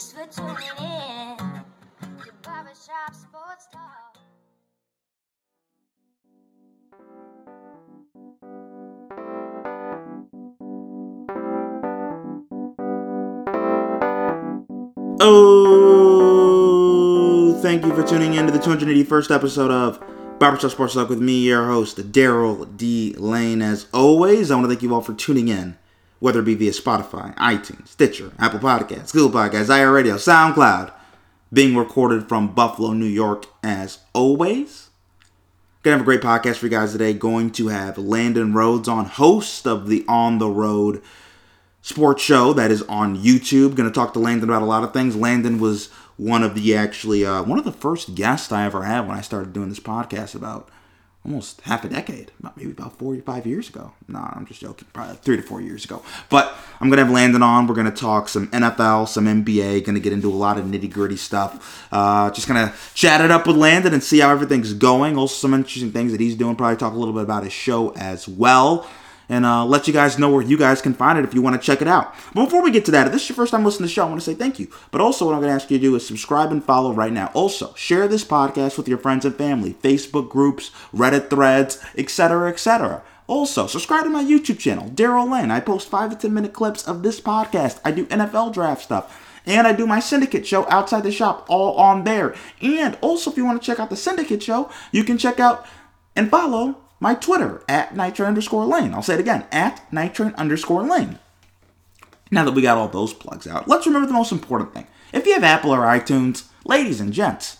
Thanks 0.00 0.12
for 0.12 0.24
tuning 0.42 0.56
in 0.78 1.36
Barbershop 2.42 3.12
Sports 3.12 3.68
Talk. 3.70 4.16
Oh, 15.20 16.40
thank 17.60 17.84
you 17.84 17.94
for 17.94 18.02
tuning 18.02 18.32
in 18.32 18.46
to 18.46 18.52
the 18.52 18.58
281st 18.58 19.34
episode 19.34 19.70
of 19.70 20.02
Barbershop 20.38 20.70
Sports 20.70 20.94
Talk 20.94 21.10
with 21.10 21.20
me, 21.20 21.40
your 21.40 21.66
host, 21.66 21.98
Daryl 22.10 22.74
D. 22.78 23.14
Lane. 23.18 23.60
As 23.60 23.84
always, 23.92 24.50
I 24.50 24.54
want 24.54 24.64
to 24.64 24.68
thank 24.68 24.82
you 24.82 24.94
all 24.94 25.02
for 25.02 25.12
tuning 25.12 25.48
in, 25.48 25.76
whether 26.20 26.40
it 26.40 26.44
be 26.44 26.54
via 26.54 26.70
Spotify, 26.70 27.34
iTunes, 27.36 27.88
Stitcher, 27.88 28.32
Apple 28.38 28.60
Podcasts, 28.60 29.12
Google 29.12 29.40
Podcasts, 29.40 29.66
iHeartRadio, 29.66 30.14
SoundCloud, 30.14 30.92
being 31.52 31.76
recorded 31.76 32.28
from 32.28 32.54
Buffalo, 32.54 32.92
New 32.92 33.06
York, 33.06 33.46
as 33.64 33.98
always. 34.12 34.90
Gonna 35.82 35.96
have 35.96 36.02
a 36.02 36.04
great 36.04 36.20
podcast 36.20 36.56
for 36.56 36.66
you 36.66 36.70
guys 36.70 36.92
today. 36.92 37.14
Going 37.14 37.50
to 37.52 37.68
have 37.68 37.96
Landon 37.98 38.52
Rhodes 38.52 38.86
on, 38.86 39.06
host 39.06 39.66
of 39.66 39.88
the 39.88 40.04
On 40.06 40.38
the 40.38 40.48
Road 40.48 41.02
sports 41.82 42.22
show 42.22 42.52
that 42.52 42.70
is 42.70 42.82
on 42.82 43.16
YouTube. 43.16 43.76
To 43.76 43.90
talk 43.90 44.12
to 44.12 44.18
Landon 44.18 44.50
about 44.50 44.62
a 44.62 44.66
lot 44.66 44.84
of 44.84 44.92
things. 44.92 45.16
Landon 45.16 45.58
was 45.58 45.88
one 46.18 46.42
of 46.42 46.54
the 46.54 46.76
actually 46.76 47.24
uh, 47.24 47.42
one 47.42 47.58
of 47.58 47.64
the 47.64 47.72
first 47.72 48.14
guests 48.14 48.52
I 48.52 48.66
ever 48.66 48.82
had 48.82 49.08
when 49.08 49.16
I 49.16 49.22
started 49.22 49.54
doing 49.54 49.70
this 49.70 49.80
podcast 49.80 50.34
about 50.34 50.68
almost 51.24 51.60
half 51.62 51.84
a 51.84 51.88
decade, 51.88 52.32
maybe 52.56 52.70
about 52.70 52.98
four 52.98 53.14
or 53.14 53.20
five 53.20 53.46
years 53.46 53.68
ago. 53.68 53.92
Nah, 54.08 54.30
I'm 54.34 54.46
just 54.46 54.60
joking. 54.60 54.88
Probably 54.92 55.16
three 55.16 55.36
to 55.36 55.42
four 55.42 55.60
years 55.60 55.84
ago. 55.84 56.02
But 56.30 56.54
I'm 56.80 56.88
gonna 56.88 57.04
have 57.04 57.12
Landon 57.12 57.42
on. 57.42 57.66
We're 57.66 57.74
gonna 57.74 57.90
talk 57.90 58.28
some 58.28 58.46
NFL, 58.48 59.08
some 59.08 59.26
NBA. 59.26 59.84
Gonna 59.84 60.00
get 60.00 60.12
into 60.12 60.30
a 60.30 60.34
lot 60.34 60.58
of 60.58 60.64
nitty 60.64 60.90
gritty 60.90 61.16
stuff. 61.16 61.88
Uh, 61.92 62.30
just 62.30 62.48
gonna 62.48 62.72
chat 62.94 63.20
it 63.20 63.30
up 63.30 63.46
with 63.46 63.56
Landon 63.56 63.92
and 63.92 64.02
see 64.02 64.20
how 64.20 64.30
everything's 64.30 64.72
going. 64.72 65.16
Also, 65.16 65.34
some 65.34 65.54
interesting 65.54 65.92
things 65.92 66.12
that 66.12 66.20
he's 66.20 66.36
doing. 66.36 66.56
Probably 66.56 66.76
talk 66.76 66.94
a 66.94 66.98
little 66.98 67.14
bit 67.14 67.22
about 67.22 67.44
his 67.44 67.52
show 67.52 67.90
as 67.90 68.26
well 68.26 68.88
and 69.30 69.46
uh, 69.46 69.64
let 69.64 69.86
you 69.86 69.94
guys 69.94 70.18
know 70.18 70.28
where 70.28 70.42
you 70.42 70.58
guys 70.58 70.82
can 70.82 70.92
find 70.92 71.18
it 71.18 71.24
if 71.24 71.32
you 71.32 71.40
want 71.40 71.54
to 71.54 71.64
check 71.64 71.80
it 71.80 71.88
out. 71.88 72.12
But 72.34 72.44
before 72.44 72.62
we 72.62 72.72
get 72.72 72.84
to 72.86 72.90
that, 72.90 73.06
if 73.06 73.12
this 73.12 73.22
is 73.22 73.28
your 73.30 73.36
first 73.36 73.52
time 73.52 73.64
listening 73.64 73.86
to 73.86 73.90
the 73.90 73.94
show, 73.94 74.04
I 74.04 74.08
want 74.08 74.20
to 74.20 74.24
say 74.24 74.34
thank 74.34 74.58
you. 74.58 74.68
But 74.90 75.00
also, 75.00 75.24
what 75.24 75.34
I'm 75.34 75.40
going 75.40 75.50
to 75.50 75.54
ask 75.54 75.70
you 75.70 75.78
to 75.78 75.82
do 75.82 75.94
is 75.94 76.06
subscribe 76.06 76.50
and 76.50 76.62
follow 76.62 76.92
right 76.92 77.12
now. 77.12 77.30
Also, 77.32 77.72
share 77.74 78.08
this 78.08 78.24
podcast 78.24 78.76
with 78.76 78.88
your 78.88 78.98
friends 78.98 79.24
and 79.24 79.34
family, 79.34 79.74
Facebook 79.74 80.28
groups, 80.28 80.70
Reddit 80.92 81.30
threads, 81.30 81.82
etc., 81.96 82.50
etc. 82.50 83.02
Also, 83.28 83.68
subscribe 83.68 84.02
to 84.02 84.10
my 84.10 84.24
YouTube 84.24 84.58
channel, 84.58 84.90
Daryl 84.90 85.30
Lane. 85.30 85.52
I 85.52 85.60
post 85.60 85.88
5 85.88 86.10
to 86.10 86.16
10 86.16 86.34
minute 86.34 86.52
clips 86.52 86.86
of 86.88 87.04
this 87.04 87.20
podcast. 87.20 87.78
I 87.84 87.92
do 87.92 88.06
NFL 88.06 88.52
draft 88.52 88.82
stuff. 88.82 89.26
And 89.46 89.66
I 89.66 89.72
do 89.72 89.86
my 89.86 90.00
syndicate 90.00 90.46
show 90.46 90.68
outside 90.68 91.04
the 91.04 91.12
shop, 91.12 91.46
all 91.48 91.76
on 91.76 92.02
there. 92.02 92.34
And 92.60 92.98
also, 93.00 93.30
if 93.30 93.36
you 93.36 93.44
want 93.44 93.62
to 93.62 93.66
check 93.66 93.78
out 93.78 93.88
the 93.88 93.96
syndicate 93.96 94.42
show, 94.42 94.70
you 94.90 95.04
can 95.04 95.16
check 95.16 95.38
out 95.38 95.64
and 96.16 96.28
follow 96.28 96.76
my 97.00 97.14
Twitter 97.14 97.64
at 97.68 97.94
nitrain 97.94 98.28
underscore 98.28 98.66
lane. 98.66 98.94
I'll 98.94 99.02
say 99.02 99.14
it 99.14 99.20
again 99.20 99.46
at 99.50 99.90
nitrain 99.90 100.34
underscore 100.36 100.84
lane. 100.84 101.18
Now 102.30 102.44
that 102.44 102.52
we 102.52 102.62
got 102.62 102.76
all 102.76 102.88
those 102.88 103.12
plugs 103.12 103.46
out, 103.46 103.66
let's 103.66 103.86
remember 103.86 104.06
the 104.06 104.12
most 104.12 104.30
important 104.30 104.72
thing. 104.72 104.86
If 105.12 105.26
you 105.26 105.32
have 105.32 105.42
Apple 105.42 105.72
or 105.72 105.80
iTunes, 105.80 106.44
ladies 106.64 107.00
and 107.00 107.12
gents, 107.12 107.58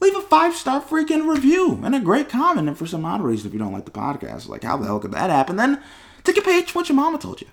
leave 0.00 0.16
a 0.16 0.20
five 0.20 0.54
star 0.54 0.82
freaking 0.82 1.26
review 1.26 1.80
and 1.82 1.94
a 1.94 2.00
great 2.00 2.28
comment. 2.28 2.68
And 2.68 2.76
for 2.76 2.86
some 2.86 3.04
odd 3.04 3.22
reason, 3.22 3.46
if 3.46 3.54
you 3.54 3.58
don't 3.58 3.72
like 3.72 3.86
the 3.86 3.90
podcast, 3.90 4.48
like 4.48 4.64
how 4.64 4.76
the 4.76 4.84
hell 4.84 5.00
could 5.00 5.12
that 5.12 5.30
happen? 5.30 5.56
Then 5.56 5.82
take 6.24 6.36
a 6.36 6.42
page 6.42 6.74
what 6.74 6.88
your 6.88 6.96
mama 6.96 7.18
told 7.18 7.40
you. 7.40 7.46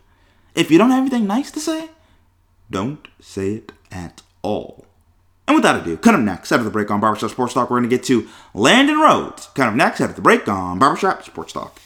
If 0.54 0.70
you 0.70 0.78
don't 0.78 0.92
have 0.92 1.00
anything 1.00 1.28
nice 1.28 1.52
to 1.52 1.62
say, 1.62 1.90
don't 2.70 3.08
say 3.22 3.54
it 3.54 3.72
at 3.92 4.22
all. 4.42 4.86
And 5.48 5.56
without 5.56 5.82
ado, 5.82 5.98
cut 5.98 6.16
up 6.16 6.22
next, 6.22 6.52
out 6.52 6.60
of 6.60 6.66
the 6.66 6.72
break 6.72 6.90
on 6.92 7.00
Barbershop 7.00 7.32
Sports 7.32 7.54
Talk, 7.54 7.70
we're 7.70 7.80
going 7.80 7.90
to 7.90 7.96
get 7.96 8.06
to 8.06 8.28
Landon 8.54 9.00
Rhodes. 9.00 9.48
Cut 9.56 9.68
up 9.68 9.76
next, 9.76 10.00
out 10.00 10.10
of 10.12 10.16
the 10.16 10.22
break 10.22 10.48
on 10.48 10.80
Barbershop 10.80 11.24
Sports 11.24 11.54
Talk. 11.54 11.80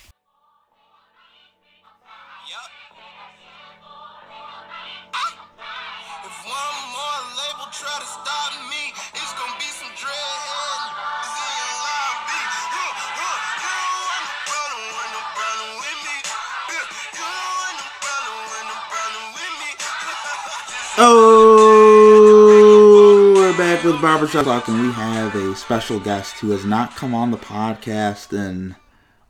If 5.05 6.37
one 6.45 6.79
more 6.89 7.21
label 7.37 7.69
try 7.69 7.93
to 8.01 8.07
stop 8.09 8.51
me, 8.69 8.89
it's 9.13 9.33
gonna 9.37 9.53
be 9.61 9.69
some 9.69 9.93
dread. 9.93 10.89
It's 11.21 11.35
in 11.37 11.53
your 11.53 11.75
line 11.85 12.19
B. 12.25 12.31
Huh, 12.73 12.93
huh, 13.21 13.37
You 13.61 13.69
don't 13.69 14.01
want 14.09 14.23
no 14.25 14.33
problem, 14.49 14.81
want 14.95 15.11
no 15.13 15.21
problem 15.37 15.69
with 15.85 15.99
me. 16.01 16.15
Yeah, 16.73 16.85
You 17.13 17.25
don't 17.29 17.53
want 17.61 17.75
no 17.77 17.87
problem, 18.01 18.35
want 18.49 18.65
no 18.73 18.77
problem 18.89 19.25
with 19.37 19.53
me. 19.61 19.69
Oh, 20.97 21.54
with 23.85 24.01
Barbershop 24.01 24.45
Talk, 24.45 24.67
and 24.67 24.81
we 24.81 24.91
have 24.93 25.35
a 25.35 25.55
special 25.55 25.99
guest 25.99 26.39
who 26.39 26.49
has 26.49 26.65
not 26.65 26.95
come 26.95 27.13
on 27.13 27.29
the 27.29 27.37
podcast 27.37 28.33
in 28.33 28.75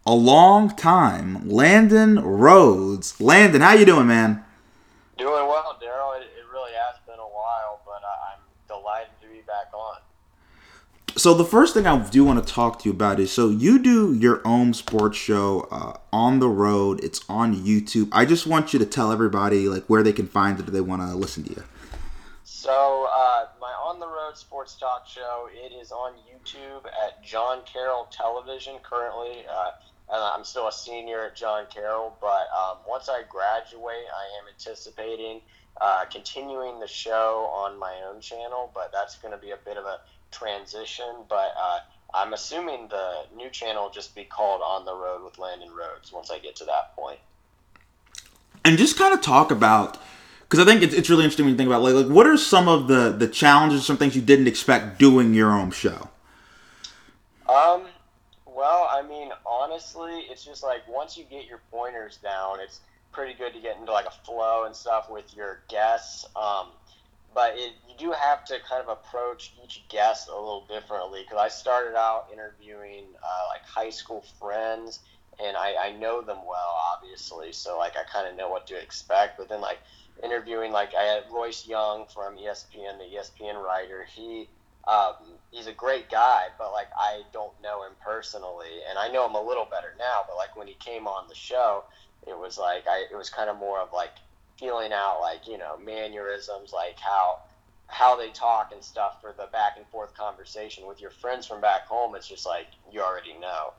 a 0.06 0.14
long 0.16 0.70
time. 0.70 1.50
Landon 1.50 2.20
Rhodes. 2.20 3.20
Landon, 3.20 3.60
how 3.60 3.74
you 3.74 3.86
doing, 3.86 4.08
man? 4.08 4.46
Doing 5.18 5.34
well, 5.34 5.78
Daryl. 5.84 6.18
It, 6.22 6.28
it 6.40 6.46
really 6.54 6.72
has 6.72 6.96
been 7.06 7.20
a 7.20 7.28
while, 7.28 7.82
but 7.86 8.02
I, 8.06 8.34
I'm 8.34 8.40
delighted 8.70 9.10
to 9.24 9.28
be 9.28 9.42
back 9.42 9.74
on. 9.74 9.98
So 11.18 11.34
the 11.34 11.44
first 11.44 11.74
thing 11.74 11.86
I 11.86 12.08
do 12.10 12.24
want 12.24 12.46
to 12.46 12.54
talk 12.54 12.80
to 12.80 12.86
you 12.88 12.94
about 12.94 13.20
is 13.20 13.34
so 13.34 13.50
you 13.50 13.78
do 13.78 14.14
your 14.14 14.42
own 14.46 14.74
sports 14.74 15.18
show 15.18 15.68
uh, 15.70 15.98
on 16.14 16.40
the 16.40 16.50
road. 16.50 17.04
It's 17.04 17.20
on 17.28 17.54
YouTube. 17.56 18.08
I 18.14 18.24
just 18.24 18.48
want 18.48 18.72
you 18.72 18.80
to 18.80 18.86
tell 18.86 19.12
everybody 19.12 19.68
like 19.68 19.84
where 19.88 20.02
they 20.02 20.14
can 20.14 20.28
find 20.28 20.58
it 20.60 20.68
if 20.68 20.74
they 20.74 20.82
want 20.82 21.02
to 21.02 21.14
listen 21.14 21.44
to 21.44 21.50
you. 21.52 21.64
So, 22.66 23.08
uh, 23.14 23.46
on 23.96 24.02
the 24.02 24.08
road 24.08 24.36
sports 24.36 24.76
talk 24.76 25.08
show, 25.08 25.48
it 25.54 25.72
is 25.72 25.94
on 25.94 26.12
YouTube 26.30 26.86
at 26.86 27.24
John 27.24 27.60
Carroll 27.66 28.10
Television 28.12 28.76
currently. 28.84 29.46
Uh, 29.50 29.72
I'm 30.36 30.44
still 30.44 30.68
a 30.68 30.72
senior 30.72 31.28
at 31.28 31.36
John 31.38 31.64
Carroll, 31.74 32.18
but 32.20 32.50
um, 32.54 32.80
once 32.86 33.08
I 33.08 33.22
graduate, 33.30 33.86
I 34.14 34.42
am 34.42 34.54
anticipating 34.54 35.40
uh, 35.80 36.04
continuing 36.12 36.82
the 36.82 36.88
show 36.88 37.50
on 37.54 37.80
my 37.80 37.94
own 38.10 38.20
channel, 38.20 38.70
but 38.74 38.92
that's 38.92 39.18
going 39.18 39.34
to 39.34 39.40
be 39.40 39.52
a 39.52 39.58
bit 39.64 39.78
of 39.78 39.86
a 39.86 40.02
transition. 40.30 41.24
But 41.30 41.54
uh, 41.58 41.80
I'm 42.14 42.34
assuming 42.34 42.90
the 42.90 43.24
new 43.34 43.50
channel 43.50 43.84
will 43.84 43.92
just 43.92 44.14
be 44.14 44.26
called 44.26 44.62
On 44.62 44.84
the 44.84 44.94
Road 44.94 45.24
with 45.24 45.40
Landon 45.40 45.70
Rhodes 45.70 46.12
once 46.12 46.30
I 46.30 46.40
get 46.40 46.58
to 46.58 46.66
that 46.66 46.98
point. 46.98 47.20
and 48.66 48.78
just 48.78 48.98
kind 48.98 49.14
of 49.14 49.22
talk 49.22 49.52
about 49.52 49.98
because 50.56 50.68
I 50.68 50.72
think 50.72 50.84
it's, 50.84 50.94
it's 50.94 51.10
really 51.10 51.24
interesting 51.24 51.46
when 51.46 51.54
you 51.54 51.58
think 51.58 51.68
about 51.68 51.82
like, 51.82 51.94
like 51.94 52.08
what 52.08 52.28
are 52.28 52.38
some 52.38 52.68
of 52.68 52.88
the 52.88 53.12
the 53.12 53.28
challenges, 53.28 53.86
some 53.86 53.98
things 53.98 54.16
you 54.16 54.22
didn't 54.22 54.48
expect 54.48 55.00
doing 55.00 55.34
your 55.34 55.52
own 55.52 55.72
show. 55.72 56.10
Um, 57.50 57.84
well, 58.46 58.88
I 58.90 59.04
mean, 59.08 59.32
honestly, 59.46 60.26
it's 60.30 60.46
just 60.46 60.64
like 60.64 60.88
once 60.88 61.18
you 61.18 61.26
get 61.26 61.46
your 61.46 61.60
pointers 61.72 62.18
down, 62.18 62.60
it's 62.62 62.80
pretty 63.12 63.34
good 63.34 63.54
to 63.54 63.60
get 63.60 63.78
into 63.78 63.92
like 63.92 64.06
a 64.06 64.26
flow 64.26 64.64
and 64.66 64.76
stuff 64.76 65.10
with 65.10 65.36
your 65.36 65.60
guests. 65.68 66.26
Um, 66.36 66.68
but 67.34 67.54
it, 67.56 67.74
you 67.90 67.96
do 67.98 68.12
have 68.14 68.46
to 68.46 68.58
kind 68.68 68.82
of 68.82 68.88
approach 68.88 69.54
each 69.64 69.84
guest 69.90 70.30
a 70.30 70.32
little 70.32 70.66
differently 70.70 71.24
because 71.24 71.38
I 71.38 71.50
started 71.50 71.98
out 71.98 72.28
interviewing 72.32 73.04
uh, 73.22 73.48
like 73.50 73.64
high 73.66 73.90
school 73.90 74.24
friends 74.40 75.00
and 75.44 75.58
I, 75.58 75.76
I 75.76 75.92
know 75.98 76.22
them 76.22 76.40
well, 76.48 76.80
obviously, 76.94 77.52
so 77.52 77.78
like 77.78 77.98
I 77.98 78.04
kind 78.04 78.28
of 78.28 78.38
know 78.38 78.50
what 78.50 78.68
to 78.68 78.82
expect. 78.82 79.38
But 79.38 79.50
then 79.50 79.62
like 79.62 79.80
interviewing 80.24 80.72
like 80.72 80.94
I 80.96 81.04
had 81.04 81.24
Royce 81.32 81.68
Young 81.68 82.06
from 82.14 82.38
ESPN, 82.38 82.98
the 82.98 83.18
ESPN 83.18 83.62
writer. 83.62 84.06
He 84.14 84.48
um, 84.88 85.14
he's 85.52 85.68
a 85.68 85.74
great 85.74 86.10
guy, 86.10 86.48
but 86.58 86.72
like 86.72 86.88
I 86.96 87.24
don't 87.34 87.54
know 87.62 87.84
him 87.84 87.94
personally, 88.04 88.82
and 88.90 89.00
I 89.00 89.10
know 89.10 89.26
him 89.28 89.36
a 89.36 89.42
little 89.42 89.66
better 89.66 89.94
now. 89.98 90.22
But 90.28 90.38
like 90.38 90.56
when 90.56 90.68
he 90.68 90.76
came 90.76 91.08
on 91.08 91.28
the 91.28 91.36
show, 91.36 91.84
it 92.28 92.38
was 92.38 92.58
like 92.58 92.88
I 92.88 93.06
it 93.12 93.16
was 93.16 93.30
kind 93.30 93.50
of 93.50 93.58
more 93.58 93.80
of 93.80 93.90
like 93.94 94.14
feeling 94.60 94.94
out 94.94 95.20
like 95.22 95.48
you 95.48 95.58
know 95.58 95.78
mannerisms, 95.78 96.72
like 96.72 97.00
how 97.00 97.40
how 97.88 98.16
they 98.16 98.30
talk 98.30 98.72
and 98.74 98.84
stuff 98.84 99.22
for 99.22 99.34
the 99.38 99.48
back 99.52 99.74
and 99.78 99.86
forth 99.88 100.16
conversation 100.16 100.88
with 100.88 101.02
your 101.02 101.12
friends 101.12 101.46
from 101.46 101.62
back 101.62 101.88
home. 101.88 102.16
It's 102.16 102.28
just 102.28 102.46
like 102.46 102.68
you 102.92 103.02
already 103.02 103.34
know. 103.40 103.74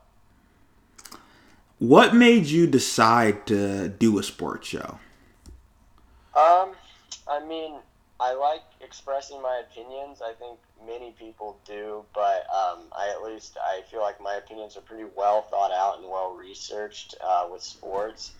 What 1.78 2.14
made 2.14 2.46
you 2.46 2.66
decide 2.66 3.46
to 3.48 3.88
do 3.88 4.18
a 4.18 4.22
sports 4.22 4.66
show? 4.68 4.98
Um, 6.36 6.72
I 7.26 7.40
mean, 7.46 7.76
I 8.20 8.34
like 8.34 8.62
expressing 8.80 9.40
my 9.40 9.62
opinions. 9.68 10.20
I 10.22 10.34
think 10.34 10.58
many 10.84 11.12
people 11.18 11.58
do, 11.66 12.04
but 12.14 12.46
um, 12.54 12.84
I 12.96 13.08
at 13.10 13.22
least 13.22 13.56
I 13.62 13.82
feel 13.90 14.00
like 14.00 14.20
my 14.20 14.34
opinions 14.34 14.76
are 14.76 14.82
pretty 14.82 15.06
well 15.16 15.42
thought 15.42 15.72
out 15.72 15.98
and 15.98 16.08
well 16.08 16.34
researched 16.34 17.14
uh, 17.26 17.48
with 17.50 17.62
sports. 17.62 18.32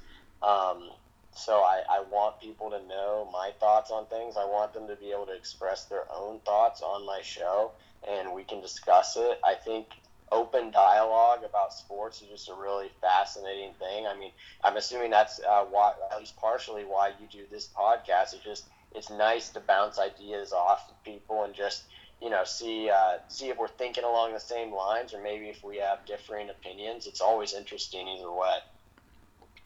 Um, 0.42 0.90
so 1.34 1.60
I, 1.60 1.82
I 1.90 2.04
want 2.10 2.40
people 2.40 2.70
to 2.70 2.82
know 2.86 3.28
my 3.32 3.50
thoughts 3.60 3.90
on 3.90 4.06
things. 4.06 4.36
I 4.38 4.44
want 4.44 4.72
them 4.72 4.88
to 4.88 4.96
be 4.96 5.10
able 5.12 5.26
to 5.26 5.36
express 5.36 5.84
their 5.84 6.04
own 6.14 6.40
thoughts 6.40 6.82
on 6.82 7.06
my 7.06 7.20
show, 7.22 7.72
and 8.08 8.32
we 8.34 8.44
can 8.44 8.60
discuss 8.60 9.16
it. 9.16 9.38
I 9.44 9.54
think 9.54 9.86
open 10.32 10.70
dialogue 10.70 11.40
about 11.48 11.72
sports 11.72 12.20
is 12.22 12.28
just 12.28 12.48
a 12.48 12.54
really 12.54 12.90
fascinating 13.00 13.72
thing. 13.78 14.06
I 14.06 14.16
mean, 14.18 14.32
I'm 14.64 14.76
assuming 14.76 15.10
that's 15.10 15.40
uh, 15.40 15.64
why, 15.64 15.92
at 16.10 16.18
least 16.18 16.36
partially, 16.36 16.82
why 16.82 17.12
you 17.20 17.26
do 17.30 17.44
this 17.50 17.68
podcast. 17.76 18.34
It 18.34 18.40
just 18.44 18.66
it's 18.94 19.10
nice 19.10 19.50
to 19.50 19.60
bounce 19.60 19.98
ideas 19.98 20.52
off 20.52 20.90
of 20.90 21.02
people 21.04 21.44
and 21.44 21.54
just 21.54 21.84
you 22.20 22.30
know 22.30 22.44
see 22.44 22.90
uh, 22.90 23.18
see 23.28 23.48
if 23.48 23.58
we're 23.58 23.68
thinking 23.68 24.04
along 24.04 24.32
the 24.32 24.40
same 24.40 24.72
lines 24.72 25.12
or 25.12 25.22
maybe 25.22 25.46
if 25.46 25.62
we 25.62 25.78
have 25.78 26.04
differing 26.06 26.50
opinions. 26.50 27.06
It's 27.06 27.20
always 27.20 27.54
interesting 27.54 28.08
either 28.08 28.32
way. 28.32 28.58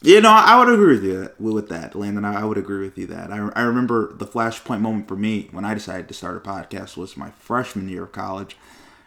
You 0.02 0.22
know, 0.22 0.30
I 0.30 0.58
would 0.58 0.72
agree 0.72 0.94
with 0.94 1.04
you 1.04 1.30
with 1.38 1.68
that, 1.68 1.94
Landon. 1.94 2.24
I 2.24 2.42
would 2.44 2.56
agree 2.56 2.82
with 2.82 2.96
you 2.96 3.06
that. 3.08 3.30
I, 3.30 3.50
I 3.54 3.60
remember 3.60 4.14
the 4.14 4.26
flashpoint 4.26 4.80
moment 4.80 5.08
for 5.08 5.16
me 5.16 5.48
when 5.50 5.66
I 5.66 5.74
decided 5.74 6.08
to 6.08 6.14
start 6.14 6.38
a 6.38 6.40
podcast 6.40 6.96
was 6.96 7.18
my 7.18 7.30
freshman 7.30 7.86
year 7.86 8.04
of 8.04 8.12
college, 8.12 8.56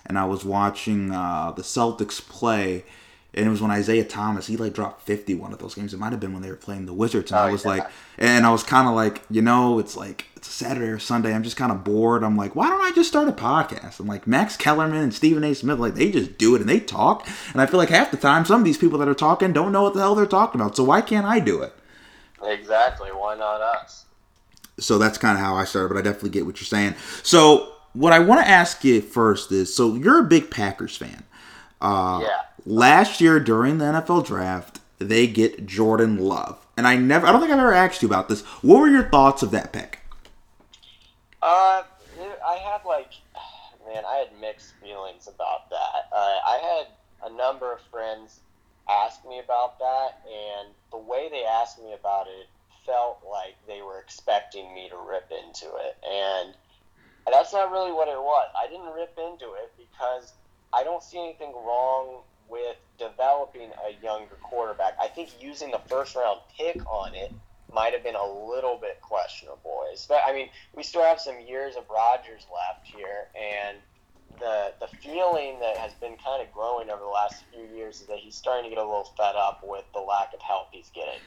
and 0.06 0.18
I 0.18 0.26
was 0.26 0.44
watching 0.46 1.12
uh, 1.12 1.52
the 1.56 1.62
Celtics 1.64 2.22
play, 2.28 2.86
and 3.34 3.46
it 3.48 3.50
was 3.50 3.62
when 3.62 3.72
Isaiah 3.72 4.04
Thomas 4.06 4.48
he 4.48 4.58
like 4.58 4.74
dropped 4.74 5.02
fifty 5.02 5.34
one 5.36 5.54
of 5.54 5.60
those 5.60 5.76
games. 5.76 5.94
It 5.94 6.00
might 6.00 6.12
have 6.12 6.20
been 6.20 6.34
when 6.34 6.42
they 6.42 6.50
were 6.50 6.56
playing 6.56 6.86
the 6.86 6.94
Wizards, 6.94 7.32
and 7.32 7.40
Oh, 7.40 7.44
I 7.44 7.52
was 7.52 7.64
yeah. 7.64 7.70
like, 7.72 7.88
and 8.18 8.46
I 8.46 8.52
was 8.52 8.64
kind 8.64 8.88
of 8.88 8.94
like, 8.96 9.24
you 9.30 9.42
know, 9.42 9.80
it's 9.80 9.96
like 9.98 10.26
it's 10.36 10.48
a 10.48 10.52
Saturday 10.52 10.88
or 10.88 11.00
Sunday. 11.00 11.34
I'm 11.34 11.44
just 11.44 11.56
kind 11.58 11.72
of 11.72 11.84
bored. 11.84 12.24
I'm 12.24 12.36
like, 12.38 12.56
why 12.56 12.70
don't 12.70 12.82
I 12.82 12.92
just 12.92 13.10
start 13.10 13.28
a 13.30 13.32
podcast? 13.32 14.00
I'm 14.00 14.08
like 14.08 14.28
Max 14.28 14.56
Kellerman 14.58 15.02
and 15.02 15.14
Stephen 15.14 15.44
A. 15.44 15.54
Smith, 15.56 15.80
like 15.80 15.96
they 15.96 16.12
just 16.12 16.38
do 16.38 16.54
it 16.56 16.62
and 16.62 16.70
they 16.70 16.80
talk, 16.80 17.28
and 17.54 17.62
I 17.62 17.66
feel 17.66 17.80
like 17.80 17.90
half 17.90 18.12
the 18.12 18.18
time 18.18 18.46
some 18.46 18.62
of 18.62 18.66
these 18.66 18.78
people 18.78 19.00
that 19.00 19.08
are 19.08 19.14
talking 19.16 19.54
don't 19.54 19.72
know 19.72 19.84
what 19.84 19.94
the 19.94 20.00
hell 20.02 20.16
they're 20.16 20.26
talking 20.26 20.60
about. 20.62 20.76
So 20.76 20.84
why 20.84 21.02
can't 21.02 21.26
I 21.26 21.40
do 21.40 21.62
it? 21.62 21.74
Exactly. 22.44 23.10
Why 23.10 23.36
not 23.36 23.62
us? 23.62 24.02
so 24.80 24.98
that's 24.98 25.20
kind 25.20 25.38
of 25.38 25.44
how 25.44 25.56
I 25.56 25.66
started, 25.66 25.90
but 25.90 25.98
I 26.00 26.02
definitely 26.02 26.32
get 26.32 26.48
what 26.48 26.60
you're 26.60 26.66
saying. 26.66 26.96
So 27.22 27.74
what 27.94 28.14
I 28.14 28.20
want 28.20 28.42
to 28.42 28.48
ask 28.50 28.84
you 28.84 29.02
first 29.02 29.52
is, 29.52 29.74
so 29.74 29.96
you're 29.96 30.20
a 30.20 30.24
big 30.24 30.50
Packers 30.52 30.98
fan. 30.98 31.24
Uh, 31.82 32.20
Yeah. 32.24 32.42
Last 32.66 33.20
year 33.20 33.40
during 33.42 33.78
the 33.78 33.86
NFL 33.86 34.26
draft, 34.26 34.80
they 35.00 35.28
get 35.28 35.66
Jordan 35.66 36.18
Love, 36.18 36.66
and 36.78 36.88
I 36.88 36.96
never, 36.96 37.28
I 37.28 37.32
don't 37.32 37.42
think 37.42 37.52
I've 37.52 37.60
ever 37.60 37.74
asked 37.74 38.02
you 38.02 38.08
about 38.08 38.30
this. 38.30 38.42
What 38.62 38.80
were 38.80 38.88
your 38.88 39.10
thoughts 39.10 39.44
of 39.44 39.52
that 39.52 39.74
pick? 39.74 40.00
Uh, 41.42 41.84
I 42.46 42.56
had 42.56 42.86
like, 42.86 43.12
man, 43.88 44.04
I 44.08 44.16
had 44.16 44.40
mixed 44.40 44.74
feelings 44.82 45.28
about 45.28 45.70
that. 45.70 46.10
Uh, 46.16 46.40
I 46.48 46.84
had 47.22 47.32
a 47.32 47.36
number 47.36 47.72
of 47.74 47.80
friends 47.92 48.40
ask 48.90 49.26
me 49.28 49.40
about 49.40 49.78
that, 49.80 50.22
and 50.26 50.70
the 50.92 50.98
way 50.98 51.28
they 51.30 51.44
asked 51.44 51.80
me 51.80 51.94
about 51.94 52.28
it 52.28 52.48
felt 52.86 53.20
like 53.30 53.56
they 53.68 53.82
were 53.82 54.00
expecting 54.00 54.74
me 54.74 54.90
to 54.90 54.98
rip 55.10 55.30
into 55.32 55.66
it, 55.76 55.98
and 56.10 56.54
that's 57.32 57.54
not 57.54 57.72
really 57.72 57.92
what 57.92 58.08
it 58.08 58.20
was. 58.20 58.50
I 58.60 58.68
didn't 58.68 58.94
rip 58.94 59.18
into 59.18 59.54
it 59.54 59.72
because 59.78 60.34
I 60.74 60.84
don't 60.84 61.04
see 61.04 61.20
anything 61.20 61.54
wrong 61.54 62.24
with 62.50 62.76
developing 63.00 63.72
a 63.88 64.04
younger 64.04 64.36
quarterback. 64.44 64.94
I 65.02 65.08
think 65.08 65.30
using 65.42 65.72
the 65.72 65.82
first 65.90 66.16
round 66.16 66.40
pick 66.58 66.82
on 66.86 67.16
it 67.16 67.32
might 67.74 67.94
have 67.94 68.04
been 68.04 68.16
a 68.16 68.26
little 68.26 68.78
bit 68.78 69.02
questionable. 69.02 69.84
I 70.12 70.34
mean, 70.34 70.50
we 70.76 70.84
still 70.84 71.04
have 71.04 71.20
some 71.20 71.40
years 71.48 71.76
of 71.76 71.84
Rodgers 71.90 72.46
left 72.52 72.88
here, 72.88 73.30
and 73.36 73.78
the 74.40 74.74
the 74.80 74.88
feeling 75.02 75.60
that 75.60 75.78
has 75.78 75.94
been 75.96 76.18
kind 76.18 76.42
of 76.42 76.52
growing 76.52 76.90
over 76.90 77.02
the 77.02 77.08
last 77.08 77.46
few 77.52 77.64
years 77.64 78.02
is 78.02 78.08
that 78.08 78.18
he's 78.18 78.36
starting 78.36 78.70
to 78.70 78.76
get 78.76 78.84
a 78.84 78.86
little 78.86 79.10
fed 79.18 79.36
up 79.36 79.62
with 79.64 79.86
the 79.94 80.00
lack 80.00 80.34
of 80.34 80.42
help 80.42 80.68
he's 80.72 80.90
getting. 80.90 81.22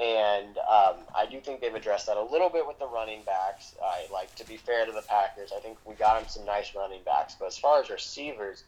And 0.00 0.58
um, 0.58 1.06
I 1.14 1.26
do 1.30 1.40
think 1.40 1.60
they've 1.60 1.74
addressed 1.74 2.06
that 2.06 2.18
a 2.18 2.22
little 2.22 2.50
bit 2.50 2.66
with 2.66 2.78
the 2.78 2.88
running 2.88 3.24
backs. 3.24 3.74
I 3.82 4.12
like 4.12 4.34
to 4.36 4.46
be 4.46 4.58
fair 4.58 4.86
to 4.86 4.92
the 4.92 5.02
Packers. 5.02 5.52
I 5.56 5.60
think 5.60 5.78
we 5.86 5.94
got 5.94 6.18
them 6.18 6.28
some 6.28 6.44
nice 6.44 6.74
running 6.76 7.02
backs, 7.04 7.36
but 7.38 7.46
as 7.46 7.58
far 7.58 7.80
as 7.80 7.90
receivers, 7.90 8.64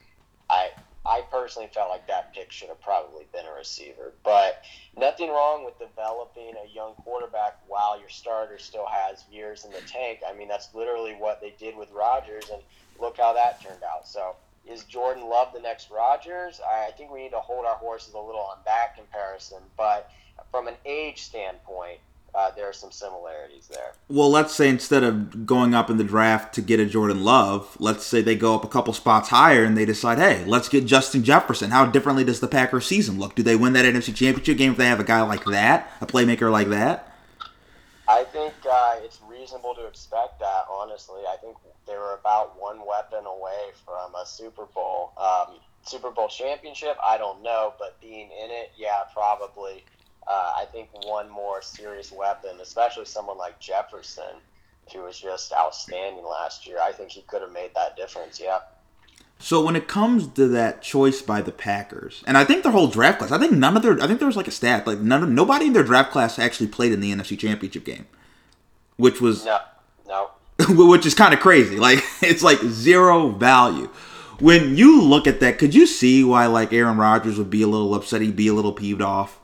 I 0.50 0.70
I 1.06 1.22
personally 1.30 1.70
felt 1.72 1.90
like 1.90 2.06
that 2.08 2.34
pick 2.34 2.52
should 2.52 2.68
have 2.68 2.82
probably 2.82 3.26
been 3.32 3.46
a 3.46 3.52
receiver. 3.52 4.14
But 4.24 4.60
nothing 4.96 5.30
wrong 5.30 5.64
with 5.64 5.78
developing 5.78 6.54
a 6.56 6.68
young 6.74 6.94
quarterback 6.94 7.54
while 7.66 7.98
your 7.98 8.10
starter 8.10 8.58
still 8.58 8.86
has 8.86 9.24
years 9.30 9.64
in 9.64 9.72
the 9.72 9.82
tank. 9.86 10.20
I 10.28 10.34
mean, 10.34 10.48
that's 10.48 10.74
literally 10.74 11.14
what 11.14 11.40
they 11.40 11.54
did 11.58 11.76
with 11.76 11.90
Rodgers, 11.92 12.50
and 12.52 12.62
look 12.98 13.16
how 13.18 13.32
that 13.34 13.62
turned 13.62 13.82
out. 13.82 14.06
So, 14.06 14.36
is 14.68 14.84
Jordan 14.84 15.28
Love 15.28 15.52
the 15.52 15.60
next 15.60 15.90
Rodgers? 15.90 16.60
I 16.60 16.88
I 16.88 16.90
think 16.92 17.10
we 17.10 17.22
need 17.22 17.30
to 17.30 17.38
hold 17.38 17.64
our 17.64 17.76
horses 17.76 18.14
a 18.14 18.18
little 18.18 18.40
on 18.40 18.58
that 18.64 18.96
comparison. 18.96 19.58
But 19.76 20.10
from 20.50 20.68
an 20.68 20.74
age 20.84 21.22
standpoint, 21.22 21.98
uh, 22.34 22.50
there 22.56 22.68
are 22.68 22.72
some 22.72 22.90
similarities 22.90 23.68
there. 23.68 23.92
Well, 24.08 24.30
let's 24.30 24.54
say 24.54 24.68
instead 24.68 25.02
of 25.02 25.46
going 25.46 25.74
up 25.74 25.90
in 25.90 25.96
the 25.96 26.04
draft 26.04 26.54
to 26.54 26.62
get 26.62 26.78
a 26.80 26.86
Jordan 26.86 27.24
Love, 27.24 27.76
let's 27.78 28.06
say 28.06 28.20
they 28.20 28.36
go 28.36 28.54
up 28.54 28.64
a 28.64 28.68
couple 28.68 28.92
spots 28.92 29.30
higher 29.30 29.64
and 29.64 29.76
they 29.76 29.84
decide, 29.84 30.18
hey, 30.18 30.44
let's 30.46 30.68
get 30.68 30.86
Justin 30.86 31.24
Jefferson. 31.24 31.70
How 31.70 31.86
differently 31.86 32.24
does 32.24 32.40
the 32.40 32.48
Packers 32.48 32.86
season 32.86 33.18
look? 33.18 33.34
Do 33.34 33.42
they 33.42 33.56
win 33.56 33.72
that 33.72 33.84
NFC 33.84 34.14
Championship 34.14 34.58
game 34.58 34.72
if 34.72 34.78
they 34.78 34.86
have 34.86 35.00
a 35.00 35.04
guy 35.04 35.22
like 35.22 35.44
that, 35.46 35.90
a 36.00 36.06
playmaker 36.06 36.50
like 36.50 36.68
that? 36.68 37.12
I 38.06 38.24
think 38.24 38.54
uh, 38.70 38.96
it's 38.98 39.20
reasonable 39.28 39.74
to 39.74 39.86
expect 39.86 40.40
that. 40.40 40.64
Honestly, 40.70 41.20
I 41.28 41.36
think 41.36 41.56
they 41.88 41.96
were 41.96 42.14
about 42.14 42.60
one 42.60 42.78
weapon 42.86 43.24
away 43.26 43.70
from 43.84 44.14
a 44.14 44.26
Super 44.26 44.66
Bowl, 44.66 45.12
um, 45.16 45.54
Super 45.82 46.10
Bowl 46.10 46.28
championship. 46.28 46.96
I 47.04 47.18
don't 47.18 47.42
know, 47.42 47.74
but 47.78 48.00
being 48.00 48.30
in 48.30 48.50
it, 48.50 48.72
yeah, 48.76 49.00
probably. 49.12 49.84
Uh, 50.26 50.52
I 50.58 50.66
think 50.70 50.90
one 51.06 51.30
more 51.30 51.62
serious 51.62 52.12
weapon, 52.12 52.60
especially 52.60 53.06
someone 53.06 53.38
like 53.38 53.58
Jefferson, 53.58 54.36
who 54.92 55.00
was 55.00 55.18
just 55.18 55.52
outstanding 55.54 56.24
last 56.24 56.66
year. 56.66 56.78
I 56.82 56.92
think 56.92 57.10
he 57.10 57.22
could 57.22 57.40
have 57.40 57.52
made 57.52 57.70
that 57.74 57.96
difference. 57.96 58.38
Yeah. 58.38 58.58
So 59.38 59.64
when 59.64 59.76
it 59.76 59.88
comes 59.88 60.26
to 60.28 60.48
that 60.48 60.82
choice 60.82 61.22
by 61.22 61.40
the 61.42 61.52
Packers, 61.52 62.24
and 62.26 62.36
I 62.36 62.44
think 62.44 62.62
their 62.62 62.72
whole 62.72 62.88
draft 62.88 63.20
class, 63.20 63.30
I 63.30 63.38
think 63.38 63.52
none 63.52 63.76
of 63.76 63.82
their, 63.82 64.02
I 64.02 64.06
think 64.06 64.18
there 64.18 64.26
was 64.26 64.36
like 64.36 64.48
a 64.48 64.52
stat, 64.52 64.86
like 64.86 64.98
none 64.98 65.22
of, 65.22 65.28
nobody 65.28 65.66
in 65.66 65.72
their 65.72 65.84
draft 65.84 66.10
class 66.10 66.38
actually 66.38 66.66
played 66.66 66.92
in 66.92 67.00
the 67.00 67.12
NFC 67.12 67.38
Championship 67.38 67.84
game, 67.84 68.06
which 68.96 69.20
was 69.20 69.44
No, 69.44 69.60
no. 70.06 70.30
which 70.76 71.06
is 71.06 71.14
kind 71.14 71.32
of 71.32 71.40
crazy. 71.40 71.76
Like 71.76 72.02
it's 72.22 72.42
like 72.42 72.58
zero 72.60 73.30
value. 73.30 73.88
When 74.40 74.76
you 74.76 75.02
look 75.02 75.26
at 75.26 75.40
that, 75.40 75.58
could 75.58 75.74
you 75.74 75.86
see 75.86 76.22
why 76.22 76.46
like 76.46 76.72
Aaron 76.72 76.96
Rodgers 76.96 77.38
would 77.38 77.50
be 77.50 77.62
a 77.62 77.66
little 77.66 77.94
upset? 77.94 78.20
He'd 78.20 78.36
be 78.36 78.48
a 78.48 78.54
little 78.54 78.72
peeved 78.72 79.02
off. 79.02 79.40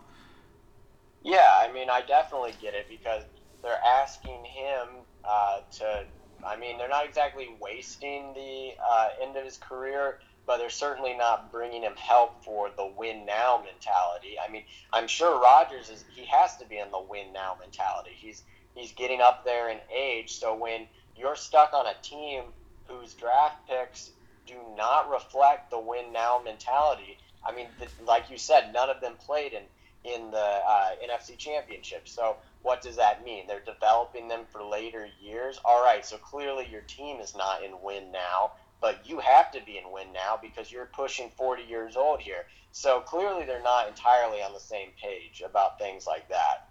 Yeah, 1.23 1.49
I 1.61 1.73
mean, 1.73 1.89
I 1.91 2.03
definitely 2.03 2.53
get 2.61 2.75
it 2.75 2.87
because 2.89 3.23
they're 3.63 3.81
asking 3.85 4.45
him 4.45 4.89
uh, 5.25 5.61
to. 5.79 6.05
I 6.47 6.57
mean, 6.57 6.77
they're 6.77 6.89
not 6.89 7.07
exactly 7.07 7.49
wasting 7.59 8.35
the 8.35 8.73
uh, 8.87 9.09
end 9.23 9.35
of 9.37 9.45
his 9.45 9.57
career, 9.57 10.19
but 10.47 10.59
they're 10.59 10.69
certainly 10.69 11.17
not 11.17 11.51
bringing 11.51 11.83
him 11.83 11.97
help 11.97 12.45
for 12.45 12.69
the 12.77 12.93
win 12.99 13.25
now 13.25 13.63
mentality. 13.65 14.37
I 14.39 14.53
mean, 14.53 14.65
I'm 14.93 15.09
sure 15.09 15.41
Rodgers 15.41 15.89
is. 15.89 16.05
He 16.15 16.27
has 16.27 16.59
to 16.59 16.67
be 16.67 16.79
in 16.79 16.91
the 16.91 17.01
win 17.01 17.33
now 17.33 17.57
mentality. 17.59 18.11
He's 18.15 18.43
he's 18.75 18.93
getting 18.93 19.23
up 19.23 19.45
there 19.45 19.71
in 19.71 19.79
age, 19.93 20.39
so 20.39 20.55
when 20.55 20.87
you're 21.17 21.37
stuck 21.37 21.73
on 21.73 21.87
a 21.87 21.95
team 22.03 22.45
whose 22.87 23.15
draft 23.15 23.69
picks 23.69 24.11
do 24.47 24.55
not 24.77 25.11
reflect 25.11 25.71
the 25.71 25.79
win 25.79 26.13
now 26.13 26.41
mentality. 26.45 27.19
I 27.47 27.55
mean, 27.55 27.67
like 28.05 28.31
you 28.31 28.39
said, 28.39 28.73
none 28.73 28.91
of 28.91 29.01
them 29.01 29.15
played 29.19 29.53
in 29.53 29.63
in 30.05 30.31
the 30.31 30.37
uh, 30.39 30.91
NFC 31.03 31.39
Championship. 31.39 32.07
So 32.07 32.37
what 32.63 32.83
does 32.83 32.97
that 32.97 33.25
mean? 33.25 33.47
They're 33.47 33.61
developing 33.65 34.29
them 34.29 34.43
for 34.53 34.63
later 34.63 35.09
years. 35.21 35.59
All 35.65 35.83
right, 35.83 36.05
so 36.05 36.19
clearly 36.19 36.69
your 36.71 36.83
team 36.83 37.21
is 37.21 37.35
not 37.35 37.65
in 37.65 37.81
win 37.83 38.13
now, 38.13 38.53
but 38.83 39.09
you 39.09 39.19
have 39.21 39.51
to 39.53 39.63
be 39.65 39.79
in 39.79 39.91
win 39.91 40.13
now 40.13 40.39
because 40.41 40.71
you're 40.71 40.91
pushing 40.95 41.31
40 41.31 41.63
years 41.63 41.97
old 41.97 42.21
here. 42.21 42.45
So 42.71 43.01
clearly 43.01 43.47
they're 43.47 43.63
not 43.63 43.89
entirely 43.89 44.43
on 44.43 44.53
the 44.53 44.61
same 44.61 44.89
page 45.01 45.43
about 45.45 45.79
things 45.79 46.07
like 46.07 46.29
that. 46.29 46.69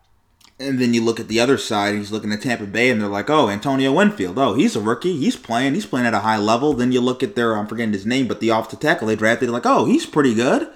And 0.59 0.79
then 0.79 0.93
you 0.93 1.03
look 1.03 1.19
at 1.19 1.27
the 1.27 1.39
other 1.39 1.57
side, 1.57 1.95
he's 1.95 2.11
looking 2.11 2.31
at 2.31 2.41
Tampa 2.41 2.65
Bay, 2.65 2.89
and 2.89 3.01
they're 3.01 3.09
like, 3.09 3.29
"Oh, 3.29 3.49
Antonio 3.49 3.91
Winfield. 3.91 4.37
Oh, 4.37 4.53
he's 4.53 4.75
a 4.75 4.81
rookie. 4.81 5.17
He's 5.17 5.35
playing. 5.35 5.73
He's 5.73 5.85
playing 5.85 6.05
at 6.05 6.13
a 6.13 6.19
high 6.19 6.37
level." 6.37 6.73
Then 6.73 6.91
you 6.91 7.01
look 7.01 7.23
at 7.23 7.35
their, 7.35 7.57
I'm 7.57 7.67
forgetting 7.67 7.93
his 7.93 8.05
name, 8.05 8.27
but 8.27 8.39
the 8.39 8.51
off 8.51 8.69
the 8.69 8.75
tackle 8.75 9.07
they 9.07 9.15
drafted, 9.15 9.49
like, 9.49 9.65
"Oh, 9.65 9.85
he's 9.85 10.05
pretty 10.05 10.33
good." 10.33 10.69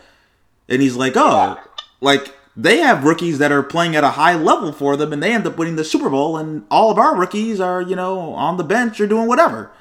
And 0.68 0.82
he's 0.82 0.96
like, 0.96 1.14
"Oh, 1.16 1.58
like 2.02 2.34
they 2.56 2.78
have 2.78 3.04
rookies 3.04 3.38
that 3.38 3.52
are 3.52 3.62
playing 3.62 3.96
at 3.96 4.04
a 4.04 4.12
high 4.12 4.36
level 4.36 4.72
for 4.72 4.98
them, 4.98 5.14
and 5.14 5.22
they 5.22 5.32
end 5.32 5.46
up 5.46 5.58
winning 5.58 5.76
the 5.76 5.84
Super 5.84 6.10
Bowl, 6.10 6.38
and 6.38 6.66
all 6.72 6.90
of 6.90 6.98
our 6.98 7.16
rookies 7.16 7.60
are, 7.60 7.82
you 7.82 7.96
know, 7.96 8.34
on 8.34 8.58
the 8.58 8.64
bench 8.64 9.00
or 9.00 9.08
doing 9.08 9.28
whatever." 9.28 9.72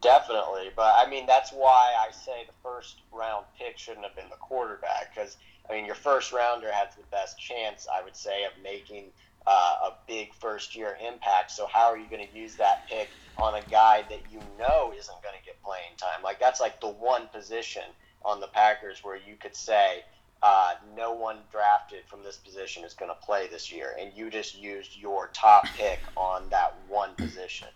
Definitely, 0.00 0.70
but 0.76 0.94
I 0.96 1.10
mean 1.10 1.26
that's 1.26 1.50
why 1.50 1.92
I 1.98 2.12
say 2.12 2.44
the 2.46 2.52
first 2.62 3.00
round 3.12 3.46
pick 3.58 3.76
shouldn't 3.78 4.04
have 4.04 4.14
been 4.14 4.28
the 4.30 4.36
quarterback 4.36 5.12
because 5.12 5.36
I 5.68 5.74
mean 5.74 5.86
your 5.86 5.94
first 5.94 6.32
rounder 6.32 6.70
has 6.72 6.94
the 6.96 7.04
best 7.10 7.38
chance 7.38 7.86
I 7.92 8.02
would 8.02 8.16
say 8.16 8.44
of 8.44 8.52
making 8.62 9.12
uh, 9.46 9.74
a 9.84 9.90
big 10.08 10.34
first 10.34 10.74
year 10.74 10.96
impact. 11.06 11.52
So 11.52 11.66
how 11.72 11.86
are 11.86 11.98
you 11.98 12.08
going 12.10 12.26
to 12.26 12.36
use 12.36 12.56
that 12.56 12.88
pick 12.88 13.10
on 13.36 13.54
a 13.54 13.62
guy 13.70 14.02
that 14.08 14.30
you 14.30 14.42
know 14.58 14.92
isn't 14.92 15.22
going 15.22 15.34
to 15.38 15.44
get 15.44 15.62
playing 15.62 15.96
time? 15.98 16.22
Like 16.22 16.40
that's 16.40 16.60
like 16.60 16.80
the 16.80 16.88
one 16.90 17.28
position 17.28 17.84
on 18.22 18.40
the 18.40 18.48
Packers 18.48 19.00
where 19.02 19.16
you 19.16 19.36
could 19.36 19.54
say 19.54 20.02
uh, 20.42 20.74
no 20.96 21.12
one 21.12 21.38
drafted 21.50 22.04
from 22.08 22.22
this 22.22 22.36
position 22.36 22.84
is 22.84 22.94
going 22.94 23.10
to 23.10 23.26
play 23.26 23.48
this 23.48 23.72
year, 23.72 23.96
and 23.98 24.12
you 24.14 24.30
just 24.30 24.56
used 24.56 24.96
your 24.96 25.30
top 25.32 25.64
pick 25.76 26.00
on 26.16 26.48
that 26.50 26.74
one 26.88 27.14
position. 27.16 27.68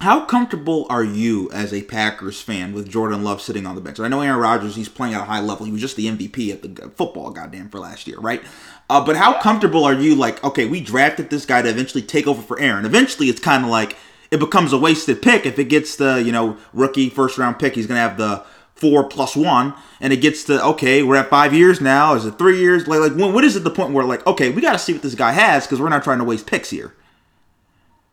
How 0.00 0.24
comfortable 0.24 0.86
are 0.88 1.02
you 1.02 1.50
as 1.50 1.72
a 1.72 1.82
Packers 1.82 2.40
fan 2.40 2.72
with 2.72 2.88
Jordan 2.88 3.24
Love 3.24 3.42
sitting 3.42 3.66
on 3.66 3.74
the 3.74 3.80
bench? 3.80 3.98
I 3.98 4.06
know 4.06 4.20
Aaron 4.20 4.38
Rodgers, 4.38 4.76
he's 4.76 4.88
playing 4.88 5.14
at 5.14 5.22
a 5.22 5.24
high 5.24 5.40
level. 5.40 5.66
He 5.66 5.72
was 5.72 5.80
just 5.80 5.96
the 5.96 6.06
MVP 6.06 6.52
at 6.52 6.62
the 6.62 6.88
football, 6.90 7.32
goddamn, 7.32 7.68
for 7.68 7.80
last 7.80 8.06
year, 8.06 8.20
right? 8.20 8.40
Uh, 8.88 9.04
but 9.04 9.16
how 9.16 9.40
comfortable 9.40 9.84
are 9.84 9.94
you? 9.94 10.14
Like, 10.14 10.42
okay, 10.44 10.66
we 10.66 10.80
drafted 10.80 11.30
this 11.30 11.44
guy 11.44 11.62
to 11.62 11.68
eventually 11.68 12.02
take 12.02 12.28
over 12.28 12.40
for 12.40 12.60
Aaron. 12.60 12.84
Eventually, 12.86 13.26
it's 13.26 13.40
kind 13.40 13.64
of 13.64 13.70
like 13.70 13.96
it 14.30 14.38
becomes 14.38 14.72
a 14.72 14.78
wasted 14.78 15.20
pick 15.20 15.44
if 15.44 15.58
it 15.58 15.64
gets 15.64 15.96
the 15.96 16.22
you 16.22 16.30
know 16.30 16.56
rookie 16.72 17.10
first 17.10 17.36
round 17.36 17.58
pick. 17.58 17.74
He's 17.74 17.88
gonna 17.88 17.98
have 17.98 18.18
the 18.18 18.44
four 18.76 19.08
plus 19.08 19.34
one, 19.34 19.74
and 20.00 20.12
it 20.12 20.18
gets 20.18 20.44
to 20.44 20.64
okay, 20.64 21.02
we're 21.02 21.16
at 21.16 21.28
five 21.28 21.52
years 21.52 21.80
now. 21.80 22.14
Is 22.14 22.24
it 22.24 22.38
three 22.38 22.60
years? 22.60 22.86
Like, 22.86 23.00
like 23.00 23.16
when, 23.16 23.34
what 23.34 23.42
is 23.42 23.56
it 23.56 23.64
the 23.64 23.70
point 23.70 23.92
where 23.92 24.04
like 24.04 24.24
okay, 24.28 24.50
we 24.50 24.62
got 24.62 24.72
to 24.72 24.78
see 24.78 24.92
what 24.92 25.02
this 25.02 25.16
guy 25.16 25.32
has 25.32 25.66
because 25.66 25.80
we're 25.80 25.88
not 25.88 26.04
trying 26.04 26.18
to 26.18 26.24
waste 26.24 26.46
picks 26.46 26.70
here. 26.70 26.94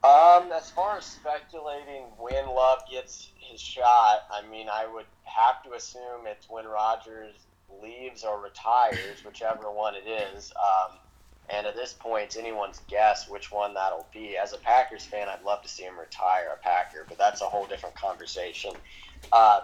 Um, 0.05 0.51
as 0.51 0.69
far 0.69 0.99
as 0.99 1.05
speculating 1.05 2.03
when 2.19 2.45
Love 2.45 2.81
gets 2.91 3.29
his 3.39 3.59
shot, 3.59 4.25
I 4.29 4.47
mean, 4.51 4.67
I 4.71 4.85
would 4.85 5.07
have 5.23 5.63
to 5.63 5.73
assume 5.73 6.27
it's 6.27 6.47
when 6.47 6.65
Rodgers 6.65 7.33
leaves 7.81 8.23
or 8.23 8.39
retires, 8.39 9.25
whichever 9.25 9.71
one 9.71 9.95
it 9.95 10.07
is. 10.07 10.53
Um, 10.55 10.97
and 11.49 11.65
at 11.65 11.75
this 11.75 11.93
point, 11.93 12.25
it's 12.25 12.37
anyone's 12.37 12.81
guess 12.87 13.27
which 13.27 13.51
one 13.51 13.73
that'll 13.73 14.05
be. 14.13 14.37
As 14.37 14.53
a 14.53 14.57
Packers 14.57 15.05
fan, 15.05 15.27
I'd 15.27 15.43
love 15.43 15.63
to 15.63 15.69
see 15.69 15.83
him 15.83 15.97
retire 15.97 16.49
a 16.53 16.63
Packer, 16.63 17.05
but 17.09 17.17
that's 17.17 17.41
a 17.41 17.45
whole 17.45 17.65
different 17.65 17.95
conversation. 17.95 18.73
Um, 19.33 19.61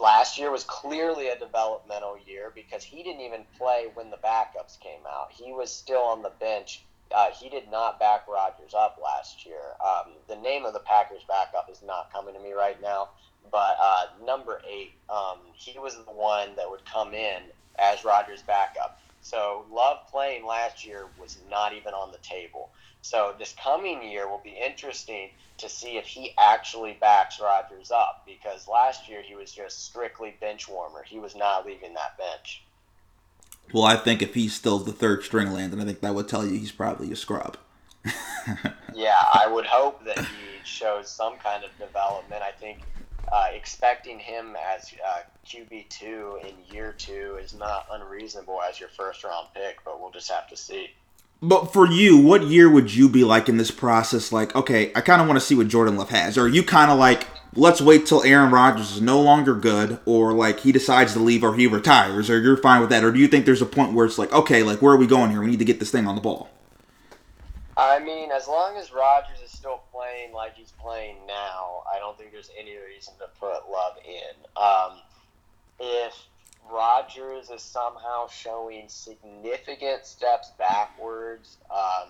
last 0.00 0.38
year 0.38 0.50
was 0.50 0.64
clearly 0.64 1.28
a 1.28 1.38
developmental 1.38 2.16
year 2.26 2.50
because 2.54 2.82
he 2.82 3.02
didn't 3.02 3.20
even 3.20 3.44
play 3.58 3.88
when 3.92 4.08
the 4.10 4.18
backups 4.24 4.80
came 4.80 5.00
out. 5.06 5.32
He 5.32 5.52
was 5.52 5.70
still 5.70 6.00
on 6.00 6.22
the 6.22 6.32
bench 6.40 6.82
uh, 7.14 7.30
he 7.38 7.48
did 7.48 7.70
not 7.70 7.98
back 7.98 8.26
Rodgers 8.28 8.74
up 8.74 8.98
last 9.02 9.46
year. 9.46 9.60
Um, 9.84 10.12
the 10.28 10.36
name 10.36 10.64
of 10.64 10.72
the 10.72 10.80
Packers 10.80 11.22
backup 11.28 11.68
is 11.70 11.82
not 11.82 12.12
coming 12.12 12.34
to 12.34 12.40
me 12.40 12.52
right 12.52 12.80
now, 12.82 13.10
but 13.50 13.76
uh, 13.80 14.06
number 14.24 14.60
eight, 14.68 14.92
um, 15.08 15.38
he 15.54 15.78
was 15.78 15.96
the 15.96 16.12
one 16.12 16.56
that 16.56 16.68
would 16.68 16.84
come 16.84 17.14
in 17.14 17.42
as 17.78 18.04
Rodgers' 18.04 18.42
backup. 18.42 18.98
So 19.20 19.66
Love 19.70 19.98
playing 20.10 20.46
last 20.46 20.84
year 20.86 21.06
was 21.18 21.38
not 21.50 21.72
even 21.72 21.92
on 21.92 22.12
the 22.12 22.18
table. 22.18 22.70
So 23.00 23.34
this 23.38 23.54
coming 23.62 24.02
year 24.02 24.28
will 24.28 24.42
be 24.42 24.56
interesting 24.56 25.30
to 25.58 25.68
see 25.68 25.96
if 25.96 26.06
he 26.06 26.32
actually 26.38 26.94
backs 27.00 27.40
Rodgers 27.40 27.90
up 27.90 28.22
because 28.26 28.68
last 28.68 29.08
year 29.08 29.22
he 29.22 29.34
was 29.34 29.52
just 29.52 29.84
strictly 29.84 30.36
bench 30.40 30.68
warmer. 30.68 31.02
He 31.02 31.18
was 31.18 31.34
not 31.34 31.66
leaving 31.66 31.94
that 31.94 32.16
bench. 32.18 32.64
Well, 33.72 33.84
I 33.84 33.96
think 33.96 34.22
if 34.22 34.34
he's 34.34 34.54
still 34.54 34.78
the 34.78 34.92
third 34.92 35.22
string 35.24 35.52
Landon, 35.52 35.80
I 35.80 35.84
think 35.84 36.00
that 36.00 36.14
would 36.14 36.28
tell 36.28 36.44
you 36.44 36.58
he's 36.58 36.72
probably 36.72 37.12
a 37.12 37.16
scrub. 37.16 37.56
yeah, 38.94 39.18
I 39.34 39.46
would 39.50 39.66
hope 39.66 40.04
that 40.04 40.18
he 40.18 40.24
shows 40.64 41.10
some 41.10 41.36
kind 41.36 41.64
of 41.64 41.70
development. 41.78 42.42
I 42.42 42.52
think 42.52 42.80
uh, 43.30 43.48
expecting 43.52 44.18
him 44.18 44.56
as 44.74 44.92
uh, 45.06 45.20
QB 45.46 45.88
two 45.90 46.38
in 46.42 46.54
year 46.74 46.92
two 46.92 47.38
is 47.42 47.54
not 47.54 47.86
unreasonable 47.90 48.60
as 48.62 48.80
your 48.80 48.88
first 48.88 49.24
round 49.24 49.48
pick, 49.54 49.84
but 49.84 50.00
we'll 50.00 50.10
just 50.10 50.30
have 50.30 50.48
to 50.48 50.56
see. 50.56 50.88
But 51.40 51.72
for 51.72 51.86
you, 51.86 52.18
what 52.18 52.42
year 52.42 52.68
would 52.68 52.92
you 52.92 53.08
be 53.08 53.22
like 53.22 53.48
in 53.48 53.58
this 53.58 53.70
process? 53.70 54.32
Like, 54.32 54.56
okay, 54.56 54.90
I 54.94 55.00
kind 55.00 55.22
of 55.22 55.28
want 55.28 55.38
to 55.38 55.44
see 55.44 55.54
what 55.54 55.68
Jordan 55.68 55.96
Love 55.96 56.10
has. 56.10 56.36
Or 56.36 56.48
you 56.48 56.64
kind 56.64 56.90
of 56.90 56.98
like, 56.98 57.28
let's 57.54 57.80
wait 57.80 58.06
till 58.06 58.24
Aaron 58.24 58.50
Rodgers 58.50 58.96
is 58.96 59.00
no 59.00 59.20
longer 59.20 59.54
good, 59.54 60.00
or 60.04 60.32
like 60.32 60.60
he 60.60 60.72
decides 60.72 61.12
to 61.12 61.20
leave 61.20 61.44
or 61.44 61.54
he 61.54 61.68
retires, 61.68 62.28
or 62.28 62.40
you're 62.40 62.56
fine 62.56 62.80
with 62.80 62.90
that? 62.90 63.04
Or 63.04 63.12
do 63.12 63.20
you 63.20 63.28
think 63.28 63.46
there's 63.46 63.62
a 63.62 63.66
point 63.66 63.92
where 63.92 64.04
it's 64.04 64.18
like, 64.18 64.32
okay, 64.32 64.64
like 64.64 64.82
where 64.82 64.94
are 64.94 64.98
we 64.98 65.06
going 65.06 65.30
here? 65.30 65.40
We 65.40 65.46
need 65.46 65.60
to 65.60 65.64
get 65.64 65.78
this 65.78 65.92
thing 65.92 66.08
on 66.08 66.16
the 66.16 66.20
ball. 66.20 66.50
I 67.76 68.00
mean, 68.00 68.32
as 68.32 68.48
long 68.48 68.76
as 68.76 68.92
Rodgers 68.92 69.38
is 69.44 69.52
still 69.52 69.82
playing 69.92 70.32
like 70.32 70.56
he's 70.56 70.72
playing 70.72 71.18
now, 71.28 71.84
I 71.92 72.00
don't 72.00 72.18
think 72.18 72.32
there's 72.32 72.50
any 72.58 72.76
reason 72.76 73.14
to 73.20 73.28
put 73.38 73.70
Love 73.70 73.96
in. 74.04 74.34
Um, 74.60 74.98
if 75.78 76.14
Rodgers 76.70 77.50
is 77.50 77.62
somehow 77.62 78.28
showing 78.28 78.88
significant 78.88 80.04
steps 80.06 80.52
backwards, 80.58 81.56
um, 81.70 82.08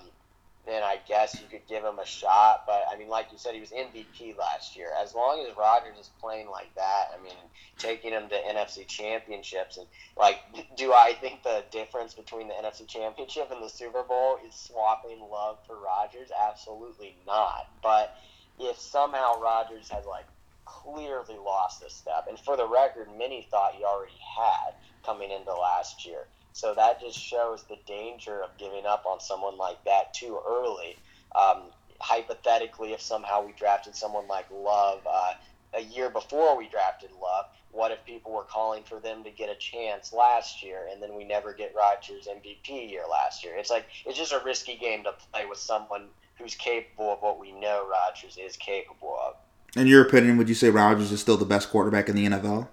then 0.67 0.83
I 0.83 0.99
guess 1.09 1.41
you 1.41 1.49
could 1.49 1.67
give 1.67 1.83
him 1.83 1.99
a 1.99 2.05
shot. 2.05 2.65
But 2.67 2.85
I 2.93 2.97
mean, 2.97 3.09
like 3.09 3.33
you 3.33 3.39
said, 3.39 3.55
he 3.55 3.61
was 3.61 3.71
MVP 3.71 4.37
last 4.37 4.77
year. 4.77 4.89
As 5.01 5.15
long 5.15 5.45
as 5.49 5.57
Rodgers 5.57 5.99
is 5.99 6.11
playing 6.21 6.51
like 6.51 6.75
that, 6.75 7.07
I 7.19 7.23
mean, 7.23 7.33
taking 7.79 8.11
him 8.11 8.29
to 8.29 8.35
NFC 8.35 8.87
championships 8.87 9.79
and 9.79 9.87
like, 10.17 10.39
do 10.77 10.93
I 10.93 11.15
think 11.21 11.43
the 11.43 11.65
difference 11.71 12.15
between 12.15 12.49
the 12.49 12.55
NFC 12.55 12.87
championship 12.87 13.51
and 13.51 13.63
the 13.63 13.71
Super 13.71 14.03
Bowl 14.03 14.39
is 14.47 14.55
swapping 14.55 15.21
love 15.31 15.59
for 15.67 15.77
Rodgers? 15.77 16.31
Absolutely 16.49 17.17
not. 17.27 17.67
But 17.83 18.15
if 18.59 18.79
somehow 18.79 19.41
Rodgers 19.41 19.89
has 19.91 20.05
like 20.05 20.27
clearly 20.69 21.37
lost 21.37 21.83
a 21.83 21.91
step, 21.91 22.27
and 22.29 22.39
for 22.39 22.57
the 22.57 22.67
record, 22.67 23.09
many 23.17 23.47
thought 23.51 23.75
he 23.75 23.85
already 23.85 24.13
had 24.37 24.75
coming 25.05 25.31
into 25.31 25.55
last 25.55 26.07
year. 26.07 26.27
So 26.53 26.75
that 26.75 27.01
just 27.01 27.19
shows 27.19 27.65
the 27.65 27.79
danger 27.87 28.43
of 28.43 28.51
giving 28.59 28.85
up 28.85 29.05
on 29.07 29.21
someone 29.21 29.57
like 29.57 29.83
that 29.85 30.13
too 30.13 30.41
early. 30.47 30.97
Um, 31.35 31.63
hypothetically, 32.01 32.93
if 32.93 33.01
somehow 33.01 33.45
we 33.45 33.53
drafted 33.53 33.95
someone 33.95 34.27
like 34.29 34.47
Love 34.51 35.01
uh, 35.09 35.35
a 35.75 35.81
year 35.81 36.11
before 36.11 36.57
we 36.57 36.69
drafted 36.69 37.11
Love, 37.13 37.47
what 37.71 37.91
if 37.91 38.05
people 38.05 38.33
were 38.33 38.45
calling 38.45 38.83
for 38.83 38.99
them 38.99 39.23
to 39.25 39.31
get 39.31 39.51
a 39.51 39.55
chance 39.55 40.13
last 40.13 40.63
year 40.63 40.89
and 40.91 41.03
then 41.03 41.15
we 41.15 41.25
never 41.25 41.53
get 41.53 41.75
Rodgers 41.77 42.27
MVP 42.27 42.91
year 42.91 43.03
last 43.11 43.45
year? 43.45 43.57
It's 43.57 43.71
like 43.71 43.87
it's 44.07 44.19
just 44.19 44.33
a 44.33 44.41
risky 44.45 44.77
game 44.77 45.05
to 45.05 45.13
play 45.33 45.47
with 45.47 45.59
someone 45.59 46.09
who's 46.39 46.55
capable 46.55 47.13
of 47.13 47.21
what 47.21 47.39
we 47.39 47.53
know 47.53 47.87
Rodgers 47.89 48.39
is 48.39 48.57
capable 48.57 49.17
of. 49.21 49.35
In 49.79 49.87
your 49.87 50.03
opinion, 50.03 50.37
would 50.39 50.49
you 50.49 50.55
say 50.57 50.71
Rodgers 50.71 51.13
is 51.13 51.21
still 51.21 51.37
the 51.37 51.45
best 51.45 51.71
quarterback 51.71 52.09
in 52.09 52.17
the 52.17 52.27
NFL? 52.27 52.67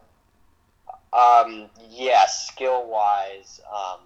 Um, 1.13 1.69
yes, 1.89 2.47
skill 2.47 2.89
wise, 2.89 3.61
um, 3.73 3.99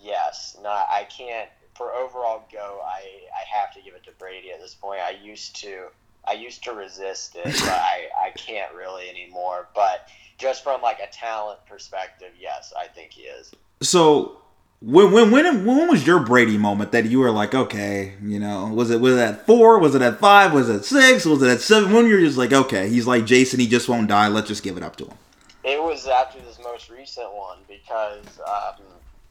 yes. 0.00 0.56
No, 0.62 0.68
I 0.68 1.06
can't. 1.10 1.50
For 1.74 1.92
overall 1.92 2.44
go, 2.52 2.80
I, 2.86 3.00
I 3.32 3.58
have 3.58 3.74
to 3.74 3.82
give 3.82 3.94
it 3.94 4.04
to 4.04 4.12
Brady 4.12 4.52
at 4.52 4.60
this 4.60 4.74
point. 4.74 5.00
I 5.00 5.10
used 5.10 5.56
to 5.56 5.88
I 6.26 6.34
used 6.34 6.62
to 6.64 6.72
resist 6.72 7.34
it, 7.34 7.44
but 7.44 7.68
I, 7.68 8.08
I 8.26 8.30
can't 8.30 8.72
really 8.72 9.08
anymore. 9.10 9.68
But 9.74 10.08
just 10.38 10.62
from 10.62 10.80
like 10.80 11.00
a 11.00 11.08
talent 11.12 11.58
perspective, 11.66 12.30
yes, 12.40 12.72
I 12.78 12.86
think 12.86 13.10
he 13.12 13.22
is. 13.22 13.52
So 13.82 14.40
when 14.84 15.12
when 15.12 15.30
when 15.30 15.64
when 15.64 15.88
was 15.88 16.06
your 16.06 16.20
Brady 16.20 16.58
moment 16.58 16.92
that 16.92 17.06
you 17.06 17.20
were 17.20 17.30
like, 17.30 17.54
okay, 17.54 18.12
you 18.22 18.38
know, 18.38 18.66
was 18.66 18.90
it 18.90 19.00
was 19.00 19.14
it 19.14 19.20
at 19.20 19.46
four? 19.46 19.78
Was 19.78 19.94
it 19.94 20.02
at 20.02 20.18
five? 20.18 20.52
Was 20.52 20.68
it 20.68 20.84
six? 20.84 21.24
Was 21.24 21.42
it 21.42 21.48
at 21.48 21.60
seven? 21.62 21.92
When 21.92 22.06
you're 22.06 22.20
just 22.20 22.36
like, 22.36 22.52
okay, 22.52 22.90
he's 22.90 23.06
like 23.06 23.24
Jason, 23.24 23.60
he 23.60 23.66
just 23.66 23.88
won't 23.88 24.08
die. 24.08 24.28
Let's 24.28 24.48
just 24.48 24.62
give 24.62 24.76
it 24.76 24.82
up 24.82 24.96
to 24.96 25.06
him. 25.06 25.16
It 25.64 25.82
was 25.82 26.06
after 26.06 26.38
this 26.40 26.58
most 26.62 26.90
recent 26.90 27.32
one 27.32 27.58
because 27.66 28.26
um, 28.46 28.82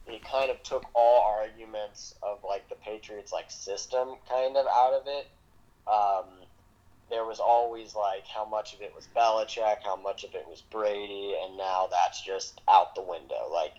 it 0.08 0.24
kind 0.24 0.50
of 0.50 0.60
took 0.64 0.86
all 0.92 1.38
arguments 1.38 2.16
of 2.20 2.42
like 2.42 2.68
the 2.68 2.74
Patriots 2.76 3.32
like 3.32 3.48
system 3.48 4.16
kind 4.28 4.56
of 4.56 4.66
out 4.66 4.92
of 4.92 5.02
it. 5.06 5.28
Um, 5.86 6.24
there 7.10 7.24
was 7.24 7.38
always 7.38 7.94
like 7.94 8.26
how 8.26 8.44
much 8.44 8.74
of 8.74 8.80
it 8.80 8.92
was 8.92 9.06
Belichick, 9.14 9.84
how 9.84 9.94
much 9.94 10.24
of 10.24 10.34
it 10.34 10.46
was 10.48 10.62
Brady, 10.62 11.36
and 11.44 11.56
now 11.56 11.86
that's 11.92 12.20
just 12.22 12.60
out 12.68 12.96
the 12.96 13.02
window. 13.02 13.48
Like 13.52 13.74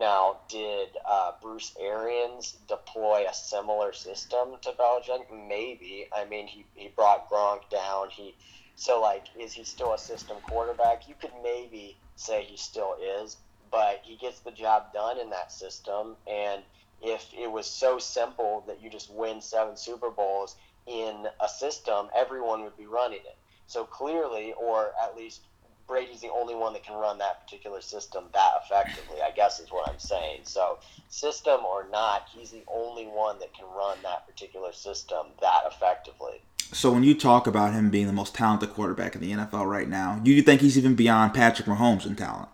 now, 0.00 0.40
did 0.48 0.90
uh, 1.08 1.32
Bruce 1.42 1.74
Arians 1.80 2.52
deploy 2.68 3.26
a 3.28 3.34
similar 3.34 3.92
system 3.92 4.56
to 4.62 4.72
Belichick? 4.72 5.26
Maybe. 5.30 6.08
I 6.14 6.24
mean, 6.24 6.46
he, 6.46 6.66
he 6.74 6.88
brought 6.96 7.30
Gronk 7.30 7.68
down. 7.70 8.10
He 8.10 8.36
so, 8.76 9.00
like, 9.00 9.26
is 9.38 9.52
he 9.54 9.64
still 9.64 9.92
a 9.94 9.98
system 9.98 10.38
quarterback? 10.40 11.08
You 11.08 11.14
could 11.20 11.32
maybe 11.42 11.98
say 12.16 12.44
he 12.44 12.56
still 12.56 12.94
is, 13.22 13.36
but 13.72 14.00
he 14.04 14.16
gets 14.16 14.40
the 14.40 14.52
job 14.52 14.92
done 14.94 15.18
in 15.18 15.30
that 15.30 15.52
system. 15.52 16.16
And 16.28 16.62
if 17.00 17.32
it 17.36 17.50
was 17.50 17.66
so 17.68 17.98
simple 17.98 18.64
that 18.68 18.80
you 18.80 18.90
just 18.90 19.12
win 19.12 19.40
seven 19.40 19.76
Super 19.76 20.10
Bowls 20.10 20.56
in 20.86 21.26
a 21.40 21.48
system, 21.48 22.08
everyone 22.16 22.62
would 22.64 22.76
be 22.76 22.86
running 22.86 23.20
it. 23.20 23.38
So 23.66 23.84
clearly, 23.84 24.54
or 24.54 24.92
at 25.02 25.16
least 25.16 25.48
Brady's 25.88 26.20
the 26.20 26.30
only 26.30 26.54
one 26.54 26.74
that 26.74 26.84
can 26.84 26.96
run 26.96 27.18
that 27.18 27.44
particular 27.44 27.80
system 27.80 28.24
that 28.34 28.50
effectively, 28.62 29.22
I 29.22 29.30
guess 29.30 29.58
is 29.58 29.72
what 29.72 29.88
I'm 29.88 29.98
saying. 29.98 30.40
So, 30.44 30.78
system 31.08 31.64
or 31.64 31.86
not, 31.90 32.28
he's 32.30 32.50
the 32.50 32.62
only 32.68 33.06
one 33.06 33.38
that 33.40 33.54
can 33.54 33.64
run 33.74 33.96
that 34.02 34.26
particular 34.28 34.72
system 34.72 35.28
that 35.40 35.62
effectively. 35.66 36.42
So 36.72 36.92
when 36.92 37.02
you 37.02 37.14
talk 37.14 37.46
about 37.46 37.72
him 37.72 37.88
being 37.88 38.06
the 38.06 38.12
most 38.12 38.34
talented 38.34 38.74
quarterback 38.74 39.14
in 39.14 39.22
the 39.22 39.32
NFL 39.32 39.66
right 39.66 39.88
now, 39.88 40.20
do 40.22 40.30
you 40.30 40.42
think 40.42 40.60
he's 40.60 40.76
even 40.76 40.94
beyond 40.94 41.32
Patrick 41.32 41.66
Mahomes 41.66 42.04
in 42.04 42.14
talent? 42.14 42.50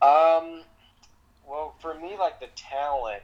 Um, 0.00 0.62
well, 1.46 1.74
for 1.80 1.94
me, 1.94 2.16
like 2.18 2.40
the 2.40 2.48
talent 2.56 3.22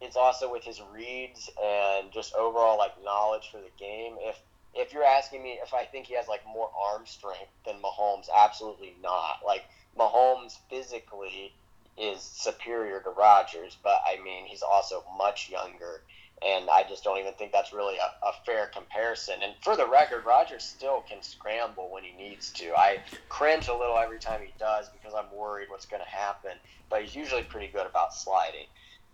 is 0.00 0.14
also 0.14 0.50
with 0.52 0.62
his 0.62 0.80
reads 0.92 1.50
and 1.60 2.12
just 2.12 2.34
overall 2.34 2.78
like 2.78 2.92
knowledge 3.04 3.50
for 3.50 3.58
the 3.58 3.70
game. 3.78 4.14
If 4.20 4.36
if 4.74 4.92
you're 4.92 5.04
asking 5.04 5.42
me 5.42 5.58
if 5.62 5.72
I 5.74 5.84
think 5.84 6.06
he 6.06 6.14
has 6.16 6.28
like 6.28 6.42
more 6.46 6.70
arm 6.92 7.06
strength 7.06 7.52
than 7.66 7.76
Mahomes, 7.82 8.26
absolutely 8.34 8.94
not. 9.02 9.40
Like 9.46 9.64
Mahomes 9.98 10.58
physically 10.70 11.54
is 11.96 12.22
superior 12.22 13.00
to 13.00 13.10
Rodgers, 13.10 13.76
but 13.82 14.00
I 14.06 14.22
mean 14.22 14.46
he's 14.46 14.62
also 14.62 15.04
much 15.16 15.48
younger 15.50 16.02
And 16.42 16.68
I 16.68 16.84
just 16.88 17.04
don't 17.04 17.18
even 17.18 17.32
think 17.34 17.52
that's 17.52 17.72
really 17.72 17.96
a, 17.96 18.26
a 18.26 18.32
fair 18.44 18.66
comparison. 18.66 19.36
And 19.42 19.54
for 19.62 19.76
the 19.76 19.86
record, 19.88 20.26
Rodgers 20.26 20.64
still 20.64 21.02
can 21.08 21.22
scramble 21.22 21.90
when 21.90 22.02
he 22.04 22.12
needs 22.12 22.50
to. 22.52 22.74
I 22.76 22.98
cringe 23.28 23.68
a 23.68 23.74
little 23.74 23.96
every 23.98 24.18
time 24.18 24.40
he 24.42 24.52
does 24.58 24.88
because 24.90 25.14
I'm 25.14 25.34
worried 25.34 25.68
what's 25.70 25.86
going 25.86 26.02
to 26.02 26.08
happen. 26.08 26.52
But 26.90 27.02
he's 27.02 27.14
usually 27.14 27.44
pretty 27.44 27.68
good 27.68 27.86
about 27.86 28.14
sliding. 28.14 28.66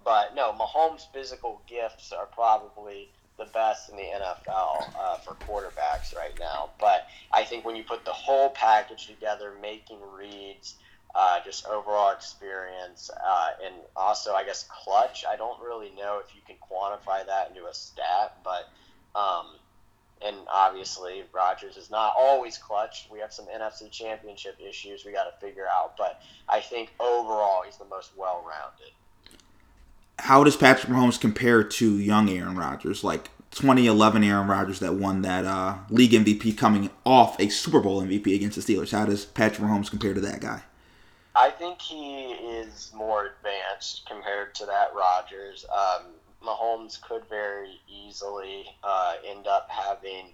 But 0.04 0.34
no, 0.34 0.52
Mahomes' 0.52 1.02
physical 1.12 1.62
gifts 1.68 2.12
are 2.12 2.26
probably 2.26 3.10
the 3.40 3.50
best 3.52 3.90
in 3.90 3.96
the 3.96 4.02
NFL 4.02 4.84
uh, 4.96 5.16
for 5.16 5.34
quarterbacks 5.34 6.14
right 6.14 6.34
now. 6.38 6.70
But 6.78 7.06
I 7.32 7.42
think 7.42 7.64
when 7.64 7.74
you 7.74 7.82
put 7.82 8.04
the 8.04 8.12
whole 8.12 8.50
package 8.50 9.06
together, 9.06 9.54
making 9.60 9.98
reads, 10.16 10.76
uh, 11.14 11.40
just 11.44 11.66
overall 11.66 12.12
experience, 12.12 13.10
uh, 13.10 13.50
and 13.64 13.74
also 13.96 14.34
I 14.34 14.44
guess 14.44 14.68
clutch. 14.68 15.24
I 15.28 15.36
don't 15.36 15.60
really 15.60 15.90
know 15.96 16.20
if 16.24 16.34
you 16.36 16.42
can 16.46 16.56
quantify 16.56 17.26
that 17.26 17.48
into 17.48 17.66
a 17.66 17.74
stat, 17.74 18.36
but 18.44 18.68
um, 19.18 19.46
and 20.24 20.36
obviously 20.52 21.24
Rodgers 21.32 21.76
is 21.76 21.90
not 21.90 22.12
always 22.16 22.58
clutch. 22.58 23.08
We 23.10 23.20
have 23.20 23.32
some 23.32 23.46
NFC 23.46 23.90
Championship 23.90 24.58
issues 24.60 25.04
we 25.04 25.12
got 25.12 25.24
to 25.24 25.46
figure 25.46 25.66
out, 25.66 25.96
but 25.96 26.20
I 26.48 26.60
think 26.60 26.92
overall 27.00 27.62
he's 27.64 27.78
the 27.78 27.86
most 27.86 28.12
well-rounded. 28.16 28.92
How 30.20 30.44
does 30.44 30.56
Patrick 30.56 30.92
Mahomes 30.92 31.20
compare 31.20 31.64
to 31.64 31.98
young 31.98 32.28
Aaron 32.28 32.56
Rodgers, 32.56 33.02
like 33.02 33.30
2011 33.52 34.22
Aaron 34.22 34.48
Rodgers 34.48 34.78
that 34.80 34.94
won 34.94 35.22
that 35.22 35.44
uh, 35.44 35.78
league 35.88 36.12
MVP 36.12 36.56
coming 36.56 36.90
off 37.04 37.40
a 37.40 37.48
Super 37.48 37.80
Bowl 37.80 38.02
MVP 38.02 38.34
against 38.34 38.56
the 38.56 38.74
Steelers? 38.74 38.92
How 38.92 39.06
does 39.06 39.24
Patrick 39.24 39.66
Mahomes 39.66 39.90
compare 39.90 40.14
to 40.14 40.20
that 40.20 40.40
guy? 40.40 40.62
I 41.34 41.50
think 41.50 41.80
he 41.80 42.32
is 42.32 42.92
more 42.94 43.30
advanced 43.38 44.06
compared 44.06 44.54
to 44.56 44.66
that 44.66 44.92
Rodgers. 44.94 45.64
Um, 45.72 46.06
Mahomes 46.44 47.00
could 47.00 47.24
very 47.28 47.80
easily 47.88 48.66
uh, 48.84 49.14
end 49.26 49.46
up 49.46 49.68
having 49.70 50.26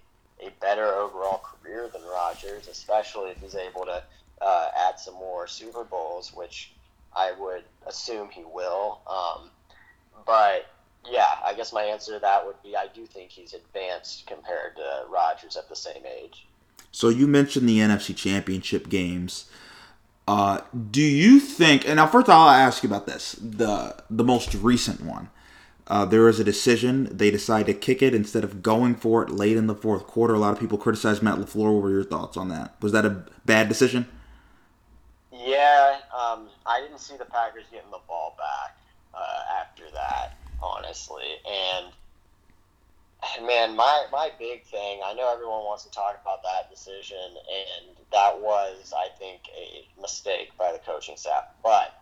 a 0.45 0.49
better 0.59 0.85
overall 0.85 1.39
career 1.39 1.89
than 1.91 2.01
Rodgers, 2.03 2.67
especially 2.67 3.31
if 3.31 3.37
he's 3.39 3.55
able 3.55 3.85
to 3.85 4.03
uh, 4.41 4.67
add 4.75 4.99
some 4.99 5.15
more 5.15 5.47
Super 5.47 5.83
Bowls, 5.83 6.33
which 6.33 6.73
I 7.15 7.31
would 7.39 7.63
assume 7.85 8.29
he 8.29 8.43
will. 8.43 9.01
Um, 9.07 9.49
but 10.27 10.67
yeah, 11.09 11.37
I 11.43 11.53
guess 11.55 11.73
my 11.73 11.83
answer 11.83 12.13
to 12.13 12.19
that 12.19 12.45
would 12.45 12.61
be 12.61 12.75
I 12.75 12.87
do 12.93 13.05
think 13.07 13.31
he's 13.31 13.53
advanced 13.53 14.27
compared 14.27 14.75
to 14.75 15.05
Rodgers 15.09 15.55
at 15.55 15.69
the 15.69 15.75
same 15.75 16.03
age. 16.05 16.45
So 16.91 17.09
you 17.09 17.27
mentioned 17.27 17.67
the 17.67 17.79
NFC 17.79 18.15
Championship 18.15 18.89
games. 18.89 19.49
Uh, 20.27 20.59
do 20.91 21.01
you 21.01 21.39
think? 21.39 21.87
And 21.87 21.95
now, 21.95 22.07
first, 22.07 22.27
I'll 22.27 22.49
ask 22.49 22.83
you 22.83 22.89
about 22.89 23.07
this 23.07 23.33
the 23.41 23.95
the 24.09 24.23
most 24.23 24.53
recent 24.53 25.01
one. 25.01 25.29
Uh, 25.87 26.03
there 26.03 26.23
was 26.23 26.37
a 26.37 26.43
decision. 26.43 27.07
They 27.09 27.31
decided 27.31 27.67
to 27.67 27.73
kick 27.73 28.01
it 28.01 28.13
instead 28.13 28.43
of 28.43 28.61
going 28.61 28.95
for 28.95 29.23
it 29.23 29.29
late 29.29 29.55
in 29.55 29.67
the 29.67 29.75
fourth 29.75 30.05
quarter. 30.05 30.33
A 30.33 30.39
lot 30.39 30.51
of 30.51 30.59
people 30.59 30.77
criticized 30.77 31.23
Matt 31.23 31.37
LaFleur. 31.37 31.73
What 31.73 31.83
were 31.83 31.89
your 31.91 32.03
thoughts 32.03 32.35
on 32.35 32.49
that? 32.49 32.75
Was 32.81 32.91
that 32.91 33.05
a 33.05 33.23
bad 33.45 33.69
decision? 33.69 34.05
Yeah, 35.31 35.99
um, 36.13 36.49
I 36.65 36.81
didn't 36.81 36.99
see 36.99 37.15
the 37.15 37.23
Packers 37.23 37.63
getting 37.71 37.89
the 37.89 38.01
ball 38.05 38.35
back 38.37 38.77
uh, 39.13 39.61
after 39.61 39.66
that, 39.97 40.37
honestly. 40.61 41.25
And 41.45 41.91
man, 43.45 43.75
my 43.75 44.05
my 44.11 44.29
big 44.37 44.63
thing. 44.65 45.01
I 45.03 45.13
know 45.13 45.31
everyone 45.33 45.65
wants 45.65 45.83
to 45.85 45.91
talk 45.91 46.19
about 46.21 46.43
that 46.43 46.69
decision, 46.69 47.17
and 47.17 47.97
that 48.11 48.39
was, 48.39 48.93
I 48.95 49.09
think, 49.17 49.41
a 49.57 50.01
mistake 50.01 50.49
by 50.57 50.71
the 50.71 50.79
coaching 50.79 51.17
staff. 51.17 51.43
But 51.63 51.93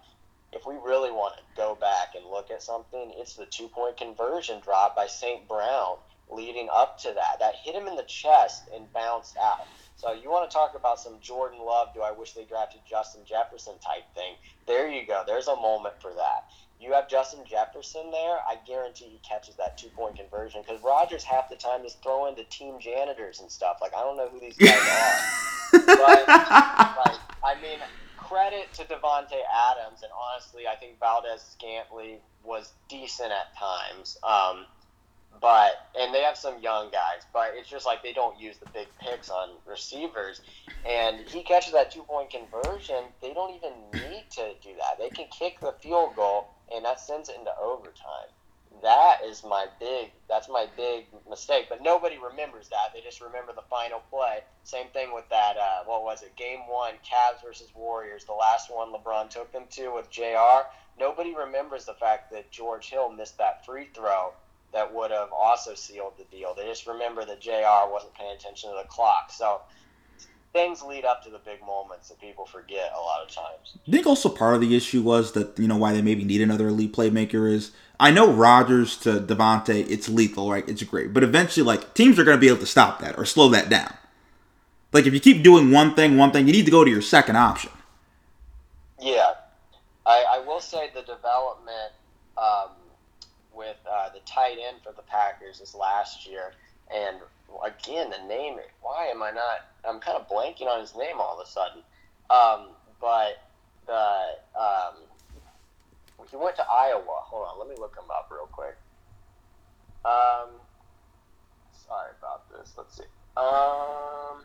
if 0.51 0.65
we 0.65 0.75
really 0.75 1.11
want 1.11 1.35
to 1.37 1.43
go 1.55 1.75
back 1.79 2.15
and 2.15 2.25
look 2.25 2.51
at 2.51 2.63
something, 2.63 3.13
it's 3.17 3.35
the 3.35 3.45
two 3.45 3.67
point 3.67 3.97
conversion 3.97 4.61
drop 4.63 4.95
by 4.95 5.07
St. 5.07 5.47
Brown 5.47 5.97
leading 6.29 6.69
up 6.73 6.97
to 6.99 7.13
that. 7.13 7.39
That 7.39 7.55
hit 7.63 7.75
him 7.75 7.87
in 7.87 7.95
the 7.95 8.03
chest 8.03 8.69
and 8.73 8.91
bounced 8.93 9.37
out. 9.37 9.67
So 9.95 10.13
you 10.13 10.29
want 10.29 10.49
to 10.49 10.53
talk 10.53 10.73
about 10.75 10.99
some 10.99 11.19
Jordan 11.21 11.59
Love, 11.59 11.89
do 11.93 12.01
I 12.01 12.11
wish 12.11 12.33
they 12.33 12.45
drafted 12.45 12.81
Justin 12.89 13.21
Jefferson 13.25 13.75
type 13.79 14.03
thing? 14.13 14.35
There 14.67 14.89
you 14.89 15.05
go. 15.05 15.23
There's 15.25 15.47
a 15.47 15.55
moment 15.55 15.95
for 16.01 16.11
that. 16.13 16.45
You 16.85 16.93
have 16.93 17.09
Justin 17.09 17.39
Jefferson 17.49 18.11
there, 18.11 18.37
I 18.47 18.57
guarantee 18.67 19.05
he 19.05 19.19
catches 19.27 19.55
that 19.55 19.75
two 19.75 19.87
point 19.89 20.17
conversion 20.17 20.61
because 20.61 20.83
Rodgers 20.83 21.23
half 21.23 21.49
the 21.49 21.55
time 21.55 21.83
is 21.83 21.95
throwing 22.03 22.35
to 22.35 22.43
team 22.43 22.75
janitors 22.79 23.39
and 23.39 23.49
stuff. 23.49 23.77
Like 23.81 23.95
I 23.95 24.01
don't 24.01 24.17
know 24.17 24.29
who 24.29 24.39
these 24.39 24.55
guys 24.55 24.69
are, 24.79 25.85
but 25.85 26.27
like 26.27 27.19
I 27.43 27.55
mean, 27.61 27.79
credit 28.17 28.71
to 28.73 28.83
Davante 28.83 29.39
Adams, 29.71 30.03
and 30.03 30.11
honestly, 30.13 30.67
I 30.67 30.75
think 30.75 30.99
Valdes-Scantling 30.99 32.17
was 32.43 32.73
decent 32.87 33.31
at 33.31 33.55
times. 33.57 34.17
Um, 34.23 34.65
but 35.41 35.89
and 35.99 36.13
they 36.13 36.21
have 36.21 36.37
some 36.37 36.59
young 36.59 36.91
guys, 36.91 37.23
but 37.33 37.51
it's 37.55 37.69
just 37.69 37.85
like 37.85 38.01
they 38.03 38.13
don't 38.13 38.39
use 38.39 38.57
the 38.57 38.69
big 38.73 38.87
picks 38.99 39.29
on 39.29 39.49
receivers. 39.67 40.41
And 40.87 41.27
he 41.27 41.43
catches 41.43 41.73
that 41.73 41.91
two 41.91 42.03
point 42.03 42.29
conversion. 42.29 43.03
They 43.21 43.33
don't 43.33 43.55
even 43.55 43.71
need 43.93 44.25
to 44.31 44.53
do 44.63 44.69
that. 44.79 44.97
They 44.99 45.09
can 45.09 45.25
kick 45.27 45.59
the 45.59 45.73
field 45.81 46.15
goal, 46.15 46.54
and 46.73 46.85
that 46.85 46.99
sends 46.99 47.29
it 47.29 47.37
into 47.37 47.51
overtime. 47.59 48.29
That 48.81 49.19
is 49.23 49.43
my 49.43 49.67
big. 49.79 50.11
That's 50.27 50.49
my 50.49 50.67
big 50.75 51.05
mistake. 51.29 51.67
But 51.69 51.81
nobody 51.81 52.17
remembers 52.17 52.67
that. 52.69 52.93
They 52.93 53.01
just 53.01 53.21
remember 53.21 53.53
the 53.53 53.63
final 53.69 54.01
play. 54.09 54.43
Same 54.63 54.87
thing 54.89 55.13
with 55.13 55.27
that. 55.29 55.57
Uh, 55.57 55.83
what 55.85 56.03
was 56.03 56.23
it? 56.23 56.35
Game 56.35 56.67
one, 56.67 56.95
Cavs 56.95 57.41
versus 57.43 57.69
Warriors. 57.73 58.25
The 58.25 58.33
last 58.33 58.69
one 58.69 58.91
LeBron 58.91 59.29
took 59.29 59.51
them 59.53 59.63
to 59.71 59.93
with 59.93 60.09
Jr. 60.09 60.67
Nobody 60.99 61.33
remembers 61.33 61.85
the 61.85 61.93
fact 61.93 62.31
that 62.31 62.51
George 62.51 62.89
Hill 62.89 63.11
missed 63.11 63.37
that 63.37 63.65
free 63.65 63.87
throw 63.93 64.33
that 64.73 64.93
would 64.93 65.11
have 65.11 65.31
also 65.31 65.73
sealed 65.73 66.13
the 66.17 66.25
deal. 66.25 66.53
They 66.53 66.65
just 66.65 66.85
remember 66.85 67.23
that 67.25 67.39
JR 67.39 67.89
wasn't 67.91 68.13
paying 68.13 68.35
attention 68.35 68.69
to 68.71 68.75
the 68.75 68.87
clock. 68.87 69.31
So 69.31 69.61
things 70.55 70.81
lead 70.81 71.03
up 71.03 71.21
to 71.21 71.29
the 71.29 71.37
big 71.39 71.59
moments 71.59 72.07
that 72.07 72.19
people 72.21 72.45
forget 72.45 72.93
a 72.97 73.01
lot 73.01 73.21
of 73.21 73.27
times. 73.27 73.77
I 73.85 73.91
think 73.91 74.07
also 74.07 74.29
part 74.29 74.55
of 74.55 74.61
the 74.61 74.73
issue 74.73 75.01
was 75.01 75.33
that, 75.33 75.59
you 75.59 75.67
know, 75.67 75.75
why 75.75 75.91
they 75.91 76.01
maybe 76.01 76.23
need 76.23 76.39
another 76.39 76.69
elite 76.69 76.93
playmaker 76.93 77.51
is 77.51 77.71
I 77.99 78.11
know 78.11 78.31
Rodgers 78.31 78.95
to 78.99 79.19
Davante, 79.19 79.85
it's 79.89 80.07
lethal, 80.07 80.49
right? 80.49 80.67
It's 80.67 80.81
great. 80.83 81.13
But 81.13 81.23
eventually, 81.23 81.65
like, 81.65 81.93
teams 81.93 82.17
are 82.17 82.23
going 82.23 82.37
to 82.37 82.41
be 82.41 82.47
able 82.47 82.59
to 82.59 82.65
stop 82.65 82.99
that 83.01 83.17
or 83.17 83.25
slow 83.25 83.49
that 83.49 83.67
down. 83.67 83.93
Like, 84.93 85.05
if 85.05 85.13
you 85.13 85.19
keep 85.19 85.43
doing 85.43 85.71
one 85.71 85.93
thing, 85.93 86.17
one 86.17 86.31
thing, 86.31 86.47
you 86.47 86.53
need 86.53 86.65
to 86.65 86.71
go 86.71 86.85
to 86.85 86.89
your 86.89 87.01
second 87.01 87.35
option. 87.35 87.71
Yeah. 88.99 89.33
I, 90.05 90.23
I 90.35 90.39
will 90.47 90.61
say 90.61 90.89
the 90.93 91.01
development 91.01 91.91
um, 92.37 92.69
with 93.53 93.77
uh, 93.91 94.09
the 94.13 94.21
tight 94.25 94.57
end 94.65 94.77
for 94.83 94.93
the 94.93 95.01
Packers 95.01 95.59
this 95.59 95.75
last 95.75 96.25
year. 96.25 96.53
And 96.93 97.17
again, 97.63 98.09
the 98.09 98.27
name, 98.27 98.57
why 98.81 99.07
am 99.07 99.21
I 99.21 99.31
not? 99.31 99.67
I'm 99.87 99.99
kind 99.99 100.17
of 100.17 100.27
blanking 100.27 100.67
on 100.67 100.81
his 100.81 100.95
name 100.95 101.19
all 101.19 101.39
of 101.39 101.45
a 101.45 101.49
sudden. 101.49 101.81
Um, 102.29 102.75
but 102.99 103.43
the 103.85 104.59
um, 104.59 104.95
he 106.29 106.35
went 106.37 106.55
to 106.55 106.65
Iowa. 106.69 107.03
Hold 107.07 107.47
on, 107.47 107.59
let 107.59 107.69
me 107.69 107.75
look 107.79 107.95
him 107.95 108.09
up 108.09 108.29
real 108.31 108.49
quick. 108.51 108.75
Um, 110.03 110.49
sorry 111.87 112.11
about 112.19 112.49
this. 112.51 112.73
Let's 112.77 112.97
see. 112.97 113.03
Um, 113.37 114.43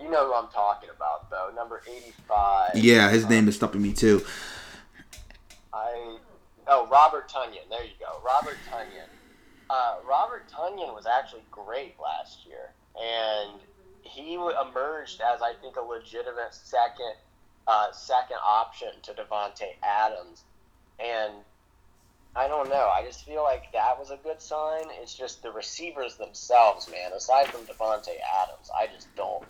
you 0.00 0.10
know 0.10 0.26
who 0.26 0.34
I'm 0.34 0.48
talking 0.48 0.88
about, 0.94 1.30
though. 1.30 1.50
Number 1.54 1.82
85. 1.86 2.76
Yeah, 2.76 3.10
his 3.10 3.28
name 3.28 3.48
is 3.48 3.56
stopping 3.56 3.82
me 3.82 3.92
too. 3.92 4.24
I 5.72 6.16
oh 6.66 6.88
Robert 6.90 7.30
Tonyan. 7.30 7.68
There 7.68 7.84
you 7.84 7.92
go, 7.98 8.20
Robert 8.24 8.56
Tonyan. 8.70 9.08
Uh, 9.70 9.98
Robert 10.04 10.50
Tonyan 10.50 10.92
was 10.92 11.06
actually 11.06 11.44
great 11.52 11.94
last 12.02 12.44
year, 12.44 12.72
and 13.00 13.60
he 14.02 14.34
emerged 14.34 15.20
as 15.20 15.42
I 15.42 15.52
think 15.62 15.76
a 15.76 15.80
legitimate 15.80 16.52
second 16.52 17.14
uh, 17.68 17.92
second 17.92 18.38
option 18.44 18.88
to 19.02 19.12
Davante 19.12 19.68
Adams, 19.80 20.42
and 20.98 21.34
I 22.34 22.48
don't 22.48 22.68
know. 22.68 22.90
I 22.92 23.04
just 23.06 23.24
feel 23.24 23.44
like 23.44 23.70
that 23.72 23.96
was 23.96 24.10
a 24.10 24.16
good 24.16 24.42
sign. 24.42 24.86
It's 25.00 25.14
just 25.14 25.40
the 25.40 25.52
receivers 25.52 26.16
themselves, 26.16 26.90
man. 26.90 27.12
Aside 27.12 27.46
from 27.46 27.60
Davante 27.60 28.18
Adams, 28.42 28.70
I 28.76 28.88
just 28.92 29.14
don't. 29.14 29.44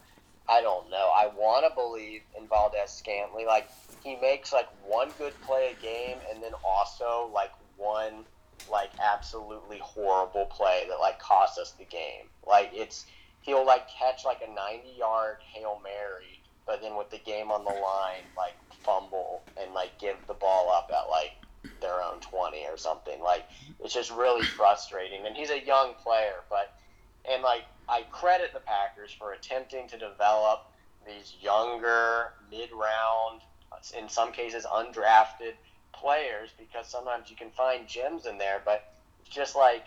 I 0.47 0.61
don't 0.61 0.91
know. 0.91 1.11
I 1.17 1.29
want 1.29 1.65
to 1.67 1.75
believe 1.75 2.21
in 2.39 2.47
Valdes-Scantling. 2.47 3.47
Like 3.47 3.71
he 4.05 4.17
makes 4.17 4.53
like 4.53 4.69
one 4.85 5.09
good 5.17 5.33
play 5.41 5.75
a 5.79 5.83
game 5.83 6.19
and 6.31 6.43
then 6.43 6.53
also 6.63 7.31
like 7.33 7.53
one 7.79 8.27
like 8.71 8.91
absolutely 9.01 9.79
horrible 9.79 10.47
play 10.47 10.85
that 10.89 10.99
like 10.99 11.19
cost 11.19 11.59
us 11.59 11.73
the 11.73 11.85
game. 11.85 12.27
Like 12.47 12.71
it's 12.73 13.07
he'll 13.43 13.65
like 13.65 13.89
catch 13.89 14.25
like 14.25 14.41
a 14.47 14.53
90 14.53 14.89
yard 14.99 15.37
hail 15.41 15.81
mary, 15.83 16.41
but 16.67 16.81
then 16.81 16.97
with 16.97 17.11
the 17.11 17.19
game 17.19 17.51
on 17.51 17.65
the 17.65 17.71
line, 17.71 18.25
like 18.37 18.55
fumble 18.85 19.43
and 19.61 19.73
like 19.75 19.99
give 19.99 20.17
the 20.27 20.35
ball 20.35 20.71
up 20.71 20.91
at 20.91 21.09
like 21.11 21.33
their 21.81 22.03
own 22.03 22.21
20 22.21 22.67
or 22.67 22.77
something. 22.77 23.21
Like 23.21 23.45
it's 23.83 23.95
just 23.95 24.11
really 24.11 24.45
frustrating. 24.45 25.27
And 25.27 25.37
he's 25.37 25.51
a 25.51 25.65
young 25.65 25.95
player, 25.95 26.45
but 26.49 26.75
and 27.31 27.43
like 27.43 27.65
I 27.89 28.03
credit 28.11 28.53
the 28.53 28.61
Packers 28.61 29.13
for 29.13 29.33
attempting 29.33 29.89
to 29.89 29.99
develop 29.99 30.67
these 31.07 31.35
younger 31.41 32.33
mid 32.51 32.71
round 32.73 33.41
in 33.99 34.09
some 34.09 34.33
cases 34.33 34.67
undrafted 34.67 35.55
players 35.93 36.51
because 36.59 36.89
sometimes 36.89 37.31
you 37.31 37.37
can 37.37 37.51
find 37.51 37.87
gems 37.87 38.27
in 38.27 38.39
there, 38.39 38.63
but 38.65 38.95
it's 39.21 39.35
just 39.35 39.57
like 39.57 39.85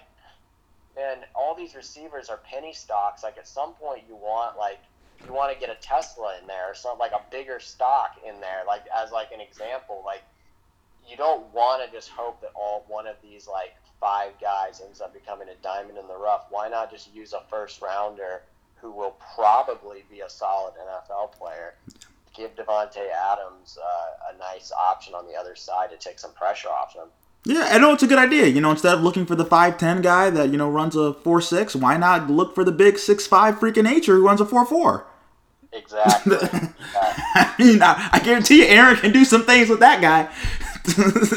man, 0.96 1.18
all 1.36 1.56
these 1.56 1.76
receivers 1.76 2.30
are 2.30 2.38
penny 2.38 2.74
stocks. 2.74 3.24
Like 3.24 3.38
at 3.38 3.48
some 3.48 3.74
point, 3.74 4.04
you 4.08 4.16
want 4.16 4.58
like 4.58 4.80
you 5.26 5.34
want 5.34 5.54
to 5.54 5.60
get 5.60 5.70
a 5.70 5.80
Tesla 5.82 6.38
in 6.42 6.48
there 6.48 6.70
or 6.70 6.76
something 6.76 7.00
like 7.00 7.12
a 7.12 7.22
bigger 7.32 7.60
stock 7.60 8.18
in 8.28 8.40
there. 8.42 8.64
Like 8.68 8.84
as 8.96 9.12
like 9.12 9.32
an 9.32 9.42
example, 9.42 10.04
like 10.06 10.24
you 11.10 11.18
don't 11.18 11.54
want 11.54 11.86
to 11.86 11.96
just 11.96 12.10
hope 12.10 12.42
that 12.42 12.52
all 12.56 12.86
one 12.88 13.08
of 13.08 13.16
these 13.22 13.48
like 13.48 13.76
five 14.00 14.32
guys 14.42 14.82
ends 14.86 15.02
up 15.02 15.14
becoming 15.14 15.48
a 15.50 15.56
diamond 15.64 15.98
in 15.98 16.08
the 16.08 16.18
rough. 16.18 16.46
Why 16.50 16.70
not 16.70 16.92
just 16.92 17.14
use 17.14 17.34
a 17.34 17.42
first 17.50 17.82
rounder 17.82 18.42
who 18.76 18.92
will 18.92 19.16
probably 19.36 20.04
be 20.10 20.22
a 20.22 20.30
solid 20.30 20.74
NFL 20.76 21.32
player? 21.34 21.76
Give 22.36 22.54
Davante 22.56 23.12
Adams 23.32 23.78
uh, 23.82 24.34
a 24.34 24.38
nice 24.38 24.72
option 24.72 25.14
on 25.14 25.28
the 25.28 25.34
other 25.34 25.56
side 25.56 25.92
to 25.92 25.98
take 25.98 26.20
some 26.20 26.34
pressure 26.34 26.70
off 26.70 26.96
him. 26.96 27.08
Yeah, 27.46 27.68
I 27.72 27.78
know 27.78 27.94
it's 27.94 28.04
a 28.04 28.08
good 28.08 28.20
idea. 28.20 28.48
You 28.48 28.62
know, 28.62 28.72
instead 28.72 28.94
of 28.94 29.02
looking 29.02 29.26
for 29.26 29.36
the 29.36 29.46
five 29.46 29.78
ten 29.78 30.02
guy 30.02 30.30
that 30.30 30.50
you 30.50 30.58
know 30.58 30.70
runs 30.70 30.96
a 30.96 31.14
four 31.14 31.42
six, 31.42 31.76
why 31.76 31.98
not 31.98 32.30
look 32.30 32.56
for 32.56 32.64
the 32.64 32.72
big 32.72 32.98
six 32.98 33.28
five 33.28 33.60
freaking 33.60 33.84
nature 33.84 34.16
who 34.16 34.26
runs 34.26 34.42
a 34.42 34.46
four 34.46 34.66
four? 34.66 35.08
Exactly. 35.74 36.38
I 36.96 37.54
mean, 37.58 37.82
I, 37.82 38.10
I 38.14 38.20
guarantee 38.20 38.60
you, 38.60 38.66
Aaron 38.66 38.96
can 38.96 39.12
do 39.12 39.26
some 39.26 39.44
things 39.44 39.70
with 39.70 39.80
that 39.80 40.02
guy. 40.02 40.30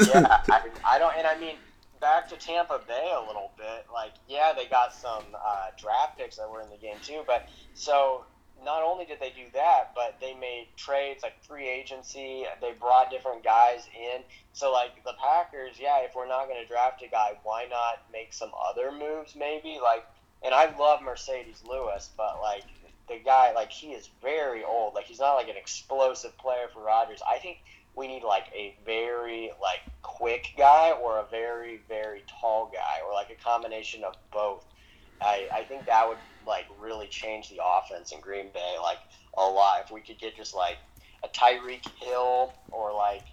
yeah, 0.09 0.43
I, 0.51 0.63
I 0.97 0.99
don't, 0.99 1.17
and 1.17 1.27
I 1.27 1.39
mean, 1.39 1.57
back 2.01 2.29
to 2.29 2.37
Tampa 2.37 2.81
Bay 2.87 3.13
a 3.17 3.27
little 3.27 3.53
bit. 3.57 3.87
Like, 3.93 4.13
yeah, 4.29 4.53
they 4.55 4.67
got 4.67 4.93
some 4.93 5.25
uh, 5.35 5.69
draft 5.79 6.19
picks 6.19 6.37
that 6.37 6.51
were 6.51 6.61
in 6.61 6.71
the 6.71 6.77
game 6.77 6.97
too, 7.03 7.23
but 7.27 7.49
so 7.75 8.25
not 8.67 8.83
only 8.83 9.07
did 9.07 9.21
they 9.21 9.31
do 9.31 9.47
that, 9.55 9.93
but 9.95 10.17
they 10.21 10.35
made 10.35 10.67
trades 10.77 11.23
like 11.23 11.43
free 11.45 11.69
agency. 11.69 12.45
They 12.61 12.73
brought 12.73 13.11
different 13.11 13.45
guys 13.45 13.87
in. 13.95 14.23
So 14.53 14.73
like 14.73 15.05
the 15.05 15.15
Packers, 15.23 15.77
yeah, 15.81 16.01
if 16.01 16.15
we're 16.15 16.29
not 16.29 16.49
going 16.49 16.61
to 16.61 16.67
draft 16.67 17.03
a 17.03 17.09
guy, 17.09 17.39
why 17.45 17.67
not 17.71 18.03
make 18.13 18.35
some 18.35 18.51
other 18.69 18.91
moves 18.91 19.37
maybe? 19.37 19.79
Like, 19.81 20.05
and 20.45 20.53
I 20.53 20.77
love 20.77 21.01
Marcedes 21.01 21.65
Lewis, 21.67 22.11
but 22.17 22.41
like 22.43 22.65
the 23.09 23.21
guy, 23.25 23.53
like 23.53 23.71
he 23.71 23.93
is 23.93 24.11
very 24.21 24.65
old. 24.65 24.95
Like 24.95 25.07
he's 25.07 25.21
not 25.21 25.35
like 25.35 25.49
an 25.49 25.57
explosive 25.57 26.37
player 26.37 26.67
for 26.73 26.83
Rodgers. 26.83 27.21
I 27.31 27.39
think 27.39 27.59
we 27.95 28.09
need 28.09 28.25
like 28.25 28.47
a 28.55 28.77
very 28.85 29.51
like 29.63 29.81
quick 30.03 30.49
guy 30.59 30.91
or 30.91 31.19
a 31.19 31.25
very 31.31 31.81
very 31.89 32.25
tall 32.41 32.71
guy 32.73 33.07
or 33.07 33.15
like 33.15 33.31
a 33.31 33.43
combination 33.43 34.03
of 34.03 34.15
both. 34.33 34.67
I, 35.21 35.49
I 35.53 35.63
think 35.63 35.87
that 35.87 36.07
would 36.09 36.19
like 36.47 36.67
really 36.81 37.07
change 37.09 37.51
the 37.51 37.59
offense 37.63 38.13
in 38.13 38.21
Green 38.21 38.47
Bay 38.53 38.77
like 38.83 38.99
a 39.37 39.41
lot 39.43 39.83
if 39.85 39.91
we 39.91 40.01
could 40.01 40.19
get 40.19 40.37
just 40.37 40.55
like 40.55 40.77
a 41.25 41.29
Tyreek 41.29 41.87
Hill 41.99 42.53
or 42.71 42.93
like 42.93 43.25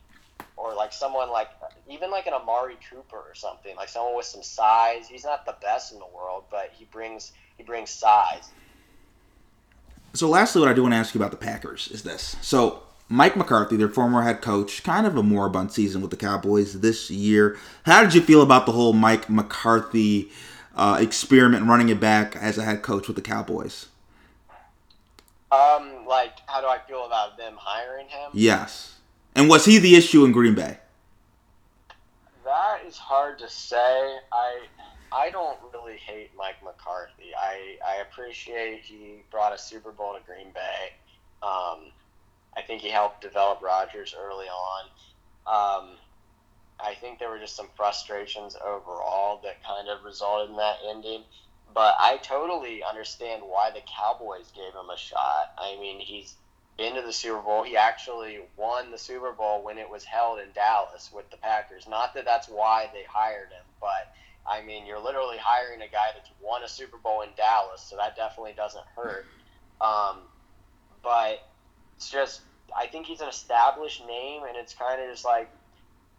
or 0.56 0.74
like 0.74 0.93
someone 0.93 1.30
like 1.30 1.50
even 1.89 2.12
like 2.12 2.28
an 2.28 2.34
Amari 2.34 2.78
Cooper 2.89 3.17
or 3.17 3.36
something 3.36 3.76
like 3.76 3.89
someone 3.89 4.15
with 4.15 4.26
some 4.26 4.43
size. 4.43 5.08
He's 5.08 5.26
not 5.26 5.46
the 5.46 5.56
best 5.62 5.93
in 5.93 6.00
the 6.00 6.08
world, 6.13 6.46
but 6.50 6.72
he 6.74 6.86
brings 6.86 7.34
he 7.58 7.63
brings 7.63 7.89
size. 7.89 8.50
So, 10.15 10.30
lastly, 10.30 10.62
what 10.62 10.69
I 10.69 10.74
do 10.74 10.84
want 10.84 10.93
to 10.93 10.98
ask 10.98 11.15
you 11.15 11.19
about 11.19 11.32
the 11.32 11.38
Packers 11.38 11.89
is 11.89 12.04
this. 12.04 12.36
So, 12.41 12.84
Mike 13.10 13.36
McCarthy, 13.36 13.78
their 13.78 13.89
former 13.89 14.22
head 14.22 14.41
coach, 14.41 14.84
kind 14.84 15.08
of 15.08 15.17
a 15.17 15.24
moribund 15.24 15.72
season 15.72 16.02
with 16.02 16.12
the 16.12 16.17
Cowboys 16.17 16.82
this 16.82 17.10
year. 17.10 17.58
How 17.84 18.04
did 18.04 18.13
you 18.13 18.22
feel 18.22 18.43
about 18.43 18.67
the 18.67 18.74
whole 18.74 18.93
Mike 18.93 19.28
McCarthy 19.28 20.32
uh, 20.75 20.97
experiment, 20.99 21.67
running 21.67 21.89
it 21.89 21.99
back 21.99 22.36
as 22.36 22.57
a 22.57 22.63
head 22.63 22.81
coach 22.81 23.07
with 23.07 23.15
the 23.15 23.21
Cowboys? 23.21 23.88
Um, 25.51 26.05
like, 26.07 26.39
how 26.47 26.62
do 26.62 26.67
I 26.67 26.79
feel 26.88 27.05
about 27.05 27.38
them 27.38 27.53
hiring 27.57 28.07
him? 28.07 28.31
Yes. 28.33 28.95
And 29.36 29.49
was 29.49 29.65
he 29.65 29.77
the 29.77 29.95
issue 29.95 30.25
in 30.25 30.31
Green 30.31 30.55
Bay? 30.55 30.77
That 32.43 32.81
is 32.88 32.97
hard 32.97 33.39
to 33.39 33.49
say. 33.49 34.17
I 34.31 34.62
I 35.12 35.29
don't 35.29 35.57
really 35.71 35.97
hate 35.97 36.31
Mike 36.38 36.63
McCarthy. 36.63 37.31
I 37.38 37.77
I 37.86 38.01
appreciate 38.01 38.81
he 38.81 39.23
brought 39.31 39.53
a 39.53 39.57
Super 39.57 39.91
Bowl 39.91 40.13
to 40.13 40.19
Green 40.25 40.51
Bay. 40.53 40.93
Um, 41.41 41.91
I 42.55 42.62
think 42.65 42.81
he 42.81 42.89
helped 42.89 43.21
develop 43.21 43.62
Rodgers 43.62 44.15
early 44.17 44.47
on. 44.47 44.86
Um, 45.45 45.89
I 46.84 46.96
think 46.96 47.19
there 47.19 47.30
were 47.30 47.39
just 47.39 47.56
some 47.56 47.69
frustrations 47.76 48.56
overall 48.56 49.39
that 49.43 49.63
kind 49.63 49.88
of 49.88 50.04
resulted 50.04 50.50
in 50.50 50.58
that 50.58 50.78
ending. 50.89 51.24
But 51.74 51.96
I 52.00 52.17
totally 52.17 52.84
understand 52.84 53.41
why 53.43 53.72
the 53.72 53.82
Cowboys 53.82 54.52
gave 54.56 54.74
him 54.74 54.89
a 54.93 54.98
shot. 54.98 55.54
I 55.58 55.76
mean, 55.80 56.00
he's 56.00 56.36
been 56.78 56.96
to 56.96 57.02
the 57.02 57.13
Super 57.13 57.41
Bowl. 57.41 57.63
He 57.63 57.78
actually 57.78 58.39
won 58.58 58.91
the 58.91 58.98
Super 58.98 59.32
Bowl 59.32 59.63
when 59.63 59.78
it 59.78 59.89
was 59.89 60.04
held 60.04 60.39
in 60.39 60.52
Dallas 60.54 61.10
with 61.13 61.30
the 61.32 61.38
Packers. 61.38 61.88
Not 61.88 62.13
that 62.13 62.26
that's 62.26 62.48
why 62.48 62.89
they 62.93 63.04
hired 63.10 63.50
him, 63.50 63.65
but 63.80 64.13
I 64.46 64.62
mean, 64.62 64.86
you're 64.86 65.00
literally 65.00 65.38
hiring 65.38 65.82
a 65.82 65.88
guy 65.88 66.08
that's 66.13 66.30
won 66.41 66.63
a 66.63 66.67
Super 66.67 66.98
Bowl 66.98 67.22
in 67.22 67.30
Dallas, 67.38 67.82
so 67.82 67.96
that 67.98 68.15
definitely 68.15 68.54
doesn't 68.56 68.86
hurt. 68.96 69.26
Um, 69.82 70.17
but 71.02 71.48
it's 71.96 72.10
just, 72.10 72.41
I 72.76 72.88
think 72.88 73.06
he's 73.06 73.22
an 73.22 73.30
established 73.30 74.06
name, 74.06 74.43
and 74.48 74.58
it's 74.58 74.74
kind 74.74 75.02
of 75.02 75.10
just 75.10 75.26
like 75.26 75.50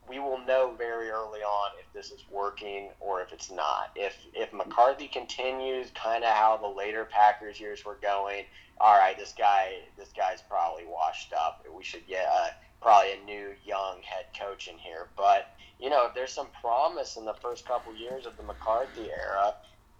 we 0.08 0.18
will 0.18 0.38
know 0.46 0.74
very 0.76 1.08
early 1.10 1.40
on 1.40 1.70
if 1.78 1.92
this 1.92 2.10
is 2.10 2.24
working 2.30 2.90
or 3.00 3.22
if 3.22 3.32
it's 3.32 3.50
not. 3.50 3.90
If 3.96 4.16
if 4.34 4.52
McCarthy 4.52 5.08
continues 5.08 5.90
kind 5.94 6.24
of 6.24 6.30
how 6.30 6.56
the 6.56 6.68
later 6.68 7.06
Packers 7.10 7.58
years 7.58 7.84
were 7.84 7.98
going, 8.02 8.44
all 8.80 8.96
right, 8.96 9.18
this 9.18 9.34
guy 9.36 9.74
this 9.96 10.10
guy's 10.16 10.42
probably 10.42 10.84
washed 10.86 11.32
up. 11.32 11.64
We 11.74 11.84
should 11.84 12.06
get 12.06 12.26
a, 12.26 12.54
probably 12.80 13.12
a 13.12 13.24
new 13.24 13.54
young 13.64 14.02
head 14.02 14.26
coach 14.38 14.68
in 14.68 14.76
here. 14.78 15.08
But 15.16 15.54
you 15.80 15.90
know, 15.90 16.06
if 16.06 16.14
there's 16.14 16.32
some 16.32 16.48
promise 16.60 17.16
in 17.16 17.24
the 17.24 17.34
first 17.34 17.66
couple 17.66 17.94
years 17.94 18.26
of 18.26 18.36
the 18.36 18.42
McCarthy 18.42 19.08
era, 19.10 19.54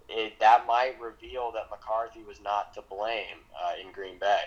it, 0.09 0.39
that 0.41 0.67
might 0.67 1.01
reveal 1.01 1.51
that 1.53 1.71
McCarthy 1.71 2.23
was 2.23 2.41
not 2.43 2.75
to 2.75 2.83
blame 2.83 3.39
uh, 3.63 3.73
in 3.85 3.91
Green 3.93 4.19
Bay. 4.19 4.43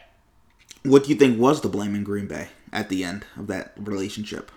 What 0.83 1.03
do 1.03 1.09
you 1.09 1.15
think 1.15 1.39
was 1.39 1.61
the 1.61 1.69
blame 1.69 1.95
in 1.95 2.03
Green 2.03 2.27
Bay 2.27 2.49
at 2.71 2.89
the 2.89 3.03
end 3.03 3.25
of 3.35 3.47
that 3.47 3.73
relationship? 3.77 4.51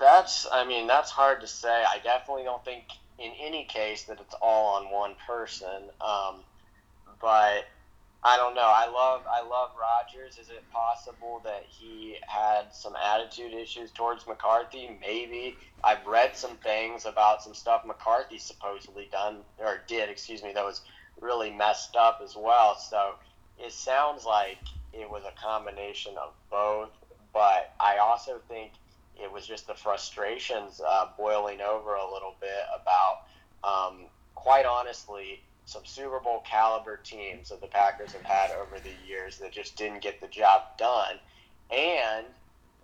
That's, 0.00 0.46
I 0.50 0.64
mean, 0.64 0.86
that's 0.86 1.10
hard 1.10 1.42
to 1.42 1.46
say. 1.46 1.68
I 1.68 1.98
definitely 2.02 2.44
don't 2.44 2.64
think 2.64 2.84
in 3.18 3.32
any 3.38 3.64
case 3.64 4.04
that 4.04 4.18
it's 4.18 4.34
all 4.40 4.76
on 4.76 4.90
one 4.90 5.14
person. 5.26 5.90
Um, 6.00 6.36
but 7.20 7.66
I 8.24 8.36
don't 8.38 8.54
know. 8.54 8.62
I 8.62 8.86
love, 8.86 9.22
I 9.30 9.42
love 9.46 9.70
Rodgers. 9.78 10.38
Is 10.38 10.48
it 10.48 10.64
possible 10.72 11.42
that 11.44 11.64
he 11.68 12.16
had 12.26 12.72
some 12.72 12.94
attitude 12.96 13.52
issues 13.52 13.90
towards 13.90 14.26
McCarthy? 14.26 14.96
Maybe. 15.00 15.56
I've 15.84 16.06
read 16.06 16.34
some 16.34 16.56
things 16.56 17.04
about 17.04 17.42
some 17.42 17.54
stuff 17.54 17.84
McCarthy 17.86 18.38
supposedly 18.38 19.08
done 19.12 19.38
or 19.58 19.80
did, 19.86 20.08
excuse 20.08 20.42
me, 20.42 20.52
that 20.54 20.64
was 20.64 20.80
really 21.20 21.50
messed 21.50 21.94
up 21.96 22.20
as 22.24 22.34
well. 22.36 22.78
So 22.78 23.16
it 23.58 23.72
sounds 23.72 24.24
like 24.24 24.58
it 24.94 25.10
was 25.10 25.24
a 25.24 25.40
combination 25.42 26.14
of 26.16 26.32
both. 26.50 26.90
But 27.32 27.74
I 27.78 27.98
also 27.98 28.40
think 28.48 28.72
it 29.22 29.32
was 29.32 29.46
just 29.46 29.66
the 29.66 29.74
frustrations 29.74 30.80
uh, 30.86 31.06
boiling 31.16 31.60
over 31.60 31.94
a 31.94 32.12
little 32.12 32.34
bit 32.40 32.64
about, 32.74 33.22
um, 33.64 34.06
quite 34.34 34.66
honestly, 34.66 35.42
some 35.66 35.84
Super 35.84 36.18
Bowl 36.18 36.42
caliber 36.44 36.96
teams 36.96 37.50
that 37.50 37.60
the 37.60 37.66
Packers 37.66 38.12
have 38.12 38.22
had 38.22 38.50
over 38.50 38.80
the 38.80 38.90
years 39.06 39.38
that 39.38 39.52
just 39.52 39.76
didn't 39.76 40.02
get 40.02 40.20
the 40.20 40.28
job 40.28 40.62
done. 40.78 41.16
And 41.70 42.26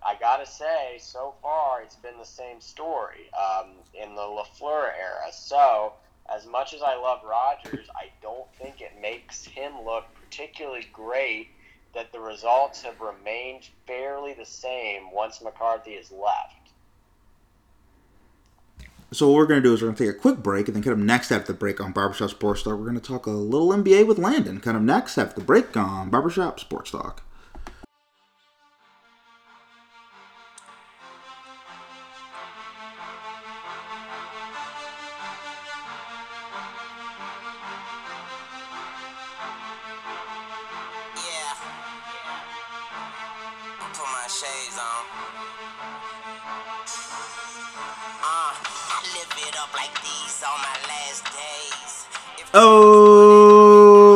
I 0.05 0.15
gotta 0.19 0.45
say, 0.45 0.97
so 0.99 1.33
far 1.41 1.81
it's 1.81 1.95
been 1.95 2.17
the 2.17 2.25
same 2.25 2.61
story 2.61 3.29
um, 3.37 3.71
in 3.93 4.15
the 4.15 4.21
Lafleur 4.21 4.91
era. 4.97 5.31
So, 5.31 5.93
as 6.33 6.45
much 6.45 6.73
as 6.73 6.81
I 6.81 6.95
love 6.95 7.21
Rodgers, 7.27 7.87
I 7.95 8.09
don't 8.21 8.47
think 8.55 8.81
it 8.81 8.93
makes 9.01 9.45
him 9.45 9.73
look 9.85 10.05
particularly 10.15 10.87
great 10.93 11.49
that 11.97 12.11
the 12.11 12.19
results 12.19 12.83
have 12.83 13.01
remained 13.01 13.67
fairly 13.87 14.31
the 14.35 14.45
same 14.45 15.09
once 15.11 15.41
McCarthy 15.41 15.95
has 15.95 16.11
left. 16.11 16.69
So 19.11 19.29
what 19.29 19.37
we're 19.37 19.47
going 19.47 19.63
to 19.63 19.67
do 19.67 19.73
is 19.73 19.81
we're 19.81 19.87
going 19.87 19.95
to 19.95 20.05
take 20.05 20.15
a 20.15 20.19
quick 20.19 20.37
break, 20.37 20.67
and 20.67 20.75
then 20.75 20.83
kind 20.83 20.93
of 20.93 21.03
next 21.03 21.31
after 21.31 21.53
the 21.53 21.57
break 21.57 21.81
on 21.81 21.93
Barbershop 21.93 22.29
Sports 22.29 22.61
Talk, 22.61 22.77
we're 22.77 22.85
going 22.85 22.99
to 22.99 23.01
talk 23.01 23.25
a 23.25 23.31
little 23.31 23.69
NBA 23.69 24.05
with 24.05 24.19
Landon. 24.19 24.59
Kind 24.59 24.77
of 24.77 24.83
next 24.83 25.17
after 25.17 25.39
the 25.39 25.45
break 25.45 25.75
on 25.75 26.11
Barbershop 26.11 26.59
Sports 26.59 26.91
Talk. 26.91 27.23
Oh, 52.53 54.07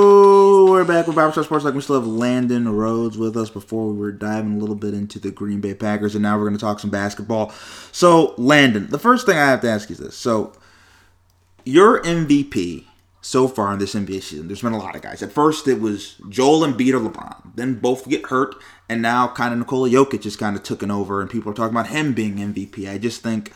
we're 0.71 0.85
back 0.85 1.05
for 1.05 1.11
Barbershop 1.11 1.43
Sports 1.43 1.65
Like 1.65 1.73
we 1.73 1.81
still 1.81 1.99
have 1.99 2.07
Landon 2.07 2.69
Rhodes 2.69 3.17
with 3.17 3.35
us 3.35 3.49
before 3.49 3.89
we 3.91 3.97
were 3.97 4.13
diving 4.13 4.55
a 4.55 4.57
little 4.57 4.75
bit 4.75 4.93
into 4.93 5.19
the 5.19 5.31
Green 5.31 5.59
Bay 5.59 5.73
Packers, 5.73 6.15
and 6.15 6.23
now 6.23 6.37
we're 6.37 6.45
going 6.45 6.57
to 6.57 6.59
talk 6.59 6.79
some 6.79 6.89
basketball. 6.89 7.51
So, 7.91 8.33
Landon, 8.37 8.89
the 8.89 8.99
first 8.99 9.25
thing 9.25 9.37
I 9.37 9.47
have 9.47 9.59
to 9.61 9.69
ask 9.69 9.89
you 9.89 9.95
is 9.95 9.99
this: 9.99 10.15
so 10.15 10.53
your 11.65 12.01
MVP 12.03 12.85
so 13.21 13.49
far 13.49 13.73
in 13.73 13.79
this 13.79 13.95
NBA 13.95 14.23
season, 14.23 14.47
there's 14.47 14.61
been 14.61 14.71
a 14.71 14.77
lot 14.77 14.95
of 14.95 15.01
guys. 15.01 15.21
At 15.21 15.33
first, 15.33 15.67
it 15.67 15.81
was 15.81 16.15
Joel 16.29 16.61
Embiid 16.61 16.93
or 16.93 17.01
LeBron. 17.01 17.55
Then 17.55 17.75
both 17.75 18.07
get 18.07 18.27
hurt, 18.27 18.55
and 18.87 19.01
now 19.01 19.27
kind 19.27 19.51
of 19.51 19.59
Nikola 19.59 19.89
Jokic 19.89 20.25
is 20.25 20.37
kind 20.37 20.55
of 20.55 20.63
taken 20.63 20.89
over, 20.89 21.19
and 21.19 21.29
people 21.29 21.51
are 21.51 21.55
talking 21.55 21.75
about 21.75 21.87
him 21.87 22.13
being 22.13 22.37
MVP. 22.37 22.89
I 22.89 22.97
just 22.97 23.21
think 23.21 23.51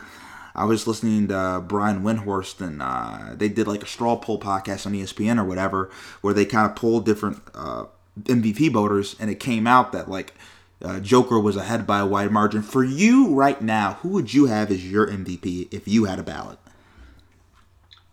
I 0.56 0.66
was 0.66 0.88
listening 0.88 1.28
to 1.28 1.64
Brian 1.68 2.02
Windhorst, 2.02 2.66
and 2.66 2.82
uh, 2.82 3.36
they 3.36 3.50
did 3.50 3.68
like 3.68 3.84
a 3.84 3.88
straw 3.88 4.16
poll 4.16 4.40
podcast 4.40 4.86
on 4.86 4.94
ESPN 4.94 5.38
or 5.38 5.44
whatever, 5.44 5.92
where 6.22 6.34
they 6.34 6.46
kind 6.46 6.70
of 6.70 6.76
polled 6.76 7.06
different 7.06 7.42
uh, 7.54 7.86
MVP 8.24 8.72
voters, 8.72 9.16
and 9.20 9.30
it 9.30 9.40
came 9.40 9.68
out 9.68 9.92
that 9.92 10.10
like 10.10 10.34
uh, 10.82 11.00
Joker 11.00 11.40
was 11.40 11.56
ahead 11.56 11.86
by 11.86 12.00
a 12.00 12.06
wide 12.06 12.32
margin. 12.32 12.62
For 12.62 12.84
you 12.84 13.34
right 13.34 13.62
now, 13.62 13.94
who 14.02 14.10
would 14.10 14.34
you 14.34 14.46
have 14.46 14.72
as 14.72 14.90
your 14.90 15.08
MVP 15.08 15.74
if 15.74 15.88
you 15.88 16.06
had 16.06 16.20
a 16.20 16.24
ballot? 16.24 16.58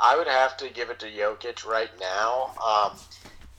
I 0.00 0.16
would 0.16 0.26
have 0.26 0.57
to 0.57 0.68
give 0.68 0.90
it 0.90 0.98
to 1.00 1.07
Jokic 1.07 1.64
right 1.64 1.90
now. 2.00 2.55
Um, 2.66 2.98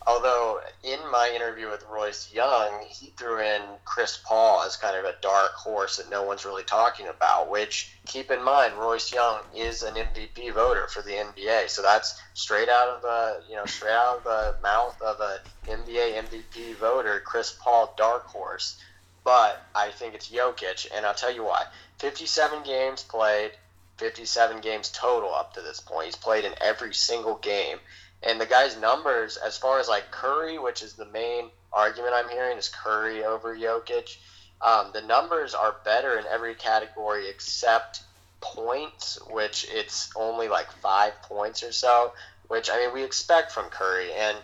although 0.05 0.59
in 0.83 0.99
my 1.11 1.31
interview 1.35 1.69
with 1.69 1.85
Royce 1.89 2.33
Young, 2.33 2.83
he 2.87 3.07
threw 3.17 3.39
in 3.39 3.61
Chris 3.85 4.19
Paul 4.23 4.63
as 4.63 4.75
kind 4.75 4.97
of 4.97 5.05
a 5.05 5.15
dark 5.21 5.51
horse 5.53 5.97
that 5.97 6.09
no 6.09 6.23
one's 6.23 6.45
really 6.45 6.63
talking 6.63 7.07
about. 7.07 7.49
Which 7.49 7.95
keep 8.05 8.31
in 8.31 8.43
mind, 8.43 8.73
Royce 8.75 9.13
Young 9.13 9.39
is 9.55 9.83
an 9.83 9.95
MVP 9.95 10.53
voter 10.53 10.87
for 10.87 11.01
the 11.01 11.11
NBA, 11.11 11.69
so 11.69 11.81
that's 11.81 12.19
straight 12.33 12.69
out 12.69 12.89
of 12.89 13.01
the 13.01 13.43
you 13.49 13.55
know 13.55 13.65
straight 13.65 13.93
out 13.93 14.17
of 14.17 14.23
the 14.23 14.55
mouth 14.61 15.01
of 15.01 15.19
a 15.19 15.39
NBA 15.67 16.23
MVP 16.23 16.75
voter, 16.75 17.21
Chris 17.25 17.55
Paul, 17.59 17.93
dark 17.97 18.25
horse. 18.27 18.79
But 19.23 19.65
I 19.73 19.91
think 19.91 20.15
it's 20.15 20.29
Jokic, 20.29 20.87
and 20.93 21.05
I'll 21.05 21.13
tell 21.13 21.33
you 21.33 21.45
why. 21.45 21.65
57 21.99 22.63
games 22.63 23.03
played, 23.03 23.51
57 23.97 24.59
games 24.59 24.89
total 24.89 25.33
up 25.33 25.53
to 25.53 25.61
this 25.61 25.79
point. 25.79 26.07
He's 26.07 26.15
played 26.17 26.43
in 26.43 26.53
every 26.59 26.93
single 26.93 27.35
game. 27.35 27.79
And 28.25 28.39
the 28.39 28.45
guy's 28.45 28.77
numbers, 28.79 29.37
as 29.37 29.57
far 29.57 29.79
as 29.79 29.87
like 29.87 30.09
Curry, 30.11 30.57
which 30.57 30.81
is 30.81 30.93
the 30.93 31.05
main 31.05 31.49
argument 31.71 32.13
I'm 32.15 32.29
hearing, 32.29 32.57
is 32.57 32.69
Curry 32.69 33.23
over 33.23 33.55
Jokic. 33.55 34.17
Um, 34.61 34.91
the 34.93 35.01
numbers 35.01 35.53
are 35.53 35.75
better 35.83 36.17
in 36.17 36.25
every 36.27 36.55
category 36.55 37.27
except 37.27 38.03
points, 38.39 39.19
which 39.29 39.67
it's 39.69 40.09
only 40.15 40.47
like 40.47 40.71
five 40.71 41.13
points 41.23 41.63
or 41.63 41.71
so, 41.71 42.13
which 42.47 42.69
I 42.69 42.77
mean 42.77 42.93
we 42.93 43.03
expect 43.03 43.51
from 43.51 43.65
Curry. 43.69 44.13
And 44.13 44.37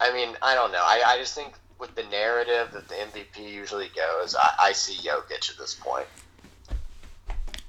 I 0.00 0.12
mean 0.12 0.36
I 0.42 0.54
don't 0.54 0.72
know. 0.72 0.82
I, 0.82 1.02
I 1.06 1.18
just 1.18 1.34
think 1.34 1.54
with 1.78 1.94
the 1.94 2.04
narrative 2.04 2.70
that 2.72 2.88
the 2.88 2.94
MVP 2.94 3.50
usually 3.50 3.90
goes, 3.96 4.34
I, 4.34 4.54
I 4.60 4.72
see 4.72 5.06
Jokic 5.08 5.50
at 5.50 5.58
this 5.58 5.74
point. 5.74 6.06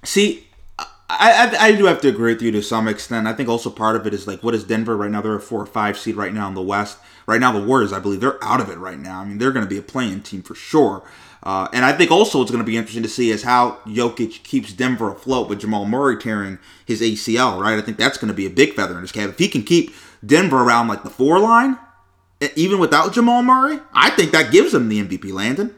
See, 0.04 0.48
I, 1.10 1.52
I 1.60 1.68
I 1.68 1.72
do 1.76 1.86
have 1.86 2.02
to 2.02 2.08
agree 2.08 2.34
with 2.34 2.42
you 2.42 2.52
to 2.52 2.64
some 2.64 2.88
extent. 2.88 3.28
I 3.28 3.34
think 3.34 3.48
also 3.48 3.70
part 3.70 3.96
of 3.96 4.08
it 4.08 4.14
is 4.14 4.28
like 4.28 4.42
what 4.42 4.56
is 4.56 4.64
Denver 4.64 4.98
right 4.98 5.12
now? 5.12 5.22
They're 5.22 5.36
a 5.36 5.42
four 5.42 5.62
or 5.62 5.68
five 5.68 5.98
seed 5.98 6.16
right 6.16 6.34
now 6.34 6.48
in 6.48 6.56
the 6.56 6.62
West. 6.62 6.98
Right 7.28 7.40
now, 7.40 7.52
the 7.52 7.64
Warriors, 7.64 7.92
I 7.92 8.00
believe, 8.00 8.22
they're 8.22 8.44
out 8.44 8.62
of 8.62 8.70
it 8.70 8.78
right 8.78 9.00
now. 9.00 9.22
I 9.22 9.26
mean, 9.26 9.40
they're 9.40 9.52
going 9.52 9.66
to 9.66 9.70
be 9.70 9.80
a 9.80 9.84
playing 9.84 10.22
team 10.22 10.44
for 10.44 10.54
sure. 10.54 11.04
Uh, 11.42 11.68
and 11.74 11.86
I 11.86 11.92
think 11.92 12.12
also 12.12 12.42
it's 12.42 12.52
going 12.52 12.64
to 12.64 12.66
be 12.66 12.78
interesting 12.78 13.04
to 13.04 13.10
see 13.10 13.30
is 13.30 13.44
how 13.44 13.80
Jokic 13.86 14.44
keeps 14.44 14.74
Denver 14.74 15.12
afloat 15.12 15.48
with 15.50 15.60
Jamal 15.60 15.86
Murray 15.86 16.18
tearing 16.18 16.60
his 16.86 17.02
ACL. 17.02 17.60
Right, 17.60 17.78
I 17.78 17.82
think 17.82 17.98
that's 17.98 18.18
going 18.18 18.30
to 18.30 18.34
be 18.34 18.46
a 18.46 18.50
big 18.50 18.74
feather 18.74 18.96
in 18.96 19.02
his 19.02 19.12
cap. 19.12 19.30
If 19.30 19.40
he 19.40 19.48
can 19.48 19.64
keep 19.64 19.94
Denver 20.26 20.62
around 20.62 20.88
like 20.88 21.04
the 21.04 21.10
four 21.10 21.40
line, 21.40 21.78
even 22.56 22.80
without 22.80 23.14
Jamal 23.14 23.44
Murray, 23.44 23.80
I 23.94 24.10
think 24.10 24.32
that 24.32 24.52
gives 24.52 24.74
him 24.74 24.90
the 24.90 25.04
MVP. 25.04 25.32
Landon. 25.32 25.76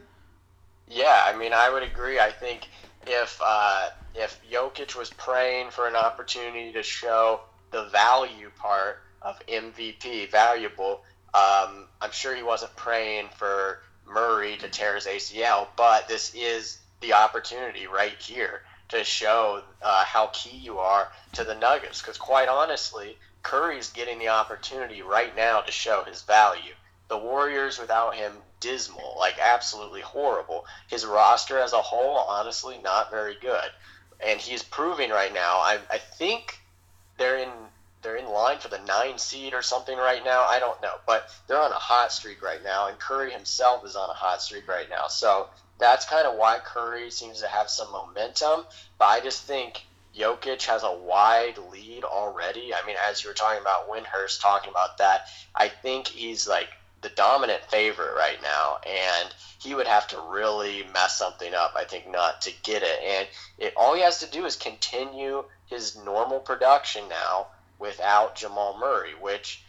Yeah, 0.88 1.24
I 1.26 1.36
mean, 1.36 1.52
I 1.52 1.70
would 1.70 1.82
agree. 1.82 2.18
I 2.18 2.30
think 2.30 2.68
if 3.06 3.38
uh, 3.44 3.90
if 4.14 4.40
Jokic 4.50 4.96
was 4.96 5.10
praying 5.10 5.70
for 5.70 5.86
an 5.86 5.96
opportunity 5.96 6.72
to 6.72 6.82
show 6.82 7.40
the 7.70 7.84
value 7.86 8.50
part 8.58 9.00
of 9.22 9.38
MVP, 9.46 10.30
valuable, 10.30 11.02
um, 11.34 11.86
I'm 12.00 12.12
sure 12.12 12.34
he 12.34 12.42
wasn't 12.42 12.74
praying 12.76 13.28
for 13.36 13.80
Murray 14.06 14.56
to 14.58 14.68
tear 14.68 14.94
his 14.94 15.06
ACL, 15.06 15.68
but 15.76 16.08
this 16.08 16.34
is 16.34 16.78
the 17.00 17.12
opportunity 17.12 17.86
right 17.86 18.16
here 18.18 18.62
to 18.88 19.04
show 19.04 19.62
uh, 19.82 20.04
how 20.04 20.28
key 20.32 20.56
you 20.56 20.78
are 20.78 21.12
to 21.34 21.44
the 21.44 21.54
Nuggets. 21.54 22.00
Because 22.00 22.16
quite 22.16 22.48
honestly, 22.48 23.18
Curry's 23.42 23.90
getting 23.90 24.18
the 24.18 24.28
opportunity 24.28 25.02
right 25.02 25.34
now 25.36 25.60
to 25.60 25.70
show 25.72 26.04
his 26.04 26.22
value. 26.22 26.74
The 27.08 27.18
Warriors 27.18 27.78
without 27.78 28.14
him, 28.14 28.32
dismal, 28.60 29.16
like 29.18 29.38
absolutely 29.38 30.00
horrible. 30.00 30.66
His 30.88 31.06
roster 31.06 31.58
as 31.58 31.72
a 31.72 31.82
whole, 31.82 32.16
honestly, 32.16 32.78
not 32.78 33.10
very 33.10 33.36
good. 33.40 33.70
And 34.24 34.40
he's 34.40 34.62
proving 34.62 35.10
right 35.10 35.32
now. 35.32 35.58
I, 35.58 35.78
I 35.90 35.98
think 35.98 36.58
they're 37.18 37.38
in 37.38 37.50
they're 38.02 38.16
in 38.16 38.28
line 38.28 38.58
for 38.58 38.68
the 38.68 38.78
nine 38.86 39.18
seed 39.18 39.54
or 39.54 39.62
something 39.62 39.96
right 39.96 40.24
now. 40.24 40.44
I 40.44 40.58
don't 40.60 40.80
know, 40.80 40.94
but 41.06 41.30
they're 41.46 41.60
on 41.60 41.72
a 41.72 41.74
hot 41.74 42.12
streak 42.12 42.42
right 42.42 42.62
now, 42.62 42.86
and 42.86 42.98
Curry 42.98 43.32
himself 43.32 43.84
is 43.84 43.96
on 43.96 44.08
a 44.08 44.14
hot 44.14 44.40
streak 44.40 44.68
right 44.68 44.88
now. 44.88 45.08
So 45.08 45.48
that's 45.78 46.06
kind 46.06 46.26
of 46.26 46.36
why 46.36 46.58
Curry 46.64 47.10
seems 47.10 47.40
to 47.40 47.48
have 47.48 47.68
some 47.68 47.90
momentum. 47.90 48.64
But 48.98 49.06
I 49.06 49.20
just 49.20 49.44
think 49.44 49.82
Jokic 50.16 50.64
has 50.66 50.82
a 50.82 50.92
wide 50.92 51.58
lead 51.72 52.04
already. 52.04 52.72
I 52.74 52.84
mean, 52.86 52.96
as 53.08 53.22
you 53.22 53.30
were 53.30 53.34
talking 53.34 53.60
about 53.60 53.88
Windhorst 53.88 54.40
talking 54.40 54.70
about 54.70 54.98
that, 54.98 55.28
I 55.54 55.68
think 55.68 56.08
he's 56.08 56.48
like 56.48 56.68
the 57.00 57.08
dominant 57.10 57.62
favorite 57.70 58.14
right 58.16 58.40
now, 58.42 58.78
and 58.86 59.34
he 59.60 59.74
would 59.74 59.86
have 59.86 60.06
to 60.08 60.20
really 60.28 60.84
mess 60.92 61.18
something 61.18 61.54
up, 61.54 61.74
I 61.76 61.84
think, 61.84 62.10
not 62.10 62.40
to 62.42 62.52
get 62.62 62.82
it. 62.82 63.00
And 63.02 63.28
it, 63.58 63.74
all 63.76 63.94
he 63.94 64.02
has 64.02 64.20
to 64.20 64.30
do 64.30 64.44
is 64.44 64.56
continue 64.56 65.44
his 65.66 65.96
normal 66.04 66.40
production 66.40 67.08
now 67.08 67.48
without 67.78 68.36
Jamal 68.36 68.78
Murray, 68.78 69.12
which, 69.20 69.62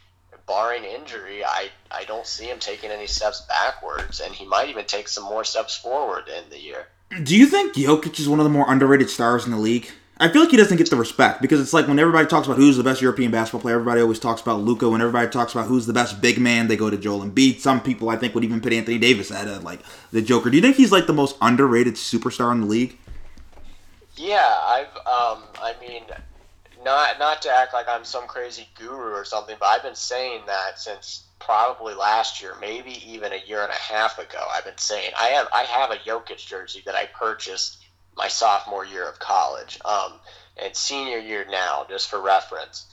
barring 0.47 0.83
injury, 0.83 1.43
I, 1.45 1.69
I 1.91 2.05
don't 2.05 2.25
see 2.25 2.45
him 2.45 2.59
taking 2.59 2.89
any 2.89 3.07
steps 3.07 3.41
backwards, 3.41 4.19
and 4.19 4.33
he 4.33 4.45
might 4.45 4.69
even 4.69 4.85
take 4.85 5.07
some 5.07 5.23
more 5.23 5.43
steps 5.43 5.77
forward 5.77 6.27
in 6.27 6.49
the 6.49 6.59
year. 6.59 6.87
Do 7.23 7.35
you 7.35 7.45
think 7.47 7.75
Jokic 7.75 8.19
is 8.19 8.29
one 8.29 8.39
of 8.39 8.43
the 8.43 8.49
more 8.49 8.71
underrated 8.71 9.09
stars 9.09 9.45
in 9.45 9.51
the 9.51 9.57
league? 9.57 9.91
I 10.21 10.27
feel 10.27 10.41
like 10.41 10.51
he 10.51 10.57
doesn't 10.57 10.75
get 10.75 10.89
the 10.89 10.97
respect 10.97 11.41
because 11.41 11.61
it's 11.61 11.71
like 11.71 11.87
when 11.87 11.97
everybody 11.97 12.27
talks 12.27 12.45
about 12.45 12.57
who's 12.57 12.75
the 12.75 12.83
best 12.83 13.01
European 13.01 13.31
basketball 13.31 13.61
player, 13.61 13.75
everybody 13.75 14.01
always 14.01 14.19
talks 14.19 14.41
about 14.41 14.59
Luka. 14.59 14.89
When 14.89 14.99
everybody 14.99 15.29
talks 15.29 15.53
about 15.53 15.67
who's 15.67 15.85
the 15.85 15.93
best 15.93 16.19
big 16.21 16.39
man, 16.39 16.67
they 16.67 16.75
go 16.75 16.89
to 16.89 16.97
Joel 16.97 17.25
Embiid. 17.25 17.61
Some 17.61 17.79
people 17.79 18.09
I 18.09 18.17
think 18.17 18.35
would 18.35 18.43
even 18.43 18.59
put 18.59 18.73
Anthony 18.73 18.97
Davis 18.97 19.31
at 19.31 19.47
of 19.47 19.63
like 19.63 19.79
the 20.11 20.21
Joker. 20.21 20.49
Do 20.49 20.57
you 20.57 20.61
think 20.61 20.75
he's 20.75 20.91
like 20.91 21.07
the 21.07 21.13
most 21.13 21.37
underrated 21.41 21.93
superstar 21.93 22.51
in 22.51 22.61
the 22.61 22.67
league? 22.67 22.97
Yeah, 24.17 24.53
I've 24.65 24.93
um, 24.97 25.43
I 25.61 25.73
mean, 25.79 26.03
not 26.83 27.17
not 27.17 27.41
to 27.43 27.49
act 27.49 27.73
like 27.73 27.87
I'm 27.87 28.03
some 28.03 28.27
crazy 28.27 28.67
guru 28.75 29.13
or 29.13 29.23
something, 29.23 29.55
but 29.57 29.67
I've 29.67 29.83
been 29.83 29.95
saying 29.95 30.41
that 30.47 30.79
since 30.79 31.27
probably 31.39 31.93
last 31.93 32.41
year, 32.41 32.55
maybe 32.59 33.01
even 33.09 33.31
a 33.31 33.39
year 33.47 33.63
and 33.63 33.71
a 33.71 33.75
half 33.75 34.19
ago. 34.19 34.45
I've 34.53 34.65
been 34.65 34.77
saying 34.77 35.11
I 35.17 35.27
have 35.27 35.47
I 35.53 35.63
have 35.63 35.91
a 35.91 35.95
Jokic 35.95 36.45
jersey 36.45 36.83
that 36.85 36.95
I 36.95 37.05
purchased 37.05 37.77
my 38.19 38.27
sophomore 38.27 38.85
year 38.85 39.07
of 39.07 39.17
college, 39.17 39.79
um, 39.85 40.13
and 40.61 40.75
senior 40.75 41.17
year 41.17 41.45
now, 41.49 41.85
just 41.89 42.09
for 42.09 42.19
reference. 42.21 42.85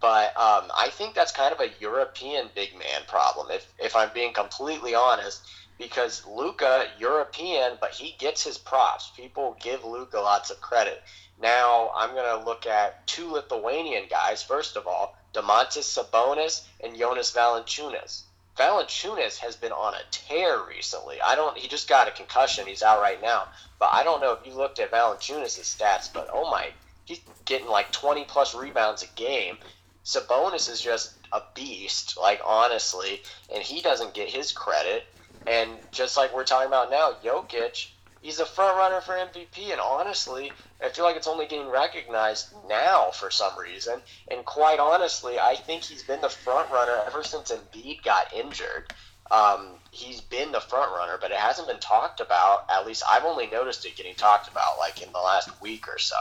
But 0.00 0.36
um, 0.36 0.64
I 0.76 0.88
think 0.90 1.14
that's 1.14 1.30
kind 1.30 1.54
of 1.54 1.60
a 1.60 1.70
European 1.80 2.50
big 2.54 2.76
man 2.76 3.02
problem, 3.06 3.46
if 3.50 3.72
if 3.78 3.94
I'm 3.96 4.10
being 4.12 4.34
completely 4.34 4.94
honest 4.94 5.40
because 5.78 6.26
Luka 6.26 6.86
European, 6.98 7.76
but 7.80 7.90
he 7.90 8.14
gets 8.18 8.44
his 8.44 8.58
props. 8.58 9.10
People 9.16 9.56
give 9.60 9.84
Luka 9.84 10.20
lots 10.20 10.50
of 10.50 10.60
credit. 10.60 11.02
Now 11.40 11.90
I'm 11.96 12.14
gonna 12.14 12.44
look 12.44 12.66
at 12.66 13.06
two 13.06 13.32
Lithuanian 13.32 14.04
guys. 14.08 14.42
First 14.42 14.76
of 14.76 14.86
all, 14.86 15.16
Domantas 15.34 15.88
Sabonis 15.90 16.64
and 16.80 16.96
Jonas 16.96 17.32
Valanciunas. 17.32 18.22
Valanciunas 18.56 19.38
has 19.38 19.56
been 19.56 19.72
on 19.72 19.94
a 19.94 20.02
tear 20.10 20.62
recently. 20.68 21.20
I 21.20 21.34
don't. 21.34 21.56
He 21.56 21.68
just 21.68 21.88
got 21.88 22.08
a 22.08 22.10
concussion. 22.10 22.66
He's 22.66 22.82
out 22.82 23.00
right 23.00 23.20
now. 23.20 23.48
But 23.78 23.90
I 23.92 24.04
don't 24.04 24.20
know 24.20 24.32
if 24.32 24.46
you 24.46 24.54
looked 24.54 24.78
at 24.78 24.90
Valanciunas' 24.90 25.60
stats. 25.60 26.12
But 26.12 26.28
oh 26.32 26.50
my, 26.50 26.68
he's 27.04 27.20
getting 27.44 27.68
like 27.68 27.90
20 27.92 28.24
plus 28.24 28.54
rebounds 28.54 29.02
a 29.02 29.06
game. 29.16 29.58
Sabonis 30.04 30.68
is 30.70 30.80
just 30.80 31.14
a 31.32 31.42
beast. 31.54 32.18
Like 32.18 32.40
honestly, 32.44 33.22
and 33.52 33.62
he 33.62 33.80
doesn't 33.80 34.14
get 34.14 34.28
his 34.28 34.52
credit. 34.52 35.06
And 35.46 35.70
just 35.90 36.16
like 36.16 36.34
we're 36.34 36.44
talking 36.44 36.68
about 36.68 36.90
now, 36.90 37.14
Jokic, 37.24 37.88
he's 38.22 38.38
a 38.40 38.46
front 38.46 38.76
runner 38.78 39.00
for 39.00 39.12
MVP. 39.12 39.70
And 39.70 39.80
honestly, 39.80 40.52
I 40.82 40.88
feel 40.88 41.04
like 41.04 41.16
it's 41.16 41.26
only 41.26 41.46
getting 41.46 41.68
recognized 41.68 42.54
now 42.68 43.10
for 43.10 43.30
some 43.30 43.58
reason. 43.58 44.00
And 44.30 44.44
quite 44.44 44.78
honestly, 44.78 45.38
I 45.38 45.56
think 45.56 45.82
he's 45.82 46.02
been 46.02 46.20
the 46.22 46.30
front 46.30 46.70
runner 46.70 46.98
ever 47.06 47.22
since 47.22 47.52
Embiid 47.52 48.02
got 48.02 48.32
injured. 48.32 48.94
Um, 49.30 49.70
he's 49.90 50.20
been 50.20 50.52
the 50.52 50.60
front 50.60 50.92
runner, 50.92 51.18
but 51.20 51.30
it 51.30 51.36
hasn't 51.36 51.68
been 51.68 51.80
talked 51.80 52.20
about. 52.20 52.64
At 52.70 52.86
least 52.86 53.02
I've 53.10 53.24
only 53.24 53.48
noticed 53.48 53.84
it 53.84 53.96
getting 53.96 54.14
talked 54.14 54.48
about 54.48 54.78
like 54.78 55.02
in 55.02 55.12
the 55.12 55.18
last 55.18 55.60
week 55.60 55.88
or 55.88 55.98
so. 55.98 56.16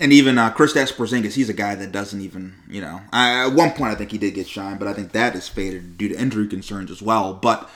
And 0.00 0.12
even 0.12 0.38
uh, 0.38 0.50
Chris 0.50 0.72
Porzingis, 0.72 1.34
he's 1.34 1.48
a 1.48 1.54
guy 1.54 1.76
that 1.76 1.92
doesn't 1.92 2.20
even, 2.20 2.56
you 2.68 2.80
know, 2.80 3.00
I, 3.12 3.46
at 3.46 3.52
one 3.52 3.70
point 3.70 3.92
I 3.92 3.94
think 3.94 4.10
he 4.10 4.18
did 4.18 4.34
get 4.34 4.48
shine, 4.48 4.76
but 4.76 4.88
I 4.88 4.92
think 4.92 5.12
that 5.12 5.36
is 5.36 5.46
faded 5.46 5.96
due 5.96 6.08
to 6.08 6.18
injury 6.18 6.48
concerns 6.48 6.90
as 6.90 7.00
well. 7.00 7.32
But 7.32 7.70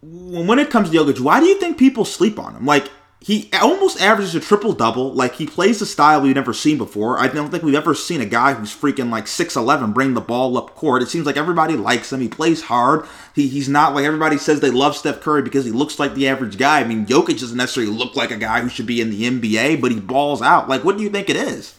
when 0.00 0.58
it 0.58 0.70
comes 0.70 0.90
to 0.90 0.96
Jokic, 0.96 1.20
why 1.20 1.40
do 1.40 1.46
you 1.46 1.58
think 1.58 1.78
people 1.78 2.04
sleep 2.04 2.38
on 2.38 2.54
him? 2.54 2.64
Like 2.66 2.90
he 3.20 3.50
almost 3.60 4.00
averages 4.00 4.36
a 4.36 4.40
triple 4.40 4.72
double. 4.72 5.12
Like 5.12 5.34
he 5.34 5.46
plays 5.46 5.82
a 5.82 5.86
style 5.86 6.20
we've 6.20 6.36
never 6.36 6.54
seen 6.54 6.78
before. 6.78 7.18
I 7.18 7.26
don't 7.26 7.50
think 7.50 7.64
we've 7.64 7.74
ever 7.74 7.94
seen 7.94 8.20
a 8.20 8.26
guy 8.26 8.54
who's 8.54 8.74
freaking 8.74 9.10
like 9.10 9.26
six 9.26 9.56
eleven 9.56 9.92
bring 9.92 10.14
the 10.14 10.20
ball 10.20 10.56
up 10.56 10.76
court. 10.76 11.02
It 11.02 11.08
seems 11.08 11.26
like 11.26 11.36
everybody 11.36 11.74
likes 11.74 12.12
him. 12.12 12.20
He 12.20 12.28
plays 12.28 12.62
hard. 12.62 13.06
He, 13.34 13.48
he's 13.48 13.68
not 13.68 13.94
like 13.94 14.04
everybody 14.04 14.38
says 14.38 14.60
they 14.60 14.70
love 14.70 14.96
Steph 14.96 15.20
Curry 15.20 15.42
because 15.42 15.64
he 15.64 15.72
looks 15.72 15.98
like 15.98 16.14
the 16.14 16.28
average 16.28 16.58
guy. 16.58 16.80
I 16.80 16.84
mean, 16.84 17.06
Jokic 17.06 17.40
doesn't 17.40 17.56
necessarily 17.56 17.92
look 17.92 18.14
like 18.14 18.30
a 18.30 18.36
guy 18.36 18.60
who 18.60 18.68
should 18.68 18.86
be 18.86 19.00
in 19.00 19.10
the 19.10 19.24
NBA, 19.24 19.80
but 19.80 19.90
he 19.90 19.98
balls 19.98 20.40
out. 20.40 20.68
Like, 20.68 20.84
what 20.84 20.96
do 20.96 21.02
you 21.02 21.10
think 21.10 21.28
it 21.28 21.36
is? 21.36 21.74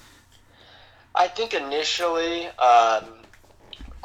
I 1.15 1.27
think 1.27 1.53
initially, 1.53 2.47
um, 2.47 3.05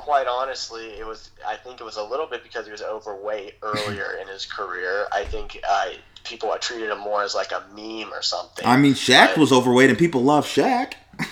quite 0.04 0.26
honestly, 0.26 0.84
it 0.98 1.06
was. 1.06 1.30
I 1.46 1.56
think 1.56 1.80
it 1.80 1.84
was 1.84 1.96
a 1.96 2.04
little 2.04 2.26
bit 2.26 2.42
because 2.42 2.66
he 2.66 2.72
was 2.72 2.82
overweight 2.82 3.54
earlier 3.62 4.18
in 4.20 4.28
his 4.28 4.46
career. 4.46 5.06
I 5.12 5.24
think 5.24 5.58
uh, 5.68 5.90
people 6.24 6.54
treated 6.60 6.90
him 6.90 7.00
more 7.00 7.22
as 7.22 7.34
like 7.34 7.52
a 7.52 7.64
meme 7.74 8.12
or 8.12 8.22
something. 8.22 8.64
I 8.66 8.76
mean, 8.76 8.94
Shaq 8.94 9.30
But 9.30 9.38
was 9.38 9.52
overweight, 9.52 9.90
and 9.90 9.98
people 9.98 10.22
love 10.22 10.46
Shaq. 10.46 10.94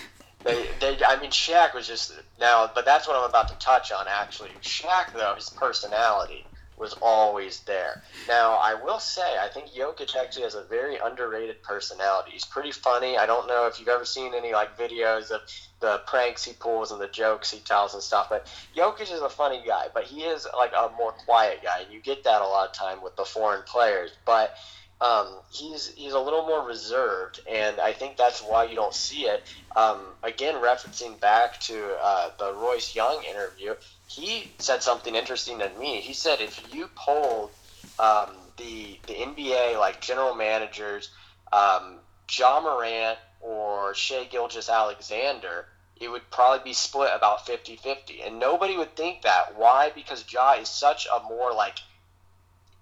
They, 0.45 0.67
they, 0.81 0.99
I 1.07 1.21
mean, 1.21 1.31
Shaq 1.31 1.73
was 1.73 1.87
just 1.87 2.21
now, 2.41 2.69
but 2.75 2.85
that's 2.85 3.07
what 3.07 3.17
I'm 3.17 3.31
about 3.31 3.47
to 3.51 3.55
touch 3.65 3.93
on. 3.93 4.07
Actually, 4.09 4.51
Shaq 4.61 5.13
though, 5.15 5.37
his 5.37 5.49
personality 5.51 6.45
was 6.83 6.95
always 7.01 7.61
there. 7.61 8.03
Now, 8.29 8.55
I 8.55 8.75
will 8.75 8.99
say, 8.99 9.39
I 9.41 9.49
think 9.49 9.69
Jokic 9.69 10.17
actually 10.17 10.43
has 10.43 10.57
a 10.57 10.65
very 10.65 10.99
underrated 10.99 11.63
personality. 11.63 12.33
He's 12.33 12.45
pretty 12.45 12.73
funny. 12.73 13.17
I 13.17 13.25
don't 13.25 13.47
know 13.47 13.67
if 13.69 13.79
you've 13.79 13.89
ever 13.89 14.05
seen 14.05 14.35
any 14.35 14.53
like 14.53 14.77
videos 14.77 15.31
of 15.31 15.41
the 15.79 16.03
pranks 16.07 16.45
he 16.45 16.53
pulls 16.53 16.91
and 16.91 17.01
the 17.01 17.09
jokes 17.09 17.51
he 17.51 17.61
tells 17.61 17.95
and 17.95 18.03
stuff, 18.03 18.29
but 18.29 18.47
Jokic 18.77 19.13
is 19.13 19.21
a 19.21 19.29
funny 19.29 19.63
guy, 19.67 19.87
but 19.95 20.05
he 20.05 20.23
is 20.23 20.47
like 20.57 20.73
a 20.77 20.91
more 20.99 21.13
quiet 21.13 21.61
guy, 21.63 21.81
and 21.83 21.93
you 21.93 22.01
get 22.01 22.25
that 22.25 22.43
a 22.43 22.47
lot 22.47 22.69
of 22.69 22.75
time 22.75 23.03
with 23.03 23.17
the 23.17 23.25
foreign 23.25 23.63
players, 23.63 24.11
but. 24.27 24.55
Um, 25.01 25.27
he's 25.51 25.93
he's 25.97 26.13
a 26.13 26.21
little 26.21 26.47
more 26.47 26.65
reserved, 26.65 27.41
and 27.51 27.81
I 27.81 27.93
think 27.93 28.17
that's 28.17 28.41
why 28.41 28.67
you 28.67 28.77
don't 28.77 28.95
see 28.95 29.23
it. 29.25 29.43
Um, 29.75 29.99
again, 30.23 30.55
referencing 30.55 31.19
back 31.19 31.59
to 31.63 31.97
uh, 32.01 32.31
the 32.39 32.55
Royce 32.55 32.95
Young 32.95 33.21
interview, 33.29 33.75
he 34.15 34.53
said 34.59 34.83
something 34.83 35.15
interesting 35.15 35.59
to 35.61 35.71
me. 35.81 36.01
He 36.01 36.13
said 36.13 36.41
if 36.41 36.63
you 36.75 36.89
polled 36.95 37.51
um, 37.99 38.37
the 38.59 38.99
the 39.07 39.15
NBA 39.15 39.79
like 39.79 40.03
general 40.03 40.35
managers, 40.35 41.11
um, 41.53 41.97
Ja 42.31 42.61
Morant 42.61 43.19
or 43.41 43.95
Shai 43.95 44.25
Gilgeous-Alexander, 44.25 45.67
it 45.97 46.09
would 46.09 46.31
probably 46.31 46.63
be 46.63 46.73
split 46.75 47.11
about 47.15 47.47
50-50. 47.47 48.27
and 48.27 48.39
nobody 48.39 48.77
would 48.77 48.95
think 48.97 49.23
that. 49.23 49.57
Why? 49.57 49.91
Because 49.95 50.31
Ja 50.31 50.55
is 50.55 50.69
such 50.69 51.07
a 51.07 51.23
more 51.23 51.53
like 51.55 51.79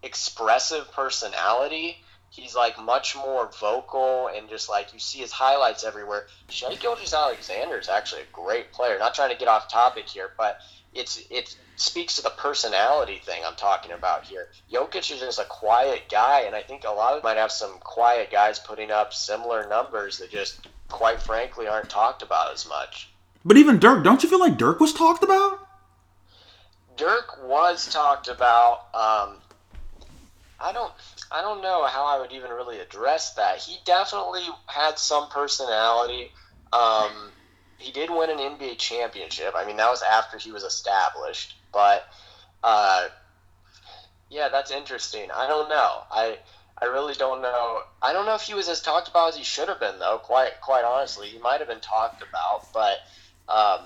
expressive 0.03 0.91
personality. 0.93 1.99
He's 2.31 2.55
like 2.55 2.79
much 2.79 3.17
more 3.17 3.51
vocal 3.61 4.29
and 4.29 4.49
just 4.49 4.69
like 4.69 4.93
you 4.93 4.99
see 4.99 5.19
his 5.19 5.33
highlights 5.33 5.85
everywhere. 5.85 6.27
Shai 6.49 6.75
Gilgeous-Alexander 6.75 7.79
is 7.79 7.89
actually 7.89 8.23
a 8.23 8.33
great 8.33 8.73
player. 8.73 8.99
Not 8.99 9.15
trying 9.15 9.31
to 9.31 9.39
get 9.39 9.49
off 9.49 9.71
topic 9.71 10.09
here, 10.09 10.33
but 10.37 10.61
it's 10.95 11.23
it 11.31 11.57
speaks 11.77 12.17
to 12.17 12.23
the 12.23 12.31
personality 12.31 13.21
thing 13.25 13.43
I'm 13.47 13.57
talking 13.57 13.93
about 13.93 14.25
here. 14.25 14.49
Jokic 14.73 15.11
is 15.11 15.21
just 15.21 15.39
a 15.39 15.45
quiet 15.45 16.03
guy, 16.11 16.43
and 16.43 16.55
I 16.55 16.63
think 16.63 16.85
a 16.85 16.91
lot 16.91 17.17
of 17.17 17.23
might 17.23 17.37
have 17.37 17.53
some 17.53 17.79
quiet 17.81 18.31
guys 18.31 18.59
putting 18.59 18.91
up 18.91 19.15
similar 19.15 19.69
numbers 19.69 20.19
that 20.19 20.31
just 20.31 20.67
quite 20.89 21.23
frankly 21.23 21.69
aren't 21.69 21.89
talked 21.89 22.23
about 22.23 22.53
as 22.53 22.69
much. 22.69 23.09
But 23.45 23.57
even 23.57 23.79
Dirk, 23.79 24.05
don't 24.05 24.23
you 24.23 24.29
feel 24.29 24.41
like 24.41 24.59
Dirk 24.59 24.81
was 24.81 24.93
talked 24.93 25.23
about? 25.23 25.67
Dirk 26.97 27.43
was 27.45 27.91
talked 27.91 28.29
about. 28.29 28.81
Um, 28.95 29.37
I 30.61 30.73
don't. 30.73 30.93
I 31.33 31.41
don't 31.41 31.63
know 31.63 31.87
how 31.87 32.05
I 32.05 32.21
would 32.21 32.33
even 32.33 32.51
really 32.51 32.81
address 32.81 33.35
that. 33.35 33.59
He 33.59 33.79
definitely 33.85 34.43
had 34.67 34.99
some 34.99 35.29
personality. 35.31 36.33
Um, 36.73 37.31
he 37.81 37.93
did 37.93 38.11
win 38.11 38.31
an 38.31 38.39
NBA 38.39 38.79
championship. 38.79 39.55
I 39.57 39.65
mean, 39.65 39.77
that 39.79 39.91
was 39.91 40.03
after 40.03 40.39
he 40.39 40.53
was 40.53 40.63
established. 40.63 41.57
But 41.73 42.07
uh, 42.63 43.09
yeah, 44.29 44.49
that's 44.49 44.71
interesting. 44.71 45.31
I 45.35 45.47
don't 45.47 45.69
know. 45.69 46.03
I 46.11 46.39
I 46.81 46.87
really 46.87 47.15
don't 47.15 47.43
know. 47.43 47.83
I 48.03 48.13
don't 48.13 48.27
know 48.27 48.35
if 48.35 48.43
he 48.43 48.55
was 48.55 48.69
as 48.69 48.81
talked 48.81 49.09
about 49.09 49.31
as 49.31 49.37
he 49.37 49.45
should 49.45 49.69
have 49.69 49.81
been, 49.81 49.99
though. 49.99 50.19
Quite 50.19 50.61
quite 50.61 50.85
honestly, 50.85 51.29
he 51.29 51.39
might 51.39 51.61
have 51.61 51.69
been 51.69 51.81
talked 51.81 52.23
about, 52.23 52.73
but 52.73 52.99
um, 53.49 53.81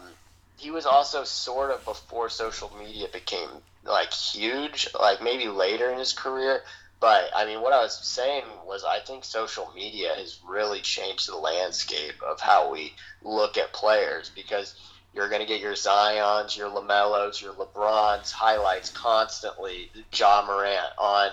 he 0.56 0.70
was 0.70 0.86
also 0.86 1.24
sort 1.24 1.70
of 1.70 1.84
before 1.84 2.28
social 2.28 2.70
media 2.78 3.08
became 3.12 3.48
like 3.84 4.12
huge, 4.12 4.88
like 4.98 5.22
maybe 5.22 5.48
later 5.48 5.90
in 5.90 5.98
his 5.98 6.12
career. 6.12 6.62
But 7.00 7.30
I 7.34 7.44
mean, 7.44 7.60
what 7.60 7.72
I 7.72 7.82
was 7.82 7.98
saying 8.06 8.44
was, 8.66 8.84
I 8.84 9.00
think 9.00 9.24
social 9.24 9.70
media 9.74 10.14
has 10.14 10.38
really 10.46 10.80
changed 10.80 11.28
the 11.28 11.36
landscape 11.36 12.22
of 12.22 12.40
how 12.40 12.70
we 12.70 12.94
look 13.22 13.58
at 13.58 13.72
players 13.72 14.30
because 14.34 14.74
you're 15.12 15.28
going 15.28 15.40
to 15.40 15.46
get 15.46 15.60
your 15.60 15.76
Zion's, 15.76 16.56
your 16.56 16.70
LaMelos, 16.70 17.40
your 17.40 17.52
LeBrons 17.54 18.32
highlights 18.32 18.90
constantly. 18.90 19.90
Ja 20.12 20.44
Morant 20.46 20.92
on 20.98 21.30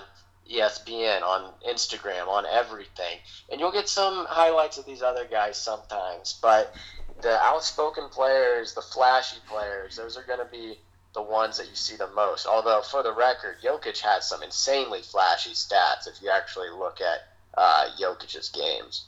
ESPN, 0.49 1.21
on 1.23 1.51
Instagram, 1.67 2.27
on 2.27 2.45
everything, 2.45 3.17
and 3.49 3.59
you'll 3.59 3.71
get 3.71 3.87
some 3.87 4.25
highlights 4.25 4.77
of 4.77 4.85
these 4.85 5.01
other 5.01 5.25
guys 5.25 5.57
sometimes. 5.57 6.37
But 6.41 6.75
the 7.21 7.39
outspoken 7.41 8.09
players, 8.09 8.73
the 8.73 8.81
flashy 8.81 9.37
players, 9.47 9.95
those 9.95 10.17
are 10.17 10.23
going 10.23 10.39
to 10.39 10.51
be 10.51 10.77
the 11.13 11.21
ones 11.21 11.57
that 11.57 11.67
you 11.67 11.75
see 11.75 11.95
the 11.95 12.07
most. 12.15 12.45
Although, 12.45 12.81
for 12.81 13.03
the 13.03 13.13
record, 13.13 13.57
Jokic 13.63 13.99
has 13.99 14.27
some 14.27 14.43
insanely 14.43 15.01
flashy 15.01 15.51
stats 15.51 16.07
if 16.07 16.21
you 16.21 16.29
actually 16.29 16.69
look 16.69 16.99
at 17.01 17.27
uh, 17.57 17.89
Jokic's 17.99 18.49
games. 18.49 19.05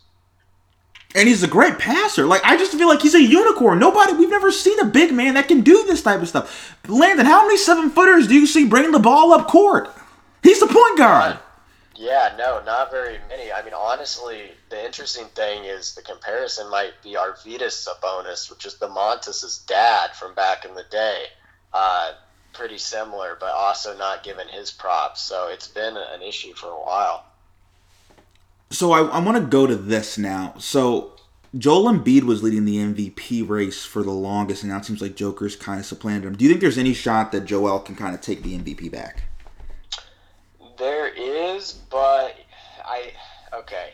And 1.15 1.29
he's 1.29 1.43
a 1.43 1.47
great 1.47 1.77
passer. 1.77 2.25
Like 2.25 2.43
I 2.43 2.57
just 2.57 2.73
feel 2.73 2.87
like 2.87 3.01
he's 3.01 3.13
a 3.13 3.21
unicorn. 3.21 3.77
Nobody, 3.79 4.13
we've 4.13 4.29
never 4.29 4.51
seen 4.51 4.79
a 4.79 4.85
big 4.85 5.13
man 5.13 5.35
that 5.35 5.47
can 5.47 5.61
do 5.61 5.83
this 5.83 6.01
type 6.01 6.21
of 6.21 6.27
stuff. 6.27 6.75
Landon, 6.87 7.27
how 7.27 7.45
many 7.45 7.57
seven 7.57 7.91
footers 7.91 8.27
do 8.27 8.33
you 8.33 8.47
see 8.47 8.67
bringing 8.67 8.91
the 8.91 8.99
ball 8.99 9.31
up 9.31 9.47
court? 9.47 9.89
He's 10.41 10.59
the 10.59 10.67
point 10.67 10.97
guard. 10.97 11.37
Yeah, 11.95 12.33
no, 12.37 12.63
not 12.65 12.89
very 12.89 13.19
many. 13.29 13.51
I 13.51 13.63
mean, 13.63 13.75
honestly, 13.75 14.51
the 14.69 14.83
interesting 14.83 15.25
thing 15.35 15.65
is 15.65 15.93
the 15.93 16.01
comparison 16.01 16.69
might 16.71 16.93
be 17.03 17.15
Arvydas 17.15 17.87
Sabonis, 17.87 18.49
which 18.49 18.65
is 18.65 18.75
Domantas' 18.75 19.65
dad 19.67 20.15
from 20.15 20.33
back 20.33 20.65
in 20.65 20.73
the 20.73 20.85
day. 20.89 21.25
Uh, 21.73 22.11
pretty 22.53 22.77
similar, 22.77 23.35
but 23.39 23.51
also 23.51 23.97
not 23.97 24.23
given 24.23 24.47
his 24.47 24.71
props. 24.71 25.21
So 25.21 25.47
it's 25.49 25.67
been 25.67 25.97
an 25.97 26.21
issue 26.21 26.53
for 26.53 26.67
a 26.67 26.79
while. 26.79 27.25
So 28.69 28.91
I, 28.91 29.01
I 29.01 29.19
want 29.19 29.37
to 29.37 29.43
go 29.43 29.67
to 29.67 29.75
this 29.75 30.17
now. 30.17 30.55
So 30.59 31.13
Joel 31.57 31.91
Embiid 31.91 32.23
was 32.23 32.41
leading 32.41 32.65
the 32.65 32.77
MVP 32.77 33.47
race 33.47 33.85
for 33.85 34.01
the 34.01 34.11
longest, 34.11 34.63
and 34.63 34.71
now 34.71 34.79
it 34.79 34.85
seems 34.85 35.01
like 35.01 35.15
Joker's 35.15 35.55
kind 35.55 35.79
of 35.79 35.85
supplanted 35.85 36.25
him. 36.25 36.35
Do 36.35 36.45
you 36.45 36.49
think 36.49 36.61
there's 36.61 36.79
any 36.79 36.93
shot 36.93 37.31
that 37.31 37.45
Joel 37.45 37.79
can 37.79 37.95
kind 37.95 38.15
of 38.15 38.21
take 38.21 38.41
the 38.41 38.57
MVP 38.57 38.91
back? 38.91 39.23
There 40.79 41.07
is, 41.09 41.73
but 41.91 42.35
I 42.83 43.11
okay. 43.53 43.93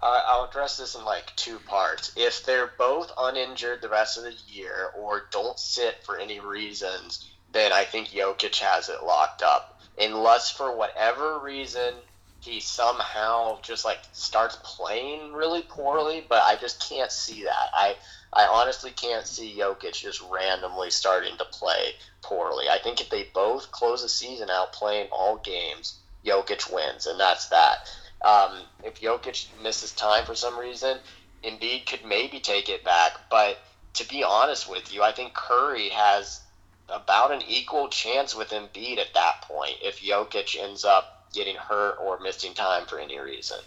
Uh, 0.00 0.22
I'll 0.26 0.44
address 0.44 0.76
this 0.76 0.94
in 0.94 1.04
like 1.04 1.34
two 1.36 1.58
parts. 1.60 2.12
If 2.16 2.44
they're 2.44 2.72
both 2.78 3.12
uninjured 3.18 3.82
the 3.82 3.88
rest 3.88 4.16
of 4.16 4.24
the 4.24 4.34
year 4.46 4.90
or 4.96 5.26
don't 5.30 5.58
sit 5.58 6.04
for 6.04 6.18
any 6.18 6.40
reasons, 6.40 7.28
then 7.52 7.72
I 7.72 7.84
think 7.84 8.08
Jokic 8.08 8.56
has 8.60 8.88
it 8.88 9.02
locked 9.02 9.42
up. 9.42 9.80
Unless 9.98 10.52
for 10.52 10.76
whatever 10.76 11.40
reason 11.40 11.94
he 12.40 12.60
somehow 12.60 13.60
just 13.62 13.84
like 13.84 13.98
starts 14.12 14.58
playing 14.62 15.32
really 15.32 15.62
poorly, 15.62 16.24
but 16.28 16.42
I 16.44 16.54
just 16.54 16.88
can't 16.88 17.10
see 17.10 17.44
that. 17.44 17.70
I 17.74 17.96
I 18.32 18.46
honestly 18.46 18.90
can't 18.90 19.26
see 19.26 19.56
Jokic 19.58 19.94
just 19.94 20.22
randomly 20.30 20.90
starting 20.90 21.36
to 21.38 21.44
play 21.44 21.94
poorly. 22.22 22.68
I 22.68 22.78
think 22.78 23.00
if 23.00 23.10
they 23.10 23.24
both 23.34 23.72
close 23.72 24.02
the 24.02 24.08
season 24.08 24.50
out 24.50 24.72
playing 24.72 25.08
all 25.10 25.38
games, 25.38 25.98
Jokic 26.24 26.72
wins, 26.72 27.06
and 27.06 27.18
that's 27.18 27.48
that. 27.48 27.90
Um, 28.22 28.58
if 28.84 29.00
Jokic 29.00 29.46
misses 29.62 29.92
time 29.92 30.24
for 30.24 30.34
some 30.34 30.58
reason, 30.58 30.98
Embiid 31.44 31.86
could 31.86 32.04
maybe 32.04 32.40
take 32.40 32.68
it 32.68 32.84
back. 32.84 33.12
But 33.30 33.58
to 33.94 34.08
be 34.08 34.24
honest 34.24 34.68
with 34.68 34.92
you, 34.92 35.02
I 35.02 35.12
think 35.12 35.34
Curry 35.34 35.88
has 35.90 36.40
about 36.88 37.32
an 37.32 37.42
equal 37.46 37.88
chance 37.88 38.34
with 38.34 38.50
Embiid 38.50 38.98
at 38.98 39.14
that 39.14 39.42
point 39.42 39.76
if 39.82 40.00
Jokic 40.00 40.58
ends 40.60 40.84
up 40.84 41.28
getting 41.32 41.56
hurt 41.56 41.96
or 42.00 42.18
missing 42.20 42.54
time 42.54 42.86
for 42.86 42.98
any 42.98 43.18
reason. 43.18 43.58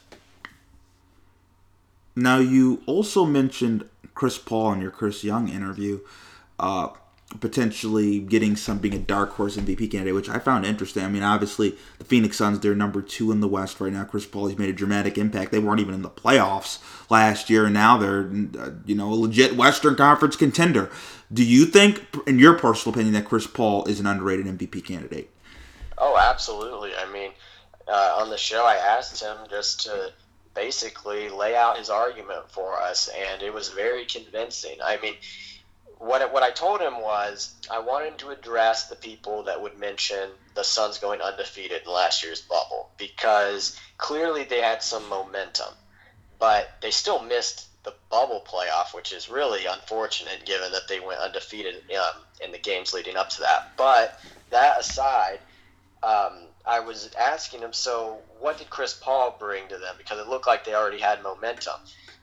Now 2.15 2.39
you 2.39 2.81
also 2.87 3.25
mentioned 3.25 3.87
Chris 4.13 4.37
Paul 4.37 4.73
in 4.73 4.81
your 4.81 4.93
Royce 4.99 5.23
Young 5.23 5.47
interview. 5.47 5.99
Uh, 6.59 6.89
potentially 7.39 8.19
getting 8.19 8.55
some 8.55 8.79
being 8.79 8.93
a 8.93 8.99
dark 8.99 9.31
horse 9.31 9.57
MVP 9.57 9.91
candidate, 9.91 10.13
which 10.13 10.29
I 10.29 10.39
found 10.39 10.65
interesting. 10.65 11.03
I 11.03 11.07
mean, 11.07 11.23
obviously 11.23 11.75
the 11.97 12.03
Phoenix 12.03 12.37
Suns 12.37 12.59
they're 12.59 12.75
number 12.75 13.01
two 13.01 13.31
in 13.31 13.39
the 13.39 13.47
West 13.47 13.79
right 13.79 13.93
now. 13.93 14.03
Chris 14.03 14.25
Paul 14.25 14.49
has 14.49 14.57
made 14.57 14.69
a 14.69 14.73
dramatic 14.73 15.17
impact. 15.17 15.51
They 15.51 15.59
weren't 15.59 15.79
even 15.79 15.93
in 15.93 16.01
the 16.01 16.09
playoffs 16.09 16.79
last 17.09 17.49
year, 17.49 17.65
and 17.65 17.73
now 17.73 17.97
they're 17.97 18.29
uh, 18.59 18.71
you 18.85 18.95
know 18.95 19.11
a 19.11 19.15
legit 19.15 19.55
Western 19.55 19.95
Conference 19.95 20.35
contender. 20.35 20.91
Do 21.31 21.43
you 21.45 21.65
think, 21.65 22.05
in 22.27 22.39
your 22.39 22.57
personal 22.57 22.93
opinion, 22.93 23.13
that 23.13 23.25
Chris 23.25 23.47
Paul 23.47 23.85
is 23.85 23.99
an 24.01 24.05
underrated 24.05 24.45
MVP 24.45 24.83
candidate? 24.83 25.29
Oh, 25.97 26.17
absolutely. 26.17 26.91
I 26.95 27.09
mean, 27.11 27.31
uh, 27.87 28.17
on 28.19 28.29
the 28.29 28.37
show, 28.37 28.65
I 28.65 28.75
asked 28.75 29.21
him 29.21 29.37
just 29.49 29.85
to 29.85 30.11
basically 30.53 31.29
lay 31.29 31.55
out 31.55 31.77
his 31.77 31.89
argument 31.89 32.49
for 32.49 32.81
us, 32.81 33.09
and 33.17 33.41
it 33.41 33.53
was 33.53 33.69
very 33.69 34.05
convincing. 34.05 34.77
I 34.83 34.97
mean, 35.01 35.13
what 36.01 36.33
what 36.33 36.43
I 36.43 36.49
told 36.49 36.81
him 36.81 36.99
was 36.99 37.55
I 37.69 37.79
wanted 37.79 38.17
to 38.19 38.31
address 38.31 38.87
the 38.87 38.95
people 38.95 39.43
that 39.43 39.61
would 39.61 39.77
mention 39.77 40.31
the 40.55 40.63
Suns 40.63 40.97
going 40.97 41.21
undefeated 41.21 41.83
in 41.85 41.91
last 41.91 42.23
year's 42.23 42.41
bubble 42.41 42.89
because 42.97 43.79
clearly 43.97 44.43
they 44.43 44.61
had 44.61 44.81
some 44.81 45.07
momentum, 45.09 45.73
but 46.39 46.67
they 46.81 46.89
still 46.89 47.21
missed 47.21 47.67
the 47.83 47.93
bubble 48.09 48.43
playoff, 48.47 48.95
which 48.95 49.13
is 49.13 49.29
really 49.29 49.65
unfortunate 49.67 50.43
given 50.45 50.71
that 50.71 50.87
they 50.89 50.99
went 50.99 51.19
undefeated 51.19 51.75
um, 51.95 52.21
in 52.43 52.51
the 52.51 52.57
games 52.57 52.93
leading 52.93 53.15
up 53.15 53.29
to 53.29 53.41
that. 53.41 53.59
But 53.77 54.17
that 54.49 54.79
aside, 54.79 55.39
um, 56.01 56.47
I 56.65 56.79
was 56.79 57.11
asking 57.19 57.61
him, 57.61 57.73
so 57.73 58.21
what 58.39 58.57
did 58.57 58.71
Chris 58.71 58.93
Paul 58.93 59.35
bring 59.39 59.67
to 59.67 59.77
them? 59.77 59.95
Because 59.99 60.19
it 60.19 60.27
looked 60.27 60.47
like 60.47 60.65
they 60.65 60.73
already 60.73 60.99
had 60.99 61.21
momentum. 61.21 61.73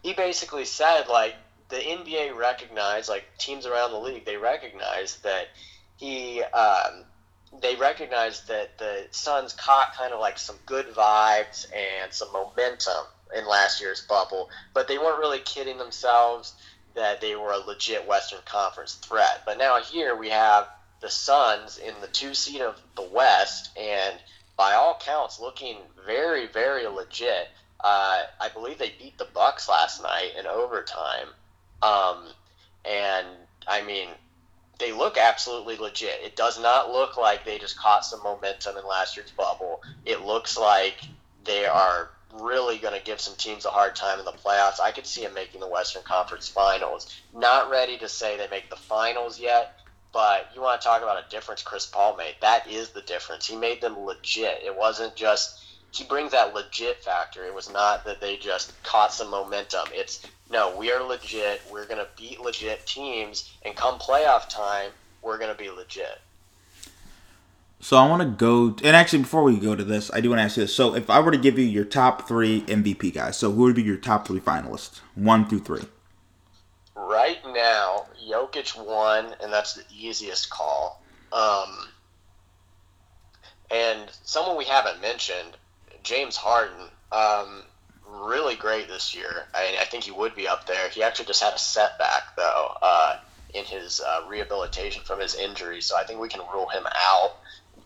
He 0.02 0.14
basically 0.14 0.64
said, 0.64 1.08
like, 1.08 1.34
the 1.68 1.76
NBA 1.76 2.36
recognized, 2.36 3.08
like, 3.08 3.24
teams 3.38 3.66
around 3.66 3.92
the 3.92 3.98
league, 3.98 4.24
they 4.24 4.36
recognized 4.36 5.22
that 5.22 5.48
he, 5.96 6.42
um, 6.42 7.04
they 7.60 7.76
recognized 7.76 8.48
that 8.48 8.78
the 8.78 9.06
Suns 9.10 9.52
caught 9.52 9.94
kind 9.94 10.12
of 10.12 10.20
like 10.20 10.38
some 10.38 10.56
good 10.66 10.86
vibes 10.88 11.66
and 11.74 12.12
some 12.12 12.32
momentum 12.32 13.06
in 13.34 13.46
last 13.46 13.80
year's 13.80 14.02
bubble, 14.02 14.50
but 14.74 14.88
they 14.88 14.98
weren't 14.98 15.18
really 15.18 15.40
kidding 15.40 15.78
themselves 15.78 16.54
that 16.94 17.20
they 17.20 17.36
were 17.36 17.52
a 17.52 17.58
legit 17.58 18.06
Western 18.06 18.40
Conference 18.44 18.94
threat. 18.94 19.42
But 19.44 19.58
now 19.58 19.80
here 19.80 20.14
we 20.14 20.30
have 20.30 20.68
the 21.00 21.10
Suns 21.10 21.78
in 21.78 21.94
the 22.00 22.08
two 22.08 22.34
seed 22.34 22.60
of 22.60 22.80
the 22.96 23.02
West, 23.02 23.70
and 23.76 24.16
by 24.56 24.74
all 24.74 25.00
counts, 25.00 25.38
looking 25.38 25.78
very, 26.04 26.46
very 26.46 26.86
legit. 26.86 27.48
Uh, 27.80 28.22
I 28.40 28.48
believe 28.48 28.78
they 28.78 28.92
beat 28.98 29.16
the 29.18 29.24
Bucks 29.26 29.68
last 29.68 30.02
night 30.02 30.32
in 30.36 30.46
overtime, 30.46 31.28
um, 31.82 32.24
and 32.84 33.26
I 33.66 33.82
mean, 33.82 34.08
they 34.78 34.92
look 34.92 35.18
absolutely 35.18 35.76
legit. 35.76 36.20
It 36.22 36.36
does 36.36 36.60
not 36.60 36.90
look 36.90 37.16
like 37.16 37.44
they 37.44 37.58
just 37.58 37.78
caught 37.78 38.04
some 38.04 38.22
momentum 38.22 38.76
in 38.76 38.86
last 38.86 39.16
year's 39.16 39.30
bubble. 39.32 39.82
It 40.04 40.22
looks 40.22 40.56
like 40.56 41.00
they 41.44 41.66
are 41.66 42.10
really 42.34 42.78
going 42.78 42.94
to 42.94 43.04
give 43.04 43.20
some 43.20 43.34
teams 43.36 43.64
a 43.64 43.70
hard 43.70 43.96
time 43.96 44.18
in 44.18 44.24
the 44.24 44.32
playoffs. 44.32 44.80
I 44.80 44.92
could 44.92 45.06
see 45.06 45.22
them 45.22 45.34
making 45.34 45.60
the 45.60 45.68
Western 45.68 46.02
Conference 46.02 46.48
Finals. 46.48 47.12
Not 47.34 47.70
ready 47.70 47.98
to 47.98 48.08
say 48.08 48.36
they 48.36 48.48
make 48.48 48.70
the 48.70 48.76
finals 48.76 49.40
yet, 49.40 49.80
but 50.12 50.50
you 50.54 50.60
want 50.60 50.80
to 50.80 50.86
talk 50.86 51.02
about 51.02 51.24
a 51.24 51.30
difference 51.30 51.62
Chris 51.62 51.86
Paul 51.86 52.16
made. 52.16 52.36
That 52.40 52.68
is 52.68 52.90
the 52.90 53.02
difference. 53.02 53.46
He 53.46 53.56
made 53.56 53.80
them 53.80 53.98
legit. 53.98 54.62
It 54.62 54.76
wasn't 54.76 55.16
just 55.16 55.64
he 55.90 56.04
brings 56.04 56.32
that 56.32 56.54
legit 56.54 57.02
factor. 57.02 57.44
It 57.44 57.54
was 57.54 57.72
not 57.72 58.04
that 58.04 58.20
they 58.20 58.36
just 58.36 58.80
caught 58.82 59.12
some 59.12 59.30
momentum. 59.30 59.88
It's 59.92 60.26
no, 60.50 60.76
we 60.76 60.92
are 60.92 61.02
legit. 61.02 61.60
We're 61.70 61.86
going 61.86 61.98
to 61.98 62.08
beat 62.16 62.40
legit 62.40 62.86
teams 62.86 63.52
and 63.64 63.76
come 63.76 63.98
playoff 63.98 64.48
time, 64.48 64.90
we're 65.22 65.38
going 65.38 65.54
to 65.54 65.62
be 65.62 65.70
legit. 65.70 66.20
So 67.80 67.96
I 67.96 68.08
want 68.08 68.22
to 68.22 68.28
go, 68.28 68.74
and 68.84 68.96
actually 68.96 69.20
before 69.20 69.44
we 69.44 69.56
go 69.58 69.76
to 69.76 69.84
this, 69.84 70.10
I 70.12 70.20
do 70.20 70.30
want 70.30 70.40
to 70.40 70.44
ask 70.44 70.56
you 70.56 70.64
this. 70.64 70.74
So 70.74 70.94
if 70.94 71.08
I 71.08 71.20
were 71.20 71.30
to 71.30 71.38
give 71.38 71.58
you 71.58 71.64
your 71.64 71.84
top 71.84 72.26
three 72.26 72.62
MVP 72.62 73.14
guys, 73.14 73.36
so 73.36 73.52
who 73.52 73.62
would 73.62 73.76
be 73.76 73.82
your 73.82 73.96
top 73.96 74.26
three 74.26 74.40
finalists, 74.40 75.00
one 75.14 75.46
through 75.46 75.60
three? 75.60 75.84
Right 76.96 77.38
now, 77.46 78.06
Jokic 78.28 78.84
won, 78.84 79.34
and 79.40 79.52
that's 79.52 79.74
the 79.74 79.84
easiest 79.96 80.50
call. 80.50 81.02
Um, 81.32 81.88
and 83.70 84.10
someone 84.24 84.56
we 84.56 84.64
haven't 84.64 85.00
mentioned, 85.00 85.56
James 86.08 86.36
Harden, 86.36 86.88
um, 87.12 87.62
really 88.08 88.54
great 88.54 88.88
this 88.88 89.14
year. 89.14 89.44
I, 89.54 89.76
I 89.78 89.84
think 89.84 90.04
he 90.04 90.10
would 90.10 90.34
be 90.34 90.48
up 90.48 90.66
there. 90.66 90.88
He 90.88 91.02
actually 91.02 91.26
just 91.26 91.42
had 91.42 91.52
a 91.52 91.58
setback 91.58 92.34
though 92.34 92.72
uh, 92.80 93.16
in 93.52 93.66
his 93.66 94.00
uh, 94.00 94.22
rehabilitation 94.26 95.02
from 95.04 95.20
his 95.20 95.34
injury, 95.34 95.82
so 95.82 95.98
I 95.98 96.04
think 96.04 96.18
we 96.18 96.30
can 96.30 96.40
rule 96.50 96.68
him 96.68 96.84
out. 96.86 97.32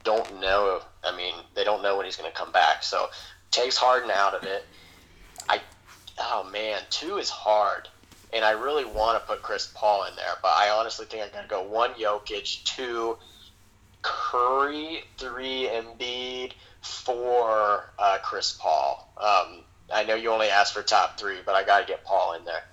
Don't 0.05 0.41
know. 0.41 0.83
I 1.03 1.17
mean, 1.17 1.35
they 1.57 1.65
don't 1.65 1.83
know 1.83 1.97
when 1.97 2.07
he's 2.07 2.17
going 2.17 2.31
to 2.31 2.37
come 2.37 2.53
back, 2.53 2.85
so 2.85 3.09
takes 3.51 3.77
Harden 3.77 4.13
out 4.13 4.35
of 4.35 4.45
it. 4.45 4.65
I, 5.49 5.61
oh 6.21 6.49
man, 6.53 6.81
two 6.91 7.19
is 7.19 7.29
hard, 7.29 7.89
and 8.33 8.45
I 8.45 8.53
really 8.53 8.85
want 8.85 9.21
to 9.21 9.27
put 9.27 9.43
Chris 9.43 9.73
Paul 9.75 10.05
in 10.05 10.15
there, 10.15 10.35
but 10.43 10.53
I 10.55 10.71
honestly 10.71 11.07
think 11.07 11.25
I'm 11.25 11.33
going 11.33 11.43
to 11.43 11.51
go 11.51 11.63
one 11.65 11.95
Jokic, 11.95 12.63
two 12.63 13.19
Curry, 14.03 15.03
three 15.19 15.69
Embiid, 15.69 16.53
four 16.83 17.91
uh, 17.99 18.19
Chris 18.23 18.53
Paul. 18.53 19.09
Um, 19.17 19.65
I 19.93 20.05
know 20.05 20.15
you 20.15 20.31
only 20.31 20.49
asked 20.49 20.75
for 20.75 20.83
top 20.83 21.19
three, 21.19 21.39
but 21.45 21.55
I 21.55 21.65
got 21.65 21.81
to 21.81 21.87
get 21.87 22.05
Paul 22.05 22.35
in 22.35 22.45
there. 22.45 22.65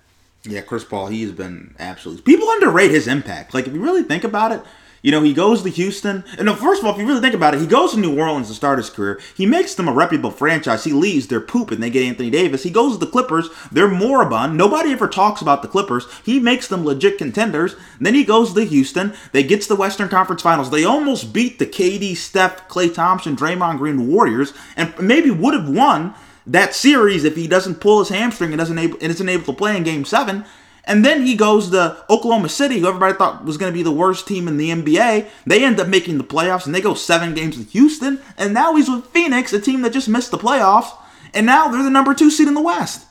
Yeah, 0.42 0.62
Chris 0.62 0.84
Paul, 0.84 1.08
he's 1.08 1.32
been 1.32 1.74
absolutely. 1.78 2.22
People 2.22 2.48
underrate 2.50 2.90
his 2.90 3.06
impact. 3.06 3.52
Like, 3.54 3.66
if 3.66 3.74
you 3.74 3.80
really 3.82 4.02
think 4.02 4.24
about 4.24 4.52
it, 4.52 4.62
you 5.02 5.10
know, 5.10 5.22
he 5.22 5.32
goes 5.32 5.62
to 5.62 5.70
Houston. 5.70 6.24
And 6.38 6.48
first 6.58 6.80
of 6.80 6.86
all, 6.86 6.92
if 6.92 6.98
you 6.98 7.06
really 7.06 7.20
think 7.20 7.34
about 7.34 7.54
it, 7.54 7.60
he 7.60 7.66
goes 7.66 7.92
to 7.92 7.98
New 7.98 8.18
Orleans 8.18 8.48
to 8.48 8.54
start 8.54 8.78
his 8.78 8.90
career. 8.90 9.20
He 9.34 9.46
makes 9.46 9.74
them 9.74 9.88
a 9.88 9.92
reputable 9.92 10.30
franchise. 10.30 10.84
He 10.84 10.92
leaves, 10.92 11.26
they're 11.26 11.44
and 11.50 11.82
they 11.82 11.90
get 11.90 12.04
Anthony 12.04 12.30
Davis. 12.30 12.62
He 12.62 12.70
goes 12.70 12.94
to 12.94 13.04
the 13.04 13.10
Clippers, 13.10 13.48
they're 13.72 13.88
moribund. 13.88 14.56
Nobody 14.56 14.92
ever 14.92 15.08
talks 15.08 15.40
about 15.40 15.62
the 15.62 15.68
Clippers. 15.68 16.06
He 16.24 16.38
makes 16.38 16.68
them 16.68 16.84
legit 16.84 17.18
contenders. 17.18 17.74
And 17.98 18.06
then 18.06 18.14
he 18.14 18.24
goes 18.24 18.54
to 18.54 18.64
Houston. 18.64 19.14
They 19.32 19.42
gets 19.42 19.66
the 19.66 19.76
Western 19.76 20.08
Conference 20.08 20.42
Finals. 20.42 20.70
They 20.70 20.84
almost 20.84 21.32
beat 21.32 21.58
the 21.58 21.66
KD, 21.66 22.16
Steph, 22.16 22.68
Klay 22.68 22.92
Thompson, 22.92 23.36
Draymond 23.36 23.78
Green 23.78 24.08
Warriors, 24.08 24.52
and 24.76 24.94
maybe 24.98 25.30
would 25.30 25.54
have 25.54 25.68
won 25.68 26.14
that 26.46 26.74
series 26.74 27.24
if 27.24 27.36
he 27.36 27.46
doesn't 27.46 27.80
pull 27.80 27.98
his 27.98 28.08
hamstring 28.08 28.52
and 28.52 28.58
doesn't 28.58 28.78
able 28.78 28.98
and 29.00 29.10
isn't 29.10 29.28
able 29.28 29.44
to 29.44 29.52
play 29.52 29.76
in 29.76 29.82
Game 29.82 30.04
Seven. 30.04 30.44
And 30.84 31.04
then 31.04 31.26
he 31.26 31.36
goes 31.36 31.70
to 31.70 32.04
Oklahoma 32.08 32.48
City, 32.48 32.78
who 32.78 32.88
everybody 32.88 33.14
thought 33.14 33.44
was 33.44 33.56
going 33.56 33.72
to 33.72 33.76
be 33.76 33.82
the 33.82 33.90
worst 33.90 34.26
team 34.26 34.48
in 34.48 34.56
the 34.56 34.70
NBA. 34.70 35.28
They 35.46 35.64
end 35.64 35.78
up 35.78 35.88
making 35.88 36.18
the 36.18 36.24
playoffs, 36.24 36.66
and 36.66 36.74
they 36.74 36.80
go 36.80 36.94
seven 36.94 37.34
games 37.34 37.56
with 37.56 37.72
Houston. 37.72 38.20
And 38.36 38.54
now 38.54 38.74
he's 38.74 38.88
with 38.88 39.06
Phoenix, 39.06 39.52
a 39.52 39.60
team 39.60 39.82
that 39.82 39.92
just 39.92 40.08
missed 40.08 40.30
the 40.30 40.38
playoffs. 40.38 40.90
And 41.34 41.46
now 41.46 41.68
they're 41.68 41.82
the 41.82 41.90
number 41.90 42.14
two 42.14 42.30
seed 42.30 42.48
in 42.48 42.54
the 42.54 42.62
West. 42.62 43.06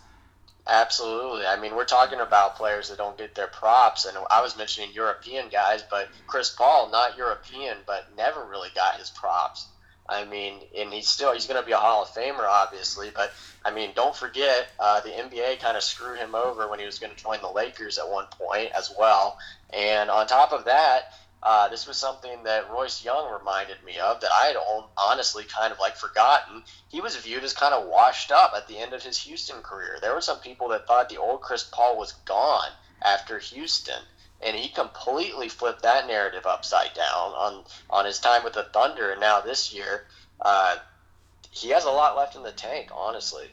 Absolutely. 0.68 1.46
I 1.46 1.60
mean, 1.60 1.76
we're 1.76 1.86
talking 1.86 2.20
about 2.20 2.56
players 2.56 2.90
that 2.90 2.98
don't 3.00 3.18
get 3.18 3.34
their 3.34 3.48
props, 3.48 4.06
and 4.06 4.16
I 4.30 4.42
was 4.42 4.56
mentioning 4.56 4.92
European 4.94 5.50
guys, 5.50 5.84
but 5.90 6.10
Chris 6.28 6.52
Paul, 6.52 6.92
not 6.92 7.18
European, 7.18 7.78
but 7.88 8.06
never 8.16 8.46
really 8.46 8.70
got 8.76 8.98
his 8.98 9.10
props. 9.10 9.68
I 10.10 10.26
mean, 10.26 10.56
and 10.76 10.92
he's 10.92 11.08
still 11.08 11.34
he's 11.34 11.46
going 11.46 11.60
to 11.60 11.66
be 11.66 11.72
a 11.72 11.78
Hall 11.78 12.02
of 12.02 12.10
Famer, 12.10 12.48
obviously. 12.48 13.12
But 13.14 13.32
I 13.64 13.72
mean, 13.72 13.92
don't 13.96 14.16
forget 14.16 14.70
uh, 14.80 15.02
the 15.02 15.10
NBA 15.10 15.60
kind 15.60 15.78
of 15.78 15.84
screwed 15.84 16.18
him 16.18 16.34
over 16.34 16.68
when 16.68 16.80
he 16.80 16.86
was 16.86 17.00
going 17.00 17.16
to 17.16 17.22
join 17.22 17.40
the 17.42 17.50
Lakers 17.50 17.98
at 17.98 18.10
one 18.10 18.26
point 18.32 18.72
as 18.72 18.92
well. 18.98 19.38
And 19.72 20.10
on 20.10 20.26
top 20.26 20.52
of 20.52 20.66
that, 20.66 21.14
uh, 21.42 21.70
this 21.70 21.88
was 21.88 21.96
something 21.96 22.44
that 22.44 22.70
Royce 22.70 23.04
Young 23.06 23.32
reminded 23.32 23.82
me 23.84 23.98
of 24.00 24.20
that 24.22 24.32
I 24.36 24.48
had 24.48 24.58
honestly 24.98 25.46
kind 25.46 25.72
of 25.72 25.80
like 25.80 25.96
forgotten. 25.96 26.64
He 26.90 27.02
was 27.02 27.16
viewed 27.16 27.44
as 27.44 27.54
kind 27.54 27.74
of 27.74 27.88
washed 27.88 28.32
up 28.32 28.54
at 28.56 28.68
the 28.68 28.78
end 28.78 28.94
of 28.94 29.04
his 29.04 29.18
Houston 29.20 29.62
career. 29.62 30.00
There 30.02 30.14
were 30.14 30.22
some 30.22 30.40
people 30.40 30.70
that 30.70 30.88
thought 30.88 31.08
the 31.08 31.18
old 31.18 31.42
Chris 31.42 31.64
Paul 31.64 31.98
was 31.98 32.14
gone 32.26 32.72
after 33.02 33.40
Houston 33.40 34.02
and 34.42 34.56
he 34.56 34.70
completely 34.70 35.50
flipped 35.50 35.84
that 35.84 36.08
narrative 36.08 36.46
upside 36.46 36.94
down 36.94 37.32
on 37.32 37.64
on 37.90 38.06
his 38.06 38.20
time 38.20 38.44
with 38.44 38.54
the 38.54 38.64
Thunder, 38.64 39.12
and 39.12 39.22
now 39.22 39.42
this 39.42 39.74
year, 39.74 40.06
uh, 40.42 40.78
he 41.52 41.70
has 41.70 41.86
a 41.86 41.90
lot 41.90 42.16
left 42.16 42.36
in 42.36 42.44
the 42.44 42.52
tank. 42.52 42.90
Honestly, 42.94 43.50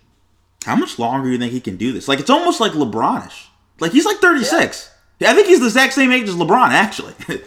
how 0.64 0.76
much 0.76 0.99
longer 0.99 1.26
do 1.26 1.32
you 1.32 1.39
think 1.39 1.53
he 1.53 1.61
can 1.61 1.76
do 1.76 1.93
this? 1.93 2.09
Like 2.09 2.20
it's 2.20 2.30
almost 2.30 2.61
like 2.61 2.72
LeBronish. 2.72 3.47
Like 3.80 3.93
he's 3.93 4.05
like 4.05 4.18
thirty 4.18 4.45
six. 4.45 4.91
Yeah. 5.18 5.30
I 5.30 5.34
think 5.34 5.47
he's 5.47 5.61
the 5.61 5.66
exact 5.66 5.95
same 5.95 6.12
age 6.12 6.28
as 6.28 6.34
LeBron, 6.34 6.68
actually. 6.70 7.14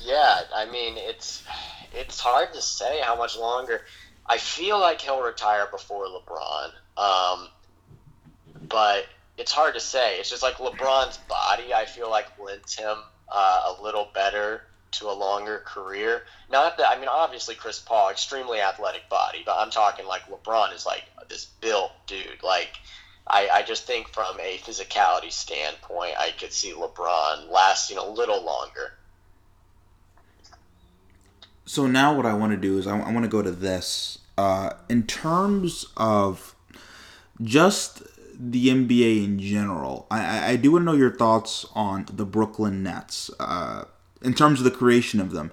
yeah, 0.00 0.40
I 0.54 0.64
mean 0.70 0.94
it's 0.96 1.44
it's 1.92 2.18
hard 2.18 2.52
to 2.54 2.62
say 2.62 3.00
how 3.00 3.16
much 3.16 3.36
longer. 3.36 3.82
I 4.26 4.38
feel 4.38 4.80
like 4.80 5.00
he'll 5.00 5.22
retire 5.22 5.66
before 5.70 6.06
LeBron, 6.06 6.70
um, 6.96 7.48
but 8.68 9.06
it's 9.36 9.52
hard 9.52 9.74
to 9.74 9.80
say. 9.80 10.18
It's 10.18 10.30
just 10.30 10.42
like 10.42 10.54
LeBron's 10.56 11.18
body. 11.28 11.74
I 11.74 11.84
feel 11.84 12.10
like 12.10 12.26
lends 12.38 12.74
him 12.74 12.96
uh, 13.28 13.74
a 13.76 13.82
little 13.82 14.08
better 14.14 14.62
to 14.92 15.10
a 15.10 15.12
longer 15.12 15.62
career. 15.64 16.22
Not 16.50 16.78
that 16.78 16.88
I 16.88 16.98
mean, 16.98 17.08
obviously 17.08 17.54
Chris 17.54 17.80
Paul, 17.80 18.10
extremely 18.10 18.60
athletic 18.60 19.08
body, 19.08 19.42
but 19.44 19.56
I'm 19.58 19.70
talking 19.70 20.06
like 20.06 20.22
LeBron 20.28 20.74
is 20.74 20.86
like 20.86 21.04
this 21.28 21.46
built 21.60 21.92
dude. 22.06 22.42
Like 22.42 22.70
I, 23.26 23.48
I 23.52 23.62
just 23.62 23.86
think 23.86 24.08
from 24.08 24.38
a 24.40 24.58
physicality 24.58 25.32
standpoint, 25.32 26.14
I 26.18 26.30
could 26.38 26.52
see 26.52 26.72
LeBron 26.72 27.50
lasting 27.50 27.98
a 27.98 28.06
little 28.06 28.44
longer. 28.44 28.92
So 31.66 31.86
now 31.86 32.14
what 32.14 32.26
I 32.26 32.34
want 32.34 32.52
to 32.52 32.58
do 32.58 32.78
is 32.78 32.86
I, 32.86 32.96
want 32.96 33.22
to 33.22 33.28
go 33.28 33.42
to 33.42 33.50
this. 33.50 34.18
Uh, 34.36 34.70
in 34.88 35.04
terms 35.04 35.86
of 35.96 36.54
just 37.42 38.02
the 38.38 38.68
NBA 38.68 39.24
in 39.24 39.38
general, 39.38 40.06
I, 40.10 40.52
I- 40.52 40.56
do 40.56 40.72
want 40.72 40.82
to 40.82 40.86
know 40.86 40.96
your 40.98 41.14
thoughts 41.16 41.66
on 41.74 42.06
the 42.12 42.24
Brooklyn 42.24 42.82
Nets. 42.82 43.30
Uh, 43.40 43.84
in 44.22 44.34
terms 44.34 44.58
of 44.60 44.64
the 44.64 44.70
creation 44.70 45.20
of 45.20 45.32
them, 45.32 45.52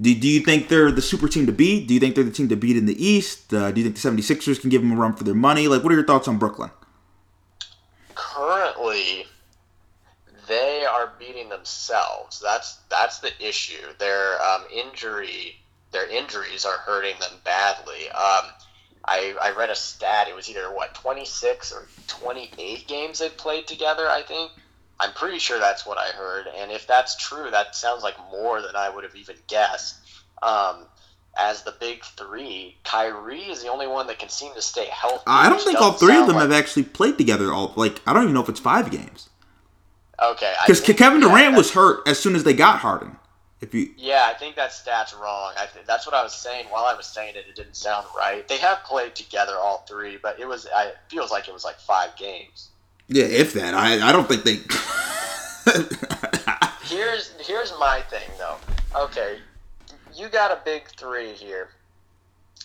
do, 0.00 0.14
do 0.14 0.28
you 0.28 0.40
think 0.40 0.68
they're 0.68 0.90
the 0.92 1.02
super 1.02 1.28
team 1.28 1.46
to 1.46 1.52
beat? 1.52 1.86
Do 1.88 1.94
you 1.94 2.00
think 2.00 2.14
they're 2.14 2.24
the 2.24 2.30
team 2.30 2.48
to 2.48 2.56
beat 2.56 2.76
in 2.76 2.86
the 2.86 3.04
East? 3.04 3.52
Uh, 3.54 3.70
do 3.72 3.80
you 3.80 3.84
think 3.90 4.00
the 4.00 4.10
76ers 4.10 4.60
can 4.60 4.70
give 4.70 4.82
them 4.82 4.92
a 4.92 4.96
run 4.96 5.14
for 5.14 5.24
their 5.24 5.34
money? 5.34 5.68
Like, 5.68 5.82
what 5.82 5.92
are 5.92 5.96
your 5.96 6.04
thoughts 6.06 6.28
on 6.28 6.38
Brooklyn? 6.38 6.70
currently 8.14 9.26
they 10.48 10.84
are 10.84 11.12
beating 11.18 11.48
themselves. 11.48 12.40
That's 12.40 12.78
that's 12.88 13.18
the 13.20 13.30
issue. 13.40 13.86
Their 13.98 14.40
um, 14.42 14.64
injury, 14.72 15.56
their 15.92 16.08
injuries 16.08 16.64
are 16.64 16.78
hurting 16.78 17.18
them 17.20 17.32
badly. 17.44 18.08
Um, 18.10 18.46
I, 19.08 19.34
I 19.40 19.50
read 19.52 19.70
a 19.70 19.74
stat. 19.74 20.28
It 20.28 20.36
was 20.36 20.50
either 20.50 20.72
what 20.72 20.94
26 20.94 21.72
or 21.72 21.88
28 22.06 22.86
games 22.86 23.18
they've 23.18 23.36
played 23.36 23.66
together. 23.66 24.08
I 24.08 24.22
think. 24.22 24.52
I'm 25.00 25.12
pretty 25.12 25.38
sure 25.38 25.60
that's 25.60 25.86
what 25.86 25.96
I 25.96 26.08
heard. 26.08 26.46
And 26.56 26.72
if 26.72 26.86
that's 26.86 27.16
true, 27.16 27.50
that 27.52 27.76
sounds 27.76 28.02
like 28.02 28.16
more 28.32 28.60
than 28.60 28.74
I 28.74 28.90
would 28.90 29.04
have 29.04 29.14
even 29.14 29.36
guessed. 29.46 29.96
Um, 30.42 30.86
as 31.38 31.62
the 31.62 31.72
big 31.78 32.04
three, 32.04 32.76
Kyrie 32.82 33.42
is 33.42 33.62
the 33.62 33.68
only 33.68 33.86
one 33.86 34.08
that 34.08 34.18
can 34.18 34.28
seem 34.28 34.52
to 34.54 34.62
stay 34.62 34.86
healthy. 34.86 35.22
I 35.26 35.48
don't 35.48 35.62
think 35.62 35.80
all 35.80 35.92
three 35.92 36.16
of 36.16 36.26
them 36.26 36.34
like- 36.34 36.50
have 36.50 36.52
actually 36.52 36.82
played 36.82 37.16
together. 37.16 37.52
All 37.52 37.72
like 37.76 38.00
I 38.06 38.12
don't 38.12 38.24
even 38.24 38.34
know 38.34 38.42
if 38.42 38.48
it's 38.48 38.60
five 38.60 38.90
games 38.90 39.28
Okay, 40.20 40.52
because 40.66 40.80
Kevin 40.80 41.20
Durant 41.20 41.56
was 41.56 41.72
hurt 41.72 42.06
as 42.08 42.18
soon 42.18 42.34
as 42.34 42.42
they 42.42 42.52
got 42.52 42.80
Harden. 42.80 43.17
If 43.60 43.74
you 43.74 43.90
Yeah, 43.96 44.30
I 44.32 44.34
think 44.38 44.54
that 44.56 44.72
stat's 44.72 45.14
wrong. 45.14 45.52
I 45.56 45.66
th- 45.66 45.84
that's 45.86 46.06
what 46.06 46.14
I 46.14 46.22
was 46.22 46.34
saying. 46.34 46.66
While 46.70 46.84
I 46.84 46.94
was 46.94 47.06
saying 47.06 47.34
it, 47.36 47.44
it 47.48 47.56
didn't 47.56 47.76
sound 47.76 48.06
right. 48.16 48.46
They 48.46 48.58
have 48.58 48.84
played 48.84 49.14
together, 49.16 49.56
all 49.56 49.84
three, 49.88 50.16
but 50.16 50.38
it 50.38 50.46
was. 50.46 50.68
I, 50.74 50.86
it 50.86 50.98
feels 51.08 51.30
like 51.30 51.48
it 51.48 51.54
was 51.54 51.64
like 51.64 51.78
five 51.80 52.16
games. 52.16 52.68
yeah, 53.08 53.24
if 53.24 53.52
that, 53.54 53.74
I 53.74 54.08
I 54.08 54.12
don't 54.12 54.28
think 54.28 54.44
they. 54.44 54.58
Here's 56.88 57.34
here's 57.46 57.72
my 57.78 58.00
thing 58.08 58.28
though. 58.38 58.56
Okay, 58.96 59.38
you 60.14 60.28
got 60.28 60.50
a 60.50 60.60
big 60.64 60.84
three 60.96 61.32
here. 61.32 61.68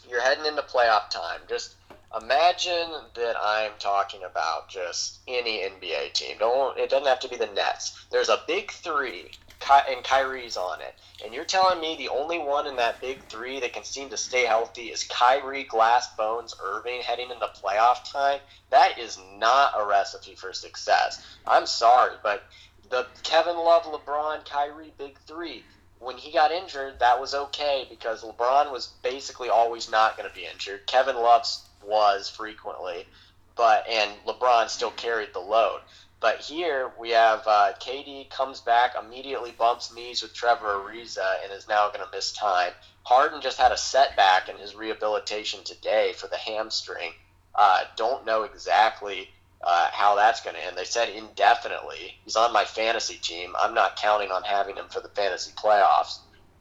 You're 0.09 0.21
heading 0.21 0.45
into 0.45 0.61
playoff 0.61 1.09
time. 1.09 1.41
Just 1.49 1.75
imagine 2.21 2.89
that 3.15 3.35
I'm 3.41 3.71
talking 3.79 4.21
about 4.23 4.69
just 4.69 5.19
any 5.27 5.59
NBA 5.59 6.13
team. 6.13 6.37
Don't 6.39 6.77
it 6.77 6.89
doesn't 6.89 7.07
have 7.07 7.19
to 7.21 7.27
be 7.27 7.35
the 7.35 7.47
Nets. 7.47 8.05
There's 8.11 8.29
a 8.29 8.41
big 8.47 8.71
three, 8.71 9.31
Ky- 9.63 9.93
and 9.93 10.03
Kyrie's 10.03 10.57
on 10.57 10.81
it. 10.81 10.93
And 11.23 11.33
you're 11.33 11.45
telling 11.45 11.79
me 11.79 11.95
the 11.95 12.09
only 12.09 12.37
one 12.37 12.67
in 12.67 12.75
that 12.75 12.99
big 12.99 13.23
three 13.29 13.61
that 13.61 13.71
can 13.71 13.85
seem 13.85 14.09
to 14.09 14.17
stay 14.17 14.45
healthy 14.45 14.91
is 14.91 15.05
Kyrie 15.05 15.63
Glass 15.63 16.13
Bones 16.17 16.53
Irving 16.61 17.01
heading 17.01 17.31
into 17.31 17.47
playoff 17.63 18.11
time? 18.11 18.41
That 18.71 18.99
is 18.99 19.17
not 19.37 19.73
a 19.79 19.85
recipe 19.85 20.35
for 20.35 20.51
success. 20.51 21.23
I'm 21.45 21.65
sorry, 21.65 22.15
but 22.21 22.43
the 22.89 23.07
Kevin 23.23 23.55
Love, 23.55 23.83
LeBron, 23.83 24.45
Kyrie 24.45 24.93
big 24.97 25.17
three. 25.19 25.63
When 25.99 26.17
he 26.17 26.33
got 26.33 26.51
injured, 26.51 26.99
that 26.99 27.21
was 27.21 27.33
okay 27.33 27.87
because 27.89 28.23
LeBron 28.23 28.69
was 28.71 28.87
basically 29.01 29.47
always 29.47 29.89
not 29.89 30.17
going 30.17 30.27
to 30.27 30.35
be 30.35 30.45
injured. 30.45 30.85
Kevin 30.87 31.15
Love 31.15 31.47
was 31.81 32.29
frequently, 32.29 33.07
but 33.55 33.87
and 33.87 34.11
LeBron 34.25 34.67
still 34.67 34.91
carried 34.91 35.33
the 35.33 35.39
load. 35.39 35.79
But 36.23 36.39
here 36.39 36.89
we 36.97 37.09
have 37.09 37.45
uh, 37.45 37.73
KD 37.81 38.29
comes 38.29 38.61
back, 38.61 38.95
immediately 38.97 39.51
bumps 39.51 39.93
knees 39.93 40.21
with 40.21 40.33
Trevor 40.33 40.67
Ariza, 40.67 41.43
and 41.43 41.51
is 41.51 41.67
now 41.67 41.89
going 41.89 41.99
to 41.99 42.09
miss 42.15 42.31
time. 42.31 42.71
Harden 43.03 43.41
just 43.41 43.59
had 43.59 43.73
a 43.73 43.77
setback 43.77 44.47
in 44.47 44.55
his 44.55 44.73
rehabilitation 44.73 45.65
today 45.65 46.13
for 46.13 46.27
the 46.27 46.37
hamstring. 46.37 47.11
Uh, 47.53 47.81
don't 47.97 48.25
know 48.25 48.43
exactly 48.43 49.27
uh, 49.61 49.89
how 49.91 50.15
that's 50.15 50.39
going 50.39 50.55
to 50.55 50.65
end. 50.65 50.77
They 50.77 50.85
said 50.85 51.09
indefinitely. 51.09 52.15
He's 52.23 52.37
on 52.37 52.53
my 52.53 52.63
fantasy 52.63 53.15
team. 53.15 53.53
I'm 53.61 53.73
not 53.73 53.97
counting 53.97 54.31
on 54.31 54.43
having 54.43 54.77
him 54.77 54.87
for 54.87 55.01
the 55.01 55.09
fantasy 55.09 55.51
playoffs. 55.51 56.19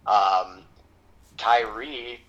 Um, 0.09 0.65
Kyrie, 1.39 2.21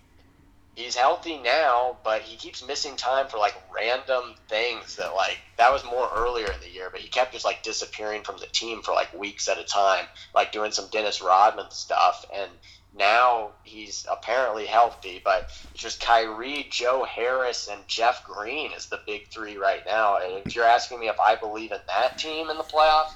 he's 0.74 0.96
healthy 0.96 1.38
now, 1.38 1.98
but 2.04 2.22
he 2.22 2.36
keeps 2.36 2.66
missing 2.66 2.96
time 2.96 3.28
for 3.28 3.38
like 3.38 3.54
random 3.74 4.34
things 4.48 4.96
that 4.96 5.14
like 5.14 5.38
that 5.58 5.72
was 5.72 5.84
more 5.84 6.08
earlier 6.14 6.46
in 6.46 6.60
the 6.60 6.70
year, 6.70 6.88
but 6.90 7.00
he 7.00 7.08
kept 7.08 7.32
just 7.32 7.44
like 7.44 7.62
disappearing 7.62 8.22
from 8.22 8.36
the 8.38 8.46
team 8.46 8.82
for 8.82 8.92
like 8.92 9.12
weeks 9.14 9.48
at 9.48 9.58
a 9.58 9.64
time, 9.64 10.04
like 10.34 10.52
doing 10.52 10.72
some 10.72 10.88
Dennis 10.90 11.22
Rodman 11.22 11.70
stuff 11.70 12.24
and 12.34 12.50
now 12.96 13.54
he's 13.64 14.06
apparently 14.10 14.66
healthy, 14.66 15.20
but 15.24 15.48
it's 15.72 15.82
just 15.82 16.00
Kyrie, 16.00 16.68
Joe 16.70 17.04
Harris, 17.04 17.68
and 17.68 17.86
Jeff 17.88 18.24
Green 18.24 18.72
is 18.72 18.86
the 18.86 19.00
big 19.04 19.32
three 19.32 19.56
right 19.56 19.82
now. 19.84 20.18
And 20.18 20.34
if 20.34 20.54
you're 20.54 20.64
asking 20.64 21.00
me 21.00 21.08
if 21.08 21.18
I 21.18 21.34
believe 21.34 21.72
in 21.72 21.80
that 21.88 22.18
team 22.18 22.50
in 22.50 22.56
the 22.56 22.62
playoffs, 22.62 23.10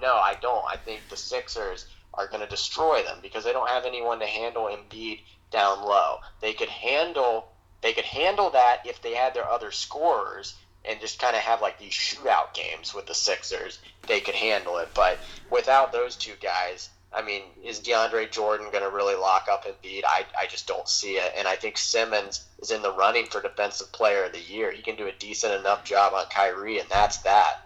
no, 0.00 0.14
I 0.14 0.34
don't. 0.40 0.64
I 0.70 0.76
think 0.76 1.08
the 1.08 1.16
Sixers 1.16 1.86
are 2.14 2.28
going 2.28 2.40
to 2.40 2.46
destroy 2.46 3.02
them 3.02 3.18
because 3.20 3.44
they 3.44 3.52
don't 3.52 3.68
have 3.68 3.84
anyone 3.84 4.20
to 4.20 4.26
handle 4.26 4.66
Embiid 4.66 5.20
down 5.50 5.82
low. 5.82 6.18
They 6.40 6.52
could 6.52 6.68
handle 6.68 7.48
they 7.82 7.92
could 7.92 8.04
handle 8.04 8.50
that 8.50 8.80
if 8.84 9.00
they 9.02 9.14
had 9.14 9.34
their 9.34 9.48
other 9.48 9.70
scorers 9.70 10.54
and 10.84 11.00
just 11.00 11.20
kind 11.20 11.36
of 11.36 11.42
have 11.42 11.60
like 11.60 11.78
these 11.78 11.92
shootout 11.92 12.54
games 12.54 12.94
with 12.94 13.06
the 13.06 13.14
Sixers. 13.14 13.78
They 14.06 14.20
could 14.20 14.34
handle 14.34 14.78
it, 14.78 14.88
but 14.94 15.18
without 15.50 15.92
those 15.92 16.16
two 16.16 16.32
guys, 16.40 16.88
I 17.12 17.22
mean, 17.22 17.42
is 17.64 17.80
DeAndre 17.80 18.30
Jordan 18.30 18.68
going 18.70 18.84
to 18.84 18.90
really 18.90 19.14
lock 19.14 19.46
up 19.50 19.64
Embiid? 19.64 20.02
I, 20.04 20.26
I 20.38 20.46
just 20.46 20.66
don't 20.66 20.88
see 20.88 21.12
it. 21.12 21.32
And 21.36 21.48
I 21.48 21.56
think 21.56 21.78
Simmons 21.78 22.44
is 22.60 22.70
in 22.70 22.82
the 22.82 22.92
running 22.92 23.26
for 23.26 23.40
Defensive 23.40 23.90
Player 23.92 24.24
of 24.24 24.32
the 24.32 24.40
Year. 24.40 24.70
He 24.70 24.82
can 24.82 24.96
do 24.96 25.06
a 25.06 25.12
decent 25.12 25.54
enough 25.54 25.84
job 25.84 26.12
on 26.12 26.26
Kyrie, 26.26 26.78
and 26.78 26.88
that's 26.88 27.18
that. 27.18 27.62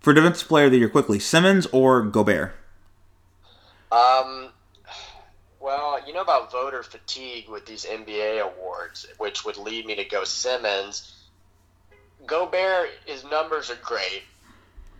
For 0.00 0.14
defensive 0.14 0.46
player 0.46 0.66
of 0.66 0.70
the 0.70 0.78
year, 0.78 0.88
quickly, 0.88 1.18
Simmons 1.18 1.66
or 1.72 2.02
Gobert? 2.02 2.54
Um, 3.90 4.50
well, 5.60 5.98
you 6.06 6.12
know 6.12 6.22
about 6.22 6.52
voter 6.52 6.82
fatigue 6.82 7.48
with 7.48 7.66
these 7.66 7.84
NBA 7.84 8.40
awards, 8.40 9.06
which 9.18 9.44
would 9.44 9.56
lead 9.56 9.86
me 9.86 9.96
to 9.96 10.04
go 10.04 10.24
Simmons. 10.24 11.14
Gobert, 12.26 12.90
his 13.06 13.24
numbers 13.24 13.70
are 13.70 13.78
great, 13.82 14.22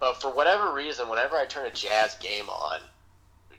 but 0.01 0.21
for 0.21 0.31
whatever 0.31 0.73
reason, 0.73 1.09
whenever 1.09 1.37
I 1.37 1.47
turn 1.47 1.67
a 1.67 1.71
Jazz 1.71 2.17
game 2.17 2.49
on, 2.49 2.81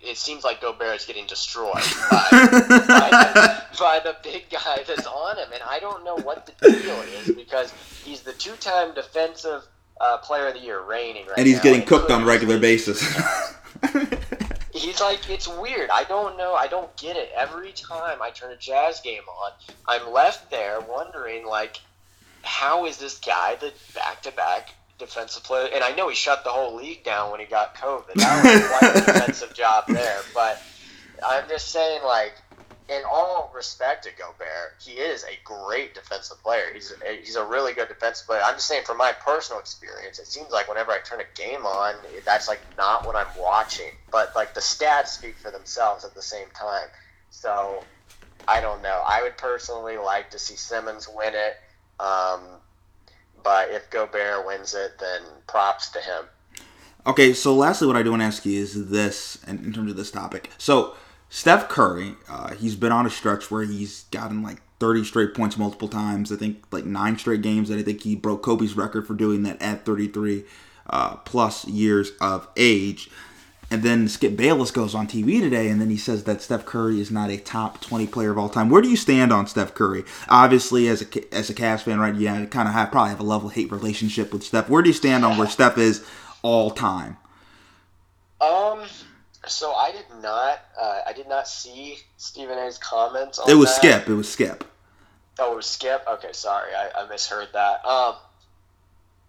it 0.02 0.18
seems 0.18 0.44
like 0.44 0.62
Gobert 0.62 0.96
is 0.96 1.06
getting 1.06 1.28
destroyed 1.28 1.74
by, 2.10 2.28
by, 2.32 3.34
the, 3.34 3.64
by 3.78 4.00
the 4.04 4.16
big 4.24 4.50
guy 4.50 4.84
that's 4.88 5.06
on 5.06 5.38
him, 5.38 5.50
and 5.54 5.62
I 5.64 5.80
don't 5.80 6.04
know 6.04 6.16
what 6.16 6.46
the 6.46 6.72
deal 6.72 7.02
is 7.02 7.32
because 7.36 7.74
he's 8.04 8.22
the 8.22 8.34
two-time 8.34 8.94
defensive 8.94 9.64
uh, 10.00 10.18
player 10.18 10.48
of 10.48 10.54
the 10.54 10.62
year, 10.62 10.82
reigning 10.82 11.26
right 11.28 11.38
and 11.38 11.48
he's 11.48 11.58
now, 11.58 11.64
getting 11.64 11.86
cooked 11.86 12.12
on 12.12 12.24
a 12.24 12.26
regular 12.26 12.60
basis. 12.60 13.02
He's 14.80 15.02
like, 15.02 15.30
it's 15.30 15.48
weird. 15.48 15.90
I 15.90 16.04
don't 16.06 16.38
know. 16.38 16.54
I 16.54 16.68
don't 16.68 16.96
get 16.96 17.18
it. 17.18 17.32
Every 17.36 17.72
time 17.74 18.22
I 18.22 18.30
turn 18.30 18.52
a 18.52 18.58
Jazz 18.58 19.02
game 19.02 19.24
on, 19.28 19.52
I'm 19.88 20.12
left 20.12 20.50
there 20.50 20.80
wondering, 20.80 21.46
like, 21.46 21.80
how 22.44 22.86
is 22.86 22.98
this 22.98 23.20
guy 23.20 23.56
the 23.56 23.74
back-to-back 23.94 24.70
defensive 24.98 25.44
player? 25.44 25.70
And 25.74 25.84
I 25.84 25.94
know 25.94 26.10
he 26.10 26.16
shut 26.16 26.44
the 26.44 26.50
whole 26.50 26.76
league 26.76 27.04
down 27.04 27.32
when 27.32 27.40
he 27.40 27.46
got 27.46 27.76
COVID. 27.76 28.14
That 28.16 28.44
was 28.44 28.68
quite 28.68 28.96
a 28.96 29.06
defensive 29.06 29.54
job 29.56 29.86
there. 29.88 30.20
But 30.34 30.62
I'm 31.26 31.48
just 31.50 31.70
saying, 31.70 32.02
like, 32.04 32.34
in 32.90 33.04
all 33.06 33.52
respect 33.54 34.04
to 34.06 34.10
Gobert, 34.18 34.74
he 34.80 34.94
is 34.94 35.24
a 35.24 35.38
great 35.44 35.94
defensive 35.94 36.42
player. 36.42 36.64
He's 36.74 36.92
a, 36.92 37.16
he's 37.18 37.36
a 37.36 37.46
really 37.46 37.74
good 37.74 37.88
defensive 37.88 38.26
player. 38.26 38.42
I'm 38.44 38.56
just 38.56 38.68
saying, 38.68 38.84
from 38.86 38.98
my 38.98 39.14
personal 39.24 39.60
experience, 39.60 40.18
it 40.18 40.28
seems 40.28 40.52
like 40.52 40.68
whenever 40.68 40.92
I 40.92 41.00
turn 41.00 41.20
a 41.22 41.40
game 41.40 41.66
on, 41.66 41.96
that's 42.26 42.48
like 42.48 42.62
not 42.78 43.06
what 43.06 43.16
I'm 43.16 43.28
watching. 43.40 43.92
But 44.12 44.36
like 44.36 44.54
the 44.54 44.62
stats 44.62 45.08
speak 45.08 45.38
for 45.38 45.52
themselves 45.52 46.04
at 46.04 46.16
the 46.16 46.22
same 46.22 46.48
time. 46.56 46.88
So 47.30 47.84
I 48.48 48.60
don't 48.60 48.82
know. 48.82 49.04
I 49.06 49.22
would 49.22 49.38
personally 49.38 49.98
like 49.98 50.32
to 50.32 50.40
see 50.40 50.56
Simmons 50.56 51.08
win 51.08 51.34
it. 51.36 51.58
Um, 52.00 52.42
but 53.44 53.70
if 53.70 53.90
Gobert 53.92 54.46
wins 54.48 54.74
it, 54.74 54.98
then 55.00 55.22
props 55.48 55.90
to 55.92 56.00
him. 56.00 56.26
Okay, 57.06 57.34
so 57.34 57.56
lastly, 57.56 57.88
what 57.88 57.96
I 57.96 58.04
do 58.04 58.10
want 58.10 58.22
to 58.22 58.26
ask 58.26 58.46
you 58.46 58.60
is 58.60 58.90
this, 58.90 59.38
in, 59.48 59.60
in 59.60 59.74
terms 59.74 59.90
of 59.90 59.98
this 59.98 60.12
topic. 60.12 60.50
So, 60.58 60.96
Steph 61.30 61.70
Curry, 61.70 62.16
uh, 62.28 62.56
he's 62.56 62.76
been 62.76 62.92
on 62.92 63.06
a 63.06 63.10
stretch 63.10 63.52
where 63.52 63.64
he's 63.64 64.04
gotten 64.12 64.42
like 64.42 64.62
30 64.80 65.04
straight 65.04 65.34
points 65.36 65.58
multiple 65.58 65.88
times. 65.88 66.32
I 66.32 66.36
think 66.36 66.64
like 66.72 66.86
nine 66.86 67.18
straight 67.18 67.42
games, 67.42 67.70
and 67.70 67.80
I 67.80 67.84
think 67.84 68.02
he 68.02 68.16
broke 68.16 68.42
Kobe's 68.42 68.76
record 68.76 69.06
for 69.06 69.14
doing 69.14 69.44
that 69.44 69.62
at 69.62 69.86
33 69.86 70.44
uh, 70.90 71.18
plus 71.18 71.68
years 71.68 72.12
of 72.20 72.48
age. 72.58 73.10
And 73.72 73.84
then 73.84 74.08
Skip 74.08 74.36
Bayless 74.36 74.72
goes 74.72 74.96
on 74.96 75.06
TV 75.06 75.40
today, 75.40 75.70
and 75.70 75.80
then 75.80 75.92
he 75.92 75.98
says 75.98 76.24
that 76.24 76.42
Steph 76.42 76.66
Curry 76.66 77.00
is 77.00 77.12
not 77.12 77.30
a 77.30 77.38
top 77.38 77.80
20 77.82 78.08
player 78.08 78.32
of 78.32 78.40
all 78.40 78.50
time. 78.50 78.72
Where 78.72 78.82
do 78.82 78.90
you 78.90 78.96
stand 78.96 79.32
on 79.32 79.46
Steph 79.46 79.76
Curry? 79.76 80.04
Obviously, 80.28 80.88
as 80.88 81.04
a 81.04 81.36
as 81.36 81.52
a 81.52 81.54
Cavs 81.54 81.82
fan, 81.82 82.00
right? 82.00 82.16
Yeah, 82.16 82.44
kind 82.46 82.68
of 82.68 82.74
have 82.74 82.90
probably 82.92 83.12
have 83.12 83.20
a 83.20 83.24
love 83.24 83.54
hate 83.54 83.72
relationship 83.72 84.34
with 84.34 84.42
Steph. 84.42 84.70
Where 84.70 84.82
do 84.82 84.90
you 84.90 84.94
stand 84.94 85.24
on 85.24 85.38
where 85.38 85.48
Steph 85.48 85.78
is 85.78 86.04
all 86.42 86.72
time? 86.72 87.18
Um, 88.42 88.82
So 89.50 89.74
I 89.74 89.92
did 89.92 90.06
not. 90.22 90.60
Uh, 90.80 91.02
I 91.06 91.14
did 91.14 91.28
not 91.28 91.48
see 91.48 91.98
Stephen 92.18 92.58
A's 92.58 92.78
comments. 92.78 93.40
On 93.40 93.50
It 93.50 93.56
was 93.56 93.70
that. 93.70 93.76
Skip. 93.78 94.10
It 94.10 94.14
was 94.14 94.30
Skip. 94.30 94.64
Oh, 95.40 95.54
it 95.54 95.56
was 95.56 95.66
Skip. 95.66 96.04
Okay, 96.08 96.34
sorry, 96.34 96.74
I, 96.74 97.04
I 97.04 97.08
misheard 97.08 97.48
that. 97.54 97.86
Um, 97.86 98.16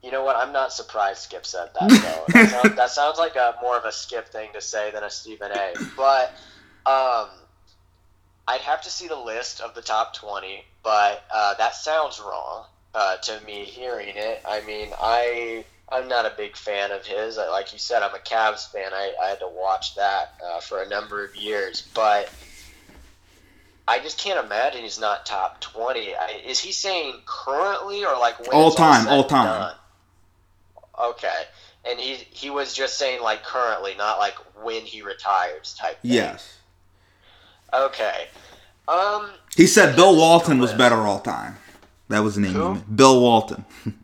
you 0.03 0.11
know 0.11 0.25
what? 0.25 0.37
I'm 0.37 0.53
not 0.53 0.73
surprised 0.73 1.23
Skip 1.23 1.47
said 1.47 1.71
that. 1.79 1.91
Though. 1.91 2.33
that, 2.33 2.51
sounds, 2.51 2.77
that 2.77 2.91
sounds 2.91 3.19
like 3.19 3.37
a 3.37 3.57
more 3.63 3.77
of 3.77 3.85
a 3.85 3.93
Skip 3.93 4.29
thing 4.29 4.51
to 4.55 4.61
say 4.61 4.91
than 4.91 5.05
a 5.05 5.11
Stephen 5.11 5.53
A. 5.53 5.75
But 5.97 6.31
um, 6.87 7.29
I'd 8.49 8.63
have 8.63 8.83
to 8.83 8.91
see 8.91 9.09
the 9.09 9.19
list 9.19 9.61
of 9.61 9.75
the 9.75 9.83
top 9.83 10.15
20. 10.15 10.65
But 10.83 11.25
uh, 11.33 11.55
that 11.55 11.75
sounds 11.75 12.21
wrong 12.21 12.65
uh, 12.95 13.17
to 13.19 13.41
me 13.45 13.65
hearing 13.65 14.17
it. 14.17 14.43
I 14.49 14.63
mean, 14.63 14.89
I 15.01 15.65
I'm 15.93 16.07
not 16.09 16.25
a 16.27 16.33
big 16.37 16.57
fan 16.57 16.93
of 16.93 17.05
his. 17.05 17.37
I- 17.39 17.49
Like 17.49 17.73
you 17.73 17.79
said, 17.79 18.03
I'm 18.03 18.15
a 18.15 18.19
Cavs 18.19 18.71
fan. 18.71 18.93
I, 18.93 19.13
I 19.23 19.27
had 19.29 19.41
to 19.41 19.49
watch 19.49 19.95
that 19.97 20.35
uh, 20.45 20.61
for 20.61 20.83
a 20.83 20.89
number 20.89 21.25
of 21.25 21.35
years, 21.37 21.89
but. 21.95 22.31
I 23.89 23.99
just 23.99 24.19
can't 24.21 24.45
imagine 24.45 24.83
he's 24.83 25.01
not 25.01 25.27
top 25.27 25.61
twenty. 25.61 26.15
I, 26.15 26.43
is 26.47 26.61
he 26.61 26.71
saying 26.71 27.15
currently 27.27 28.05
or 28.05 28.17
like 28.21 28.39
when 28.39 28.53
All 28.53 28.71
time, 28.71 29.03
said 29.03 29.11
all 29.13 29.25
time. 29.25 29.47
done? 29.47 29.75
Okay, 31.09 31.43
and 31.85 31.99
he 31.99 32.15
he 32.31 32.51
was 32.51 32.73
just 32.73 32.99
saying 32.99 33.21
like 33.21 33.43
currently, 33.43 33.95
not 33.99 34.21
like 34.21 34.35
when 34.63 34.83
he 34.83 35.03
retires 35.03 35.75
type. 35.77 36.01
Thing. 36.03 36.13
Yes. 36.13 36.59
Okay. 37.75 38.29
Um. 38.87 39.31
He 39.57 39.67
said 39.67 39.97
Bill 39.97 40.15
Walton 40.17 40.61
was 40.61 40.73
better 40.73 40.99
all 40.99 41.19
time. 41.19 41.57
That 42.11 42.21
was 42.21 42.37
the 42.37 42.43
name. 42.43 42.57
Of 42.61 42.77
it. 42.77 42.97
Bill 42.97 43.21
Walton. 43.21 43.65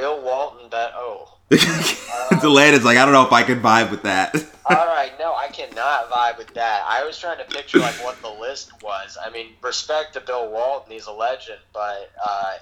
Bill 0.00 0.22
Walton. 0.22 0.70
That. 0.70 0.92
Oh. 0.94 1.36
the 1.50 2.70
is 2.72 2.84
like, 2.84 2.96
I 2.96 3.04
don't 3.04 3.12
know 3.12 3.26
if 3.26 3.32
I 3.32 3.42
could 3.42 3.60
vibe 3.60 3.90
with 3.90 4.02
that. 4.02 4.34
All 4.64 4.86
right. 4.86 5.12
No, 5.18 5.34
I 5.34 5.48
cannot 5.48 6.10
vibe 6.10 6.38
with 6.38 6.54
that. 6.54 6.84
I 6.86 7.04
was 7.04 7.18
trying 7.18 7.38
to 7.38 7.44
picture 7.44 7.78
like 7.78 7.94
what 8.04 8.20
the 8.22 8.30
list 8.30 8.70
was. 8.82 9.18
I 9.22 9.30
mean, 9.30 9.48
respect 9.62 10.14
to 10.14 10.20
Bill 10.20 10.50
Walton. 10.50 10.92
He's 10.92 11.06
a 11.06 11.12
legend, 11.12 11.58
but 11.72 12.10
uh, 12.24 12.54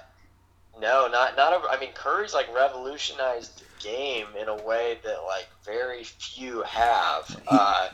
no, 0.81 1.07
not 1.07 1.37
not. 1.37 1.53
A, 1.53 1.69
I 1.69 1.79
mean, 1.79 1.91
Curry's 1.93 2.33
like 2.33 2.53
revolutionized 2.53 3.59
the 3.59 3.87
game 3.87 4.27
in 4.39 4.49
a 4.49 4.55
way 4.63 4.97
that 5.03 5.23
like 5.27 5.47
very 5.63 6.03
few 6.03 6.63
have. 6.63 7.41
Uh, 7.47 7.89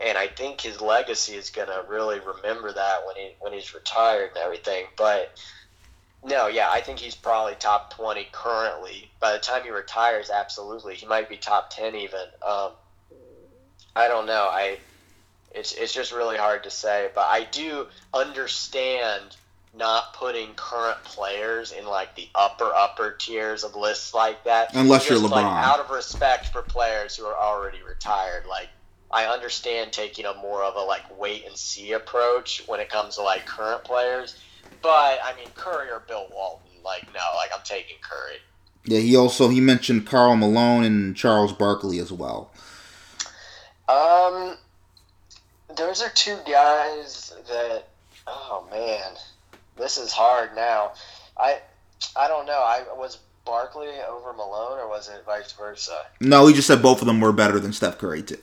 and 0.00 0.16
I 0.16 0.28
think 0.28 0.60
his 0.60 0.80
legacy 0.80 1.34
is 1.34 1.50
gonna 1.50 1.82
really 1.88 2.20
remember 2.20 2.72
that 2.72 3.06
when 3.06 3.16
he 3.16 3.30
when 3.40 3.52
he's 3.52 3.74
retired 3.74 4.30
and 4.30 4.38
everything. 4.38 4.84
But 4.96 5.32
no, 6.28 6.46
yeah, 6.46 6.68
I 6.70 6.80
think 6.80 6.98
he's 6.98 7.14
probably 7.14 7.54
top 7.54 7.94
twenty 7.94 8.28
currently. 8.32 9.10
By 9.20 9.32
the 9.32 9.38
time 9.38 9.64
he 9.64 9.70
retires, 9.70 10.30
absolutely, 10.30 10.94
he 10.94 11.06
might 11.06 11.28
be 11.28 11.36
top 11.36 11.70
ten 11.70 11.94
even. 11.94 12.26
Um, 12.46 12.72
I 13.96 14.08
don't 14.08 14.26
know. 14.26 14.48
I 14.50 14.78
it's 15.54 15.72
it's 15.72 15.92
just 15.92 16.12
really 16.12 16.36
hard 16.36 16.64
to 16.64 16.70
say, 16.70 17.10
but 17.14 17.26
I 17.26 17.44
do 17.50 17.86
understand 18.14 19.36
not 19.74 20.14
putting 20.14 20.54
current 20.54 21.02
players 21.04 21.72
in 21.72 21.86
like 21.86 22.14
the 22.16 22.28
upper 22.34 22.70
upper 22.74 23.12
tiers 23.12 23.64
of 23.64 23.76
lists 23.76 24.14
like 24.14 24.44
that. 24.44 24.74
Unless 24.74 25.08
you're 25.08 25.18
Just, 25.18 25.30
like, 25.30 25.44
LeBron. 25.44 25.64
out 25.64 25.80
of 25.80 25.90
respect 25.90 26.46
for 26.46 26.62
players 26.62 27.16
who 27.16 27.24
are 27.26 27.36
already 27.36 27.82
retired, 27.82 28.46
like 28.46 28.68
I 29.10 29.26
understand 29.26 29.92
taking 29.92 30.26
a 30.26 30.34
more 30.34 30.62
of 30.62 30.76
a 30.76 30.80
like 30.80 31.18
wait 31.18 31.46
and 31.46 31.56
see 31.56 31.92
approach 31.92 32.62
when 32.66 32.80
it 32.80 32.88
comes 32.88 33.16
to 33.16 33.22
like 33.22 33.46
current 33.46 33.84
players. 33.84 34.36
But 34.82 35.18
I 35.24 35.34
mean 35.36 35.48
Curry 35.54 35.90
or 35.90 36.02
Bill 36.06 36.28
Walton, 36.32 36.70
like 36.84 37.06
no, 37.12 37.20
like 37.36 37.50
I'm 37.54 37.62
taking 37.64 37.96
Curry. 38.00 38.38
Yeah, 38.84 39.00
he 39.00 39.16
also 39.16 39.48
he 39.48 39.60
mentioned 39.60 40.06
Karl 40.06 40.36
Malone 40.36 40.84
and 40.84 41.16
Charles 41.16 41.52
Barkley 41.52 41.98
as 41.98 42.12
well. 42.12 42.50
Um, 43.88 44.56
those 45.76 46.02
are 46.02 46.10
two 46.10 46.38
guys 46.46 47.34
that. 47.48 47.84
Oh 48.26 48.66
man, 48.70 49.12
this 49.76 49.96
is 49.96 50.12
hard 50.12 50.54
now. 50.54 50.92
I 51.38 51.60
I 52.16 52.28
don't 52.28 52.46
know. 52.46 52.60
I 52.60 52.82
was 52.94 53.18
Barkley 53.44 53.88
over 54.08 54.34
Malone, 54.34 54.78
or 54.78 54.88
was 54.88 55.08
it 55.08 55.24
vice 55.24 55.52
versa? 55.52 55.98
No, 56.20 56.46
he 56.46 56.54
just 56.54 56.66
said 56.66 56.82
both 56.82 57.00
of 57.00 57.06
them 57.06 57.20
were 57.20 57.32
better 57.32 57.58
than 57.58 57.72
Steph 57.72 57.96
Curry 57.98 58.22
too. 58.22 58.38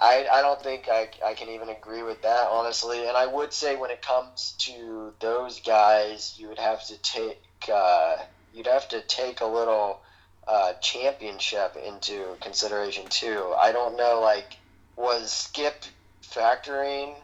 I, 0.00 0.26
I 0.32 0.42
don't 0.42 0.62
think 0.62 0.88
I, 0.88 1.08
I 1.24 1.34
can 1.34 1.48
even 1.48 1.68
agree 1.70 2.02
with 2.02 2.22
that, 2.22 2.48
honestly. 2.50 3.06
And 3.08 3.16
I 3.16 3.26
would 3.26 3.52
say 3.52 3.74
when 3.76 3.90
it 3.90 4.00
comes 4.00 4.54
to 4.58 5.12
those 5.20 5.60
guys, 5.60 6.34
you 6.38 6.48
would 6.48 6.58
have 6.58 6.84
to 6.86 6.96
take 6.98 7.40
uh, 7.72 8.16
you'd 8.54 8.66
have 8.68 8.88
to 8.90 9.00
take 9.02 9.40
a 9.40 9.46
little 9.46 10.00
uh, 10.46 10.74
championship 10.74 11.76
into 11.76 12.36
consideration 12.40 13.04
too. 13.10 13.52
I 13.60 13.72
don't 13.72 13.96
know, 13.96 14.20
like 14.20 14.56
was 14.96 15.30
Skip 15.32 15.84
factoring 16.22 17.14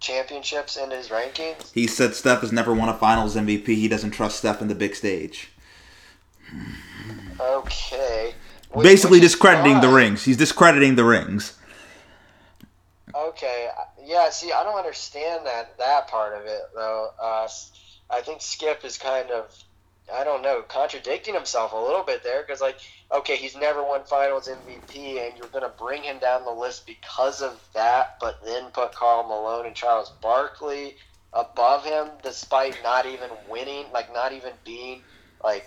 championships 0.00 0.76
in 0.76 0.90
his 0.90 1.08
rankings? 1.08 1.72
He 1.72 1.86
said 1.86 2.14
Steph 2.14 2.40
has 2.40 2.50
never 2.52 2.74
won 2.74 2.88
a 2.88 2.94
Finals 2.94 3.36
MVP. 3.36 3.66
He 3.66 3.88
doesn't 3.88 4.10
trust 4.12 4.38
Steph 4.38 4.60
in 4.62 4.68
the 4.68 4.74
big 4.74 4.94
stage. 4.94 5.50
Okay. 7.38 8.34
Which- 8.70 8.84
Basically, 8.84 9.18
which 9.18 9.24
is 9.26 9.32
discrediting 9.32 9.80
the 9.80 9.88
rings. 9.88 10.24
He's 10.24 10.36
discrediting 10.36 10.96
the 10.96 11.04
rings. 11.04 11.58
Okay, 13.14 13.68
yeah. 14.02 14.30
See, 14.30 14.52
I 14.52 14.62
don't 14.64 14.76
understand 14.78 15.46
that 15.46 15.76
that 15.78 16.08
part 16.08 16.34
of 16.34 16.46
it 16.46 16.62
though. 16.74 17.08
Uh, 17.20 17.46
I 18.10 18.22
think 18.22 18.40
Skip 18.40 18.84
is 18.84 18.96
kind 18.96 19.30
of, 19.30 19.54
I 20.12 20.24
don't 20.24 20.42
know, 20.42 20.62
contradicting 20.62 21.34
himself 21.34 21.72
a 21.72 21.76
little 21.76 22.04
bit 22.04 22.22
there 22.22 22.42
because, 22.42 22.60
like, 22.62 22.78
okay, 23.10 23.36
he's 23.36 23.54
never 23.56 23.82
won 23.82 24.04
Finals 24.04 24.48
MVP, 24.48 25.18
and 25.26 25.36
you're 25.36 25.48
gonna 25.48 25.68
bring 25.78 26.02
him 26.02 26.18
down 26.20 26.44
the 26.44 26.50
list 26.52 26.86
because 26.86 27.42
of 27.42 27.60
that, 27.74 28.16
but 28.20 28.36
then 28.44 28.70
put 28.70 28.94
Karl 28.94 29.24
Malone 29.24 29.66
and 29.66 29.76
Charles 29.76 30.10
Barkley 30.22 30.96
above 31.34 31.84
him, 31.84 32.08
despite 32.22 32.82
not 32.82 33.04
even 33.06 33.30
winning, 33.46 33.86
like, 33.92 34.12
not 34.12 34.32
even 34.32 34.52
being 34.64 35.02
like 35.44 35.66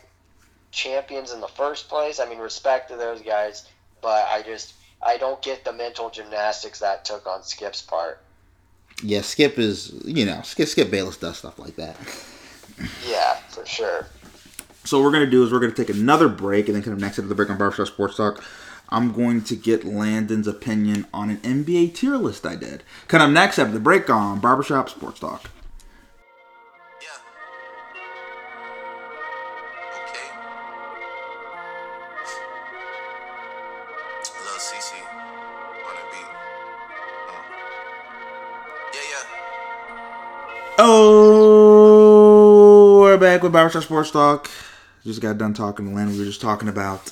champions 0.72 1.32
in 1.32 1.39
the 1.41 1.48
first 1.48 1.89
place. 1.89 2.20
I 2.20 2.26
mean, 2.28 2.39
respect 2.39 2.89
to 2.89 2.96
those 2.98 3.22
guys, 3.22 3.66
but 4.02 4.28
I 4.30 4.41
just. 4.41 4.74
I 5.02 5.18
don't 5.18 5.41
get 5.41 5.64
the 5.66 5.74
mental 5.74 6.10
gymnastics 6.10 6.80
that 6.80 7.06
took 7.06 7.28
on 7.28 7.43
Skip's 7.43 7.82
part. 7.82 8.22
Yeah, 9.04 9.22
Skip 9.22 9.60
is 9.60 9.93
you 10.06 10.26
know 10.26 10.41
Skip 10.43 10.68
Skip 10.68 10.89
Bayless 10.89 11.18
does 11.18 11.38
stuff 11.38 11.60
like 11.60 11.76
that. 11.76 11.98
Yeah, 13.08 13.36
for 13.50 13.66
sure. 13.66 14.08
So 14.84 14.98
what 14.98 15.06
we're 15.06 15.12
gonna 15.12 15.30
do 15.30 15.43
is 15.43 15.52
we're 15.52 15.60
gonna 15.60 15.74
take 15.74 15.89
another 15.89 16.30
break 16.30 16.68
and 16.68 16.76
then 16.76 16.84
kind 16.84 16.93
of 16.93 17.00
next 17.00 17.18
into 17.18 17.30
the 17.30 17.36
break 17.36 17.50
on 17.50 17.58
Barbershop 17.58 17.88
Sports 17.88 18.18
Talk. 18.18 18.43
I'm 18.89 19.14
going 19.14 19.43
to 19.46 19.56
get 19.56 19.84
Landon's 19.84 20.48
opinion 20.48 21.08
on 21.14 21.30
an 21.30 21.38
NBA 21.38 21.96
tier 21.96 22.18
list 22.18 22.46
I 22.46 22.56
did. 22.56 22.84
Kind 23.08 23.24
of 23.24 23.32
next 23.32 23.58
after 23.58 23.74
the 23.74 23.80
break 23.80 24.10
on 24.10 24.39
Barbershop 24.39 24.89
Sports 24.89 25.20
Talk. 25.20 25.50
Back 43.36 43.43
with 43.43 43.51
Barbershop 43.51 43.83
Sports 43.83 44.11
Talk. 44.11 44.49
Just 45.03 45.19
got 45.19 45.38
done 45.38 45.53
talking 45.53 45.89
to 45.89 45.93
Landon. 45.93 46.13
We 46.13 46.19
were 46.19 46.25
just 46.25 46.39
talking 46.39 46.69
about 46.69 47.11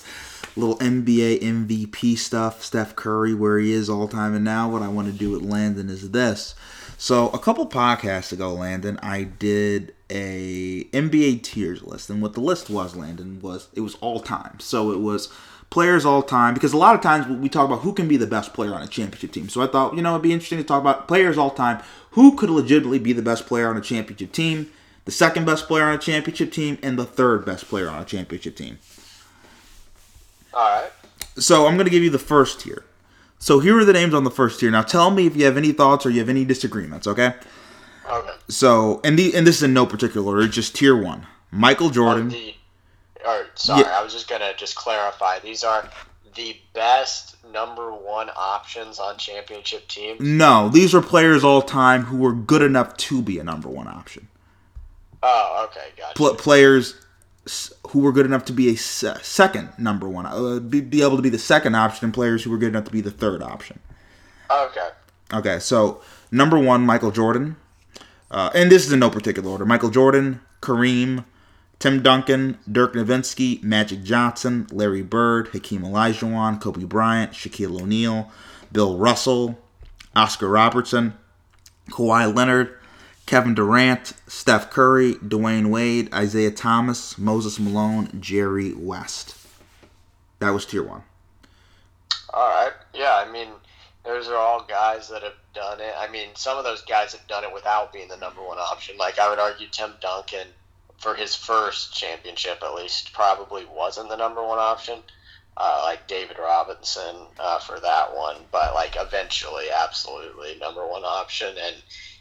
little 0.55 0.78
NBA 0.78 1.41
MVP 1.41 2.17
stuff. 2.17 2.63
Steph 2.63 2.95
Curry, 2.95 3.34
where 3.34 3.59
he 3.59 3.74
is 3.74 3.89
all 3.89 4.07
time, 4.07 4.34
and 4.34 4.45
now 4.45 4.69
what 4.69 4.82
I 4.82 4.88
want 4.88 5.07
to 5.07 5.13
do 5.13 5.32
with 5.32 5.41
Landon 5.41 5.89
is 5.89 6.11
this. 6.11 6.55
So 6.97 7.28
a 7.32 7.39
couple 7.39 7.67
podcasts 7.67 8.32
ago, 8.32 8.53
Landon, 8.53 8.99
I 9.03 9.24
did 9.24 9.95
a 10.09 10.86
NBA 10.93 11.43
tiers 11.43 11.84
list, 11.84 12.09
and 12.09 12.21
what 12.21 12.36
the 12.36 12.39
list 12.39 12.69
was, 12.69 12.95
Landon, 12.95 13.41
was 13.41 13.67
it 13.74 13.82
was 13.82 13.95
all 13.95 14.21
time. 14.21 14.61
So 14.61 14.93
it 14.93 15.01
was 15.01 15.28
players 15.71 16.05
all 16.05 16.24
time 16.24 16.53
because 16.53 16.71
a 16.71 16.78
lot 16.78 16.95
of 16.95 17.01
times 17.01 17.28
we 17.28 17.49
talk 17.49 17.65
about 17.65 17.82
who 17.82 17.91
can 17.91 18.07
be 18.07 18.15
the 18.15 18.28
best 18.28 18.53
player 18.53 18.74
on 18.74 18.82
a 18.82 18.88
championship 18.88 19.34
team. 19.34 19.49
So 19.49 19.61
I 19.61 19.67
thought, 19.67 19.93
you 19.93 20.01
know, 20.01 20.11
it'd 20.11 20.21
be 20.21 20.32
interesting 20.32 20.59
to 20.59 20.63
talk 20.63 20.80
about 20.80 21.05
players 21.05 21.38
all 21.38 21.51
time. 21.51 21.84
Who 22.11 22.38
could 22.38 22.49
legitimately 22.49 22.99
be 22.99 23.11
the 23.11 23.21
best 23.21 23.45
player 23.45 23.67
on 23.67 23.76
a 23.76 23.82
championship 23.82 24.32
team, 24.32 24.71
the 25.06 25.12
second 25.12 25.45
best 25.45 25.68
player 25.68 25.84
on 25.84 25.93
a 25.93 25.97
championship 25.97 26.51
team, 26.51 26.78
and 26.82 26.97
the 26.97 27.06
third 27.06 27.45
best 27.45 27.66
player 27.66 27.89
on 27.89 28.01
a 28.01 28.06
championship 28.06 28.56
team? 28.56 28.80
All 30.54 30.82
right. 30.82 30.91
So 31.38 31.66
I'm 31.68 31.76
going 31.76 31.86
to 31.86 31.91
give 31.91 32.04
you 32.04 32.10
the 32.10 32.20
first 32.20 32.62
tier. 32.62 32.86
So 33.39 33.60
here 33.60 33.78
are 33.78 33.84
the 33.86 33.93
names 33.93 34.14
on 34.14 34.24
the 34.24 34.32
first 34.32 34.60
tier. 34.60 34.72
Now 34.72 34.84
tell 34.84 35.12
me 35.12 35.28
if 35.28 35.36
you 35.36 35.45
have 35.45 35.58
any 35.58 35.72
thoughts 35.74 36.06
or 36.06 36.10
you 36.10 36.20
have 36.20 36.30
any 36.30 36.45
disagreements, 36.45 37.08
okay? 37.08 37.34
Okay. 38.10 38.34
So, 38.47 39.01
and 39.04 39.18
the 39.18 39.36
and 39.36 39.45
this 39.47 39.58
is 39.58 39.64
in 39.64 39.74
no 39.74 39.86
particular 39.86 40.26
order, 40.36 40.47
just 40.47 40.76
tier 40.76 40.95
1. 40.95 41.26
Michael 41.51 41.88
On 41.88 41.93
Jordan. 41.93 42.30
the, 42.30 42.56
or 43.26 43.47
sorry, 43.56 43.82
Yeah. 43.82 43.97
I 43.99 44.04
was 44.04 44.14
just 44.14 44.30
gonna 44.30 44.54
just 44.56 44.76
clarify. 44.76 45.39
These 45.39 45.64
are 45.64 45.88
the 46.36 46.58
best 46.74 47.36
number 47.51 47.91
one 47.93 48.30
options 48.36 48.99
on 48.99 49.18
championship 49.18 49.88
teams. 49.88 50.20
No, 50.20 50.70
these 50.70 50.93
are 50.95 51.01
players 51.01 51.43
all 51.43 51.62
time 51.62 52.04
who 52.04 52.18
were 52.18 52.34
good 52.34 52.62
enough 52.62 52.95
to 52.97 53.22
be 53.22 53.39
a 53.39 53.43
number 53.43 53.70
1 53.70 53.88
option. 53.88 54.28
Oh, 55.26 55.67
okay, 55.69 55.88
gotcha. 55.97 56.15
Pl- 56.15 56.36
players 56.36 56.95
who 57.89 57.99
were 57.99 58.11
good 58.11 58.26
enough 58.26 58.45
to 58.45 58.53
be 58.53 58.69
a 58.69 58.76
se- 58.76 59.17
second 59.21 59.69
number 59.78 60.07
1 60.07 60.26
uh, 60.26 60.59
be, 60.59 60.82
be 60.82 61.01
able 61.01 61.15
to 61.15 61.21
be 61.21 61.30
the 61.30 61.39
second 61.39 61.76
option 61.76 62.05
and 62.05 62.13
players 62.13 62.43
who 62.43 62.51
were 62.51 62.57
good 62.57 62.69
enough 62.69 62.86
to 62.86 62.91
be 62.91 63.01
the 63.01 63.11
third 63.11 63.41
option. 63.41 63.80
Okay. 64.51 64.89
Okay, 65.34 65.59
so 65.59 66.01
number 66.32 66.59
one, 66.59 66.86
Michael 66.86 67.11
Jordan. 67.11 67.55
Uh, 68.30 68.49
and 68.53 68.71
this 68.71 68.86
is 68.86 68.91
in 68.91 68.99
no 68.99 69.09
particular 69.09 69.49
order. 69.49 69.65
Michael 69.65 69.89
Jordan, 69.89 70.41
Kareem, 70.61 71.24
Tim 71.80 72.01
Duncan, 72.01 72.57
Dirk 72.71 72.93
Nowitzki, 72.93 73.61
Magic 73.63 74.03
Johnson, 74.03 74.67
Larry 74.71 75.01
Bird, 75.01 75.49
Hakeem 75.49 75.82
Olajuwon, 75.82 76.59
Kobe 76.61 76.86
Bryant, 76.86 77.32
Shaquille 77.34 77.82
O'Neal, 77.82 78.32
Bill 78.71 78.97
Russell, 78.97 79.59
Oscar 80.15 80.47
Robertson, 80.49 81.13
Kawhi 81.89 82.34
Leonard, 82.34 82.76
Kevin 83.34 83.56
Durant, 83.56 84.14
Steph 84.28 84.70
Curry, 84.70 85.16
Dwyane 85.16 85.72
Wade, 85.72 86.14
Isiah 86.14 86.52
Thomas, 86.52 87.18
Moses 87.18 87.60
Malone, 87.60 88.22
Jerry 88.22 88.74
West. 88.74 89.36
That 90.38 90.52
was 90.52 90.68
tier 90.68 90.84
one. 90.84 91.02
All 92.32 92.48
right. 92.48 92.74
Yeah, 92.94 93.16
I 93.16 93.32
mean, 93.32 93.48
those 94.06 94.28
are 94.28 94.36
all 94.36 94.64
guys 94.70 95.10
that 95.10 95.24
have 95.24 95.34
done 95.56 95.80
it. 95.80 95.96
I 95.98 96.12
mean, 96.12 96.30
some 96.36 96.60
of 96.60 96.64
those 96.64 96.84
guys 96.84 97.14
have 97.14 97.26
done 97.26 97.44
it 97.44 97.52
without 97.52 97.92
being 97.92 98.08
the 98.08 98.18
number 98.18 98.40
one 98.44 98.60
option. 98.60 98.98
Like 98.98 99.18
I 99.18 99.28
would 99.28 99.40
argue, 99.40 99.66
Tim 99.68 99.94
Duncan, 100.00 100.46
for 101.00 101.16
his 101.16 101.34
first 101.34 101.92
championship 101.92 102.62
at 102.62 102.76
least, 102.76 103.14
probably 103.14 103.66
wasn't 103.66 104.10
the 104.10 104.16
number 104.16 104.44
one 104.44 104.60
option. 104.60 105.00
Uh, 105.58 105.82
like 105.86 106.08
David 106.08 106.38
Robinson 106.38 107.16
uh, 107.40 107.58
for 107.58 107.80
that 107.80 108.16
one, 108.16 108.38
but 108.52 108.76
like 108.76 108.96
eventually, 108.96 109.72
absolutely 109.72 110.56
number 110.60 110.86
one 110.86 111.04
option. 111.04 111.56
And 111.60 111.76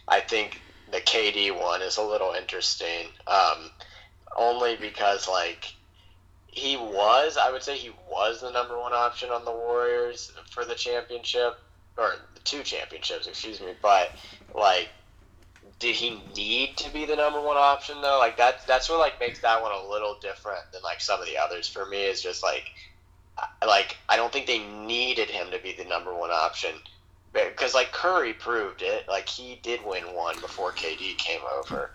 I 0.09 0.21
think 0.21 0.59
the 0.93 1.01
KD 1.01 1.59
one 1.59 1.82
is 1.82 1.97
a 1.97 2.03
little 2.03 2.32
interesting, 2.32 3.09
um, 3.26 3.70
only 4.36 4.76
because 4.76 5.26
like 5.26 5.72
he 6.47 6.76
was, 6.76 7.38
I 7.38 7.51
would 7.51 7.62
say 7.62 7.76
he 7.76 7.90
was 8.11 8.43
the 8.43 8.51
number 8.51 8.78
one 8.78 8.93
option 8.93 9.30
on 9.30 9.45
the 9.45 9.51
Warriors 9.51 10.30
for 10.51 10.66
the 10.66 10.74
championship 10.74 11.59
or 11.97 12.14
the 12.34 12.40
two 12.40 12.62
championships, 12.62 13.26
excuse 13.26 13.61
me. 13.61 13.72
But 13.80 14.11
like, 14.55 14.90
did 15.78 15.97
he 15.97 16.22
need 16.36 16.76
to 16.76 16.93
be 16.93 17.07
the 17.07 17.16
number 17.16 17.40
one 17.40 17.57
option 17.57 18.03
though? 18.03 18.18
Like 18.18 18.36
that, 18.36 18.66
that's 18.66 18.90
what 18.90 18.99
like 18.99 19.18
makes 19.18 19.40
that 19.40 19.62
one 19.62 19.72
a 19.72 19.90
little 19.90 20.18
different 20.20 20.61
than 20.72 20.82
like 20.82 21.01
some 21.01 21.20
of 21.20 21.26
the 21.26 21.38
others 21.38 21.66
for 21.66 21.86
me. 21.86 22.05
Is 22.05 22.22
just 22.22 22.43
like, 22.43 22.64
like 23.66 23.97
I 24.11 24.16
don't 24.16 24.30
think 24.30 24.47
they 24.47 24.59
needed 24.59 25.30
him 25.30 25.51
to 25.53 25.59
be 25.59 25.72
the 25.72 25.84
number 25.84 26.14
one 26.14 26.30
option 26.30 26.72
because 27.33 27.74
like 27.74 27.93
Curry 27.93 28.33
proved 28.33 28.83
it. 28.83 29.09
Like 29.09 29.28
he 29.28 29.59
did 29.62 29.85
win 29.85 30.03
one 30.14 30.39
before 30.41 30.72
KD 30.72 31.16
came 31.18 31.41
over 31.59 31.91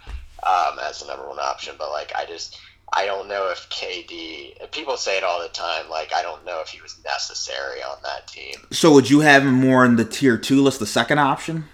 um, 0.46 0.80
as 0.82 1.00
the 1.02 1.08
number 1.08 1.28
one 1.28 1.40
option, 1.40 1.76
but 1.78 1.90
like 1.90 2.12
I 2.16 2.26
just. 2.26 2.60
I 2.94 3.06
don't 3.06 3.28
know 3.28 3.52
if 3.52 3.70
KD. 3.70 4.72
People 4.72 4.96
say 4.96 5.18
it 5.18 5.24
all 5.26 5.42
the 5.42 5.50
time. 5.50 5.90
Like 5.90 6.14
I 6.14 6.22
don't 6.22 6.46
know 6.46 6.62
if 6.62 6.70
he 6.70 6.82
was 6.82 6.98
necessary 7.04 7.84
on 7.84 7.98
that 8.04 8.28
team. 8.28 8.56
So 8.72 8.94
would 8.94 9.10
you 9.10 9.20
have 9.20 9.44
him 9.44 9.56
more 9.56 9.84
in 9.84 9.98
the 9.98 10.06
tier 10.06 10.38
two 10.38 10.64
list, 10.64 10.80
the 10.80 10.86
second 10.86 11.20
option? 11.20 11.66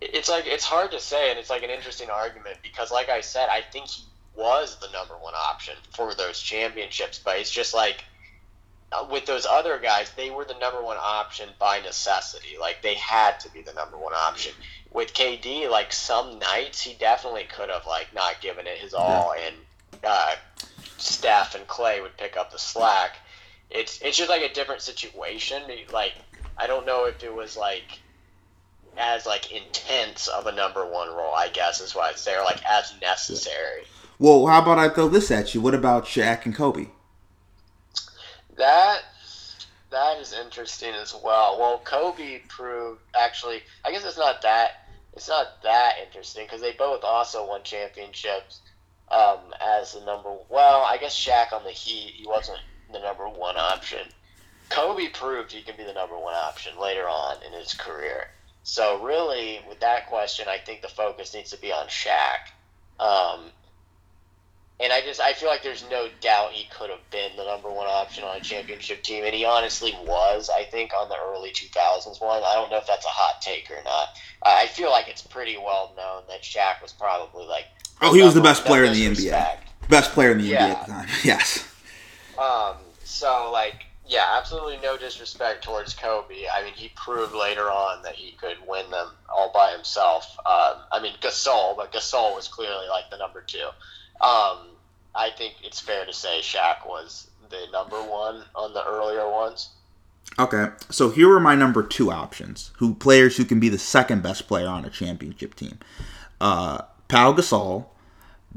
It's 0.00 0.30
like 0.30 0.46
it's 0.46 0.64
hard 0.64 0.90
to 0.92 1.00
say, 1.00 1.28
and 1.28 1.38
it's 1.38 1.50
like 1.50 1.62
an 1.62 1.68
interesting 1.68 2.08
argument 2.08 2.56
because, 2.62 2.90
like 2.90 3.10
I 3.10 3.20
said, 3.20 3.50
I 3.50 3.60
think 3.60 3.88
he 3.88 4.04
was 4.34 4.78
the 4.80 4.90
number 4.90 5.14
one 5.20 5.34
option 5.34 5.74
for 5.94 6.14
those 6.14 6.40
championships. 6.40 7.20
But 7.22 7.38
it's 7.38 7.50
just 7.50 7.74
like 7.74 8.02
with 9.10 9.26
those 9.26 9.46
other 9.46 9.78
guys, 9.78 10.10
they 10.16 10.30
were 10.30 10.44
the 10.44 10.58
number 10.58 10.82
one 10.82 10.98
option 11.00 11.48
by 11.58 11.80
necessity. 11.80 12.56
Like 12.60 12.82
they 12.82 12.94
had 12.94 13.40
to 13.40 13.50
be 13.50 13.62
the 13.62 13.72
number 13.72 13.96
one 13.96 14.12
option. 14.14 14.52
With 14.92 15.14
KD, 15.14 15.70
like 15.70 15.92
some 15.92 16.38
nights 16.38 16.80
he 16.80 16.94
definitely 16.94 17.44
could 17.44 17.70
have 17.70 17.86
like 17.86 18.14
not 18.14 18.40
given 18.40 18.66
it 18.66 18.78
his 18.78 18.94
all, 18.94 19.32
and 19.32 19.54
uh, 20.04 20.34
Steph 20.98 21.54
and 21.54 21.66
Klay 21.66 22.02
would 22.02 22.16
pick 22.16 22.36
up 22.36 22.52
the 22.52 22.58
slack. 22.58 23.16
It's 23.70 24.00
it's 24.02 24.16
just 24.16 24.28
like 24.28 24.42
a 24.42 24.52
different 24.52 24.82
situation. 24.82 25.62
Like 25.92 26.14
I 26.58 26.66
don't 26.66 26.86
know 26.86 27.06
if 27.06 27.22
it 27.22 27.34
was 27.34 27.56
like 27.56 28.00
as 28.98 29.24
like 29.24 29.52
intense 29.52 30.28
of 30.28 30.46
a 30.46 30.52
number 30.52 30.84
one 30.84 31.08
role. 31.08 31.34
I 31.34 31.48
guess 31.48 31.80
is 31.80 31.94
why 31.94 32.10
it's 32.10 32.24
there, 32.24 32.44
like 32.44 32.62
as 32.68 32.92
necessary. 33.00 33.84
Well, 34.18 34.46
how 34.46 34.60
about 34.60 34.78
I 34.78 34.88
throw 34.90 35.08
this 35.08 35.30
at 35.30 35.54
you? 35.54 35.60
What 35.60 35.74
about 35.74 36.04
Shaq 36.04 36.44
and 36.44 36.54
Kobe? 36.54 36.88
That 38.62 39.02
that 39.90 40.18
is 40.20 40.32
interesting 40.32 40.94
as 40.94 41.12
well. 41.12 41.58
Well, 41.58 41.80
Kobe 41.82 42.42
proved 42.46 43.00
actually. 43.12 43.60
I 43.84 43.90
guess 43.90 44.04
it's 44.04 44.16
not 44.16 44.40
that. 44.42 44.86
It's 45.14 45.28
not 45.28 45.60
that 45.64 45.94
interesting 46.06 46.44
because 46.44 46.60
they 46.60 46.70
both 46.70 47.02
also 47.02 47.44
won 47.44 47.64
championships 47.64 48.60
um, 49.10 49.40
as 49.60 49.94
the 49.94 50.04
number. 50.04 50.36
Well, 50.48 50.82
I 50.82 50.96
guess 50.98 51.12
Shaq 51.12 51.52
on 51.52 51.64
the 51.64 51.72
Heat, 51.72 52.14
he 52.14 52.24
wasn't 52.24 52.60
the 52.92 53.00
number 53.00 53.28
one 53.28 53.56
option. 53.56 54.06
Kobe 54.68 55.08
proved 55.08 55.50
he 55.50 55.62
can 55.62 55.76
be 55.76 55.82
the 55.82 55.92
number 55.92 56.16
one 56.16 56.36
option 56.36 56.78
later 56.80 57.08
on 57.08 57.42
in 57.44 57.52
his 57.52 57.74
career. 57.74 58.28
So 58.62 59.02
really, 59.02 59.58
with 59.68 59.80
that 59.80 60.06
question, 60.06 60.46
I 60.48 60.58
think 60.58 60.82
the 60.82 60.88
focus 60.88 61.34
needs 61.34 61.50
to 61.50 61.60
be 61.60 61.72
on 61.72 61.88
Shaq. 61.88 62.46
Um, 63.00 63.50
and 64.82 64.92
I 64.92 65.00
just 65.00 65.20
I 65.20 65.32
feel 65.32 65.48
like 65.48 65.62
there's 65.62 65.84
no 65.88 66.08
doubt 66.20 66.50
he 66.50 66.68
could 66.76 66.90
have 66.90 67.08
been 67.10 67.30
the 67.36 67.44
number 67.44 67.70
one 67.70 67.86
option 67.86 68.24
on 68.24 68.36
a 68.36 68.40
championship 68.40 69.02
team, 69.04 69.24
and 69.24 69.32
he 69.32 69.44
honestly 69.44 69.96
was. 70.04 70.50
I 70.54 70.64
think 70.64 70.90
on 70.92 71.08
the 71.08 71.16
early 71.28 71.50
2000s 71.50 72.20
one. 72.20 72.42
I 72.44 72.54
don't 72.54 72.70
know 72.70 72.78
if 72.78 72.86
that's 72.86 73.06
a 73.06 73.08
hot 73.08 73.40
take 73.40 73.70
or 73.70 73.82
not. 73.84 74.08
I 74.42 74.66
feel 74.66 74.90
like 74.90 75.08
it's 75.08 75.22
pretty 75.22 75.56
well 75.56 75.92
known 75.96 76.24
that 76.28 76.42
Shaq 76.42 76.82
was 76.82 76.92
probably 76.92 77.46
like. 77.46 77.66
Oh, 78.00 78.12
he 78.12 78.22
was 78.22 78.34
the 78.34 78.40
best 78.40 78.64
player 78.64 78.84
in 78.84 78.92
the 78.92 79.06
NBA. 79.06 79.56
Best 79.88 80.10
player 80.12 80.32
in 80.32 80.38
the 80.38 80.52
NBA 80.52 80.60
at 80.60 80.86
the 80.86 80.92
time. 80.92 81.08
Yes. 81.24 81.68
Um, 82.36 82.76
so 83.04 83.50
like, 83.52 83.84
yeah, 84.08 84.34
absolutely 84.36 84.78
no 84.82 84.96
disrespect 84.96 85.62
towards 85.62 85.94
Kobe. 85.94 86.46
I 86.52 86.64
mean, 86.64 86.72
he 86.74 86.90
proved 86.96 87.34
later 87.34 87.70
on 87.70 88.02
that 88.02 88.16
he 88.16 88.32
could 88.32 88.56
win 88.66 88.90
them 88.90 89.10
all 89.28 89.52
by 89.54 89.70
himself. 89.70 90.36
Um, 90.40 90.82
I 90.90 90.98
mean, 91.00 91.12
Gasol, 91.20 91.76
but 91.76 91.92
Gasol 91.92 92.34
was 92.34 92.48
clearly 92.48 92.88
like 92.88 93.10
the 93.10 93.18
number 93.18 93.42
two. 93.42 93.68
Um, 94.20 94.71
I 95.14 95.30
think 95.30 95.54
it's 95.62 95.80
fair 95.80 96.06
to 96.06 96.12
say 96.12 96.40
Shaq 96.40 96.86
was 96.86 97.30
the 97.50 97.66
number 97.72 98.02
one 98.02 98.44
on 98.54 98.72
the 98.72 98.84
earlier 98.84 99.30
ones. 99.30 99.70
Okay, 100.38 100.68
so 100.88 101.10
here 101.10 101.30
are 101.32 101.40
my 101.40 101.54
number 101.54 101.82
two 101.82 102.10
options. 102.10 102.70
Who 102.78 102.94
players 102.94 103.36
who 103.36 103.44
can 103.44 103.60
be 103.60 103.68
the 103.68 103.78
second 103.78 104.22
best 104.22 104.48
player 104.48 104.68
on 104.68 104.84
a 104.84 104.90
championship 104.90 105.54
team? 105.54 105.78
Uh, 106.40 106.82
Pau 107.08 107.32
Gasol, 107.34 107.86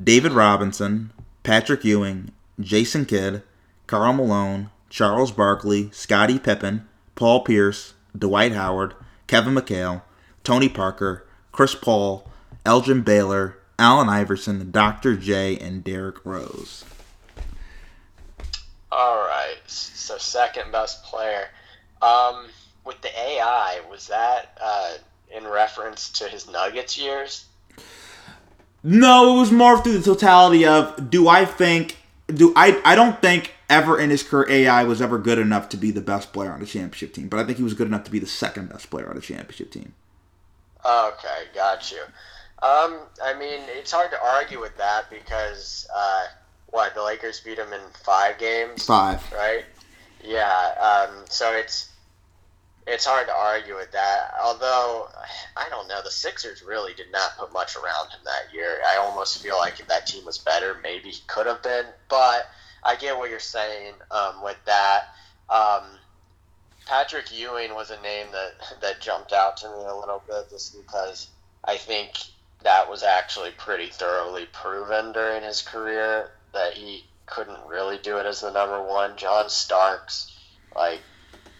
David 0.02 0.32
Robinson, 0.32 1.12
Patrick 1.44 1.84
Ewing, 1.84 2.32
Jason 2.60 3.06
Kidd, 3.06 3.44
Karl 3.88 4.14
Malone, 4.14 4.70
Charles 4.90 5.32
Barkley, 5.32 5.90
Scottie 5.92 6.40
Pippen, 6.40 6.88
Paul 7.16 7.42
Pierce, 7.42 7.94
Dwight 8.18 8.54
Howard, 8.54 8.94
Kevin 9.28 9.56
McHale, 9.56 10.04
Tony 10.44 10.70
Parker, 10.70 11.26
Chris 11.52 11.76
Paul, 11.76 12.30
Elgin 12.66 13.02
Baylor, 13.02 13.58
Allen 13.78 14.10
Iverson, 14.10 14.72
Dr. 14.72 15.16
J, 15.16 15.58
and 15.58 15.84
Derrick 15.84 16.26
Rose. 16.26 16.86
All 18.92 19.18
right, 19.18 19.58
so 19.68 20.18
second 20.18 20.72
best 20.72 21.04
player. 21.04 21.48
Um, 22.02 22.48
with 22.86 23.02
the 23.02 23.10
AI, 23.10 23.82
was 23.90 24.08
that 24.08 24.58
uh, 24.62 24.94
in 25.36 25.46
reference 25.46 26.10
to 26.12 26.26
his 26.26 26.50
Nuggets 26.50 26.98
years? 26.98 27.46
No, 28.84 29.36
it 29.36 29.40
was 29.40 29.52
more 29.52 29.82
through 29.82 29.98
the 29.98 30.04
totality 30.04 30.66
of 30.66 31.10
do 31.10 31.28
I 31.28 31.44
think 31.46 31.98
do 32.28 32.54
I 32.56 32.80
I 32.86 32.96
don't 32.96 33.20
think 33.20 33.54
ever 33.68 34.00
in 34.00 34.12
his 34.12 34.22
career 34.22 34.48
AI 34.50 34.84
was 34.84 35.02
ever 35.02 35.18
good 35.18 35.40
enough 35.40 35.70
to 35.70 35.78
be 35.78 35.90
the 35.90 36.02
best 36.02 36.32
player 36.32 36.52
on 36.52 36.62
a 36.62 36.66
championship 36.66 37.14
team, 37.14 37.28
but 37.28 37.40
I 37.40 37.44
think 37.44 37.58
he 37.58 37.64
was 37.64 37.74
good 37.74 37.88
enough 37.88 38.04
to 38.06 38.12
be 38.12 38.20
the 38.20 38.28
second 38.28 38.70
best 38.70 38.90
player 38.92 39.10
on 39.10 39.18
a 39.18 39.22
championship 39.22 39.72
team. 39.72 39.94
Okay, 40.86 41.46
got 41.56 41.92
you. 41.92 42.04
Um, 42.64 43.00
I 43.24 43.34
mean, 43.38 43.62
it's 43.68 43.92
hard 43.92 44.12
to 44.12 44.18
argue 44.24 44.60
with 44.62 44.76
that 44.78 45.10
because 45.10 45.88
uh, 45.96 46.26
what 46.68 46.96
the 46.96 47.04
Lakers 47.04 47.40
beat 47.42 47.58
him 47.58 47.74
in 47.74 47.82
five 48.04 48.38
games, 48.38 48.86
Five. 48.86 49.22
right? 49.34 49.66
Yeah. 50.24 51.08
Um, 51.10 51.26
so 51.30 51.54
it's 51.54 51.90
it's 52.88 53.06
hard 53.06 53.28
to 53.28 53.34
argue 53.34 53.76
with 53.76 53.92
that. 53.92 54.34
Although 54.42 55.10
I 55.58 55.68
don't 55.70 55.88
know, 55.88 56.02
the 56.04 56.12
Sixers 56.12 56.64
really 56.64 56.94
did 56.94 57.12
not 57.12 57.38
put 57.38 57.52
much 57.52 57.76
around 57.76 58.10
him 58.12 58.20
that 58.24 58.54
year. 58.54 58.80
I 58.88 58.98
almost 58.98 59.42
feel 59.44 59.58
like 59.58 59.80
if 59.80 59.88
that 59.88 60.08
team 60.08 60.26
was 60.26 60.38
better, 60.38 60.78
maybe 60.82 61.10
he 61.10 61.22
could 61.28 61.48
have 61.48 61.62
been. 61.62 61.86
But 62.10 62.48
I 62.84 62.96
get 62.96 63.18
what 63.18 63.30
you're 63.30 63.40
saying 63.40 63.94
um, 64.12 64.44
with 64.44 64.58
that. 64.66 65.10
Um, 65.50 65.84
Patrick 66.88 67.38
Ewing 67.38 67.74
was 67.74 67.90
a 67.92 68.00
name 68.02 68.28
that 68.32 68.80
that 68.82 69.02
jumped 69.02 69.34
out 69.34 69.58
to 69.58 69.68
me 69.68 69.84
a 69.86 69.96
little 69.96 70.22
bit 70.28 70.50
just 70.50 70.76
because 70.78 71.28
I 71.64 71.78
think 71.78 72.14
that 72.64 72.90
was 72.90 73.04
actually 73.04 73.52
pretty 73.52 73.88
thoroughly 73.88 74.46
proven 74.48 75.12
during 75.12 75.44
his 75.44 75.62
career 75.62 76.32
that 76.54 76.74
he 76.74 77.06
couldn't 77.26 77.68
really 77.68 77.98
do 77.98 78.18
it 78.18 78.26
as 78.26 78.42
the 78.42 78.52
number 78.52 78.82
one. 78.82 79.18
John 79.18 79.50
Starks, 79.50 80.32
like 80.76 81.02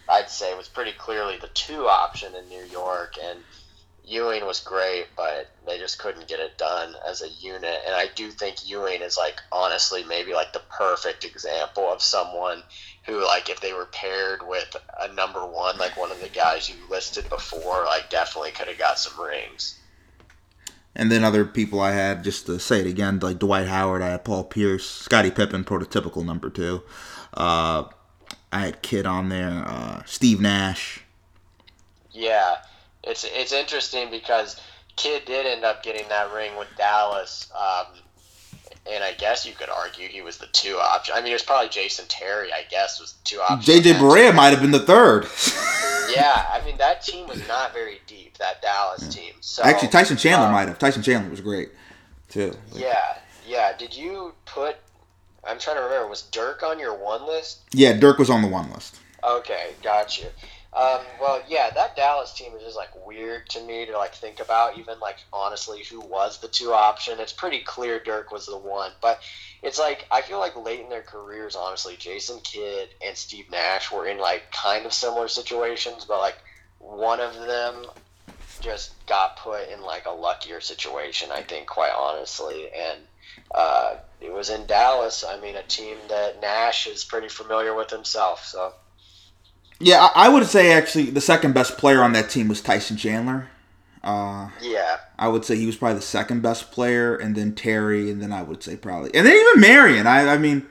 I'd 0.08 0.30
say, 0.30 0.54
was 0.54 0.68
pretty 0.68 0.92
clearly 0.92 1.38
the 1.38 1.48
two 1.48 1.88
option 1.88 2.34
in 2.34 2.48
New 2.48 2.64
York, 2.64 3.14
and 3.22 3.44
Ewing 4.04 4.46
was 4.46 4.60
great, 4.60 5.08
but 5.16 5.50
they 5.66 5.78
just 5.78 5.98
couldn't 5.98 6.28
get 6.28 6.38
it 6.38 6.56
done 6.56 6.94
as 7.04 7.22
a 7.22 7.28
unit. 7.28 7.82
And 7.84 7.94
I 7.94 8.06
do 8.14 8.30
think 8.30 8.68
Ewing 8.68 9.02
is 9.02 9.16
like 9.18 9.40
honestly 9.50 10.04
maybe 10.04 10.32
like 10.32 10.52
the 10.52 10.62
perfect 10.78 11.24
example 11.24 11.90
of 11.92 12.00
someone 12.00 12.62
who 13.04 13.24
like 13.24 13.50
if 13.50 13.60
they 13.60 13.72
were 13.72 13.86
paired 13.86 14.46
with 14.46 14.76
a 15.00 15.12
number 15.12 15.44
one, 15.44 15.76
like 15.78 15.96
one 15.96 16.12
of 16.12 16.20
the 16.20 16.28
guys 16.28 16.68
you 16.68 16.76
listed 16.88 17.28
before, 17.28 17.84
like 17.84 18.08
definitely 18.08 18.52
could 18.52 18.68
have 18.68 18.78
got 18.78 18.98
some 18.98 19.20
rings. 19.20 19.80
And 20.98 21.12
then 21.12 21.22
other 21.22 21.44
people 21.44 21.80
I 21.80 21.92
had, 21.92 22.24
just 22.24 22.46
to 22.46 22.58
say 22.58 22.80
it 22.80 22.86
again, 22.86 23.18
like 23.20 23.38
Dwight 23.38 23.68
Howard, 23.68 24.00
I 24.00 24.08
had 24.08 24.24
Paul 24.24 24.44
Pierce, 24.44 24.88
Scottie 24.88 25.30
Pippen, 25.30 25.62
prototypical 25.62 26.24
number 26.24 26.48
two. 26.48 26.82
Uh, 27.34 27.84
I 28.50 28.60
had 28.60 28.80
Kidd 28.80 29.04
on 29.04 29.28
there, 29.28 29.62
uh, 29.66 30.02
Steve 30.06 30.40
Nash. 30.40 31.02
Yeah, 32.12 32.56
it's 33.04 33.26
it's 33.30 33.52
interesting 33.52 34.10
because 34.10 34.58
Kidd 34.96 35.26
did 35.26 35.44
end 35.44 35.64
up 35.64 35.82
getting 35.82 36.08
that 36.08 36.32
ring 36.32 36.56
with 36.56 36.68
Dallas, 36.78 37.52
um, 37.54 37.86
and 38.90 39.04
I 39.04 39.12
guess 39.12 39.44
you 39.44 39.52
could 39.52 39.68
argue 39.68 40.08
he 40.08 40.22
was 40.22 40.38
the 40.38 40.46
two 40.46 40.78
option. 40.78 41.14
I 41.14 41.20
mean, 41.20 41.32
it 41.32 41.34
was 41.34 41.42
probably 41.42 41.68
Jason 41.68 42.06
Terry. 42.08 42.50
I 42.54 42.62
guess 42.70 42.98
was 42.98 43.12
the 43.12 43.24
two 43.24 43.40
option. 43.40 43.82
JJ 43.82 43.94
Barea 43.98 44.34
might 44.34 44.48
have 44.48 44.62
been 44.62 44.70
the 44.70 44.80
third. 44.80 45.26
Yeah, 46.08 46.46
I 46.50 46.64
mean 46.64 46.78
that 46.78 47.02
team 47.02 47.26
was 47.26 47.46
not 47.48 47.74
very 47.74 48.00
deep. 48.06 48.25
That 48.38 48.62
Dallas 48.62 49.14
team. 49.14 49.34
So 49.40 49.62
Actually, 49.62 49.88
Tyson 49.88 50.16
Chandler 50.16 50.46
um, 50.46 50.52
might 50.52 50.68
have. 50.68 50.78
Tyson 50.78 51.02
Chandler 51.02 51.30
was 51.30 51.40
great, 51.40 51.70
too. 52.28 52.52
Yeah, 52.72 53.18
yeah. 53.46 53.76
Did 53.76 53.94
you 53.96 54.34
put? 54.44 54.76
I'm 55.44 55.58
trying 55.58 55.76
to 55.76 55.82
remember. 55.82 56.08
Was 56.08 56.22
Dirk 56.22 56.62
on 56.62 56.78
your 56.78 56.94
one 56.94 57.26
list? 57.26 57.60
Yeah, 57.72 57.92
Dirk 57.92 58.18
was 58.18 58.30
on 58.30 58.42
the 58.42 58.48
one 58.48 58.70
list. 58.72 58.98
Okay, 59.24 59.70
got 59.82 60.18
you. 60.18 60.26
Um, 60.76 61.00
well, 61.18 61.40
yeah, 61.48 61.70
that 61.70 61.96
Dallas 61.96 62.34
team 62.34 62.52
is 62.54 62.62
just 62.62 62.76
like 62.76 62.90
weird 63.06 63.48
to 63.50 63.62
me 63.62 63.86
to 63.86 63.96
like 63.96 64.14
think 64.14 64.40
about. 64.40 64.78
Even 64.78 65.00
like 65.00 65.16
honestly, 65.32 65.82
who 65.82 66.00
was 66.00 66.38
the 66.38 66.48
two 66.48 66.72
option? 66.72 67.18
It's 67.18 67.32
pretty 67.32 67.60
clear 67.60 67.98
Dirk 67.98 68.30
was 68.30 68.44
the 68.44 68.58
one, 68.58 68.92
but 69.00 69.20
it's 69.62 69.78
like 69.78 70.06
I 70.10 70.20
feel 70.20 70.38
like 70.38 70.54
late 70.54 70.80
in 70.80 70.90
their 70.90 71.00
careers, 71.00 71.56
honestly, 71.56 71.96
Jason 71.96 72.40
Kidd 72.40 72.90
and 73.04 73.16
Steve 73.16 73.50
Nash 73.50 73.90
were 73.90 74.06
in 74.06 74.18
like 74.18 74.52
kind 74.52 74.84
of 74.84 74.92
similar 74.92 75.28
situations, 75.28 76.04
but 76.04 76.18
like 76.18 76.36
one 76.78 77.20
of 77.20 77.34
them 77.34 77.86
just 78.66 78.92
got 79.06 79.36
put 79.36 79.68
in 79.70 79.80
like 79.80 80.06
a 80.06 80.10
luckier 80.10 80.60
situation. 80.60 81.30
I 81.32 81.42
think, 81.42 81.66
quite 81.66 81.92
honestly, 81.96 82.68
and 82.76 83.00
uh, 83.54 83.96
it 84.20 84.32
was 84.32 84.50
in 84.50 84.66
Dallas. 84.66 85.24
I 85.26 85.40
mean, 85.40 85.56
a 85.56 85.62
team 85.62 85.96
that 86.08 86.40
Nash 86.42 86.86
is 86.86 87.04
pretty 87.04 87.28
familiar 87.28 87.74
with 87.74 87.90
himself, 87.90 88.44
so. 88.44 88.74
Yeah, 89.78 90.08
I, 90.14 90.30
would 90.30 90.46
say 90.46 90.72
actually 90.72 91.10
the 91.10 91.20
second 91.20 91.52
best 91.52 91.76
player 91.76 92.02
on 92.02 92.12
that 92.14 92.30
team 92.30 92.48
was 92.48 92.62
Tyson 92.62 92.96
Chandler. 92.96 93.48
Uh, 94.02 94.48
Yeah, 94.62 94.98
I 95.18 95.28
would 95.28 95.44
say 95.44 95.56
he 95.56 95.66
was 95.66 95.76
probably 95.76 95.96
the 95.96 96.02
second 96.02 96.40
best 96.42 96.72
player, 96.72 97.14
and 97.14 97.36
then 97.36 97.54
Terry, 97.54 98.10
and 98.10 98.22
then 98.22 98.32
I 98.32 98.42
would 98.42 98.62
say 98.62 98.76
probably, 98.76 99.14
and 99.14 99.26
then 99.26 99.36
even 99.36 99.60
Marion. 99.60 100.06
I, 100.06 100.32
I 100.34 100.38
mean, 100.38 100.66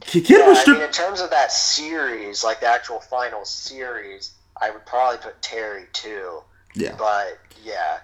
Kidd 0.00 0.30
yeah 0.30 0.48
was 0.48 0.66
I 0.66 0.72
mean, 0.72 0.82
in 0.82 0.90
terms 0.90 1.20
of 1.20 1.30
that 1.30 1.52
series, 1.52 2.42
like 2.42 2.60
the 2.60 2.68
actual 2.68 3.00
final 3.00 3.44
series, 3.44 4.32
I 4.60 4.70
would 4.70 4.86
probably 4.86 5.18
put 5.18 5.42
Terry 5.42 5.84
too. 5.92 6.42
Yeah, 6.74 6.94
But 6.98 7.38
yeah, 7.64 8.00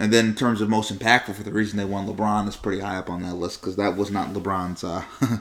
and 0.00 0.10
then 0.10 0.24
in 0.24 0.34
terms 0.34 0.62
of 0.62 0.70
most 0.70 0.90
impactful, 0.90 1.34
for 1.34 1.42
the 1.42 1.52
reason 1.52 1.76
they 1.76 1.84
won, 1.84 2.06
LeBron 2.06 2.48
is 2.48 2.56
pretty 2.56 2.80
high 2.80 2.96
up 2.96 3.10
on 3.10 3.22
that 3.22 3.34
list 3.34 3.60
because 3.60 3.76
that 3.76 3.98
was 3.98 4.10
not 4.10 4.32
LeBron's. 4.32 4.82
Uh, 4.82 5.04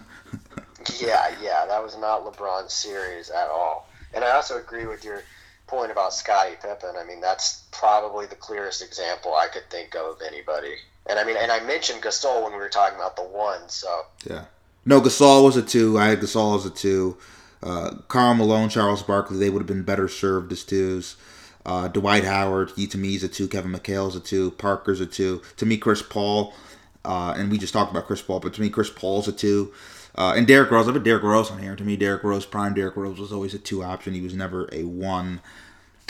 yeah, 1.00 1.34
yeah, 1.42 1.66
that 1.66 1.82
was 1.82 1.98
not 1.98 2.26
LeBron's 2.26 2.74
series 2.74 3.30
at 3.30 3.48
all. 3.48 3.88
And 4.14 4.22
I 4.22 4.32
also 4.32 4.58
agree 4.58 4.86
with 4.86 5.06
your 5.06 5.24
point 5.68 5.94
about 5.94 6.14
Scottie 6.14 6.58
Pippen. 6.62 6.96
I 6.98 7.06
mean, 7.06 7.22
that's 7.22 7.64
probably 7.72 8.26
the 8.26 8.36
clearest 8.36 8.82
example 8.82 9.34
I 9.34 9.48
could 9.48 9.70
think 9.70 9.96
of 9.96 10.08
of 10.08 10.22
anybody. 10.28 10.76
And 11.10 11.18
I 11.18 11.24
mean, 11.24 11.38
and 11.40 11.54
I 11.54 11.62
mentioned 11.62 12.02
Gasol 12.02 12.44
when 12.44 12.52
we 12.52 12.58
were 12.58 12.68
talking 12.68 12.98
about 12.98 13.16
the 13.16 13.24
one, 13.24 13.70
so 13.70 14.02
yeah, 14.30 14.44
no, 14.86 15.00
Gasol 15.00 15.46
was 15.46 15.56
a 15.56 15.62
two. 15.62 15.98
I 15.98 16.08
had 16.08 16.20
Gasol 16.20 16.58
as 16.58 16.66
a 16.66 16.70
two. 16.70 17.16
Uh, 17.62 17.96
Karl 18.08 18.36
Malone, 18.36 18.70
Charles 18.70 19.04
Barkley, 19.04 19.38
they 19.38 19.50
would 19.50 19.60
have 19.60 19.68
been 19.68 19.84
better 19.84 20.08
served 20.08 20.52
as 20.52 20.64
twos. 20.64 21.18
Uh, 21.66 21.88
Dwight 21.90 22.24
Howard, 22.24 22.72
he 22.76 22.88
to 22.88 22.98
me 22.98 23.16
is 23.16 23.24
a 23.24 23.28
two. 23.28 23.48
Kevin 23.48 23.72
McHale's 23.72 24.16
a 24.16 24.20
two. 24.20 24.52
Parker's 24.52 25.02
a 25.02 25.06
two. 25.06 25.42
To 25.58 25.66
me, 25.66 25.78
Chris 25.78 26.02
Paul, 26.02 26.54
uh, 27.04 27.34
and 27.38 27.52
we 27.52 27.58
just 27.58 27.74
talked 27.74 27.92
about 27.92 28.08
Chris 28.08 28.22
Paul, 28.22 28.40
but 28.40 28.54
to 28.54 28.62
me, 28.62 28.70
Chris 28.70 28.90
Paul's 28.90 29.28
a 29.28 29.34
two. 29.34 29.74
Uh, 30.16 30.34
and 30.36 30.48
Derrick 30.48 30.72
Rose, 30.72 30.88
I 30.88 30.92
put 30.92 31.04
Derrick 31.04 31.24
Rose 31.24 31.52
on 31.52 31.62
here. 31.62 31.76
To 31.76 31.84
me, 31.84 31.96
Derrick 31.96 32.24
Rose, 32.24 32.46
prime 32.46 32.74
Derrick 32.74 32.96
Rose 32.96 33.20
was 33.20 33.32
always 33.32 33.54
a 33.54 33.60
two 33.60 33.84
option. 33.84 34.14
He 34.14 34.22
was 34.22 34.34
never 34.34 34.68
a 34.72 34.84
one. 34.84 35.42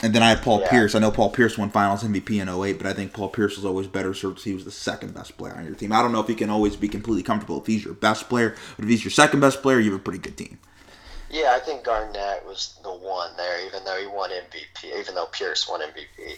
And 0.02 0.14
then 0.14 0.22
I 0.22 0.30
had 0.30 0.40
Paul 0.42 0.60
Yeah. 0.60 0.70
Pierce. 0.70 0.94
I 0.94 0.98
know 0.98 1.10
Paul 1.10 1.28
Pierce 1.30 1.58
won 1.58 1.68
Finals 1.70 2.02
MVP 2.02 2.40
in 2.40 2.48
08, 2.48 2.78
but 2.78 2.86
I 2.86 2.94
think 2.94 3.12
Paul 3.12 3.28
Pierce 3.28 3.56
was 3.56 3.66
always 3.66 3.86
better 3.86 4.14
served. 4.14 4.42
He 4.42 4.54
was 4.54 4.64
the 4.64 4.70
second 4.70 5.12
best 5.14 5.36
player 5.36 5.54
on 5.54 5.66
your 5.66 5.74
team. 5.74 5.92
I 5.92 6.00
don't 6.00 6.12
know 6.12 6.20
if 6.20 6.26
he 6.28 6.34
can 6.34 6.48
always 6.48 6.74
be 6.74 6.88
completely 6.88 7.22
comfortable 7.22 7.60
if 7.60 7.66
he's 7.66 7.84
your 7.84 7.92
best 7.92 8.28
player, 8.30 8.54
but 8.76 8.84
if 8.84 8.88
he's 8.88 9.04
your 9.04 9.10
second 9.10 9.40
best 9.40 9.60
player, 9.60 9.78
you 9.78 9.90
have 9.92 10.00
a 10.00 10.02
pretty 10.02 10.18
good 10.18 10.38
team. 10.38 10.58
Yeah, 11.30 11.52
I 11.54 11.60
think 11.60 11.84
Garnett 11.84 12.44
was 12.44 12.78
the 12.82 12.90
one 12.92 13.30
there, 13.36 13.64
even 13.66 13.84
though 13.84 13.98
he 14.00 14.06
won 14.06 14.30
MVP, 14.30 14.98
even 14.98 15.14
though 15.14 15.26
Pierce 15.26 15.68
won 15.68 15.80
MVP. 15.80 16.36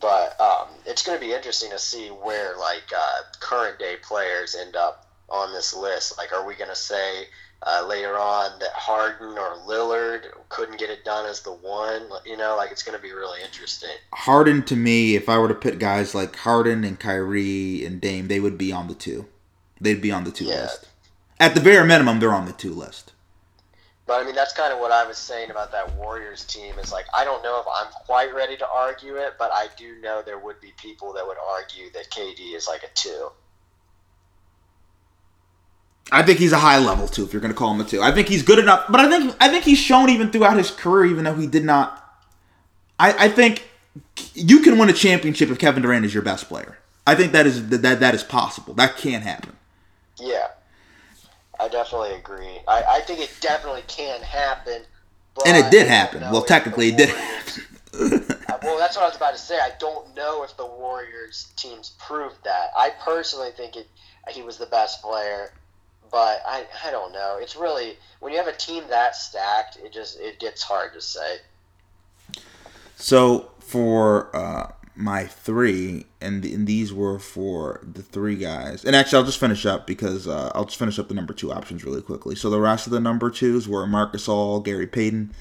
But 0.00 0.40
um, 0.40 0.68
it's 0.86 1.02
going 1.02 1.18
to 1.18 1.24
be 1.24 1.32
interesting 1.32 1.70
to 1.70 1.78
see 1.78 2.08
where 2.08 2.56
like 2.56 2.84
uh, 2.96 3.22
current 3.40 3.78
day 3.78 3.96
players 4.02 4.54
end 4.54 4.76
up 4.76 5.06
on 5.28 5.52
this 5.52 5.74
list. 5.74 6.16
Like, 6.16 6.32
are 6.32 6.46
we 6.46 6.54
going 6.54 6.70
to 6.70 6.76
say 6.76 7.24
uh, 7.62 7.84
later 7.88 8.16
on 8.16 8.58
that 8.60 8.70
Harden 8.72 9.36
or 9.36 9.56
Lillard 9.66 10.22
couldn't 10.48 10.78
get 10.78 10.90
it 10.90 11.04
done 11.04 11.26
as 11.26 11.42
the 11.42 11.52
one? 11.52 12.02
You 12.24 12.36
know, 12.36 12.54
like 12.56 12.70
it's 12.70 12.82
going 12.84 12.96
to 12.96 13.02
be 13.02 13.12
really 13.12 13.42
interesting. 13.42 13.90
Harden, 14.14 14.62
to 14.64 14.76
me, 14.76 15.16
if 15.16 15.28
I 15.28 15.38
were 15.38 15.48
to 15.48 15.54
put 15.54 15.78
guys 15.80 16.14
like 16.14 16.36
Harden 16.36 16.84
and 16.84 16.98
Kyrie 16.98 17.84
and 17.84 18.00
Dame, 18.00 18.28
they 18.28 18.40
would 18.40 18.56
be 18.56 18.72
on 18.72 18.86
the 18.86 18.94
two. 18.94 19.26
They'd 19.80 20.00
be 20.00 20.12
on 20.12 20.24
the 20.24 20.30
two 20.30 20.44
Yeah. 20.44 20.62
list. 20.62 20.86
At 21.40 21.54
the 21.54 21.60
bare 21.60 21.84
minimum, 21.84 22.20
they're 22.20 22.34
on 22.34 22.46
the 22.46 22.52
two 22.52 22.72
list. 22.72 23.12
But 24.10 24.22
I 24.22 24.24
mean, 24.24 24.34
that's 24.34 24.52
kind 24.52 24.72
of 24.72 24.80
what 24.80 24.90
I 24.90 25.06
was 25.06 25.18
saying 25.18 25.52
about 25.52 25.70
that 25.70 25.94
Warriors 25.94 26.42
team. 26.42 26.80
Is 26.80 26.90
like 26.90 27.06
I 27.14 27.24
don't 27.24 27.44
know 27.44 27.60
if 27.60 27.66
I'm 27.72 27.92
quite 27.92 28.34
ready 28.34 28.56
to 28.56 28.66
argue 28.68 29.14
it, 29.14 29.34
but 29.38 29.52
I 29.52 29.68
do 29.76 30.00
know 30.00 30.20
there 30.20 30.36
would 30.36 30.60
be 30.60 30.72
people 30.76 31.12
that 31.12 31.24
would 31.24 31.36
argue 31.38 31.92
that 31.92 32.10
KD 32.10 32.56
is 32.56 32.66
like 32.66 32.82
a 32.82 32.88
two. 32.92 33.30
I 36.10 36.24
think 36.24 36.40
he's 36.40 36.50
a 36.50 36.58
high 36.58 36.78
level 36.78 37.06
two. 37.06 37.22
If 37.22 37.32
you're 37.32 37.40
going 37.40 37.52
to 37.52 37.56
call 37.56 37.72
him 37.72 37.80
a 37.80 37.84
two, 37.84 38.02
I 38.02 38.10
think 38.10 38.26
he's 38.26 38.42
good 38.42 38.58
enough. 38.58 38.86
But 38.88 38.98
I 38.98 39.08
think 39.08 39.36
I 39.38 39.48
think 39.48 39.62
he's 39.62 39.78
shown 39.78 40.10
even 40.10 40.32
throughout 40.32 40.56
his 40.56 40.72
career, 40.72 41.04
even 41.04 41.22
though 41.22 41.36
he 41.36 41.46
did 41.46 41.64
not. 41.64 42.20
I, 42.98 43.26
I 43.26 43.28
think 43.28 43.68
you 44.34 44.58
can 44.58 44.76
win 44.76 44.88
a 44.88 44.92
championship 44.92 45.50
if 45.50 45.60
Kevin 45.60 45.84
Durant 45.84 46.04
is 46.04 46.12
your 46.12 46.24
best 46.24 46.48
player. 46.48 46.78
I 47.06 47.14
think 47.14 47.30
that 47.30 47.46
is 47.46 47.68
that 47.68 48.00
that 48.00 48.14
is 48.16 48.24
possible. 48.24 48.74
That 48.74 48.96
can 48.96 49.22
happen. 49.22 49.56
Yeah, 50.18 50.48
I 51.60 51.68
definitely 51.68 52.12
agree. 52.14 52.58
I, 52.66 52.82
I 52.88 53.00
think 53.00 53.20
it 53.20 53.30
definitely 53.40 53.82
can 53.86 54.22
happen. 54.22 54.82
And 55.46 55.56
it 55.56 55.70
did 55.70 55.86
happen. 55.86 56.22
Well, 56.22 56.42
technically, 56.42 56.88
it 56.88 56.96
did 56.96 57.10
Uh, 58.50 58.58
well, 58.62 58.78
that's 58.78 58.96
what 58.96 59.04
I 59.04 59.08
was 59.08 59.16
about 59.16 59.32
to 59.32 59.38
say. 59.38 59.58
I 59.58 59.72
don't 59.78 60.14
know 60.14 60.42
if 60.44 60.56
the 60.56 60.66
Warriors 60.66 61.48
teams 61.56 61.92
proved 61.98 62.42
that. 62.44 62.70
I 62.76 62.90
personally 62.90 63.50
think 63.50 63.76
it. 63.76 63.88
He 64.28 64.42
was 64.42 64.58
the 64.58 64.66
best 64.66 65.02
player, 65.02 65.52
but 66.10 66.42
I, 66.46 66.66
I 66.84 66.90
don't 66.90 67.12
know. 67.12 67.38
It's 67.40 67.56
really 67.56 67.96
when 68.20 68.32
you 68.32 68.38
have 68.38 68.48
a 68.48 68.56
team 68.56 68.84
that 68.90 69.16
stacked, 69.16 69.78
it 69.78 69.92
just 69.92 70.20
it 70.20 70.38
gets 70.38 70.62
hard 70.62 70.92
to 70.94 71.00
say. 71.00 71.38
So 72.96 73.50
for 73.60 74.34
uh, 74.36 74.72
my 75.00 75.24
three, 75.24 76.06
and, 76.20 76.44
and 76.44 76.66
these 76.66 76.92
were 76.92 77.18
for 77.18 77.80
the 77.82 78.02
three 78.02 78.36
guys. 78.36 78.84
And 78.84 78.94
actually, 78.94 79.18
I'll 79.18 79.24
just 79.24 79.40
finish 79.40 79.64
up 79.66 79.86
because 79.86 80.28
uh, 80.28 80.52
I'll 80.54 80.66
just 80.66 80.78
finish 80.78 80.98
up 80.98 81.08
the 81.08 81.14
number 81.14 81.32
two 81.32 81.52
options 81.52 81.84
really 81.84 82.02
quickly. 82.02 82.34
So 82.34 82.50
the 82.50 82.60
rest 82.60 82.86
of 82.86 82.92
the 82.92 83.00
number 83.00 83.30
twos 83.30 83.66
were 83.66 83.86
Marcus 83.86 84.28
All, 84.28 84.60
Gary 84.60 84.86
Payton, 84.86 85.32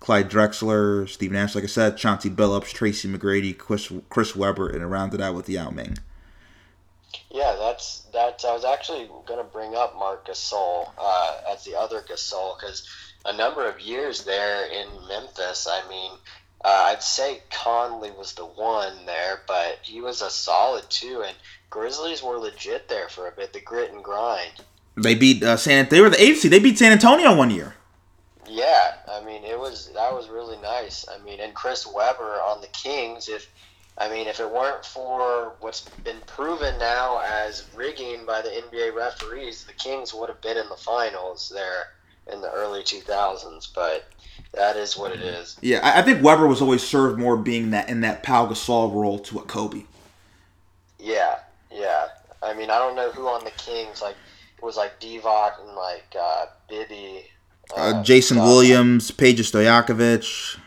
Clyde 0.00 0.30
Drexler, 0.30 1.08
Steve 1.08 1.32
Nash, 1.32 1.54
like 1.54 1.64
I 1.64 1.68
said, 1.68 1.96
Chauncey 1.96 2.28
Billups, 2.28 2.72
Tracy 2.72 3.08
McGrady, 3.08 3.56
Chris, 3.56 3.90
Chris 4.10 4.36
Webber, 4.36 4.68
and 4.68 4.82
around 4.82 5.14
it 5.14 5.18
rounded 5.18 5.20
out 5.20 5.34
with 5.34 5.48
Yao 5.48 5.70
Ming. 5.70 5.98
Yeah, 7.30 7.56
that's 7.58 8.06
that's. 8.12 8.44
I 8.44 8.52
was 8.52 8.64
actually 8.64 9.08
going 9.26 9.38
to 9.38 9.50
bring 9.52 9.74
up 9.74 9.94
Marc 9.96 10.26
Gasol 10.26 10.90
uh, 10.98 11.40
as 11.52 11.64
the 11.64 11.78
other 11.78 12.00
Gasol 12.00 12.58
because 12.58 12.88
a 13.24 13.36
number 13.36 13.68
of 13.68 13.80
years 13.80 14.24
there 14.24 14.66
in 14.66 14.86
Memphis. 15.08 15.66
I 15.70 15.88
mean, 15.88 16.10
uh, 16.64 16.86
I'd 16.86 17.02
say 17.02 17.42
Conley 17.50 18.10
was 18.10 18.32
the 18.32 18.46
one 18.46 19.04
there, 19.04 19.40
but 19.46 19.80
he 19.82 20.00
was 20.00 20.22
a 20.22 20.30
solid 20.30 20.88
two, 20.88 21.22
and 21.22 21.36
Grizzlies 21.68 22.22
were 22.22 22.38
legit 22.38 22.88
there 22.88 23.08
for 23.08 23.28
a 23.28 23.32
bit. 23.32 23.52
The 23.52 23.60
grit 23.60 23.92
and 23.92 24.02
grind. 24.02 24.52
They 24.96 25.14
beat 25.14 25.42
uh, 25.42 25.58
San. 25.58 25.88
They 25.88 26.00
were 26.00 26.08
the 26.08 26.16
seed. 26.16 26.50
They 26.52 26.60
beat 26.60 26.78
San 26.78 26.92
Antonio 26.92 27.36
one 27.36 27.50
year. 27.50 27.74
Yeah, 28.48 28.94
I 29.10 29.22
mean 29.24 29.44
it 29.44 29.58
was 29.58 29.90
that 29.94 30.12
was 30.12 30.28
really 30.28 30.56
nice. 30.58 31.04
I 31.08 31.22
mean, 31.22 31.40
and 31.40 31.54
Chris 31.54 31.86
Webber 31.86 32.40
on 32.42 32.60
the 32.60 32.68
Kings. 32.68 33.28
If 33.28 33.50
I 33.98 34.08
mean, 34.08 34.26
if 34.26 34.40
it 34.40 34.50
weren't 34.50 34.84
for 34.84 35.54
what's 35.60 35.82
been 36.02 36.20
proven 36.26 36.78
now 36.78 37.20
as 37.20 37.64
rigging 37.74 38.24
by 38.24 38.40
the 38.40 38.48
NBA 38.48 38.94
referees, 38.94 39.64
the 39.64 39.72
Kings 39.74 40.14
would 40.14 40.28
have 40.28 40.40
been 40.40 40.56
in 40.56 40.68
the 40.68 40.76
finals 40.76 41.52
there 41.54 41.88
in 42.32 42.40
the 42.40 42.50
early 42.50 42.82
2000s. 42.82 43.68
But 43.74 44.04
that 44.52 44.76
is 44.76 44.96
what 44.96 45.12
it 45.12 45.20
is. 45.20 45.56
Yeah, 45.60 45.80
I, 45.82 46.00
I 46.00 46.02
think 46.02 46.22
Webber 46.22 46.46
was 46.46 46.60
always 46.60 46.82
served 46.82 47.18
more 47.18 47.36
being 47.36 47.70
that 47.70 47.88
in 47.88 48.00
that 48.02 48.22
Pau 48.22 48.46
Gasol 48.46 48.92
role 48.92 49.18
to 49.20 49.38
a 49.38 49.42
Kobe. 49.42 49.84
Yeah, 50.98 51.38
yeah. 51.70 52.08
I 52.42 52.54
mean, 52.54 52.70
I 52.70 52.78
don't 52.78 52.96
know 52.96 53.10
who 53.10 53.26
on 53.26 53.44
the 53.44 53.50
Kings 53.52 54.02
like 54.02 54.16
it 54.56 54.64
was 54.64 54.76
like 54.76 55.00
Divac 55.00 55.60
and 55.60 55.74
like 55.74 56.14
uh, 56.18 56.46
Bibby. 56.68 57.24
Uh, 57.74 58.02
Jason 58.02 58.36
stuff. 58.36 58.46
Williams, 58.46 59.10
Peja 59.10 59.40
Stojakovic, 59.40 60.58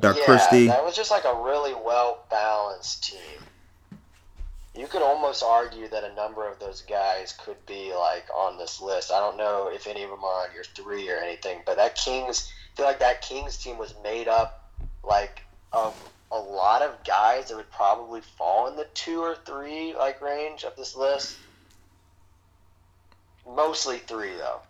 Dark 0.00 0.16
yeah, 0.18 0.24
Christie. 0.24 0.66
that 0.66 0.84
was 0.84 0.96
just 0.96 1.10
like 1.10 1.24
a 1.24 1.34
really 1.42 1.74
well 1.74 2.24
balanced 2.30 3.04
team. 3.04 3.42
You 4.74 4.86
could 4.86 5.02
almost 5.02 5.42
argue 5.42 5.88
that 5.88 6.04
a 6.04 6.14
number 6.14 6.46
of 6.48 6.60
those 6.60 6.82
guys 6.82 7.34
could 7.44 7.64
be 7.66 7.92
like 7.92 8.26
on 8.34 8.56
this 8.56 8.80
list. 8.80 9.10
I 9.10 9.18
don't 9.18 9.36
know 9.36 9.68
if 9.72 9.86
any 9.86 10.04
of 10.04 10.10
them 10.10 10.22
are 10.22 10.44
on 10.46 10.54
your 10.54 10.64
three 10.64 11.10
or 11.10 11.16
anything, 11.16 11.60
but 11.66 11.76
that 11.76 11.96
Kings, 11.96 12.52
I 12.72 12.76
feel 12.76 12.86
like 12.86 13.00
that 13.00 13.22
Kings 13.22 13.56
team 13.56 13.78
was 13.78 13.94
made 14.04 14.28
up 14.28 14.70
like 15.02 15.42
of 15.72 15.96
a 16.32 16.38
lot 16.38 16.82
of 16.82 17.02
guys 17.04 17.48
that 17.48 17.56
would 17.56 17.70
probably 17.70 18.20
fall 18.20 18.68
in 18.68 18.76
the 18.76 18.86
two 18.94 19.20
or 19.20 19.34
three 19.44 19.94
like 19.94 20.20
range 20.20 20.64
of 20.64 20.76
this 20.76 20.96
list. 20.96 21.36
Mostly 23.46 23.98
three 23.98 24.34
though. 24.36 24.60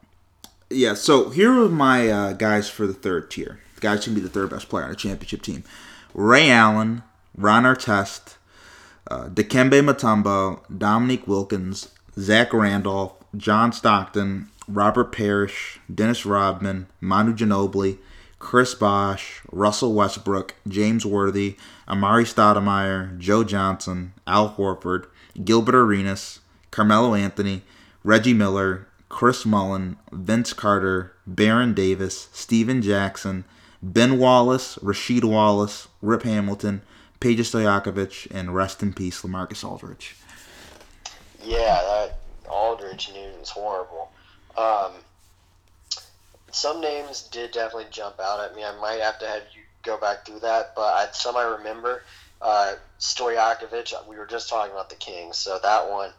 Yeah, 0.70 0.94
so 0.94 1.30
here 1.30 1.52
are 1.52 1.68
my 1.68 2.08
uh, 2.08 2.32
guys 2.32 2.70
for 2.70 2.86
the 2.86 2.94
third 2.94 3.30
tier. 3.30 3.60
The 3.74 3.80
guys 3.80 4.04
can 4.04 4.14
be 4.14 4.20
the 4.20 4.28
third 4.28 4.50
best 4.50 4.68
player 4.68 4.84
on 4.84 4.90
a 4.92 4.96
championship 4.96 5.42
team. 5.42 5.64
Ray 6.14 6.50
Allen, 6.50 7.02
Ron 7.36 7.64
Artest, 7.64 8.36
uh, 9.10 9.28
Dikembe 9.28 9.82
Mutombo, 9.82 10.60
Dominique 10.76 11.26
Wilkins, 11.26 11.88
Zach 12.18 12.52
Randolph, 12.52 13.12
John 13.36 13.72
Stockton, 13.72 14.48
Robert 14.68 15.12
Parish, 15.12 15.80
Dennis 15.92 16.24
Rodman, 16.24 16.86
Manu 17.00 17.34
Ginobili, 17.34 17.98
Chris 18.38 18.74
Bosh, 18.74 19.42
Russell 19.52 19.92
Westbrook, 19.92 20.54
James 20.66 21.04
Worthy, 21.04 21.56
Amar'e 21.86 22.24
Stoudemire, 22.24 23.18
Joe 23.18 23.44
Johnson, 23.44 24.14
Al 24.26 24.54
Horford, 24.54 25.06
Gilbert 25.44 25.74
Arenas, 25.74 26.40
Carmelo 26.70 27.14
Anthony, 27.14 27.62
Reggie 28.02 28.32
Miller, 28.32 28.86
Chris 29.08 29.44
Mullin, 29.44 29.96
Vince 30.12 30.52
Carter, 30.52 31.12
Baron 31.26 31.74
Davis, 31.74 32.28
Stephen 32.32 32.80
Jackson, 32.80 33.44
Ben 33.82 34.18
Wallace, 34.18 34.76
Rasheed 34.76 35.24
Wallace, 35.24 35.88
Rip 36.00 36.22
Hamilton, 36.22 36.82
Peja 37.20 37.40
Stojakovic, 37.40 38.28
and 38.30 38.54
rest 38.54 38.82
in 38.82 38.94
peace, 38.94 39.22
Lamarcus 39.22 39.62
Aldridge. 39.62 40.16
Yeah, 41.42 41.80
that 41.82 42.18
Aldridge 42.48 43.10
news 43.12 43.36
was 43.38 43.50
horrible. 43.50 44.10
Um, 44.56 44.92
some 46.50 46.80
names 46.80 47.22
did 47.24 47.52
definitely 47.52 47.86
jump 47.90 48.18
out 48.20 48.40
at 48.40 48.56
me. 48.56 48.64
I 48.64 48.74
might 48.80 49.00
have 49.00 49.18
to 49.20 49.26
have 49.26 49.42
you 49.54 49.62
go 49.82 49.98
back 49.98 50.24
through 50.24 50.40
that, 50.40 50.74
but 50.74 50.82
I, 50.82 51.08
some 51.12 51.36
I 51.36 51.42
remember. 51.42 52.02
Uh, 52.40 52.74
Stojakovic, 53.00 54.08
we 54.08 54.16
were 54.16 54.26
just 54.26 54.48
talking 54.48 54.72
about 54.72 54.88
the 54.88 54.96
Kings, 54.96 55.36
so 55.36 55.58
that 55.62 55.90
one 55.90 56.10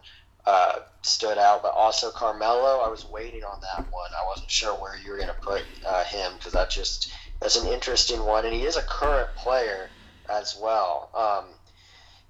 uh, 0.46 0.80
stood 1.02 1.40
out. 1.40 1.64
But 1.64 1.74
also 1.74 2.12
Carmelo, 2.12 2.80
I 2.80 2.90
was 2.90 3.06
waiting 3.06 3.44
on 3.44 3.60
that 3.62 3.92
one. 3.92 4.12
I 4.16 4.26
wasn't 4.28 4.52
sure 4.52 4.74
where 4.76 4.96
you 4.98 5.12
were 5.12 5.18
going 5.18 5.30
to 5.30 5.42
put 5.42 5.64
uh, 5.86 6.04
him 6.04 6.34
because 6.38 6.54
that 6.54 6.70
just 6.70 7.12
that's 7.40 7.56
an 7.56 7.68
interesting 7.72 8.24
one, 8.24 8.46
and 8.46 8.54
he 8.54 8.66
is 8.66 8.78
a 8.78 8.84
current 8.84 9.30
player 9.36 9.90
as 10.32 10.58
well. 10.62 11.10
Um, 11.16 11.46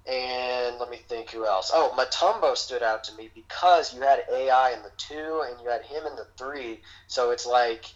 and 0.06 0.78
let 0.80 0.90
me 0.90 0.98
think 1.08 1.30
who 1.30 1.46
else. 1.46 1.70
Oh, 1.72 1.94
Mutombo 1.96 2.56
stood 2.56 2.82
out 2.82 3.04
to 3.04 3.14
me 3.14 3.30
because 3.34 3.94
you 3.94 4.00
had 4.00 4.24
AI 4.32 4.72
in 4.72 4.82
the 4.82 4.90
two 4.96 5.44
and 5.48 5.60
you 5.62 5.70
had 5.70 5.82
him 5.82 6.04
in 6.06 6.16
the 6.16 6.26
three. 6.36 6.80
So 7.06 7.30
it's 7.30 7.46
like 7.46 7.86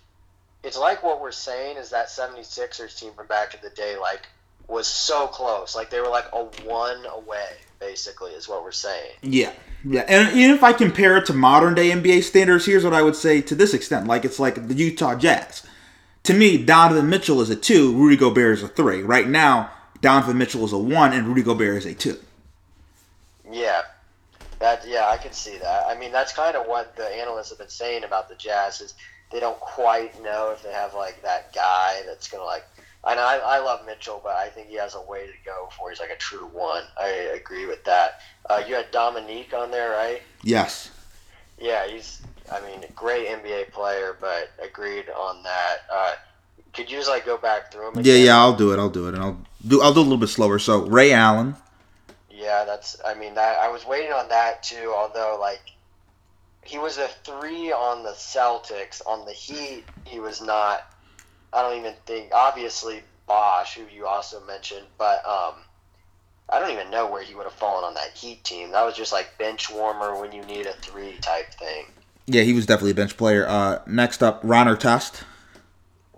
it's 0.62 0.78
like 0.78 1.02
what 1.02 1.20
we're 1.20 1.32
saying 1.32 1.76
is 1.76 1.90
that 1.90 2.08
76ers 2.08 2.98
team 2.98 3.12
from 3.14 3.26
back 3.26 3.54
in 3.54 3.60
the 3.62 3.70
day 3.70 3.96
like 3.98 4.26
was 4.68 4.86
so 4.86 5.26
close. 5.26 5.74
Like 5.74 5.90
they 5.90 6.00
were 6.00 6.08
like 6.08 6.26
a 6.32 6.44
one 6.64 7.04
away, 7.06 7.50
basically, 7.80 8.32
is 8.32 8.48
what 8.48 8.62
we're 8.62 8.72
saying. 8.72 9.12
Yeah, 9.22 9.52
yeah, 9.84 10.04
and 10.08 10.36
even 10.36 10.56
if 10.56 10.62
I 10.62 10.72
compare 10.72 11.16
it 11.16 11.26
to 11.26 11.32
modern 11.32 11.74
day 11.74 11.90
NBA 11.90 12.22
standards, 12.24 12.66
here's 12.66 12.84
what 12.84 12.94
I 12.94 13.02
would 13.02 13.16
say 13.16 13.40
to 13.42 13.54
this 13.54 13.74
extent: 13.74 14.06
like 14.06 14.24
it's 14.24 14.38
like 14.38 14.68
the 14.68 14.74
Utah 14.74 15.14
Jazz. 15.14 15.64
To 16.24 16.34
me, 16.34 16.58
Donovan 16.58 17.08
Mitchell 17.08 17.40
is 17.40 17.50
a 17.50 17.56
two, 17.56 17.94
Rudy 17.94 18.16
Gobert 18.16 18.58
is 18.58 18.62
a 18.64 18.68
three. 18.68 19.02
Right 19.02 19.28
now, 19.28 19.70
Donovan 20.06 20.38
Mitchell 20.38 20.64
is 20.64 20.72
a 20.72 20.78
one, 20.78 21.12
and 21.12 21.26
Rudy 21.26 21.42
Gobert 21.42 21.78
is 21.78 21.84
a 21.84 21.92
two. 21.92 22.16
Yeah. 23.50 23.82
That 24.60 24.86
yeah, 24.86 25.08
I 25.08 25.16
can 25.16 25.32
see 25.32 25.58
that. 25.58 25.86
I 25.88 25.98
mean, 25.98 26.12
that's 26.12 26.32
kind 26.32 26.54
of 26.54 26.68
what 26.68 26.94
the 26.94 27.04
analysts 27.06 27.48
have 27.48 27.58
been 27.58 27.68
saying 27.68 28.04
about 28.04 28.28
the 28.28 28.36
Jazz 28.36 28.80
is 28.80 28.94
they 29.32 29.40
don't 29.40 29.58
quite 29.58 30.22
know 30.22 30.52
if 30.52 30.62
they 30.62 30.72
have 30.72 30.94
like 30.94 31.20
that 31.22 31.52
guy 31.52 32.02
that's 32.06 32.28
gonna 32.28 32.44
like. 32.44 32.64
And 33.02 33.18
I, 33.18 33.38
I 33.38 33.58
love 33.58 33.84
Mitchell, 33.84 34.20
but 34.22 34.36
I 34.36 34.48
think 34.48 34.68
he 34.68 34.76
has 34.76 34.94
a 34.94 35.02
way 35.02 35.26
to 35.26 35.32
go 35.44 35.66
before 35.70 35.90
he's 35.90 35.98
like 35.98 36.10
a 36.10 36.16
true 36.16 36.46
one. 36.52 36.84
I 37.00 37.08
agree 37.08 37.66
with 37.66 37.82
that. 37.82 38.20
Uh, 38.48 38.62
you 38.64 38.76
had 38.76 38.88
Dominique 38.92 39.54
on 39.54 39.72
there, 39.72 39.90
right? 39.90 40.22
Yes. 40.44 40.88
Yeah, 41.58 41.84
he's. 41.88 42.22
I 42.52 42.60
mean, 42.60 42.84
a 42.84 42.92
great 42.92 43.26
NBA 43.26 43.72
player, 43.72 44.16
but 44.20 44.52
agreed 44.62 45.08
on 45.10 45.42
that. 45.42 45.78
Uh, 45.92 46.14
could 46.74 46.88
you 46.88 46.98
just 46.98 47.08
like 47.08 47.26
go 47.26 47.36
back 47.36 47.72
through 47.72 47.90
him? 47.90 48.04
Yeah, 48.04 48.14
yeah, 48.14 48.36
I'll 48.36 48.54
do 48.54 48.72
it. 48.72 48.78
I'll 48.78 48.88
do 48.88 49.08
it, 49.08 49.14
and 49.14 49.22
I'll 49.24 49.40
do. 49.68 49.82
I'll 49.82 49.94
do 49.94 50.00
a 50.00 50.02
little 50.02 50.18
bit 50.18 50.28
slower. 50.28 50.58
So 50.58 50.86
Ray 50.86 51.12
Allen, 51.12 51.56
Yeah, 52.30 52.64
that's. 52.64 52.96
I 53.06 53.14
mean, 53.14 53.34
that 53.34 53.58
I 53.58 53.68
was 53.68 53.84
waiting 53.86 54.12
on 54.12 54.28
that 54.28 54.62
too. 54.62 54.92
Although, 54.94 55.38
like, 55.40 55.60
he 56.64 56.78
was 56.78 56.98
a 56.98 57.08
three 57.24 57.72
on 57.72 58.02
the 58.02 58.10
Celtics. 58.10 59.00
On 59.06 59.24
the 59.26 59.32
Heat, 59.32 59.84
he 60.04 60.20
was 60.20 60.40
not. 60.40 60.90
I 61.52 61.62
don't 61.62 61.78
even 61.78 61.94
think. 62.06 62.30
Obviously, 62.34 63.02
Bosh, 63.26 63.74
who 63.76 63.84
you 63.94 64.06
also 64.06 64.40
mentioned, 64.46 64.86
but 64.98 65.24
um, 65.26 65.54
I 66.48 66.58
don't 66.60 66.70
even 66.70 66.90
know 66.90 67.10
where 67.10 67.22
he 67.22 67.34
would 67.34 67.44
have 67.44 67.52
fallen 67.54 67.84
on 67.84 67.94
that 67.94 68.10
Heat 68.14 68.44
team. 68.44 68.70
That 68.72 68.84
was 68.84 68.94
just 68.96 69.12
like 69.12 69.36
bench 69.38 69.70
warmer 69.70 70.20
when 70.20 70.32
you 70.32 70.42
need 70.42 70.66
a 70.66 70.72
three 70.74 71.16
type 71.20 71.52
thing. 71.54 71.86
yeah, 72.26 72.42
he 72.42 72.52
was 72.52 72.66
definitely 72.66 72.90
a 72.92 72.94
bench 72.94 73.16
player. 73.16 73.46
Uh, 73.48 73.80
next 73.86 74.22
up, 74.22 74.40
Ron 74.44 74.66
Artest. 74.66 75.22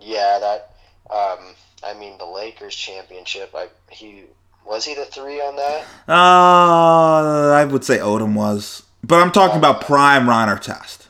Yeah, 0.01 0.39
that. 0.39 0.65
Um, 1.13 1.55
I 1.83 1.93
mean, 1.93 2.17
the 2.17 2.25
Lakers 2.25 2.75
championship. 2.75 3.51
I 3.55 3.67
he 3.89 4.23
was 4.65 4.85
he 4.85 4.93
the 4.95 5.05
three 5.05 5.39
on 5.39 5.55
that? 5.55 5.85
Uh, 6.07 7.53
I 7.53 7.65
would 7.65 7.83
say 7.83 7.97
Odom 7.97 8.35
was, 8.35 8.83
but 9.03 9.21
I'm 9.21 9.31
talking 9.31 9.57
about 9.57 9.81
prime 9.81 10.27
Ron 10.27 10.47
Artest. 10.47 11.07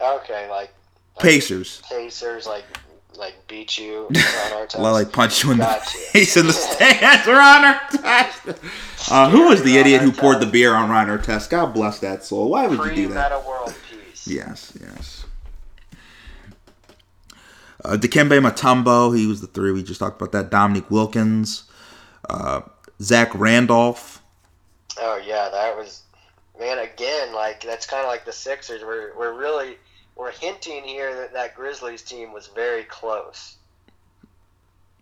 Okay, 0.00 0.48
like 0.48 0.72
Pacers. 1.18 1.82
Pacers, 1.88 2.46
like 2.46 2.64
like 3.16 3.34
beat 3.46 3.78
you 3.78 4.06
on 4.46 4.52
our 4.52 4.68
Well, 4.78 4.92
like 4.92 5.12
punch 5.12 5.44
you 5.44 5.52
in 5.52 5.58
the 5.58 5.66
face 6.12 6.36
in 6.36 6.46
the 6.46 6.52
stands, 6.52 7.26
Ron 7.26 7.74
Artest. 7.74 9.10
Uh, 9.10 9.30
who 9.30 9.48
was 9.48 9.62
the 9.62 9.76
idiot 9.76 10.00
who 10.00 10.12
poured 10.12 10.40
the 10.40 10.46
beer 10.46 10.74
on 10.74 10.88
Ron 10.90 11.08
Artest? 11.08 11.50
God 11.50 11.74
bless 11.74 11.98
that 12.00 12.24
soul. 12.24 12.50
Why 12.50 12.66
would 12.66 12.78
you 12.90 13.08
do 13.08 13.14
that? 13.14 13.44
world 13.46 13.74
peace. 13.90 14.26
Yes, 14.26 14.72
yes. 14.80 15.23
Uh, 17.84 17.96
Dikembe 17.96 18.40
Mutombo, 18.40 19.16
he 19.16 19.26
was 19.26 19.40
the 19.40 19.46
three. 19.46 19.72
We 19.72 19.82
just 19.82 20.00
talked 20.00 20.20
about 20.20 20.32
that. 20.32 20.50
Dominique 20.50 20.90
Wilkins, 20.90 21.64
uh, 22.30 22.62
Zach 23.00 23.34
Randolph. 23.34 24.22
Oh 24.98 25.20
yeah, 25.24 25.48
that 25.50 25.76
was 25.76 26.02
man. 26.58 26.78
Again, 26.78 27.34
like 27.34 27.62
that's 27.62 27.86
kind 27.86 28.02
of 28.02 28.08
like 28.08 28.24
the 28.24 28.32
Sixers. 28.32 28.82
We're 28.82 29.16
we're 29.18 29.38
really 29.38 29.76
we're 30.16 30.30
hinting 30.30 30.84
here 30.84 31.14
that 31.14 31.32
that 31.34 31.54
Grizzlies 31.54 32.02
team 32.02 32.32
was 32.32 32.46
very 32.48 32.84
close. 32.84 33.56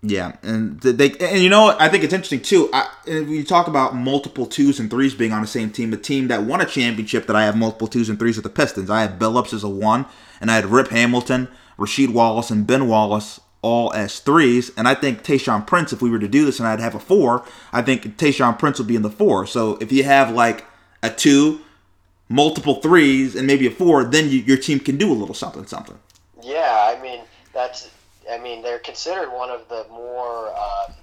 Yeah, 0.05 0.33
and 0.43 0.81
they 0.81 1.13
and 1.13 1.41
you 1.41 1.49
know 1.49 1.63
what? 1.63 1.81
I 1.81 1.89
think 1.89 2.03
it's 2.03 2.13
interesting 2.13 2.43
too. 2.43 2.69
I, 2.73 2.89
if 3.07 3.29
you 3.29 3.45
talk 3.45 3.69
about 3.69 3.95
multiple 3.95 4.47
twos 4.47 4.81
and 4.81 4.91
threes 4.91 5.15
being 5.15 5.33
on 5.33 5.43
the 5.43 5.47
same 5.47 5.71
team, 5.71 5.93
the 5.93 5.97
team 5.97 6.27
that 6.27 6.43
won 6.43 6.61
a 6.61 6.65
championship 6.65 7.29
that 7.29 7.37
I 7.37 7.45
have 7.45 7.57
multiple 7.57 7.87
twos 7.87 8.09
and 8.09 8.19
threes 8.19 8.37
are 8.37 8.43
the 8.43 8.51
Pistons. 8.51 8.91
I 8.91 9.03
had 9.03 9.21
Billups 9.21 9.55
as 9.55 9.63
a 9.63 9.69
one, 9.69 10.07
and 10.41 10.51
I 10.51 10.57
had 10.57 10.67
Rip 10.67 10.89
Hamilton, 10.89 11.47
Rasheed 11.79 12.13
Wallace, 12.13 12.51
and 12.51 12.67
Ben 12.67 12.89
Wallace 12.89 13.41
all 13.63 13.93
as 13.93 14.19
threes. 14.19 14.71
And 14.77 14.89
I 14.89 14.95
think 14.95 15.23
Tayshaun 15.23 15.67
Prince, 15.67 15.93
if 15.93 16.03
we 16.03 16.11
were 16.11 16.19
to 16.19 16.29
do 16.29 16.45
this 16.45 16.59
and 16.59 16.69
I'd 16.69 16.81
have 16.81 16.95
a 16.95 17.01
four, 17.01 17.45
I 17.73 17.81
think 17.83 18.17
Tayshaun 18.19 18.59
Prince 18.59 18.79
would 18.79 18.89
be 18.89 18.97
in 18.97 19.03
the 19.03 19.11
four. 19.11 19.47
So 19.47 19.77
if 19.81 19.93
you 19.93 20.05
have 20.05 20.33
like 20.33 20.65
a 21.03 21.11
two, 21.11 21.61
multiple 22.29 22.77
threes, 22.77 23.37
and 23.37 23.47
maybe 23.47 23.67
a 23.67 23.71
four, 23.71 24.05
then 24.05 24.29
you, 24.29 24.39
your 24.39 24.57
team 24.57 24.81
can 24.81 24.97
do 24.97 25.13
a 25.13 25.15
little 25.15 25.35
something, 25.35 25.67
something. 25.67 25.99
Yeah, 26.43 26.95
I 26.97 27.01
mean 27.01 27.21
that's. 27.53 27.91
I 28.31 28.39
mean 28.39 28.63
they're 28.63 28.79
considered 28.79 29.31
one 29.31 29.51
of 29.51 29.69
the 29.69 29.87
more 29.91 30.49
um, 30.57 30.95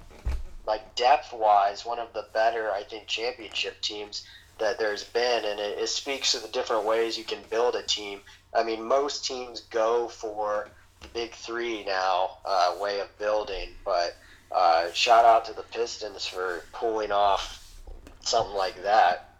like 0.66 0.94
depth 0.94 1.32
wise 1.32 1.84
one 1.84 1.98
of 1.98 2.12
the 2.14 2.26
better 2.32 2.70
I 2.70 2.82
think 2.82 3.06
championship 3.06 3.80
teams 3.82 4.24
that 4.58 4.78
there's 4.78 5.04
been, 5.04 5.44
and 5.44 5.58
it, 5.58 5.78
it 5.78 5.88
speaks 5.88 6.32
to 6.32 6.38
the 6.38 6.48
different 6.48 6.84
ways 6.84 7.16
you 7.18 7.24
can 7.24 7.38
build 7.48 7.74
a 7.74 7.82
team. 7.82 8.20
I 8.54 8.64
mean 8.64 8.82
most 8.82 9.24
teams 9.24 9.60
go 9.60 10.08
for 10.08 10.68
the 11.00 11.08
big 11.08 11.32
three 11.32 11.84
now 11.84 12.38
uh, 12.44 12.76
way 12.80 13.00
of 13.00 13.16
building, 13.18 13.70
but 13.84 14.16
uh, 14.52 14.90
shout 14.92 15.24
out 15.24 15.44
to 15.46 15.52
the 15.52 15.62
Pistons 15.62 16.26
for 16.26 16.62
pulling 16.72 17.12
off 17.12 17.74
something 18.20 18.54
like 18.54 18.82
that. 18.82 19.38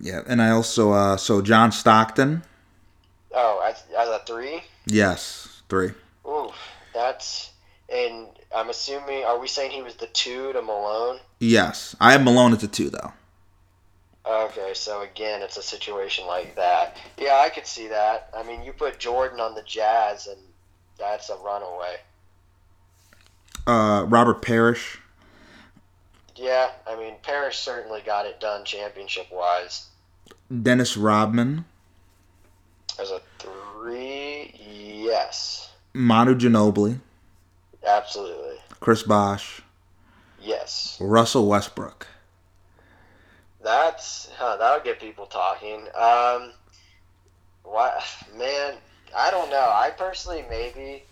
Yeah, 0.00 0.20
and 0.26 0.40
I 0.40 0.50
also 0.50 0.92
uh, 0.92 1.16
so 1.16 1.42
John 1.42 1.72
Stockton. 1.72 2.42
Oh, 3.32 3.62
as, 3.66 4.08
a 4.08 4.20
three. 4.26 4.62
Yes, 4.86 5.62
three. 5.68 5.92
Ooh, 6.26 6.50
that's 6.92 7.50
and 7.92 8.28
I'm 8.54 8.70
assuming. 8.70 9.24
Are 9.24 9.38
we 9.38 9.46
saying 9.46 9.70
he 9.70 9.82
was 9.82 9.96
the 9.96 10.06
two 10.06 10.52
to 10.52 10.62
Malone? 10.62 11.18
Yes, 11.38 11.94
I 12.00 12.12
have 12.12 12.22
Malone 12.22 12.52
as 12.52 12.62
a 12.62 12.68
two 12.68 12.90
though. 12.90 13.12
Okay, 14.30 14.72
so 14.74 15.02
again, 15.02 15.42
it's 15.42 15.56
a 15.56 15.62
situation 15.62 16.24
like 16.26 16.54
that. 16.54 16.96
Yeah, 17.18 17.42
I 17.44 17.48
could 17.48 17.66
see 17.66 17.88
that. 17.88 18.30
I 18.36 18.44
mean, 18.44 18.62
you 18.62 18.72
put 18.72 19.00
Jordan 19.00 19.40
on 19.40 19.56
the 19.56 19.62
Jazz, 19.62 20.28
and 20.28 20.38
that's 20.98 21.30
a 21.30 21.36
runaway. 21.36 21.96
Uh, 23.66 24.04
Robert 24.08 24.40
Parish. 24.40 24.98
Yeah, 26.36 26.70
I 26.86 26.96
mean, 26.96 27.14
Parish 27.22 27.58
certainly 27.58 28.02
got 28.06 28.24
it 28.24 28.38
done 28.40 28.64
championship 28.64 29.26
wise. 29.32 29.88
Dennis 30.62 30.96
Rodman. 30.96 31.64
As 33.00 33.10
a 33.10 33.20
three, 33.38 34.54
yes, 34.58 35.70
Manu 35.92 36.34
Ginobili. 36.36 37.00
absolutely, 37.86 38.56
Chris 38.78 39.02
Bosh. 39.02 39.62
yes. 40.40 40.98
Russell 41.00 41.46
Westbrook. 41.46 42.06
That's 43.62 44.30
huh, 44.36 44.56
that'll 44.56 44.84
get 44.84 45.00
people 45.00 45.26
talking. 45.26 45.82
Um, 45.94 46.52
what 47.62 48.02
man? 48.36 48.74
I 49.16 49.30
don't 49.30 49.50
know. 49.50 49.70
I 49.72 49.90
personally 49.96 50.44
maybe 50.48 51.02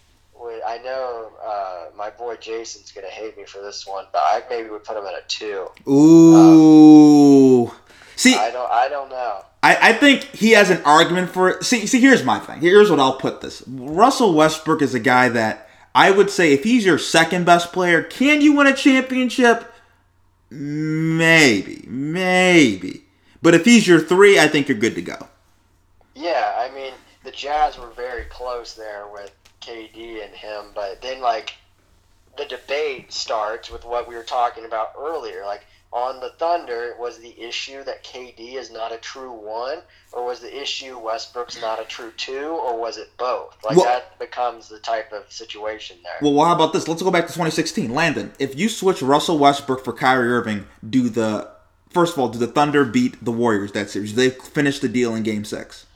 would. 0.41 0.63
I 0.63 0.79
know 0.79 1.33
uh, 1.45 1.87
my 1.97 2.11
boy 2.11 2.37
Jason's 2.37 2.93
gonna 2.93 3.09
hate 3.09 3.37
me 3.37 3.45
for 3.45 3.61
this 3.61 3.87
one, 3.87 4.07
but 4.13 4.23
I 4.25 4.43
maybe 4.49 4.71
would 4.71 4.85
put 4.85 4.97
him 4.97 5.05
at 5.05 5.15
a 5.15 5.23
two. 5.29 5.69
Ooh. 5.91 7.71
See, 8.17 8.35
I 8.35 8.51
don't. 8.51 8.71
I 8.71 8.89
don't 8.89 9.11
know. 9.11 9.45
I, 9.63 9.91
I 9.91 9.93
think 9.93 10.23
he 10.35 10.53
has 10.53 10.71
an 10.71 10.83
argument 10.85 11.31
for 11.31 11.51
it. 11.51 11.65
See, 11.65 11.87
see, 11.87 12.01
here's 12.01 12.25
my 12.25 12.39
thing. 12.39 12.61
Here's 12.61 12.91
what 12.91 13.01
I'll 13.01 13.19
put 13.19 13.41
this. 13.41 13.63
Russell 13.67 14.35
Westbrook 14.35 14.83
is 14.83 14.95
a 14.95 15.01
guy 15.01 15.29
that 15.31 15.69
I 15.95 16.11
would 16.11 16.31
say 16.31 16.53
if 16.53 16.65
he's 16.65 16.87
your 16.87 16.99
second 16.99 17.45
best 17.45 17.73
player, 17.73 18.03
can 18.03 18.41
you 18.41 18.53
win 18.55 18.67
a 18.67 18.75
championship? 18.75 19.73
Maybe, 20.51 21.85
maybe. 21.87 23.05
But 23.43 23.55
if 23.55 23.65
he's 23.65 23.87
your 23.87 24.01
three, 24.01 24.39
I 24.39 24.49
think 24.49 24.69
you're 24.69 24.79
good 24.79 24.95
to 24.95 25.03
go. 25.03 25.29
Yeah, 26.15 26.55
I 26.57 26.75
mean 26.75 26.93
the 27.25 27.31
Jazz 27.31 27.79
were 27.79 27.91
very 27.91 28.25
close 28.25 28.75
there 28.75 29.07
with 29.13 29.33
KD 29.61 30.25
and 30.25 30.35
him, 30.35 30.73
but 30.75 31.03
then 31.03 31.21
like 31.21 31.55
the 32.39 32.47
debate 32.47 33.13
starts 33.13 33.71
with 33.71 33.85
what 33.85 34.09
we 34.09 34.15
were 34.15 34.23
talking 34.23 34.65
about 34.65 34.93
earlier. 34.99 35.45
Like 35.45 35.67
on 35.93 36.21
the 36.21 36.31
Thunder, 36.39 36.95
was 36.99 37.19
the 37.19 37.39
issue 37.41 37.83
that 37.85 38.05
KD 38.05 38.55
is 38.55 38.71
not 38.71 38.93
a 38.93 38.99
true 38.99 39.33
one, 39.33 39.79
or 40.13 40.25
was 40.25 40.41
the 40.41 40.61
issue 40.63 40.99
Westbrook's 40.99 41.61
not 41.61 41.81
a 41.81 41.85
true 41.85 42.13
two, 42.17 42.49
or 42.49 42.79
was 42.79 42.99
it 42.99 43.11
both? 43.19 43.57
Like 43.65 43.77
Well- 43.77 43.87
that 43.87 44.19
becomes 44.19 44.69
the 44.69 44.79
type 44.79 45.13
of 45.13 45.31
situation 45.33 45.97
there. 46.03 46.19
Well, 46.23 46.35
well, 46.35 46.47
how 46.47 46.55
about 46.55 46.73
this? 46.73 46.89
Let's 46.89 47.03
go 47.03 47.11
back 47.11 47.27
to 47.27 47.33
2016. 47.33 47.95
Landon, 47.95 48.33
if 48.39 48.55
you 48.55 48.69
switch 48.69 49.03
Russell 49.03 49.39
Westbrook 49.39 49.85
for 49.85 49.93
Kyrie 49.93 50.31
Irving, 50.31 50.67
do 50.89 51.09
the 51.09 51.49
first 51.91 52.13
of 52.13 52.19
all, 52.19 52.29
do 52.29 52.39
the 52.39 52.47
Thunder 52.47 52.85
beat 52.85 53.25
the 53.25 53.33
Warriors 53.33 53.73
that 53.73 53.91
series? 53.91 54.15
They 54.15 54.31
finished 54.31 54.83
the 54.83 54.89
deal 54.89 55.15
in 55.15 55.23
Game 55.23 55.45
Six. 55.45 55.87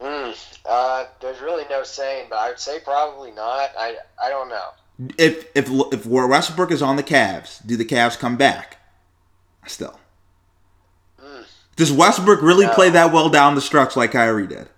Mm, 0.00 0.36
uh, 0.64 1.04
there's 1.20 1.40
really 1.40 1.64
no 1.68 1.82
saying, 1.82 2.26
but 2.30 2.38
I 2.38 2.48
would 2.48 2.60
say 2.60 2.78
probably 2.80 3.32
not. 3.32 3.70
I 3.76 3.96
I 4.22 4.28
don't 4.30 4.48
know. 4.48 4.70
If 5.18 5.46
if 5.54 5.68
if 5.92 6.06
Westbrook 6.06 6.70
is 6.70 6.82
on 6.82 6.96
the 6.96 7.02
Cavs, 7.02 7.64
do 7.66 7.76
the 7.76 7.84
Cavs 7.84 8.18
come 8.18 8.36
back? 8.36 8.78
Still, 9.66 9.98
Mm. 11.22 11.46
does 11.76 11.92
Westbrook 11.92 12.42
really 12.42 12.66
No. 12.66 12.74
play 12.74 12.90
that 12.90 13.12
well 13.12 13.28
down 13.28 13.54
the 13.54 13.60
stretch 13.60 13.96
like 13.96 14.12
Kyrie 14.12 14.46
did? 14.46 14.68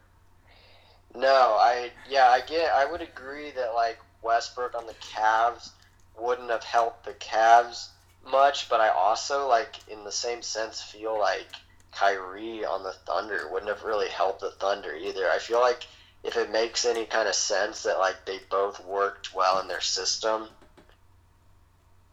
No, 1.14 1.56
I 1.60 1.90
yeah, 2.08 2.28
I 2.28 2.40
get. 2.40 2.72
I 2.72 2.84
would 2.84 3.00
agree 3.02 3.50
that 3.52 3.74
like 3.74 3.98
Westbrook 4.22 4.74
on 4.74 4.86
the 4.86 4.94
Cavs 4.94 5.70
wouldn't 6.18 6.50
have 6.50 6.64
helped 6.64 7.04
the 7.04 7.14
Cavs 7.14 7.88
much, 8.24 8.68
but 8.68 8.80
I 8.80 8.88
also 8.88 9.48
like 9.48 9.76
in 9.88 10.04
the 10.04 10.12
same 10.12 10.42
sense 10.42 10.80
feel 10.80 11.18
like 11.18 11.48
Kyrie 11.92 12.64
on 12.64 12.82
the 12.82 12.92
Thunder 12.92 13.48
wouldn't 13.50 13.70
have 13.70 13.84
really 13.84 14.08
helped 14.08 14.40
the 14.40 14.50
Thunder 14.52 14.94
either. 14.94 15.30
I 15.30 15.38
feel 15.38 15.60
like 15.60 15.86
if 16.24 16.36
it 16.36 16.50
makes 16.50 16.84
any 16.84 17.04
kind 17.04 17.28
of 17.28 17.34
sense 17.34 17.82
that 17.82 17.98
like 17.98 18.24
they 18.24 18.38
both 18.50 18.84
worked 18.84 19.34
well 19.34 19.60
in 19.60 19.68
their 19.68 19.82
system, 19.82 20.48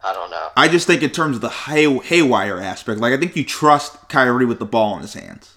I 0.04 0.12
don't 0.12 0.30
know. 0.30 0.48
I 0.56 0.68
just 0.68 0.86
think 0.86 1.02
in 1.02 1.10
terms 1.10 1.36
of 1.36 1.42
the 1.42 1.48
hay, 1.48 1.92
haywire 1.98 2.58
aspect, 2.58 3.00
like 3.00 3.12
I 3.12 3.16
think 3.16 3.34
you 3.34 3.44
trust 3.44 4.08
Kyrie 4.08 4.44
with 4.44 4.58
the 4.58 4.66
ball 4.66 4.96
in 4.96 5.02
his 5.02 5.14
hands. 5.14 5.56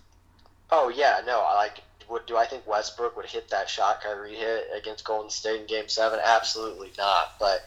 Oh 0.72 0.89
yeah, 0.89 1.22
no, 1.26 1.41
I 1.41 1.56
like. 1.56 1.82
Would 2.08 2.28
do 2.28 2.38
I 2.38 2.45
think 2.45 2.68
Westbrook 2.68 3.18
would 3.18 3.26
hit 3.26 3.49
that 3.49 3.68
shot 3.68 4.01
Kyrie 4.01 4.36
hit 4.36 4.68
against 4.78 5.03
Golden 5.03 5.32
State 5.32 5.62
in 5.62 5.68
Game 5.68 5.88
Seven? 5.88 6.20
Absolutely 6.24 6.91
not. 6.99 7.34
But 7.39 7.66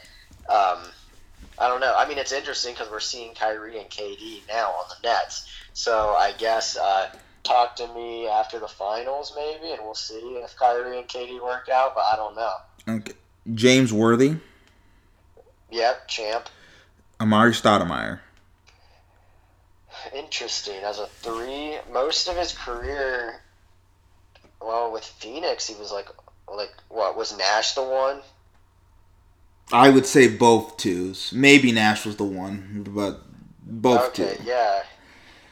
um, 0.49 0.85
I 1.59 1.67
don't 1.69 1.81
know. 1.81 1.93
I 1.97 2.09
mean, 2.09 2.19
it's 2.19 2.33
interesting 2.33 2.73
because 2.73 2.89
we're 2.89 3.01
seeing 3.01 3.35
Kyrie 3.35 3.81
and 3.81 3.91
KD 3.91 4.43
now 4.49 4.69
on 4.69 4.85
the 4.89 5.09
Nets. 5.09 5.51
So 5.73 6.15
I 6.17 6.33
guess 6.39 6.77
uh, 6.77 7.11
talk 7.49 7.77
to 7.77 7.89
me 7.95 8.29
after 8.29 8.59
the 8.59 8.69
finals, 8.69 9.33
maybe, 9.35 9.73
and 9.73 9.81
we'll 9.83 9.95
see 9.95 10.15
if 10.43 10.55
Kyrie 10.57 10.99
and 10.99 11.09
KD 11.09 11.43
work 11.43 11.69
out. 11.69 11.95
But 11.95 12.05
I 12.13 12.17
don't 12.17 12.37
know. 12.37 12.55
Okay. 12.89 13.13
James 13.55 13.93
Worthy, 13.93 14.37
Yep, 15.71 16.09
champ. 16.09 16.49
Amar'e 17.21 17.51
Stoudemire. 17.53 18.21
Interesting. 20.15 20.77
As 20.85 20.99
a 20.99 21.07
three, 21.07 21.77
most 21.93 22.29
of 22.29 22.37
his 22.37 22.53
career, 22.53 23.41
well, 24.61 24.93
with 24.93 25.05
Phoenix, 25.05 25.67
he 25.67 25.75
was 25.75 25.91
like, 25.91 26.09
like 26.55 26.73
what 26.89 27.17
was 27.17 27.37
Nash 27.37 27.73
the 27.75 27.83
one? 27.83 28.21
I 29.73 29.91
would 29.91 30.07
say 30.07 30.29
both 30.29 30.77
twos. 30.79 31.33
Maybe 31.35 31.73
Nash 31.73 32.07
was 32.07 32.17
the 32.17 32.25
one, 32.25 32.87
but 32.89 33.21
both 33.63 34.19
okay, 34.19 34.37
two. 34.37 34.45
yeah. 34.45 34.83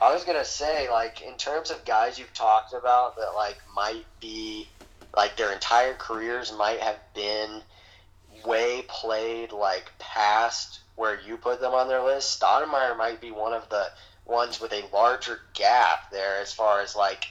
I 0.01 0.13
was 0.13 0.25
gonna 0.25 0.45
say, 0.45 0.91
like, 0.91 1.23
in 1.23 1.37
terms 1.37 1.71
of 1.71 1.85
guys 1.85 2.19
you've 2.19 2.35
talked 2.35 2.75
about 2.75 3.17
that, 3.17 3.35
like, 3.35 3.57
might 3.75 4.05
be, 4.21 4.69
like, 5.17 5.37
their 5.37 5.53
entire 5.53 5.95
careers 5.95 6.53
might 6.53 6.81
have 6.81 6.99
been 7.15 7.63
way 8.45 8.83
played, 8.89 9.53
like, 9.53 9.91
past 9.99 10.81
where 10.97 11.19
you 11.21 11.37
put 11.37 11.61
them 11.61 11.73
on 11.73 11.89
their 11.89 12.03
list. 12.03 12.41
Stoudemire 12.41 12.97
might 12.97 13.21
be 13.21 13.31
one 13.31 13.53
of 13.53 13.69
the 13.69 13.87
ones 14.25 14.61
with 14.61 14.73
a 14.73 14.89
larger 14.93 15.41
gap 15.55 16.11
there 16.11 16.41
as 16.41 16.53
far 16.53 16.81
as, 16.81 16.95
like, 16.95 17.27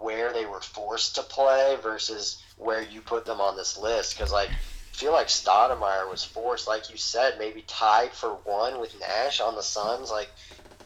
where 0.00 0.32
they 0.32 0.46
were 0.46 0.60
forced 0.60 1.14
to 1.14 1.22
play 1.22 1.76
versus 1.82 2.42
where 2.56 2.82
you 2.82 3.00
put 3.00 3.24
them 3.24 3.40
on 3.40 3.56
this 3.56 3.78
list. 3.78 4.16
Because, 4.16 4.32
like, 4.32 4.48
I 4.50 4.96
feel 4.96 5.12
like 5.12 5.28
Stoudemire 5.28 6.10
was 6.10 6.24
forced, 6.24 6.68
like 6.68 6.90
you 6.90 6.96
said, 6.96 7.38
maybe 7.38 7.62
tied 7.62 8.12
for 8.12 8.30
one 8.44 8.80
with 8.80 8.98
Nash 9.00 9.40
on 9.40 9.54
the 9.54 9.62
Suns. 9.62 10.10
Like, 10.10 10.30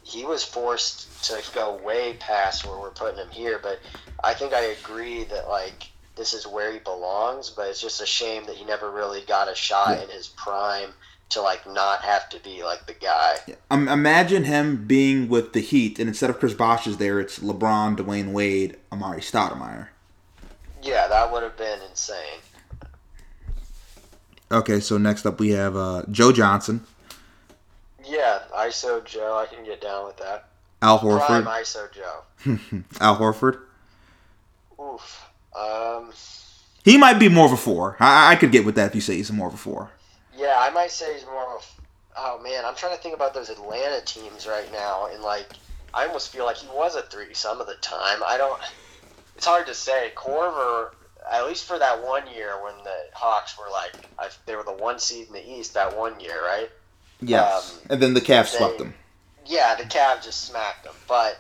he 0.05 0.25
was 0.25 0.45
forced 0.45 1.25
to 1.25 1.43
go 1.55 1.75
way 1.83 2.15
past 2.21 2.65
where 2.67 2.79
we're 2.79 2.91
putting 2.91 3.19
him 3.19 3.31
here. 3.31 3.59
But 3.63 3.81
I 4.23 4.35
think 4.35 4.53
I 4.53 4.61
agree 4.61 5.25
that 5.25 5.49
like 5.49 5.91
this 6.17 6.33
is 6.35 6.47
where 6.47 6.73
he 6.73 6.79
belongs. 6.79 7.51
But 7.51 7.69
it's 7.69 7.81
just 7.81 8.01
a 8.01 8.07
shame 8.07 8.45
that 8.47 8.55
he 8.57 8.65
never 8.65 8.91
really 8.91 9.23
got 9.23 9.51
a 9.51 9.55
shot 9.55 9.97
Yeah. 9.97 10.05
in 10.05 10.11
his 10.11 10.29
prime 10.29 10.91
to 11.31 11.41
like 11.41 11.67
not 11.67 12.03
have 12.03 12.29
to 12.29 12.39
be 12.41 12.63
like 12.63 12.87
the 12.87 12.93
guy. 12.93 13.39
Um, 13.71 13.89
imagine 13.89 14.45
him 14.45 14.85
being 14.87 15.29
with 15.29 15.55
the 15.55 15.61
Heat, 15.61 15.99
and 15.99 16.07
instead 16.07 16.29
of 16.31 16.39
Chris 16.39 16.53
Bosh 16.55 16.87
is 16.87 16.99
there, 16.99 17.19
it's 17.19 17.39
LeBron, 17.39 17.97
Dwyane 17.97 18.33
Wade, 18.33 18.77
Amar'e 18.93 19.21
Stoudemire. 19.21 19.89
Yeah, 20.83 21.09
that 21.09 21.33
would 21.33 21.43
have 21.43 21.57
been 21.57 21.81
insane. 21.91 22.41
Okay, 24.53 24.81
so 24.81 24.99
next 24.99 25.25
up 25.27 25.41
we 25.41 25.51
have 25.51 25.75
uh, 25.77 26.03
Joe 26.11 26.31
Johnson, 26.31 26.85
Yeah, 28.15 28.43
ISO 28.55 29.05
Joe, 29.05 29.37
I 29.37 29.53
can 29.53 29.65
get 29.65 29.81
down 29.81 30.07
with 30.07 30.17
that. 30.19 30.49
Al 30.81 31.01
Horford. 31.01 31.43
Prime 31.43 31.45
ISO 31.47 31.89
Joe. 31.93 32.23
Al 33.01 33.19
Horford. 33.19 33.61
Oof. 34.81 35.25
Um. 35.59 36.13
He 36.85 36.97
might 36.97 37.19
be 37.19 37.29
more 37.29 37.47
of 37.47 37.53
a 37.53 37.57
four. 37.57 37.97
I, 37.99 38.33
I 38.33 38.37
could 38.37 38.53
get 38.53 38.65
with 38.65 38.77
that 38.77 38.91
if 38.91 38.95
you 38.95 39.01
say 39.01 39.17
he's 39.17 39.33
more 39.33 39.49
of 39.49 39.55
a 39.55 39.57
four. 39.57 39.91
Yeah, 40.37 40.55
I 40.59 40.71
might 40.71 40.91
say 40.93 41.15
he's 41.15 41.25
more 41.25 41.57
of 41.57 41.61
a. 41.61 41.65
Oh 42.17 42.41
man, 42.41 42.65
I'm 42.65 42.77
trying 42.77 42.95
to 42.97 43.03
think 43.03 43.17
about 43.17 43.35
those 43.35 43.51
Atlanta 43.51 44.01
teams 44.05 44.47
right 44.47 44.71
now, 44.71 45.09
and 45.13 45.21
like, 45.21 45.49
I 45.93 46.07
almost 46.07 46.29
feel 46.29 46.45
like 46.45 46.57
he 46.57 46.69
was 46.69 46.95
a 46.95 47.03
three 47.03 47.35
some 47.35 47.61
of 47.61 47.67
the 47.67 47.75
time. 47.81 48.21
I 48.25 48.37
don't. 48.37 48.61
It's 49.37 49.47
hard 49.47 49.67
to 49.67 49.75
say. 49.75 50.13
Korver, 50.15 50.91
at 51.33 51.47
least 51.47 51.65
for 51.65 51.81
that 51.81 52.05
one 52.05 52.23
year 52.33 52.63
when 52.63 52.75
the 52.85 52.97
Hawks 53.13 53.59
were 53.59 53.71
like, 53.73 53.93
I, 54.19 54.29
they 54.47 54.55
were 54.55 54.63
the 54.63 54.73
one 54.75 55.01
seed 55.01 55.27
in 55.27 55.33
the 55.33 55.51
East 55.51 55.75
that 55.75 55.97
one 55.97 56.21
year, 56.21 56.41
right? 56.45 56.71
Yes, 57.21 57.73
Um, 57.85 57.87
and 57.91 58.03
then 58.03 58.15
the 58.15 58.21
Cavs 58.21 58.53
they- 58.53 58.59
swept 58.59 58.81
him. 58.81 58.95
Yeah, 59.47 59.75
the 59.75 59.85
Cavs 59.85 60.25
just 60.25 60.47
smacked 60.47 60.85
them, 60.85 60.95
but 61.07 61.37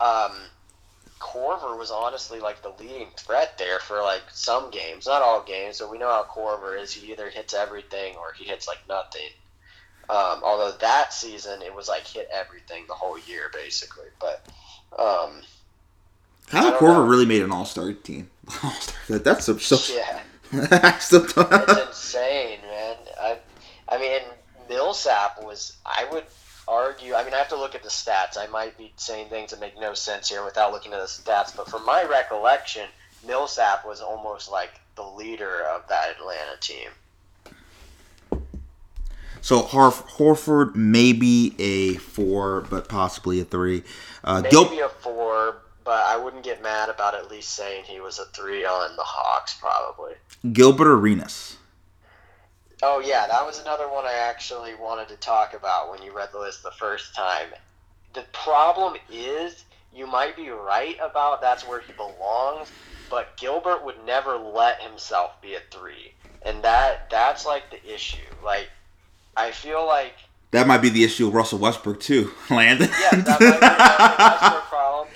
um, 0.00 0.32
Korver 1.20 1.78
was 1.78 1.90
honestly 1.90 2.40
like 2.40 2.62
the 2.62 2.72
leading 2.82 3.08
threat 3.16 3.58
there 3.58 3.78
for 3.78 4.00
like 4.00 4.22
some 4.32 4.70
games, 4.70 5.06
not 5.06 5.20
all 5.22 5.42
games. 5.42 5.78
but 5.78 5.90
we 5.90 5.98
know 5.98 6.08
how 6.08 6.24
Korver 6.24 6.80
is. 6.80 6.92
He 6.92 7.12
either 7.12 7.28
hits 7.28 7.52
everything 7.54 8.16
or 8.16 8.32
he 8.32 8.44
hits 8.44 8.66
like 8.66 8.78
nothing. 8.88 9.28
Um, 10.08 10.40
although 10.42 10.72
that 10.80 11.12
season 11.12 11.62
it 11.62 11.74
was 11.74 11.88
like 11.88 12.06
hit 12.06 12.28
everything 12.32 12.84
the 12.88 12.94
whole 12.94 13.18
year 13.20 13.50
basically. 13.52 14.08
But 14.18 14.44
um, 14.98 15.42
Kyle 16.48 16.70
don't 16.70 16.82
know. 16.82 17.04
really 17.04 17.26
made 17.26 17.42
an 17.42 17.52
All 17.52 17.64
Star 17.66 17.92
team. 17.92 18.30
That, 19.08 19.24
that's 19.24 19.44
so. 19.44 19.58
so 19.58 19.94
yeah, 19.94 20.20
I 20.72 20.98
still 21.00 21.26
don't. 21.26 21.48
it's 21.52 21.86
insane, 21.88 22.60
man. 22.62 22.96
I, 23.20 23.38
I 23.88 23.98
mean, 23.98 24.20
Millsap 24.72 25.42
was. 25.44 25.76
I 25.84 26.06
would 26.10 26.24
argue. 26.66 27.14
I 27.14 27.24
mean, 27.24 27.34
I 27.34 27.38
have 27.38 27.48
to 27.48 27.56
look 27.56 27.74
at 27.74 27.82
the 27.82 27.88
stats. 27.88 28.38
I 28.38 28.46
might 28.46 28.78
be 28.78 28.92
saying 28.96 29.28
things 29.28 29.50
that 29.50 29.60
make 29.60 29.78
no 29.78 29.94
sense 29.94 30.28
here 30.28 30.44
without 30.44 30.72
looking 30.72 30.92
at 30.92 31.00
the 31.00 31.06
stats. 31.06 31.54
But 31.56 31.68
from 31.68 31.84
my 31.84 32.04
recollection, 32.04 32.88
Millsap 33.26 33.86
was 33.86 34.00
almost 34.00 34.50
like 34.50 34.70
the 34.94 35.02
leader 35.04 35.62
of 35.74 35.86
that 35.88 36.10
Atlanta 36.18 36.56
team. 36.60 36.88
So 39.40 39.62
Harf- 39.62 40.06
Horford 40.18 40.76
maybe 40.76 41.54
a 41.58 41.94
four, 41.96 42.60
but 42.70 42.88
possibly 42.88 43.40
a 43.40 43.44
three. 43.44 43.82
Uh, 44.22 44.40
Maybe 44.42 44.50
Gil- 44.52 44.86
a 44.86 44.88
four, 44.88 45.56
but 45.84 46.04
I 46.06 46.16
wouldn't 46.16 46.44
get 46.44 46.62
mad 46.62 46.88
about 46.88 47.14
at 47.16 47.28
least 47.28 47.50
saying 47.56 47.84
he 47.84 47.98
was 48.00 48.20
a 48.20 48.24
three 48.26 48.64
on 48.64 48.94
the 48.94 49.02
Hawks, 49.02 49.54
probably. 49.54 50.14
Gilbert 50.52 50.86
Arenas. 50.92 51.56
Oh 52.82 52.98
yeah, 52.98 53.26
that 53.28 53.46
was 53.46 53.60
another 53.60 53.88
one 53.88 54.04
I 54.04 54.12
actually 54.14 54.74
wanted 54.74 55.08
to 55.08 55.16
talk 55.16 55.54
about 55.54 55.90
when 55.90 56.02
you 56.02 56.12
read 56.12 56.30
the 56.32 56.40
list 56.40 56.62
the 56.64 56.72
first 56.72 57.14
time. 57.14 57.48
The 58.12 58.24
problem 58.32 58.96
is 59.10 59.64
you 59.94 60.06
might 60.06 60.36
be 60.36 60.50
right 60.50 60.96
about 61.00 61.40
that's 61.40 61.66
where 61.66 61.80
he 61.80 61.92
belongs, 61.92 62.70
but 63.08 63.36
Gilbert 63.36 63.84
would 63.84 64.04
never 64.04 64.36
let 64.36 64.82
himself 64.82 65.40
be 65.40 65.54
a 65.54 65.60
three. 65.70 66.12
And 66.44 66.62
that 66.64 67.08
that's 67.08 67.46
like 67.46 67.70
the 67.70 67.94
issue. 67.94 68.18
Like 68.44 68.68
I 69.36 69.52
feel 69.52 69.86
like 69.86 70.14
That 70.50 70.66
might 70.66 70.78
be 70.82 70.88
the 70.88 71.04
issue 71.04 71.26
with 71.26 71.34
Russell 71.34 71.58
Westbrook 71.60 72.00
too, 72.00 72.32
Landon. 72.50 72.88
Yes, 72.90 73.24
that 73.24 73.40
might 73.40 74.50
be 74.50 74.50
their 74.50 74.60
problem. 74.68 75.08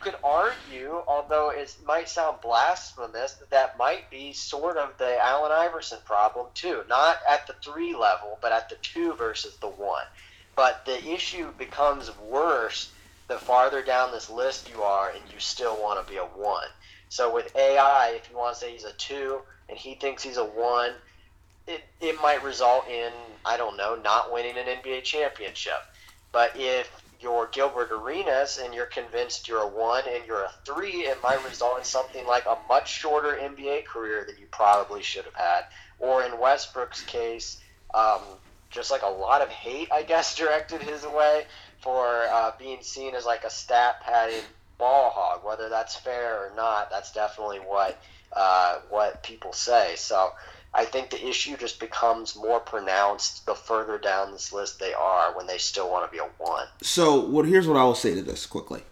Could 0.00 0.16
argue, 0.24 1.02
although 1.06 1.50
it 1.50 1.76
might 1.84 2.08
sound 2.08 2.40
blasphemous, 2.40 3.34
that 3.34 3.50
that 3.50 3.78
might 3.78 4.10
be 4.10 4.32
sort 4.32 4.76
of 4.78 4.96
the 4.96 5.18
Allen 5.18 5.52
Iverson 5.52 5.98
problem 6.06 6.46
too. 6.54 6.82
Not 6.88 7.18
at 7.28 7.46
the 7.46 7.54
three 7.62 7.94
level, 7.94 8.38
but 8.40 8.52
at 8.52 8.68
the 8.70 8.76
two 8.76 9.14
versus 9.14 9.56
the 9.58 9.68
one. 9.68 10.04
But 10.56 10.84
the 10.86 11.12
issue 11.12 11.52
becomes 11.58 12.10
worse 12.16 12.92
the 13.28 13.38
farther 13.38 13.82
down 13.82 14.10
this 14.10 14.28
list 14.28 14.68
you 14.68 14.82
are, 14.82 15.10
and 15.10 15.22
you 15.32 15.38
still 15.38 15.80
want 15.80 16.04
to 16.04 16.12
be 16.12 16.18
a 16.18 16.24
one. 16.24 16.66
So 17.10 17.32
with 17.32 17.54
AI, 17.56 18.14
if 18.16 18.28
you 18.30 18.36
want 18.36 18.54
to 18.54 18.60
say 18.60 18.72
he's 18.72 18.84
a 18.84 18.92
two 18.92 19.40
and 19.68 19.78
he 19.78 19.94
thinks 19.94 20.22
he's 20.22 20.36
a 20.36 20.44
one, 20.44 20.92
it, 21.66 21.82
it 22.00 22.20
might 22.22 22.42
result 22.42 22.88
in, 22.88 23.12
I 23.44 23.56
don't 23.56 23.76
know, 23.76 23.96
not 23.96 24.32
winning 24.32 24.56
an 24.56 24.66
NBA 24.66 25.04
championship. 25.04 25.80
But 26.32 26.52
if 26.56 26.90
you're 27.20 27.48
Gilbert 27.52 27.90
Arenas 27.92 28.58
and 28.62 28.72
you're 28.74 28.86
convinced 28.86 29.48
you're 29.48 29.62
a 29.62 29.68
one 29.68 30.04
and 30.08 30.24
you're 30.26 30.42
a 30.42 30.52
three, 30.64 31.02
it 31.06 31.22
might 31.22 31.44
result 31.44 31.78
in 31.78 31.84
something 31.84 32.26
like 32.26 32.46
a 32.46 32.56
much 32.68 32.90
shorter 32.90 33.38
NBA 33.40 33.84
career 33.84 34.24
than 34.26 34.36
you 34.38 34.46
probably 34.50 35.02
should 35.02 35.24
have 35.24 35.34
had. 35.34 35.64
Or 35.98 36.22
in 36.22 36.40
Westbrook's 36.40 37.02
case, 37.02 37.60
um, 37.92 38.20
just 38.70 38.90
like 38.90 39.02
a 39.02 39.08
lot 39.08 39.42
of 39.42 39.48
hate, 39.48 39.88
I 39.92 40.02
guess, 40.02 40.34
directed 40.36 40.82
his 40.82 41.04
way 41.04 41.46
for 41.80 42.24
uh, 42.30 42.52
being 42.58 42.82
seen 42.82 43.14
as 43.14 43.26
like 43.26 43.44
a 43.44 43.50
stat 43.50 44.00
padding 44.02 44.44
ball 44.78 45.10
hog. 45.10 45.44
Whether 45.44 45.68
that's 45.68 45.96
fair 45.96 46.38
or 46.38 46.52
not, 46.56 46.90
that's 46.90 47.12
definitely 47.12 47.58
what 47.58 48.00
uh, 48.32 48.78
what 48.88 49.22
people 49.22 49.52
say. 49.52 49.94
So 49.96 50.32
I 50.72 50.84
think 50.84 51.10
the 51.10 51.26
issue 51.26 51.56
just 51.56 51.80
becomes 51.80 52.36
more 52.36 52.60
pronounced 52.60 53.44
the 53.46 53.54
further 53.54 53.98
down 53.98 54.30
this 54.30 54.52
list 54.52 54.78
they 54.78 54.92
are 54.92 55.36
when 55.36 55.46
they 55.46 55.58
still 55.58 55.90
want 55.90 56.10
to 56.10 56.16
be 56.16 56.22
a 56.22 56.28
one. 56.38 56.66
So, 56.80 57.20
what? 57.20 57.46
Here's 57.46 57.66
what 57.66 57.76
I 57.76 57.84
will 57.84 57.94
say 57.94 58.14
to 58.14 58.22
this 58.22 58.46
quickly. 58.46 58.82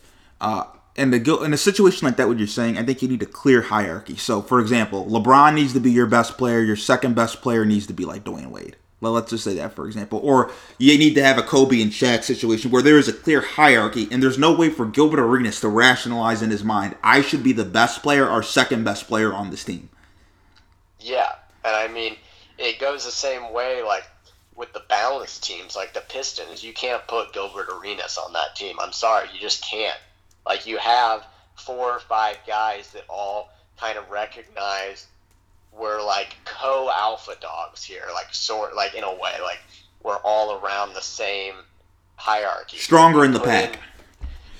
Uh, 0.41 0.65
in 0.97 1.13
the 1.13 1.41
in 1.43 1.53
a 1.53 1.57
situation 1.57 2.07
like 2.07 2.17
that, 2.17 2.27
what 2.27 2.39
you're 2.39 2.49
saying, 2.49 2.77
I 2.77 2.85
think 2.85 3.01
you 3.01 3.09
need 3.09 3.23
a 3.23 3.27
clear 3.27 3.63
hierarchy. 3.63 4.17
So, 4.17 4.43
for 4.43 4.59
example, 4.59 5.07
LeBron 5.07 5.55
needs 5.55 5.73
to 5.75 5.81
be 5.81 5.93
your 5.93 6.07
best 6.07 6.37
player. 6.37 6.61
Your 6.61 6.77
second 6.77 7.15
best 7.15 7.41
player 7.41 7.65
needs 7.65 7.87
to 7.87 7.93
be 7.93 8.05
like 8.05 8.25
Dwyane 8.25 8.51
Wade. 8.51 8.77
Well, 9.01 9.13
let's 9.13 9.31
just 9.31 9.45
say 9.45 9.55
that, 9.55 9.75
for 9.75 9.87
example. 9.87 10.19
Or 10.25 10.51
you 10.77 10.99
need 10.99 11.15
to 11.15 11.23
have 11.23 11.39
a 11.39 11.43
Kobe 11.43 11.81
and 11.81 11.93
Shaq 11.93 12.25
situation 12.25 12.73
where 12.73 12.83
there 12.83 12.99
is 12.99 13.07
a 13.07 13.13
clear 13.13 13.41
hierarchy, 13.41 14.09
and 14.11 14.21
there's 14.21 14.39
no 14.39 14.53
way 14.53 14.71
for 14.71 14.87
Gilbert 14.87 15.21
Arenas 15.21 15.61
to 15.61 15.69
rationalize 15.69 16.43
in 16.43 16.51
his 16.51 16.65
mind, 16.65 16.97
I 17.03 17.23
should 17.23 17.45
be 17.45 17.53
the 17.53 17.65
best 17.65 18.03
player 18.03 18.29
or 18.29 18.43
second 18.43 18.83
best 18.83 19.07
player 19.07 19.33
on 19.33 19.51
this 19.51 19.63
team. 19.63 19.89
Yeah, 20.99 21.35
and 21.69 21.77
I 21.77 21.93
mean, 21.93 22.17
it 22.57 22.79
goes 22.79 23.05
the 23.05 23.11
same 23.11 23.53
way 23.53 23.83
like 23.83 24.05
with 24.57 24.73
the 24.73 24.83
balanced 24.89 25.45
teams, 25.45 25.77
like 25.77 25.95
the 25.95 26.01
Pistons. 26.01 26.65
You 26.65 26.73
can't 26.73 27.07
put 27.07 27.33
Gilbert 27.33 27.69
Arenas 27.71 28.19
on 28.19 28.33
that 28.33 28.57
team. 28.57 28.77
I'm 28.81 28.93
sorry, 28.93 29.29
you 29.33 29.41
just 29.41 29.63
can't. 29.65 29.99
Like 30.47 30.67
you 30.67 30.79
have 30.79 31.25
four 31.57 31.93
or 31.93 32.01
five 32.01 32.39
guys 32.47 32.91
that 32.93 33.05
all 33.09 33.51
kind 33.79 33.99
of 33.99 34.11
recognize 34.11 35.07
we're 35.73 36.03
like 36.03 36.37
co-alpha 36.45 37.37
dogs 37.41 37.85
here, 37.85 38.05
like 38.15 38.33
sort 38.33 38.75
like 38.75 38.95
in 38.95 39.05
a 39.05 39.13
way, 39.13 39.35
like 39.43 39.61
we're 40.03 40.19
all 40.25 40.59
around 40.59 40.95
the 40.95 41.03
same 41.03 41.55
hierarchy. 42.17 42.79
Stronger 42.79 43.25
in 43.25 43.33
the 43.33 43.41
pack. 43.41 43.79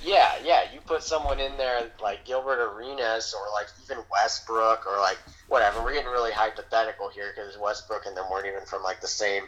Yeah, 0.05 0.33
yeah. 0.45 0.63
You 0.73 0.81
put 0.81 1.03
someone 1.03 1.41
in 1.41 1.57
there 1.57 1.91
like 2.03 2.25
Gilbert 2.25 2.61
Arenas 2.61 3.35
or 3.35 3.53
like 3.53 3.67
even 3.85 4.03
Westbrook 4.11 4.87
or 4.87 4.99
like 4.99 5.19
whatever. 5.49 5.83
We're 5.83 5.95
getting 5.95 6.11
really 6.11 6.33
hypothetical 6.33 7.09
here 7.09 7.33
because 7.35 7.59
Westbrook 7.59 8.07
and 8.07 8.17
them 8.17 8.27
weren't 8.31 8.47
even 8.47 8.65
from 8.67 8.83
like 8.83 9.01
the 9.01 9.09
same 9.09 9.45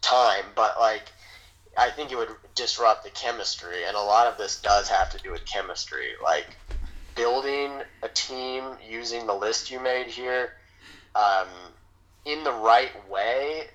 time. 0.00 0.44
But 0.54 0.78
like, 0.78 1.10
I 1.76 1.90
think 1.90 2.12
it 2.12 2.16
would 2.16 2.30
disrupt 2.54 3.04
the 3.04 3.10
chemistry, 3.10 3.84
and 3.86 3.96
a 3.96 4.02
lot 4.02 4.26
of 4.26 4.38
this 4.38 4.60
does 4.60 4.88
have 4.88 5.10
to 5.10 5.18
do 5.18 5.32
with 5.32 5.44
chemistry. 5.44 6.08
Like 6.22 6.46
building 7.14 7.72
a 8.02 8.08
team 8.08 8.64
using 8.88 9.26
the 9.26 9.34
list 9.34 9.70
you 9.70 9.80
made 9.80 10.06
here 10.06 10.54
um, 11.14 11.48
in 12.24 12.44
the 12.44 12.52
right 12.52 12.90
way 13.10 13.66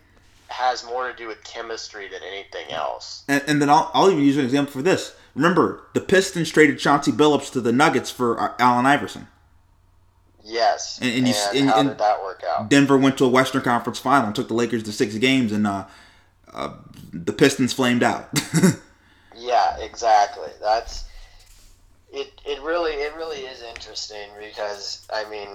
has 0.48 0.86
more 0.86 1.12
to 1.12 1.18
do 1.18 1.28
with 1.28 1.44
chemistry 1.44 2.08
than 2.08 2.22
anything 2.24 2.72
else. 2.72 3.24
And, 3.28 3.44
and 3.48 3.62
then 3.62 3.70
I'll, 3.70 3.92
I'll 3.94 4.12
even 4.12 4.24
use 4.24 4.38
an 4.38 4.46
example 4.46 4.72
for 4.72 4.82
this. 4.82 5.16
Remember, 5.36 5.84
the 5.94 6.02
Pistons 6.02 6.49
traded 6.49 6.80
Chauncey 6.80 7.12
Billups 7.12 7.52
to 7.52 7.62
the 7.62 7.72
Nuggets 7.74 8.10
for 8.10 8.40
uh, 8.40 8.53
Allen 8.57 8.86
Iverson. 8.86 9.28
Yes. 10.44 10.99
And- 11.02 11.12
and 11.12 11.28
you 11.28 11.34
s- 11.34 11.49
and- 11.53 11.70
how 11.70 11.84
did 11.84 11.98
that 11.98 12.22
work 12.24 12.44
out? 12.48 12.70
Denver 12.70 12.98
went 12.98 13.18
to 13.18 13.26
a 13.26 13.30
Western 13.30 13.62
Conference 13.62 13.99
Final 13.99 14.28
and 14.28 14.36
took 14.36 14.48
the 14.48 14.53
Lakers 14.53 14.84
to 14.84 14.91
six 14.94 15.16
games, 15.16 15.52
and 15.52 15.68
uh, 15.68 15.86
uh, 16.53 16.74
the 17.12 17.34
Pistons 17.34 17.74
flamed 17.74 18.03
out. 18.03 18.30
Yeah, 19.38 19.78
exactly. 19.80 20.48
That's 20.62 21.03
it. 22.12 22.32
It 22.45 22.62
really, 22.62 22.94
it 22.94 23.14
really 23.16 23.40
is 23.41 23.62
interesting 23.62 24.30
because 24.40 25.06
I 25.14 25.30
mean, 25.30 25.49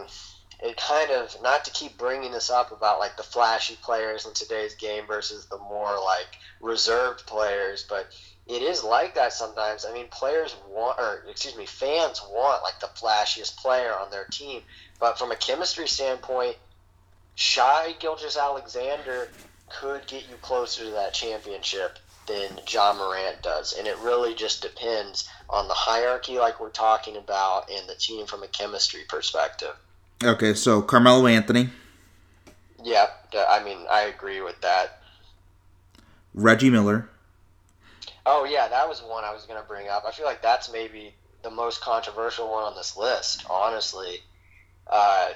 it 0.63 0.77
kind 0.77 1.11
of 1.11 1.35
not 1.43 1.65
to 1.65 1.71
keep 1.73 1.97
bringing 1.97 2.31
this 2.31 2.51
up 2.51 2.73
about 2.73 2.99
like 2.99 3.17
the 3.17 3.23
flashy 3.23 3.79
players 3.83 4.27
in 4.27 4.35
today's 4.35 4.75
game 4.75 5.07
versus 5.07 5.47
the 5.47 5.57
more 5.57 5.97
like 6.05 6.29
reserved 6.61 7.27
players, 7.27 7.87
but 7.89 8.13
it 8.51 8.63
is 8.63 8.83
like 8.83 9.15
that 9.15 9.33
sometimes. 9.33 9.87
I 9.89 9.93
mean, 9.93 10.07
players 10.11 10.57
want, 10.69 10.99
or 10.99 11.25
excuse 11.31 11.57
me, 11.57 11.67
fans 11.67 12.21
want 12.29 12.63
like 12.63 12.81
the 12.81 12.89
flashiest 12.89 13.57
player 13.57 13.93
on 13.93 14.11
their 14.11 14.25
team, 14.25 14.63
but 14.99 15.19
from 15.19 15.31
a 15.31 15.37
chemistry 15.37 15.87
standpoint, 15.87 16.57
Shai 17.37 17.95
Gilgeous-Alexander 18.01 19.29
could 19.69 20.07
get 20.07 20.29
you 20.29 20.35
closer 20.43 20.85
to 20.85 20.91
that 20.91 21.15
championship 21.15 21.99
than 22.27 22.61
Ja 22.69 22.93
Morant 22.93 23.41
does. 23.41 23.73
And 23.79 23.87
it 23.87 23.97
really 23.99 24.35
just 24.35 24.63
depends 24.63 25.29
on 25.49 25.69
the 25.69 25.75
hierarchy, 25.75 26.39
like 26.39 26.61
we're 26.61 26.71
talking 26.71 27.17
about, 27.17 27.71
and 27.71 27.89
the 27.89 27.95
team 27.95 28.27
from 28.27 28.43
a 28.43 28.49
chemistry 28.49 29.03
perspective. 29.09 29.75
okay, 30.25 30.55
so 30.55 30.83
Carmelo 30.83 31.27
Anthony, 31.27 31.71
Yep, 32.83 33.35
I 33.49 33.63
mean, 33.63 33.79
I 33.91 34.03
agree 34.03 34.41
with 34.41 34.61
that. 34.63 35.03
Reggie 36.35 36.71
Miller, 36.71 37.09
Oh, 38.33 38.45
yeah, 38.45 38.69
that 38.69 38.89
was 38.89 39.03
one 39.03 39.25
I 39.25 39.33
was 39.33 39.45
to 39.45 39.63
bring 39.67 39.89
up. 39.89 40.05
I 40.07 40.13
feel 40.13 40.25
like 40.25 40.41
that's 40.41 40.73
maybe 40.73 41.13
the 41.43 41.51
most 41.51 41.81
controversial 41.81 42.49
one 42.49 42.63
on 42.63 42.77
this 42.77 42.97
list, 42.97 43.45
honestly. 43.51 44.21
Uh, 44.87 45.31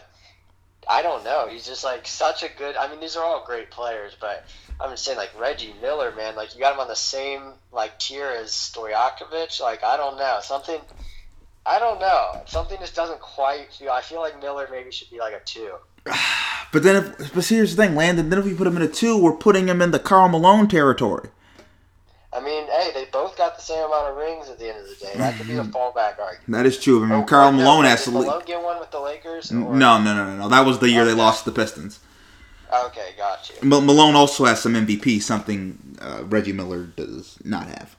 I 0.88 1.02
don't 1.02 1.24
know. 1.24 1.48
He's 1.50 1.66
just 1.66 1.82
like 1.82 2.06
such 2.06 2.44
a 2.44 2.48
good. 2.56 2.76
I 2.76 2.88
mean, 2.88 3.00
these 3.00 3.16
are 3.16 3.24
all 3.24 3.44
great 3.44 3.72
players, 3.72 4.16
but 4.20 4.46
I'm 4.80 4.90
just 4.90 5.04
saying, 5.04 5.18
like 5.18 5.36
Reggie 5.36 5.74
Miller, 5.82 6.14
man, 6.14 6.36
like 6.36 6.54
you 6.54 6.60
got 6.60 6.74
him 6.74 6.78
on 6.78 6.86
the 6.86 6.94
same 6.94 7.54
like 7.72 7.98
tier 7.98 8.28
as 8.28 8.50
Stojakovic. 8.50 9.60
Like 9.60 9.82
I 9.82 9.96
don't 9.96 10.16
know 10.16 10.38
something. 10.40 10.80
I 11.66 11.80
don't 11.80 11.98
know. 11.98 12.42
Something 12.46 12.78
just 12.78 12.94
doesn't 12.94 13.20
quite 13.20 13.72
feel. 13.72 13.90
I 13.90 14.02
feel 14.02 14.20
like 14.20 14.40
Miller 14.40 14.68
maybe 14.70 14.92
should 14.92 15.10
be 15.10 15.18
like 15.18 15.34
a 15.34 15.40
two. 15.44 15.74
but 16.72 16.84
then 16.84 16.96
if 17.18 17.34
but 17.34 17.44
here's 17.44 17.74
the 17.74 17.82
thing, 17.82 17.96
Landon. 17.96 18.30
Then 18.30 18.38
if 18.38 18.44
we 18.44 18.54
put 18.54 18.68
him 18.68 18.76
in 18.76 18.82
a 18.82 18.88
two, 18.88 19.20
we're 19.20 19.36
putting 19.36 19.68
him 19.68 19.82
in 19.82 19.90
the 19.90 19.98
Karl 19.98 20.28
Malone 20.28 20.68
territory. 20.68 21.30
I 22.34 22.40
mean, 22.40 22.66
hey, 22.66 22.90
they 22.92 23.04
both 23.12 23.36
got 23.38 23.54
the 23.56 23.62
same 23.62 23.84
amount 23.84 24.10
of 24.10 24.16
rings 24.16 24.48
at 24.48 24.58
the 24.58 24.68
end 24.68 24.78
of 24.80 24.88
the 24.88 24.96
day. 25.04 25.12
That 25.16 25.36
could 25.36 25.46
be 25.46 25.54
a 25.56 25.62
fallback 25.62 26.18
argument. 26.18 26.48
That 26.48 26.66
is 26.66 26.78
true. 26.80 27.04
I 27.04 27.06
mean, 27.06 27.12
Oh, 27.20 27.24
Karl 27.24 27.50
wait, 27.52 27.58
Malone 27.58 27.84
has 27.84 28.04
to 28.04 28.10
did. 28.10 28.14
Malone 28.18 28.42
get 28.44 28.62
one 28.62 28.80
with 28.80 28.90
the 28.90 28.98
Lakers? 29.00 29.52
or- 29.52 29.54
No, 29.54 30.02
no, 30.02 30.14
no, 30.14 30.26
no, 30.26 30.36
no. 30.36 30.48
That 30.48 30.66
was 30.66 30.80
the 30.80 30.90
year 30.90 31.04
they 31.04 31.12
lost 31.14 31.44
to 31.44 31.50
the 31.50 31.54
Pistons. 31.56 32.00
Okay, 32.86 33.10
got 33.16 33.48
you. 33.50 33.68
But 33.70 33.82
Malone 33.82 34.16
also 34.16 34.46
has 34.46 34.60
some 34.60 34.74
MVP, 34.74 35.22
something 35.22 35.96
uh, 36.02 36.24
Reggie 36.24 36.52
Miller 36.52 36.84
does 36.84 37.38
not 37.44 37.68
have. 37.68 37.94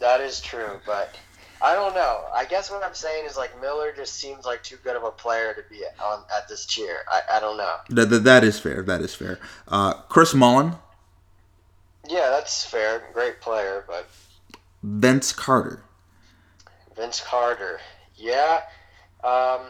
That 0.00 0.20
is 0.20 0.40
true, 0.40 0.80
but 0.84 1.14
I 1.62 1.74
don't 1.74 1.94
know. 1.94 2.24
I 2.34 2.44
guess 2.44 2.70
what 2.70 2.84
I'm 2.84 2.92
saying 2.94 3.24
is 3.24 3.36
like 3.38 3.58
Miller 3.62 3.92
just 3.96 4.14
seems 4.14 4.44
like 4.44 4.62
too 4.62 4.76
good 4.84 4.96
of 4.96 5.04
a 5.04 5.12
player 5.12 5.54
to 5.54 5.62
be 5.70 5.82
on 6.04 6.24
at 6.36 6.46
this 6.48 6.66
tier. 6.66 6.98
I, 7.10 7.36
I 7.36 7.40
don't 7.40 7.56
know. 7.56 7.76
That, 7.90 8.10
that, 8.10 8.24
that 8.24 8.44
is 8.44 8.58
fair. 8.60 8.82
That 8.82 9.00
is 9.00 9.14
fair. 9.14 9.38
Uh, 9.68 9.94
Chris 9.94 10.34
Mullin, 10.34 10.74
Yeah, 12.08 12.30
that's 12.30 12.64
fair. 12.64 13.02
Great 13.12 13.40
player, 13.40 13.84
but 13.86 14.08
Vince 14.82 15.32
Carter. 15.32 15.82
Vince 16.96 17.20
Carter, 17.20 17.80
yeah, 18.16 18.60
um, 19.24 19.60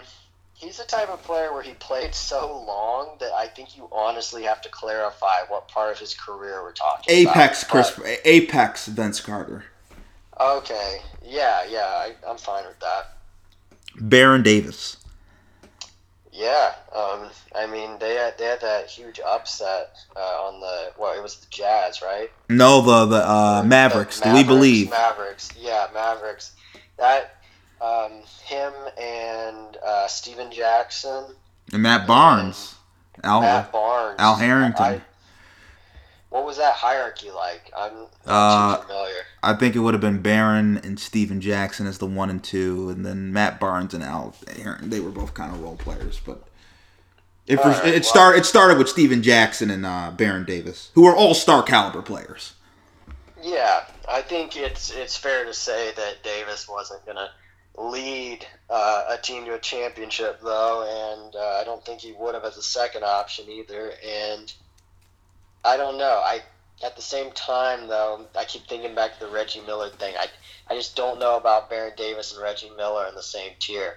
he's 0.54 0.78
the 0.78 0.84
type 0.84 1.08
of 1.08 1.22
player 1.22 1.52
where 1.52 1.62
he 1.62 1.74
played 1.74 2.14
so 2.14 2.64
long 2.66 3.16
that 3.20 3.32
I 3.32 3.46
think 3.46 3.76
you 3.76 3.88
honestly 3.92 4.42
have 4.44 4.62
to 4.62 4.68
clarify 4.68 5.42
what 5.48 5.68
part 5.68 5.92
of 5.92 5.98
his 5.98 6.14
career 6.14 6.62
we're 6.62 6.72
talking 6.72 7.14
Apex 7.14 7.62
about. 7.62 7.94
Chris 7.94 8.20
Apex 8.24 8.86
Vince 8.86 9.20
Carter. 9.20 9.64
okay, 10.40 11.02
yeah, 11.24 11.64
yeah, 11.68 11.80
I, 11.80 12.14
I'm 12.26 12.38
fine 12.38 12.64
with 12.66 12.80
that. 12.80 13.16
Baron 14.00 14.42
Davis. 14.42 14.96
Yeah, 16.34 16.72
um, 16.94 17.28
I 17.54 17.66
mean 17.66 17.98
they 17.98 18.14
had 18.14 18.38
they 18.38 18.46
had 18.46 18.60
that 18.62 18.86
huge 18.88 19.20
upset 19.20 19.96
uh, 20.16 20.20
on 20.20 20.60
the 20.60 20.92
well, 20.98 21.12
it 21.16 21.22
was 21.22 21.36
the 21.36 21.46
Jazz, 21.50 22.00
right? 22.00 22.30
No, 22.48 22.80
the 22.80 23.04
the 23.06 23.28
uh, 23.28 23.62
Mavericks. 23.66 24.18
The 24.18 24.30
Do 24.30 24.34
we 24.34 24.42
believe? 24.44 24.88
Mavericks, 24.90 25.50
yeah, 25.58 25.88
Mavericks. 25.92 26.52
That 26.98 27.36
um, 27.82 28.22
him 28.44 28.72
and 28.98 29.76
uh, 29.84 30.06
Stephen 30.06 30.50
Jackson, 30.50 31.24
And 31.72 31.82
Matt 31.82 32.06
Barnes. 32.06 32.76
Al. 33.22 33.42
Matt 33.42 33.70
Barnes, 33.70 34.16
Al 34.18 34.36
Harrington. 34.36 34.82
I- 34.84 35.00
what 36.32 36.44
was 36.44 36.56
that 36.56 36.72
hierarchy 36.74 37.30
like? 37.30 37.70
I'm 37.76 37.94
not 37.94 38.10
Uh, 38.26 38.76
too 38.78 38.82
familiar. 38.88 39.14
I 39.42 39.54
think 39.54 39.76
it 39.76 39.80
would 39.80 39.94
have 39.94 40.00
been 40.00 40.20
Baron 40.22 40.78
and 40.78 40.98
Stephen 40.98 41.40
Jackson 41.40 41.86
as 41.86 41.98
the 41.98 42.06
one 42.06 42.30
and 42.30 42.42
two, 42.42 42.88
and 42.90 43.04
then 43.06 43.32
Matt 43.32 43.60
Barnes 43.60 43.94
and 43.94 44.02
Al 44.02 44.34
Aaron. 44.58 44.90
They 44.90 45.00
were 45.00 45.10
both 45.10 45.34
kind 45.34 45.54
of 45.54 45.60
role 45.62 45.76
players, 45.76 46.20
but 46.24 46.42
it, 47.46 47.56
right, 47.58 47.86
it 47.86 47.92
well- 47.92 48.02
started. 48.02 48.38
It 48.38 48.46
started 48.46 48.78
with 48.78 48.88
Stephen 48.88 49.22
Jackson 49.22 49.70
and 49.70 49.84
uh, 49.86 50.10
Baron 50.16 50.44
Davis, 50.44 50.90
who 50.94 51.06
are 51.06 51.14
all 51.14 51.34
star 51.34 51.62
caliber 51.62 52.02
players. 52.02 52.54
Yeah, 53.42 53.84
I 54.08 54.22
think 54.22 54.56
it's 54.56 54.90
it's 54.92 55.16
fair 55.16 55.44
to 55.44 55.52
say 55.54 55.92
that 55.96 56.22
Davis 56.22 56.68
wasn't 56.68 57.04
gonna 57.04 57.30
lead 57.76 58.46
uh, 58.70 59.04
a 59.10 59.18
team 59.18 59.44
to 59.46 59.54
a 59.54 59.58
championship 59.58 60.40
though, 60.42 61.20
and 61.24 61.34
uh, 61.34 61.58
I 61.60 61.64
don't 61.64 61.84
think 61.84 62.00
he 62.00 62.12
would 62.12 62.34
have 62.34 62.44
as 62.44 62.56
a 62.56 62.62
second 62.62 63.02
option 63.02 63.50
either. 63.50 63.92
And 64.06 64.52
I 65.64 65.76
don't 65.76 65.98
know. 65.98 66.20
I 66.24 66.40
at 66.84 66.96
the 66.96 67.02
same 67.02 67.30
time 67.32 67.86
though, 67.88 68.26
I 68.36 68.44
keep 68.44 68.66
thinking 68.66 68.94
back 68.94 69.18
to 69.18 69.26
the 69.26 69.30
Reggie 69.30 69.60
Miller 69.60 69.88
thing. 69.90 70.14
I 70.18 70.26
I 70.68 70.74
just 70.74 70.96
don't 70.96 71.18
know 71.20 71.36
about 71.36 71.70
Baron 71.70 71.92
Davis 71.96 72.32
and 72.32 72.42
Reggie 72.42 72.70
Miller 72.76 73.06
in 73.06 73.14
the 73.14 73.22
same 73.22 73.52
tier. 73.60 73.96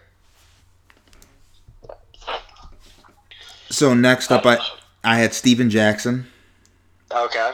So 3.70 3.94
next 3.94 4.32
up, 4.32 4.46
I 4.46 4.60
I 5.04 5.18
had 5.18 5.34
Stephen 5.34 5.70
Jackson, 5.70 6.28
Okay. 7.12 7.52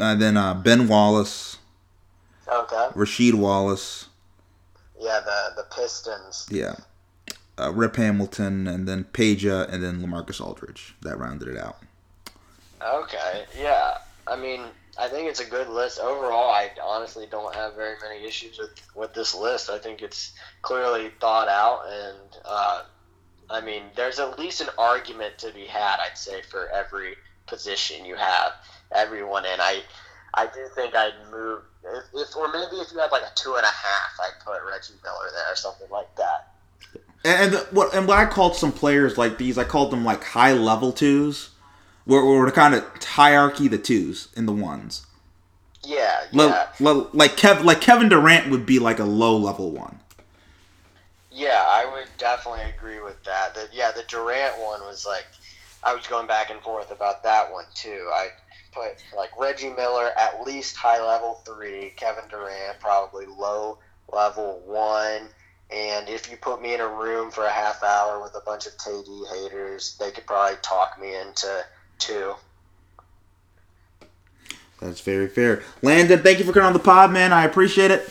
uh, 0.00 0.14
then 0.14 0.36
uh, 0.36 0.54
Ben 0.54 0.88
Wallace, 0.88 1.58
Okay. 2.46 2.88
Rasheed 2.94 3.34
Wallace, 3.34 4.08
Yeah, 5.00 5.20
the 5.20 5.62
the 5.62 5.66
Pistons. 5.74 6.46
yeah, 6.50 6.76
uh, 7.58 7.72
Rip 7.72 7.96
Hamilton, 7.96 8.66
and 8.66 8.86
then 8.86 9.04
Peja, 9.04 9.66
and 9.72 9.82
then 9.82 10.00
Lamarcus 10.02 10.40
Aldridge. 10.40 10.94
That 11.02 11.18
rounded 11.18 11.48
it 11.48 11.58
out. 11.58 11.78
Okay, 12.84 13.44
yeah. 13.58 13.98
I 14.26 14.36
mean, 14.36 14.62
I 14.98 15.08
think 15.08 15.28
it's 15.28 15.40
a 15.40 15.48
good 15.48 15.68
list 15.68 15.98
overall. 15.98 16.50
I 16.50 16.70
honestly 16.82 17.26
don't 17.30 17.54
have 17.54 17.74
very 17.74 17.96
many 18.02 18.26
issues 18.26 18.58
with 18.58 18.70
with 18.94 19.14
this 19.14 19.34
list. 19.34 19.70
I 19.70 19.78
think 19.78 20.02
it's 20.02 20.32
clearly 20.62 21.10
thought 21.20 21.48
out, 21.48 21.84
and 21.86 22.36
uh, 22.44 22.82
I 23.50 23.60
mean, 23.60 23.84
there's 23.96 24.18
at 24.18 24.38
least 24.38 24.60
an 24.60 24.68
argument 24.78 25.38
to 25.38 25.52
be 25.52 25.66
had. 25.66 25.98
I'd 26.00 26.18
say 26.18 26.42
for 26.42 26.68
every 26.68 27.14
position 27.46 28.04
you 28.04 28.16
have 28.16 28.52
everyone 28.94 29.44
in. 29.44 29.60
I 29.60 29.82
I 30.34 30.46
do 30.46 30.66
think 30.74 30.94
I'd 30.94 31.14
move 31.30 31.62
if, 32.14 32.36
or 32.36 32.48
maybe 32.48 32.76
if 32.76 32.92
you 32.92 32.98
had 32.98 33.12
like 33.12 33.22
a 33.22 33.32
two 33.34 33.54
and 33.54 33.64
a 33.64 33.68
half, 33.68 34.10
I'd 34.20 34.44
put 34.44 34.58
Reggie 34.66 34.94
Miller 35.02 35.30
there 35.32 35.52
or 35.52 35.56
something 35.56 35.88
like 35.90 36.14
that. 36.16 36.48
And, 37.24 37.54
and 37.54 37.66
what 37.70 37.94
and 37.94 38.06
what 38.06 38.18
I 38.18 38.26
called 38.26 38.56
some 38.56 38.72
players 38.72 39.18
like 39.18 39.38
these, 39.38 39.58
I 39.58 39.64
called 39.64 39.90
them 39.90 40.04
like 40.04 40.24
high 40.24 40.52
level 40.52 40.92
twos, 40.92 41.50
where 42.04 42.44
the 42.44 42.52
kind 42.52 42.74
of 42.74 42.84
hierarchy 43.02 43.68
the 43.68 43.78
twos 43.78 44.28
and 44.36 44.46
the 44.46 44.52
ones. 44.52 45.06
Yeah, 45.82 46.24
yeah. 46.32 46.68
lo- 46.80 47.10
like 47.12 47.36
Kev, 47.36 47.64
like 47.64 47.80
Kevin 47.80 48.08
Durant 48.08 48.50
would 48.50 48.64
be 48.64 48.78
like 48.78 48.98
a 48.98 49.04
low 49.04 49.36
level 49.36 49.70
one. 49.70 50.00
Yeah, 51.30 51.64
I 51.66 51.90
would 51.92 52.08
definitely 52.16 52.62
agree 52.76 53.00
with 53.00 53.22
that. 53.24 53.54
That 53.54 53.68
yeah, 53.72 53.90
the 53.92 54.04
Durant 54.08 54.58
one 54.60 54.80
was 54.82 55.04
like 55.06 55.26
I 55.82 55.94
was 55.94 56.06
going 56.06 56.26
back 56.26 56.50
and 56.50 56.60
forth 56.60 56.90
about 56.90 57.22
that 57.24 57.52
one 57.52 57.66
too. 57.74 58.08
I 58.12 58.28
put 58.72 59.02
like 59.16 59.30
Reggie 59.38 59.70
Miller 59.70 60.10
at 60.18 60.42
least 60.46 60.76
high 60.76 61.04
level 61.04 61.42
three, 61.44 61.92
Kevin 61.96 62.24
Durant 62.30 62.80
probably 62.80 63.26
low 63.26 63.78
level 64.12 64.62
one, 64.64 65.28
and 65.70 66.08
if 66.08 66.30
you 66.30 66.36
put 66.36 66.62
me 66.62 66.74
in 66.74 66.80
a 66.80 66.88
room 66.88 67.30
for 67.30 67.44
a 67.44 67.50
half 67.52 67.82
hour 67.82 68.22
with 68.22 68.34
a 68.34 68.40
bunch 68.44 68.66
of 68.66 68.76
KD 68.78 69.26
haters, 69.28 69.96
they 69.98 70.10
could 70.10 70.26
probably 70.26 70.56
talk 70.62 71.00
me 71.00 71.16
into 71.16 71.64
two. 72.06 72.34
That's 74.80 75.00
very 75.00 75.28
fair. 75.28 75.62
Landon, 75.82 76.22
thank 76.22 76.38
you 76.38 76.44
for 76.44 76.52
coming 76.52 76.66
on 76.66 76.72
the 76.74 76.78
pod, 76.78 77.10
man. 77.10 77.32
I 77.32 77.44
appreciate 77.44 77.90
it. 77.90 78.02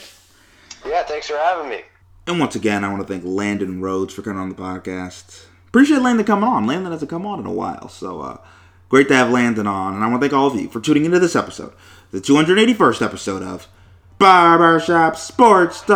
Yeah, 0.85 1.03
thanks 1.03 1.27
for 1.27 1.37
having 1.37 1.69
me. 1.69 1.81
And 2.25 2.39
once 2.39 2.55
again, 2.55 2.83
I 2.83 2.89
want 2.89 3.05
to 3.05 3.07
thank 3.07 3.23
Landon 3.25 3.81
Rhodes 3.81 4.13
for 4.13 4.21
coming 4.21 4.39
on 4.39 4.49
the 4.49 4.55
podcast. 4.55 5.45
Appreciate 5.67 6.01
Landon 6.01 6.25
coming 6.25 6.47
on. 6.49 6.65
Landon 6.65 6.91
hasn't 6.91 7.09
come 7.11 7.25
on 7.25 7.39
in 7.39 7.45
a 7.45 7.51
while, 7.51 7.89
so 7.89 8.21
uh, 8.21 8.37
great 8.89 9.07
to 9.09 9.15
have 9.15 9.29
Landon 9.29 9.67
on. 9.67 9.93
And 9.93 10.03
I 10.03 10.07
want 10.07 10.21
to 10.21 10.27
thank 10.27 10.33
all 10.37 10.47
of 10.47 10.55
you 10.55 10.69
for 10.69 10.79
tuning 10.79 11.05
into 11.05 11.19
this 11.19 11.35
episode, 11.35 11.73
the 12.11 12.21
281st 12.21 13.01
episode 13.01 13.43
of 13.43 13.67
Barbershop 14.17 15.15
Sports 15.17 15.81
Talk. 15.81 15.93